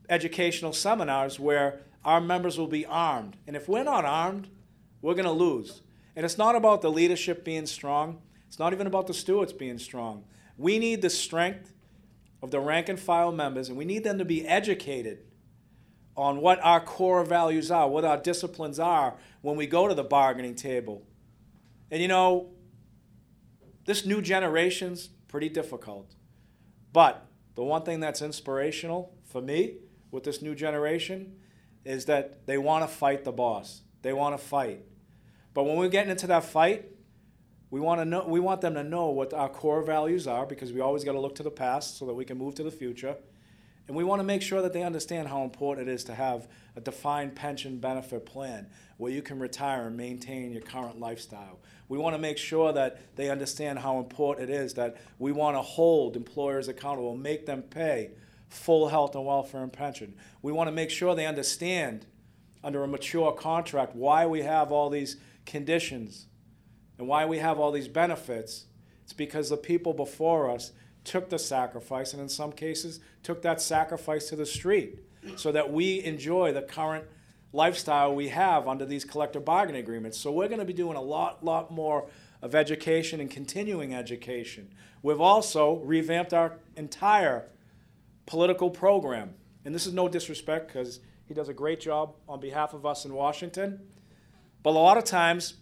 educational 0.09 0.72
seminars 0.72 1.39
where 1.39 1.81
our 2.03 2.22
members 2.22 2.57
will 2.57 2.67
be 2.67 2.85
armed. 2.85 3.35
And 3.47 3.55
if 3.55 3.67
we're 3.67 3.84
not 3.84 4.05
armed, 4.05 4.47
we're 5.01 5.15
going 5.15 5.26
to 5.26 5.31
lose. 5.31 5.81
And 6.15 6.23
it's 6.23 6.38
not 6.38 6.55
about 6.55 6.81
the 6.81 6.91
leadership 6.91 7.43
being 7.43 7.65
strong, 7.65 8.22
it's 8.47 8.59
not 8.59 8.72
even 8.72 8.88
about 8.88 9.07
the 9.07 9.13
stewards 9.13 9.51
being 9.51 9.80
strong. 9.80 10.23
We 10.57 10.80
need 10.80 11.01
the 11.01 11.09
strength 11.09 11.73
of 12.41 12.51
the 12.51 12.59
rank 12.59 12.88
and 12.88 12.99
file 12.99 13.31
members, 13.31 13.67
and 13.67 13.77
we 13.77 13.84
need 13.84 14.03
them 14.03 14.19
to 14.19 14.26
be 14.26 14.47
educated 14.47 15.24
on 16.17 16.41
what 16.41 16.63
our 16.63 16.79
core 16.79 17.23
values 17.23 17.71
are, 17.71 17.89
what 17.89 18.05
our 18.05 18.17
disciplines 18.17 18.79
are 18.79 19.15
when 19.41 19.55
we 19.57 19.67
go 19.67 19.87
to 19.87 19.93
the 19.93 20.03
bargaining 20.03 20.55
table. 20.55 21.03
And 21.91 22.01
you 22.01 22.07
know, 22.07 22.51
this 23.85 24.05
new 24.05 24.21
generation's 24.21 25.09
pretty 25.27 25.49
difficult. 25.49 26.15
But 26.93 27.25
the 27.55 27.63
one 27.63 27.83
thing 27.83 27.99
that's 27.99 28.21
inspirational 28.21 29.13
for 29.25 29.41
me 29.41 29.75
with 30.11 30.23
this 30.23 30.41
new 30.41 30.55
generation 30.55 31.35
is 31.83 32.05
that 32.05 32.47
they 32.47 32.57
want 32.57 32.83
to 32.83 32.87
fight 32.87 33.23
the 33.23 33.31
boss. 33.31 33.81
They 34.01 34.13
want 34.13 34.37
to 34.37 34.43
fight. 34.43 34.81
But 35.53 35.63
when 35.63 35.77
we're 35.77 35.89
getting 35.89 36.11
into 36.11 36.27
that 36.27 36.43
fight, 36.43 36.91
we 37.69 37.79
want 37.79 37.99
to 37.99 38.05
know 38.05 38.25
we 38.25 38.39
want 38.39 38.61
them 38.61 38.75
to 38.75 38.83
know 38.83 39.09
what 39.09 39.33
our 39.33 39.49
core 39.49 39.81
values 39.81 40.27
are 40.27 40.45
because 40.45 40.71
we 40.71 40.79
always 40.79 41.03
got 41.03 41.13
to 41.13 41.19
look 41.19 41.35
to 41.35 41.43
the 41.43 41.51
past 41.51 41.97
so 41.97 42.05
that 42.05 42.13
we 42.13 42.23
can 42.23 42.37
move 42.37 42.55
to 42.55 42.63
the 42.63 42.71
future. 42.71 43.17
And 43.87 43.95
we 43.95 44.03
want 44.03 44.19
to 44.19 44.23
make 44.23 44.41
sure 44.41 44.61
that 44.61 44.73
they 44.73 44.83
understand 44.83 45.27
how 45.27 45.43
important 45.43 45.87
it 45.87 45.91
is 45.91 46.03
to 46.05 46.15
have 46.15 46.47
a 46.75 46.81
defined 46.81 47.35
pension 47.35 47.77
benefit 47.77 48.25
plan 48.25 48.67
where 48.97 49.11
you 49.11 49.21
can 49.21 49.39
retire 49.39 49.87
and 49.87 49.95
maintain 49.95 50.51
your 50.51 50.61
current 50.61 50.99
lifestyle. 50.99 51.59
We 51.87 51.97
want 51.97 52.15
to 52.15 52.21
make 52.21 52.37
sure 52.37 52.73
that 52.73 53.15
they 53.15 53.29
understand 53.29 53.79
how 53.79 53.99
important 53.99 54.49
it 54.49 54.53
is 54.53 54.73
that 54.73 54.97
we 55.19 55.31
want 55.31 55.55
to 55.55 55.61
hold 55.61 56.15
employers 56.15 56.67
accountable, 56.67 57.15
make 57.15 57.45
them 57.45 57.61
pay 57.61 58.11
full 58.49 58.87
health 58.87 59.15
and 59.15 59.25
welfare 59.25 59.61
and 59.61 59.71
pension. 59.71 60.15
We 60.41 60.51
want 60.51 60.67
to 60.67 60.71
make 60.71 60.89
sure 60.89 61.13
they 61.13 61.27
understand 61.27 62.07
under 62.63 62.83
a 62.83 62.87
mature 62.87 63.31
contract 63.33 63.95
why 63.95 64.25
we 64.25 64.41
have 64.41 64.71
all 64.71 64.89
these 64.89 65.17
conditions 65.45 66.25
and 66.97 67.07
why 67.07 67.25
we 67.25 67.37
have 67.39 67.59
all 67.59 67.71
these 67.71 67.87
benefits, 67.87 68.65
it's 69.03 69.13
because 69.13 69.49
the 69.49 69.57
people 69.57 69.93
before 69.93 70.49
us 70.49 70.71
took 71.06 71.30
the 71.30 71.40
sacrifice 71.40 72.14
and 72.14 72.22
in 72.22 72.30
some 72.30 72.52
cases 72.52 72.99
took 73.23 73.41
that 73.44 73.61
sacrifice 73.61 74.27
to 74.30 74.36
the 74.36 74.45
street 74.45 74.99
so 75.36 75.52
that 75.52 75.72
we 75.72 76.03
enjoy 76.03 76.52
the 76.52 76.61
current 76.61 77.06
lifestyle 77.53 78.14
we 78.14 78.27
have 78.27 78.68
under 78.68 78.86
these 78.86 79.06
collective 79.06 79.45
bargaining 79.45 79.82
agreements. 79.82 80.18
So 80.18 80.32
we're 80.32 80.48
going 80.48 80.60
to 80.60 80.65
be 80.65 80.73
doing 80.73 80.98
a 80.98 81.02
lot, 81.02 81.44
lot 81.44 81.72
more 81.72 82.07
of 82.41 82.53
education 82.53 83.19
and 83.22 83.30
continuing 83.30 83.95
education. 83.95 84.73
We've 85.02 85.22
also 85.22 85.76
revamped 85.77 86.34
our 86.34 86.57
entire 86.76 87.48
political 88.26 88.69
program. 88.69 89.34
And 89.64 89.73
this 89.73 89.88
is 89.88 89.94
no 89.94 90.07
disrespect 90.07 90.68
because 90.68 90.99
he 91.27 91.34
does 91.34 91.49
a 91.49 91.53
great 91.53 91.80
job 91.80 92.15
on 92.27 92.40
behalf 92.40 92.73
of 92.73 92.86
us 92.86 93.06
in 93.06 93.14
Washington. 93.14 93.80
But 94.61 94.72
a 94.72 94.80
lot 94.80 94.98
of 94.98 95.03
times, 95.03 95.56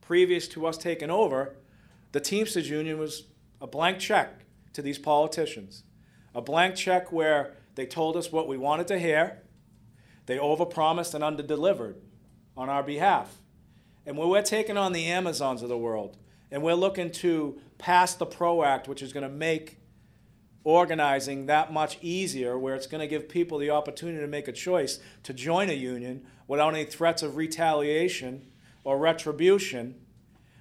previous 0.00 0.46
to 0.48 0.66
us 0.66 0.76
taking 0.76 1.10
over, 1.10 1.56
the 2.12 2.20
Teamsters 2.20 2.68
Union 2.68 2.98
was 2.98 3.24
a 3.62 3.66
blank 3.68 4.00
check 4.00 4.44
to 4.72 4.82
these 4.82 4.98
politicians. 4.98 5.84
A 6.34 6.42
blank 6.42 6.74
check 6.74 7.12
where 7.12 7.54
they 7.76 7.86
told 7.86 8.16
us 8.16 8.32
what 8.32 8.48
we 8.48 8.58
wanted 8.58 8.88
to 8.88 8.98
hear, 8.98 9.40
they 10.26 10.36
overpromised 10.36 11.14
and 11.14 11.22
underdelivered 11.22 11.94
on 12.56 12.68
our 12.68 12.82
behalf. 12.82 13.38
And 14.04 14.18
when 14.18 14.28
we're 14.28 14.42
taking 14.42 14.76
on 14.76 14.92
the 14.92 15.06
Amazons 15.06 15.62
of 15.62 15.68
the 15.68 15.78
world, 15.78 16.18
and 16.50 16.62
we're 16.62 16.74
looking 16.74 17.12
to 17.12 17.60
pass 17.78 18.14
the 18.14 18.26
PRO 18.26 18.64
Act, 18.64 18.88
which 18.88 19.00
is 19.00 19.12
going 19.12 19.22
to 19.22 19.34
make 19.34 19.78
organizing 20.64 21.46
that 21.46 21.72
much 21.72 21.98
easier, 22.02 22.58
where 22.58 22.74
it's 22.74 22.88
going 22.88 23.00
to 23.00 23.06
give 23.06 23.28
people 23.28 23.58
the 23.58 23.70
opportunity 23.70 24.18
to 24.18 24.26
make 24.26 24.48
a 24.48 24.52
choice 24.52 24.98
to 25.22 25.32
join 25.32 25.70
a 25.70 25.74
union 25.74 26.26
without 26.48 26.74
any 26.74 26.84
threats 26.84 27.22
of 27.22 27.36
retaliation 27.36 28.44
or 28.82 28.98
retribution. 28.98 29.94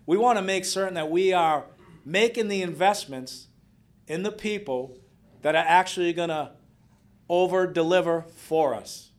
We 0.06 0.18
want 0.18 0.38
to 0.38 0.44
make 0.44 0.66
certain 0.66 0.94
that 0.94 1.10
we 1.10 1.34
are 1.34 1.66
making 2.06 2.48
the 2.48 2.62
investments 2.62 3.48
in 4.08 4.24
the 4.24 4.32
people 4.32 4.98
that 5.42 5.56
are 5.56 5.66
actually 5.68 6.14
going 6.14 6.30
to 6.30 6.52
over 7.30 7.66
deliver 7.66 8.26
for 8.36 8.76
us. 8.76 9.12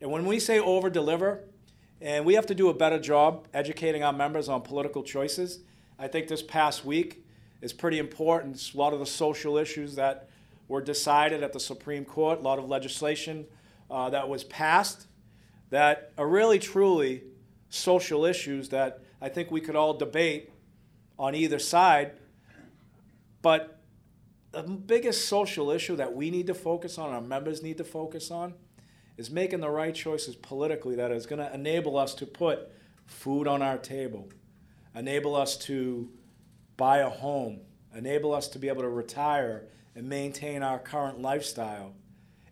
And 0.00 0.10
when 0.10 0.26
we 0.26 0.40
say 0.40 0.58
over 0.58 0.90
deliver, 0.90 1.44
and 2.00 2.24
we 2.24 2.34
have 2.34 2.46
to 2.46 2.54
do 2.54 2.68
a 2.68 2.74
better 2.74 2.98
job 2.98 3.46
educating 3.54 4.02
our 4.02 4.12
members 4.12 4.48
on 4.48 4.62
political 4.62 5.02
choices, 5.02 5.60
I 5.98 6.08
think 6.08 6.28
this 6.28 6.42
past 6.42 6.84
week 6.84 7.24
is 7.62 7.72
pretty 7.72 7.98
important. 7.98 8.72
A 8.74 8.76
lot 8.76 8.92
of 8.92 8.98
the 8.98 9.06
social 9.06 9.56
issues 9.56 9.94
that 9.94 10.28
were 10.68 10.82
decided 10.82 11.42
at 11.42 11.52
the 11.52 11.60
Supreme 11.60 12.04
Court, 12.04 12.40
a 12.40 12.42
lot 12.42 12.58
of 12.58 12.68
legislation 12.68 13.46
uh, 13.90 14.10
that 14.10 14.28
was 14.28 14.44
passed 14.44 15.06
that 15.70 16.12
are 16.18 16.28
really 16.28 16.58
truly 16.58 17.22
social 17.68 18.24
issues 18.24 18.68
that 18.70 19.00
I 19.20 19.28
think 19.28 19.50
we 19.50 19.60
could 19.60 19.76
all 19.76 19.94
debate 19.94 20.50
on 21.18 21.34
either 21.34 21.58
side. 21.58 22.12
But 23.42 23.78
the 24.52 24.62
biggest 24.62 25.28
social 25.28 25.70
issue 25.70 25.96
that 25.96 26.14
we 26.14 26.30
need 26.30 26.46
to 26.46 26.54
focus 26.54 26.98
on, 26.98 27.10
our 27.10 27.20
members 27.20 27.62
need 27.62 27.78
to 27.78 27.84
focus 27.84 28.30
on, 28.30 28.54
is 29.16 29.30
making 29.30 29.60
the 29.60 29.70
right 29.70 29.94
choices 29.94 30.36
politically 30.36 30.96
that 30.96 31.10
is 31.10 31.26
going 31.26 31.38
to 31.38 31.52
enable 31.54 31.96
us 31.96 32.14
to 32.14 32.26
put 32.26 32.70
food 33.06 33.46
on 33.46 33.62
our 33.62 33.78
table, 33.78 34.28
enable 34.94 35.34
us 35.34 35.56
to 35.56 36.10
buy 36.76 36.98
a 36.98 37.08
home, 37.08 37.60
enable 37.94 38.34
us 38.34 38.48
to 38.48 38.58
be 38.58 38.68
able 38.68 38.82
to 38.82 38.88
retire 38.88 39.66
and 39.94 40.08
maintain 40.08 40.62
our 40.62 40.78
current 40.78 41.20
lifestyle. 41.20 41.94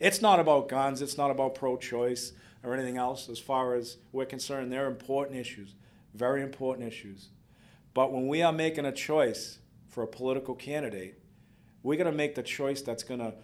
It's 0.00 0.22
not 0.22 0.40
about 0.40 0.68
guns, 0.68 1.02
it's 1.02 1.18
not 1.18 1.30
about 1.30 1.54
pro 1.54 1.76
choice 1.76 2.32
or 2.62 2.74
anything 2.74 2.96
else 2.96 3.28
as 3.28 3.38
far 3.38 3.74
as 3.74 3.98
we're 4.12 4.24
concerned. 4.24 4.72
They're 4.72 4.86
important 4.86 5.38
issues, 5.38 5.74
very 6.14 6.42
important 6.42 6.88
issues. 6.88 7.28
But 7.94 8.12
when 8.12 8.28
we 8.28 8.42
are 8.42 8.52
making 8.52 8.84
a 8.84 8.92
choice 8.92 9.58
for 9.88 10.02
a 10.02 10.06
political 10.08 10.54
candidate, 10.54 11.18
we're 11.82 11.96
going 11.96 12.10
to 12.10 12.16
make 12.16 12.34
the 12.34 12.42
choice 12.42 12.82
that's 12.82 13.04
going 13.04 13.20
to 13.20 13.34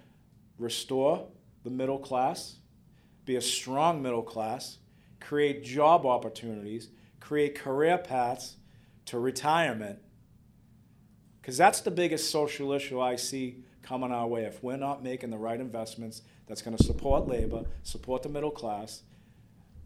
restore 0.58 1.28
the 1.62 1.70
middle 1.70 1.98
class, 1.98 2.56
be 3.24 3.36
a 3.36 3.40
strong 3.40 4.02
middle 4.02 4.22
class, 4.22 4.78
create 5.20 5.62
job 5.62 6.04
opportunities, 6.04 6.88
create 7.20 7.54
career 7.54 7.96
paths 7.96 8.56
to 9.06 9.18
retirement. 9.18 9.98
Because 11.40 11.56
that's 11.56 11.80
the 11.80 11.90
biggest 11.90 12.30
social 12.30 12.72
issue 12.72 13.00
I 13.00 13.16
see 13.16 13.62
coming 13.82 14.10
our 14.10 14.26
way. 14.26 14.44
If 14.44 14.62
we're 14.62 14.76
not 14.76 15.02
making 15.02 15.30
the 15.30 15.38
right 15.38 15.60
investments 15.60 16.22
that's 16.46 16.62
going 16.62 16.76
to 16.76 16.82
support 16.82 17.28
labor, 17.28 17.64
support 17.82 18.22
the 18.22 18.28
middle 18.28 18.50
class, 18.50 19.02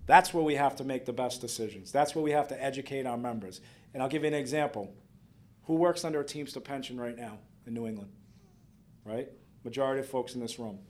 That's 0.07 0.35
where 0.35 0.45
we 0.45 0.55
have 0.57 0.77
to 0.77 0.85
make 0.85 1.07
the 1.07 1.13
best 1.13 1.41
decisions. 1.41 1.91
That's 1.91 2.15
where 2.15 2.23
we 2.23 2.33
have 2.33 2.49
to 2.49 2.63
educate 2.63 3.07
our 3.07 3.17
members. 3.17 3.61
And 3.95 4.03
I'll 4.03 4.09
give 4.09 4.23
you 4.23 4.29
an 4.29 4.35
example. 4.35 4.93
Who 5.65 5.75
works 5.75 6.05
under 6.05 6.21
a 6.21 6.25
Teamster 6.25 6.61
pension 6.61 7.01
right 7.01 7.17
now 7.17 7.39
in 7.67 7.73
New 7.73 7.87
England? 7.87 8.11
Right? 9.05 9.29
Majority 9.63 10.01
of 10.01 10.09
folks 10.09 10.35
in 10.35 10.41
this 10.41 10.59
room. 10.59 10.81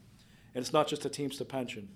And 0.54 0.62
it's 0.62 0.72
not 0.72 0.88
just 0.88 1.04
a 1.04 1.08
Teamster 1.08 1.44
pension. 1.44 1.90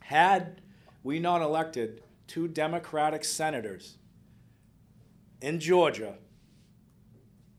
Had 0.00 0.62
we 1.04 1.18
not 1.18 1.42
elected 1.42 2.02
two 2.26 2.48
Democratic 2.48 3.24
senators 3.24 3.98
in 5.40 5.60
Georgia, 5.60 6.14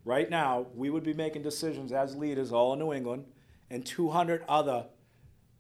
right 0.03 0.29
now, 0.29 0.67
we 0.73 0.89
would 0.89 1.03
be 1.03 1.13
making 1.13 1.43
decisions 1.43 1.91
as 1.91 2.15
leaders 2.15 2.51
all 2.51 2.73
in 2.73 2.79
New 2.79 2.91
England 2.91 3.25
and 3.69 3.85
200 3.85 4.43
other 4.47 4.87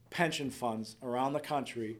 pension 0.09 0.49
funds 0.49 0.95
around 1.03 1.33
the 1.33 1.39
country 1.39 1.99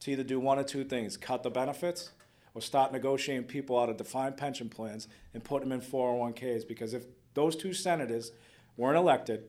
to 0.00 0.10
either 0.10 0.24
do 0.24 0.40
one 0.40 0.58
or 0.58 0.64
two 0.64 0.84
things 0.84 1.16
cut 1.16 1.42
the 1.42 1.50
benefits 1.50 2.10
or 2.54 2.60
start 2.60 2.92
negotiating 2.92 3.44
people 3.44 3.78
out 3.78 3.88
of 3.88 3.96
defined 3.96 4.36
pension 4.36 4.68
plans 4.68 5.08
and 5.32 5.42
put 5.42 5.62
them 5.62 5.72
in 5.72 5.80
401ks. 5.80 6.66
Because 6.66 6.94
if 6.94 7.04
those 7.34 7.56
two 7.56 7.72
senators 7.72 8.32
weren't 8.76 8.98
elected, 8.98 9.44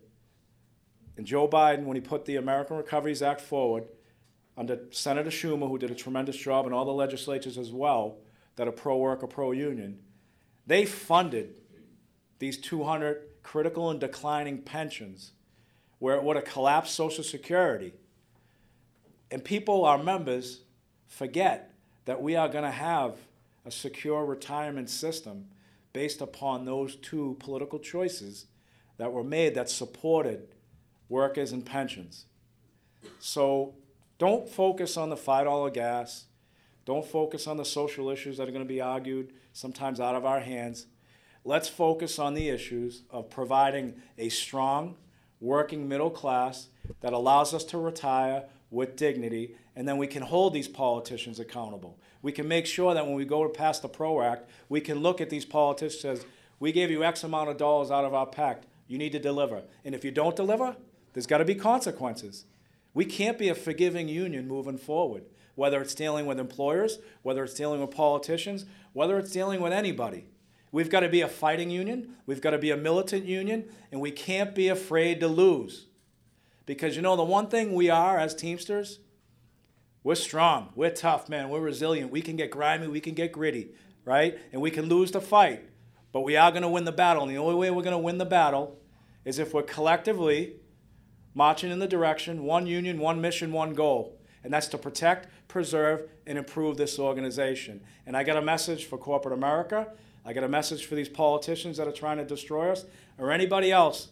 and 1.17 1.25
Joe 1.25 1.47
Biden, 1.47 1.83
when 1.83 1.95
he 1.95 2.01
put 2.01 2.25
the 2.25 2.37
American 2.37 2.77
Recoveries 2.77 3.21
Act 3.21 3.41
forward, 3.41 3.85
under 4.55 4.79
Senator 4.91 5.29
Schumer, 5.29 5.67
who 5.67 5.77
did 5.77 5.91
a 5.91 5.95
tremendous 5.95 6.37
job, 6.37 6.65
and 6.65 6.73
all 6.73 6.85
the 6.85 6.93
legislatures 6.93 7.57
as 7.57 7.71
well 7.71 8.17
that 8.55 8.67
are 8.67 8.71
pro 8.71 8.97
worker, 8.97 9.27
pro 9.27 9.51
union, 9.51 9.99
they 10.65 10.85
funded 10.85 11.55
these 12.39 12.57
200 12.57 13.21
critical 13.41 13.89
and 13.89 13.99
declining 13.99 14.59
pensions 14.59 15.31
where 15.99 16.15
it 16.15 16.23
would 16.23 16.35
have 16.35 16.45
collapsed 16.45 16.93
Social 16.93 17.23
Security. 17.23 17.93
And 19.31 19.43
people, 19.43 19.85
our 19.85 19.97
members, 19.97 20.61
forget 21.07 21.72
that 22.05 22.21
we 22.21 22.35
are 22.35 22.49
going 22.49 22.63
to 22.63 22.71
have 22.71 23.15
a 23.65 23.71
secure 23.71 24.25
retirement 24.25 24.89
system 24.89 25.47
based 25.93 26.21
upon 26.21 26.65
those 26.65 26.95
two 26.97 27.37
political 27.39 27.79
choices 27.79 28.45
that 28.97 29.11
were 29.11 29.23
made 29.23 29.55
that 29.55 29.69
supported 29.69 30.47
workers 31.09 31.51
and 31.51 31.65
pensions. 31.65 32.25
So 33.19 33.75
don't 34.17 34.49
focus 34.49 34.97
on 34.97 35.09
the 35.09 35.15
$5 35.15 35.73
gas. 35.73 36.25
Don't 36.85 37.05
focus 37.05 37.47
on 37.47 37.57
the 37.57 37.65
social 37.65 38.09
issues 38.09 38.37
that 38.37 38.47
are 38.47 38.51
going 38.51 38.65
to 38.65 38.67
be 38.67 38.81
argued 38.81 39.33
sometimes 39.53 39.99
out 39.99 40.15
of 40.15 40.25
our 40.25 40.39
hands. 40.39 40.87
Let's 41.45 41.69
focus 41.69 42.19
on 42.19 42.33
the 42.33 42.49
issues 42.49 43.03
of 43.09 43.29
providing 43.29 43.95
a 44.17 44.29
strong, 44.29 44.95
working 45.39 45.87
middle 45.87 46.09
class 46.09 46.67
that 47.01 47.13
allows 47.13 47.53
us 47.53 47.63
to 47.65 47.77
retire 47.77 48.45
with 48.71 48.95
dignity, 48.95 49.55
and 49.75 49.87
then 49.87 49.97
we 49.97 50.07
can 50.07 50.21
hold 50.21 50.53
these 50.53 50.67
politicians 50.67 51.39
accountable. 51.39 51.97
We 52.21 52.31
can 52.31 52.47
make 52.47 52.65
sure 52.65 52.93
that 52.93 53.05
when 53.05 53.15
we 53.15 53.25
go 53.25 53.43
to 53.43 53.49
pass 53.49 53.79
the 53.79 53.89
PRO 53.89 54.21
Act, 54.21 54.49
we 54.69 54.81
can 54.81 54.99
look 54.99 55.19
at 55.19 55.29
these 55.29 55.45
politicians 55.45 56.05
as 56.05 56.25
we 56.59 56.71
gave 56.71 56.91
you 56.91 57.03
X 57.03 57.23
amount 57.23 57.49
of 57.49 57.57
dollars 57.57 57.91
out 57.91 58.05
of 58.05 58.13
our 58.13 58.25
PAC. 58.25 58.63
You 58.87 58.97
need 58.97 59.11
to 59.13 59.19
deliver. 59.19 59.63
And 59.83 59.95
if 59.95 60.05
you 60.05 60.11
don't 60.11 60.35
deliver, 60.35 60.75
there's 61.13 61.27
got 61.27 61.39
to 61.39 61.45
be 61.45 61.55
consequences. 61.55 62.45
We 62.93 63.05
can't 63.05 63.37
be 63.39 63.49
a 63.49 63.55
forgiving 63.55 64.07
union 64.07 64.47
moving 64.47 64.77
forward, 64.77 65.23
whether 65.55 65.81
it's 65.81 65.95
dealing 65.95 66.25
with 66.25 66.39
employers, 66.39 66.99
whether 67.23 67.43
it's 67.43 67.55
dealing 67.55 67.81
with 67.81 67.91
politicians, 67.91 68.65
whether 68.93 69.17
it's 69.17 69.31
dealing 69.31 69.61
with 69.61 69.73
anybody. 69.73 70.25
We've 70.71 70.89
got 70.89 71.01
to 71.01 71.09
be 71.09 71.21
a 71.21 71.27
fighting 71.27 71.69
union, 71.69 72.15
we've 72.25 72.41
got 72.41 72.51
to 72.51 72.57
be 72.57 72.71
a 72.71 72.77
militant 72.77 73.25
union, 73.25 73.65
and 73.91 74.01
we 74.01 74.11
can't 74.11 74.55
be 74.55 74.69
afraid 74.69 75.19
to 75.19 75.27
lose. 75.27 75.87
Because 76.65 76.95
you 76.95 77.01
know, 77.01 77.15
the 77.15 77.23
one 77.23 77.47
thing 77.47 77.73
we 77.73 77.89
are 77.89 78.17
as 78.17 78.33
Teamsters, 78.33 78.99
we're 80.03 80.15
strong, 80.15 80.69
we're 80.75 80.89
tough, 80.89 81.29
man, 81.29 81.49
we're 81.49 81.61
resilient, 81.61 82.11
we 82.11 82.21
can 82.21 82.35
get 82.35 82.51
grimy, 82.51 82.87
we 82.87 82.99
can 82.99 83.13
get 83.13 83.31
gritty, 83.31 83.71
right? 84.05 84.37
And 84.51 84.61
we 84.61 84.69
can 84.69 84.87
lose 84.87 85.11
the 85.11 85.21
fight, 85.21 85.63
but 86.11 86.21
we 86.21 86.35
are 86.35 86.51
going 86.51 86.63
to 86.63 86.69
win 86.69 86.83
the 86.83 86.91
battle. 86.91 87.23
And 87.23 87.31
the 87.31 87.37
only 87.37 87.55
way 87.55 87.71
we're 87.71 87.83
going 87.83 87.91
to 87.91 87.97
win 87.97 88.17
the 88.17 88.25
battle 88.25 88.79
is 89.23 89.39
if 89.39 89.53
we're 89.53 89.63
collectively 89.63 90.55
marching 91.33 91.71
in 91.71 91.79
the 91.79 91.87
direction, 91.87 92.43
one 92.43 92.67
union, 92.67 92.99
one 92.99 93.21
mission, 93.21 93.51
one 93.51 93.73
goal. 93.73 94.19
And 94.43 94.53
that's 94.53 94.67
to 94.67 94.77
protect, 94.77 95.29
preserve, 95.47 96.09
and 96.27 96.37
improve 96.37 96.75
this 96.75 96.99
organization. 96.99 97.81
And 98.05 98.17
I 98.17 98.23
got 98.23 98.35
a 98.35 98.41
message 98.41 98.85
for 98.85 98.97
corporate 98.97 99.33
America. 99.33 99.87
I 100.25 100.33
got 100.33 100.43
a 100.43 100.49
message 100.49 100.85
for 100.85 100.95
these 100.95 101.07
politicians 101.07 101.77
that 101.77 101.87
are 101.87 101.93
trying 101.93 102.17
to 102.17 102.25
destroy 102.25 102.69
us, 102.69 102.85
or 103.17 103.31
anybody 103.31 103.71
else 103.71 104.09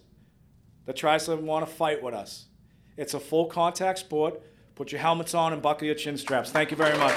that 0.85 0.95
tries 0.95 1.25
to 1.25 1.35
want 1.35 1.67
to 1.67 1.71
fight 1.71 2.01
with 2.01 2.13
us. 2.13 2.45
It's 2.97 3.13
a 3.13 3.19
full 3.19 3.45
contact 3.45 3.99
sport. 3.99 4.41
Put 4.81 4.91
your 4.91 5.01
helmets 5.01 5.35
on 5.35 5.53
and 5.53 5.61
buckle 5.61 5.85
your 5.85 5.93
chin 5.93 6.17
straps. 6.17 6.49
Thank 6.49 6.71
you 6.71 6.75
very 6.75 6.97
much. 6.97 7.13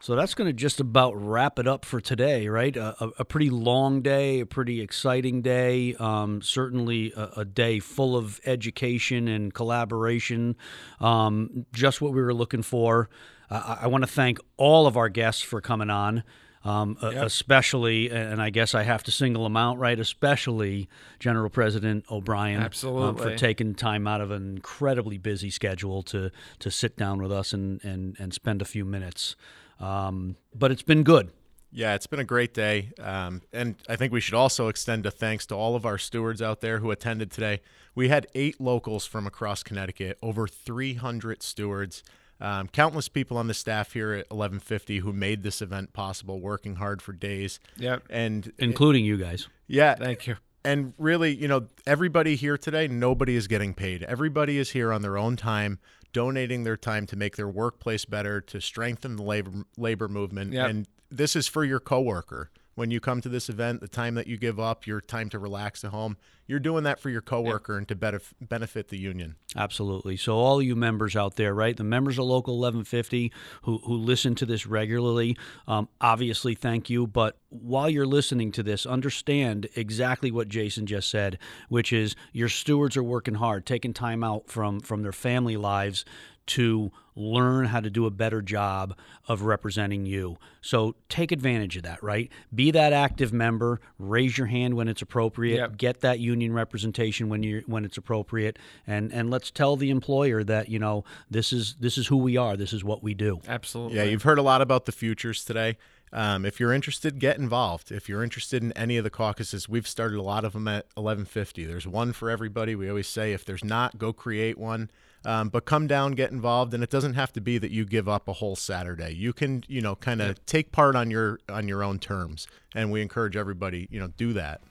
So 0.00 0.16
that's 0.16 0.34
going 0.34 0.48
to 0.48 0.52
just 0.52 0.80
about 0.80 1.12
wrap 1.12 1.60
it 1.60 1.68
up 1.68 1.84
for 1.84 2.00
today, 2.00 2.48
right? 2.48 2.76
A, 2.76 3.12
a, 3.20 3.24
pretty 3.24 3.48
long 3.48 4.02
day, 4.02 4.40
a 4.40 4.46
pretty 4.46 4.80
exciting 4.80 5.40
day, 5.40 5.94
um, 6.00 6.42
certainly 6.42 7.12
a, 7.16 7.28
a, 7.36 7.44
day 7.44 7.78
full 7.78 8.16
of 8.16 8.40
education 8.44 9.28
and 9.28 9.54
collaboration. 9.54 10.56
Um, 10.98 11.64
just 11.72 12.00
what 12.00 12.12
we 12.12 12.22
were 12.22 12.34
looking 12.34 12.62
for. 12.62 13.08
I, 13.48 13.82
I 13.82 13.86
want 13.86 14.02
to 14.02 14.10
thank 14.10 14.40
all 14.56 14.88
of 14.88 14.96
our 14.96 15.08
guests 15.08 15.42
for 15.42 15.60
coming 15.60 15.90
on. 15.90 16.24
Um, 16.62 16.98
yep. 17.00 17.24
especially, 17.24 18.10
and 18.10 18.40
I 18.40 18.50
guess 18.50 18.74
I 18.74 18.82
have 18.82 19.02
to 19.04 19.10
single 19.10 19.44
them 19.44 19.56
out, 19.56 19.78
right? 19.78 19.98
Especially 19.98 20.90
General 21.18 21.48
President 21.48 22.04
O'Brien, 22.10 22.60
absolutely, 22.60 23.08
um, 23.08 23.16
for 23.16 23.34
taking 23.34 23.74
time 23.74 24.06
out 24.06 24.20
of 24.20 24.30
an 24.30 24.56
incredibly 24.56 25.16
busy 25.16 25.48
schedule 25.48 26.02
to 26.02 26.30
to 26.58 26.70
sit 26.70 26.98
down 26.98 27.22
with 27.22 27.32
us 27.32 27.54
and 27.54 27.82
and 27.82 28.14
and 28.18 28.34
spend 28.34 28.60
a 28.60 28.66
few 28.66 28.84
minutes. 28.84 29.36
Um, 29.80 30.36
but 30.54 30.70
it's 30.70 30.82
been 30.82 31.02
good. 31.02 31.30
Yeah, 31.72 31.94
it's 31.94 32.06
been 32.06 32.20
a 32.20 32.24
great 32.24 32.52
day. 32.52 32.90
Um, 32.98 33.42
and 33.52 33.76
I 33.88 33.96
think 33.96 34.12
we 34.12 34.20
should 34.20 34.34
also 34.34 34.68
extend 34.68 35.06
a 35.06 35.10
thanks 35.10 35.46
to 35.46 35.54
all 35.54 35.76
of 35.76 35.86
our 35.86 35.98
stewards 35.98 36.42
out 36.42 36.60
there 36.60 36.80
who 36.80 36.90
attended 36.90 37.30
today. 37.30 37.60
We 37.94 38.08
had 38.08 38.26
eight 38.34 38.60
locals 38.60 39.06
from 39.06 39.26
across 39.26 39.62
Connecticut, 39.62 40.18
over 40.20 40.48
300 40.48 41.42
stewards, 41.42 42.02
um, 42.40 42.68
countless 42.68 43.08
people 43.08 43.36
on 43.36 43.46
the 43.46 43.54
staff 43.54 43.92
here 43.92 44.12
at 44.12 44.30
1150 44.30 44.98
who 44.98 45.12
made 45.12 45.42
this 45.42 45.60
event 45.60 45.92
possible, 45.92 46.40
working 46.40 46.76
hard 46.76 47.02
for 47.02 47.12
days. 47.12 47.60
Yep. 47.76 48.04
And 48.08 48.52
including 48.58 49.04
you 49.04 49.16
guys. 49.16 49.48
Yeah. 49.66 49.94
Thank 49.94 50.26
you. 50.26 50.36
And 50.64 50.92
really, 50.98 51.34
you 51.34 51.48
know, 51.48 51.68
everybody 51.86 52.36
here 52.36 52.58
today, 52.58 52.86
nobody 52.86 53.34
is 53.34 53.46
getting 53.46 53.72
paid. 53.72 54.02
Everybody 54.02 54.58
is 54.58 54.70
here 54.70 54.92
on 54.92 55.02
their 55.02 55.16
own 55.16 55.36
time 55.36 55.78
donating 56.12 56.64
their 56.64 56.76
time 56.76 57.06
to 57.06 57.16
make 57.16 57.36
their 57.36 57.48
workplace 57.48 58.04
better, 58.04 58.40
to 58.40 58.60
strengthen 58.60 59.16
the 59.16 59.22
labor 59.22 59.64
labor 59.76 60.08
movement. 60.08 60.52
Yep. 60.52 60.70
And 60.70 60.88
this 61.10 61.36
is 61.36 61.48
for 61.48 61.64
your 61.64 61.80
coworker. 61.80 62.50
When 62.74 62.90
you 62.90 63.00
come 63.00 63.20
to 63.20 63.28
this 63.28 63.48
event, 63.48 63.80
the 63.80 63.88
time 63.88 64.14
that 64.14 64.26
you 64.26 64.36
give 64.36 64.58
up, 64.58 64.86
your 64.86 65.00
time 65.00 65.28
to 65.30 65.38
relax 65.38 65.84
at 65.84 65.90
home, 65.90 66.16
you're 66.46 66.58
doing 66.58 66.84
that 66.84 66.98
for 66.98 67.10
your 67.10 67.20
coworker 67.20 67.74
yep. 67.74 67.78
and 67.78 67.88
to 67.88 67.94
benef- 67.94 68.32
benefit 68.40 68.88
the 68.88 68.98
union. 68.98 69.36
Absolutely. 69.56 70.16
So 70.16 70.36
all 70.36 70.60
you 70.60 70.74
members 70.74 71.14
out 71.14 71.36
there, 71.36 71.54
right? 71.54 71.76
The 71.76 71.84
members 71.84 72.18
of 72.18 72.24
Local 72.24 72.58
1150 72.58 73.32
who 73.62 73.78
who 73.78 73.94
listen 73.94 74.34
to 74.36 74.46
this 74.46 74.66
regularly, 74.66 75.36
um, 75.68 75.88
obviously 76.00 76.54
thank 76.54 76.90
you. 76.90 77.06
But 77.06 77.38
while 77.50 77.88
you're 77.88 78.06
listening 78.06 78.50
to 78.52 78.62
this, 78.62 78.84
understand 78.84 79.68
exactly 79.76 80.30
what 80.30 80.48
Jason 80.48 80.86
just 80.86 81.08
said, 81.08 81.38
which 81.68 81.92
is 81.92 82.16
your 82.32 82.48
stewards 82.48 82.96
are 82.96 83.02
working 83.04 83.34
hard, 83.34 83.64
taking 83.64 83.92
time 83.92 84.24
out 84.24 84.48
from 84.48 84.80
from 84.80 85.02
their 85.02 85.12
family 85.12 85.56
lives 85.56 86.04
to 86.50 86.90
learn 87.14 87.66
how 87.66 87.80
to 87.80 87.90
do 87.90 88.06
a 88.06 88.10
better 88.10 88.42
job 88.42 88.96
of 89.28 89.42
representing 89.42 90.06
you. 90.06 90.36
So 90.60 90.94
take 91.08 91.32
advantage 91.32 91.76
of 91.76 91.82
that, 91.84 92.02
right? 92.02 92.30
Be 92.54 92.70
that 92.70 92.92
active 92.92 93.32
member, 93.32 93.80
raise 93.98 94.36
your 94.36 94.46
hand 94.46 94.74
when 94.74 94.88
it's 94.88 95.02
appropriate, 95.02 95.56
yep. 95.56 95.76
get 95.76 96.00
that 96.00 96.18
union 96.18 96.52
representation 96.52 97.28
when 97.28 97.42
you 97.42 97.62
when 97.66 97.84
it's 97.84 97.96
appropriate 97.96 98.58
and 98.86 99.12
and 99.12 99.30
let's 99.30 99.50
tell 99.50 99.76
the 99.76 99.90
employer 99.90 100.42
that, 100.44 100.68
you 100.68 100.78
know, 100.78 101.04
this 101.30 101.52
is 101.52 101.76
this 101.78 101.96
is 101.96 102.06
who 102.08 102.16
we 102.16 102.36
are, 102.36 102.56
this 102.56 102.72
is 102.72 102.82
what 102.82 103.02
we 103.02 103.14
do. 103.14 103.40
Absolutely. 103.46 103.98
Yeah, 103.98 104.04
you've 104.04 104.22
heard 104.22 104.38
a 104.38 104.42
lot 104.42 104.62
about 104.62 104.86
the 104.86 104.92
futures 104.92 105.44
today. 105.44 105.76
Um, 106.12 106.44
if 106.44 106.58
you're 106.58 106.72
interested, 106.72 107.18
get 107.18 107.38
involved. 107.38 107.92
If 107.92 108.08
you're 108.08 108.24
interested 108.24 108.62
in 108.62 108.72
any 108.72 108.96
of 108.96 109.04
the 109.04 109.10
caucuses, 109.10 109.68
we've 109.68 109.86
started 109.86 110.18
a 110.18 110.22
lot 110.22 110.44
of 110.44 110.54
them 110.54 110.66
at 110.66 110.86
1150. 110.94 111.64
There's 111.64 111.86
one 111.86 112.12
for 112.12 112.30
everybody. 112.30 112.74
We 112.74 112.88
always 112.88 113.06
say 113.06 113.32
if 113.32 113.44
there's 113.44 113.64
not, 113.64 113.98
go 113.98 114.12
create 114.12 114.58
one. 114.58 114.90
Um, 115.22 115.50
but 115.50 115.66
come 115.66 115.86
down, 115.86 116.12
get 116.12 116.30
involved, 116.30 116.72
and 116.72 116.82
it 116.82 116.88
doesn't 116.88 117.12
have 117.12 117.30
to 117.34 117.42
be 117.42 117.58
that 117.58 117.70
you 117.70 117.84
give 117.84 118.08
up 118.08 118.26
a 118.26 118.32
whole 118.32 118.56
Saturday. 118.56 119.10
You 119.14 119.34
can, 119.34 119.64
you 119.68 119.82
know, 119.82 119.94
kind 119.94 120.22
of 120.22 120.44
take 120.46 120.72
part 120.72 120.96
on 120.96 121.10
your 121.10 121.38
on 121.46 121.68
your 121.68 121.82
own 121.82 121.98
terms, 121.98 122.46
and 122.74 122.90
we 122.90 123.02
encourage 123.02 123.36
everybody, 123.36 123.86
you 123.90 124.00
know, 124.00 124.08
do 124.16 124.32
that. 124.32 124.62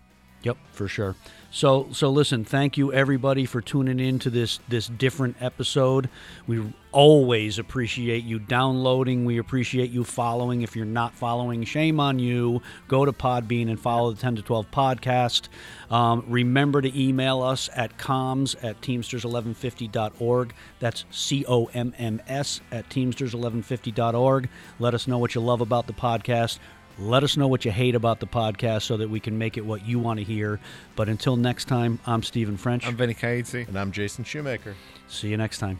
Yep, 0.43 0.57
for 0.71 0.87
sure. 0.87 1.15
So 1.51 1.87
so 1.91 2.09
listen, 2.11 2.45
thank 2.45 2.77
you 2.77 2.93
everybody 2.93 3.45
for 3.45 3.59
tuning 3.59 3.99
in 3.99 4.19
to 4.19 4.29
this 4.29 4.59
this 4.69 4.87
different 4.87 5.35
episode. 5.41 6.07
We 6.45 6.73
always 6.91 7.59
appreciate 7.59 8.23
you 8.23 8.39
downloading. 8.39 9.25
We 9.25 9.37
appreciate 9.37 9.89
you 9.89 10.03
following. 10.03 10.61
If 10.61 10.75
you're 10.75 10.85
not 10.85 11.13
following, 11.15 11.63
shame 11.63 11.99
on 11.99 12.19
you. 12.19 12.61
Go 12.87 13.03
to 13.03 13.11
Podbean 13.11 13.69
and 13.69 13.79
follow 13.79 14.11
the 14.11 14.21
10 14.21 14.37
to 14.37 14.41
12 14.41 14.71
podcast. 14.71 15.49
Um, 15.91 16.23
remember 16.27 16.81
to 16.81 16.99
email 16.99 17.41
us 17.41 17.69
at 17.75 17.97
comms 17.97 18.55
at 18.63 18.79
teamsters1150.org. 18.81 20.53
That's 20.79 21.05
C 21.11 21.45
O 21.47 21.65
M 21.73 21.93
M 21.97 22.21
S 22.27 22.61
at 22.71 22.89
teamsters1150.org. 22.89 24.49
Let 24.79 24.93
us 24.93 25.07
know 25.07 25.17
what 25.17 25.35
you 25.35 25.41
love 25.41 25.61
about 25.61 25.87
the 25.87 25.93
podcast. 25.93 26.59
Let 26.99 27.23
us 27.23 27.37
know 27.37 27.47
what 27.47 27.63
you 27.63 27.71
hate 27.71 27.95
about 27.95 28.19
the 28.19 28.27
podcast 28.27 28.81
so 28.81 28.97
that 28.97 29.09
we 29.09 29.21
can 29.21 29.37
make 29.37 29.55
it 29.57 29.65
what 29.65 29.85
you 29.85 29.99
want 29.99 30.19
to 30.19 30.23
hear. 30.25 30.59
But 30.97 31.07
until 31.07 31.37
next 31.37 31.65
time, 31.65 31.97
I'm 32.05 32.23
Stephen 32.23 32.57
French. 32.57 32.85
I'm 32.85 32.97
Vinny 32.97 33.13
Caizzi. 33.13 33.65
And 33.67 33.79
I'm 33.79 33.93
Jason 33.93 34.25
Shoemaker. 34.25 34.75
See 35.07 35.29
you 35.29 35.37
next 35.37 35.59
time. 35.59 35.79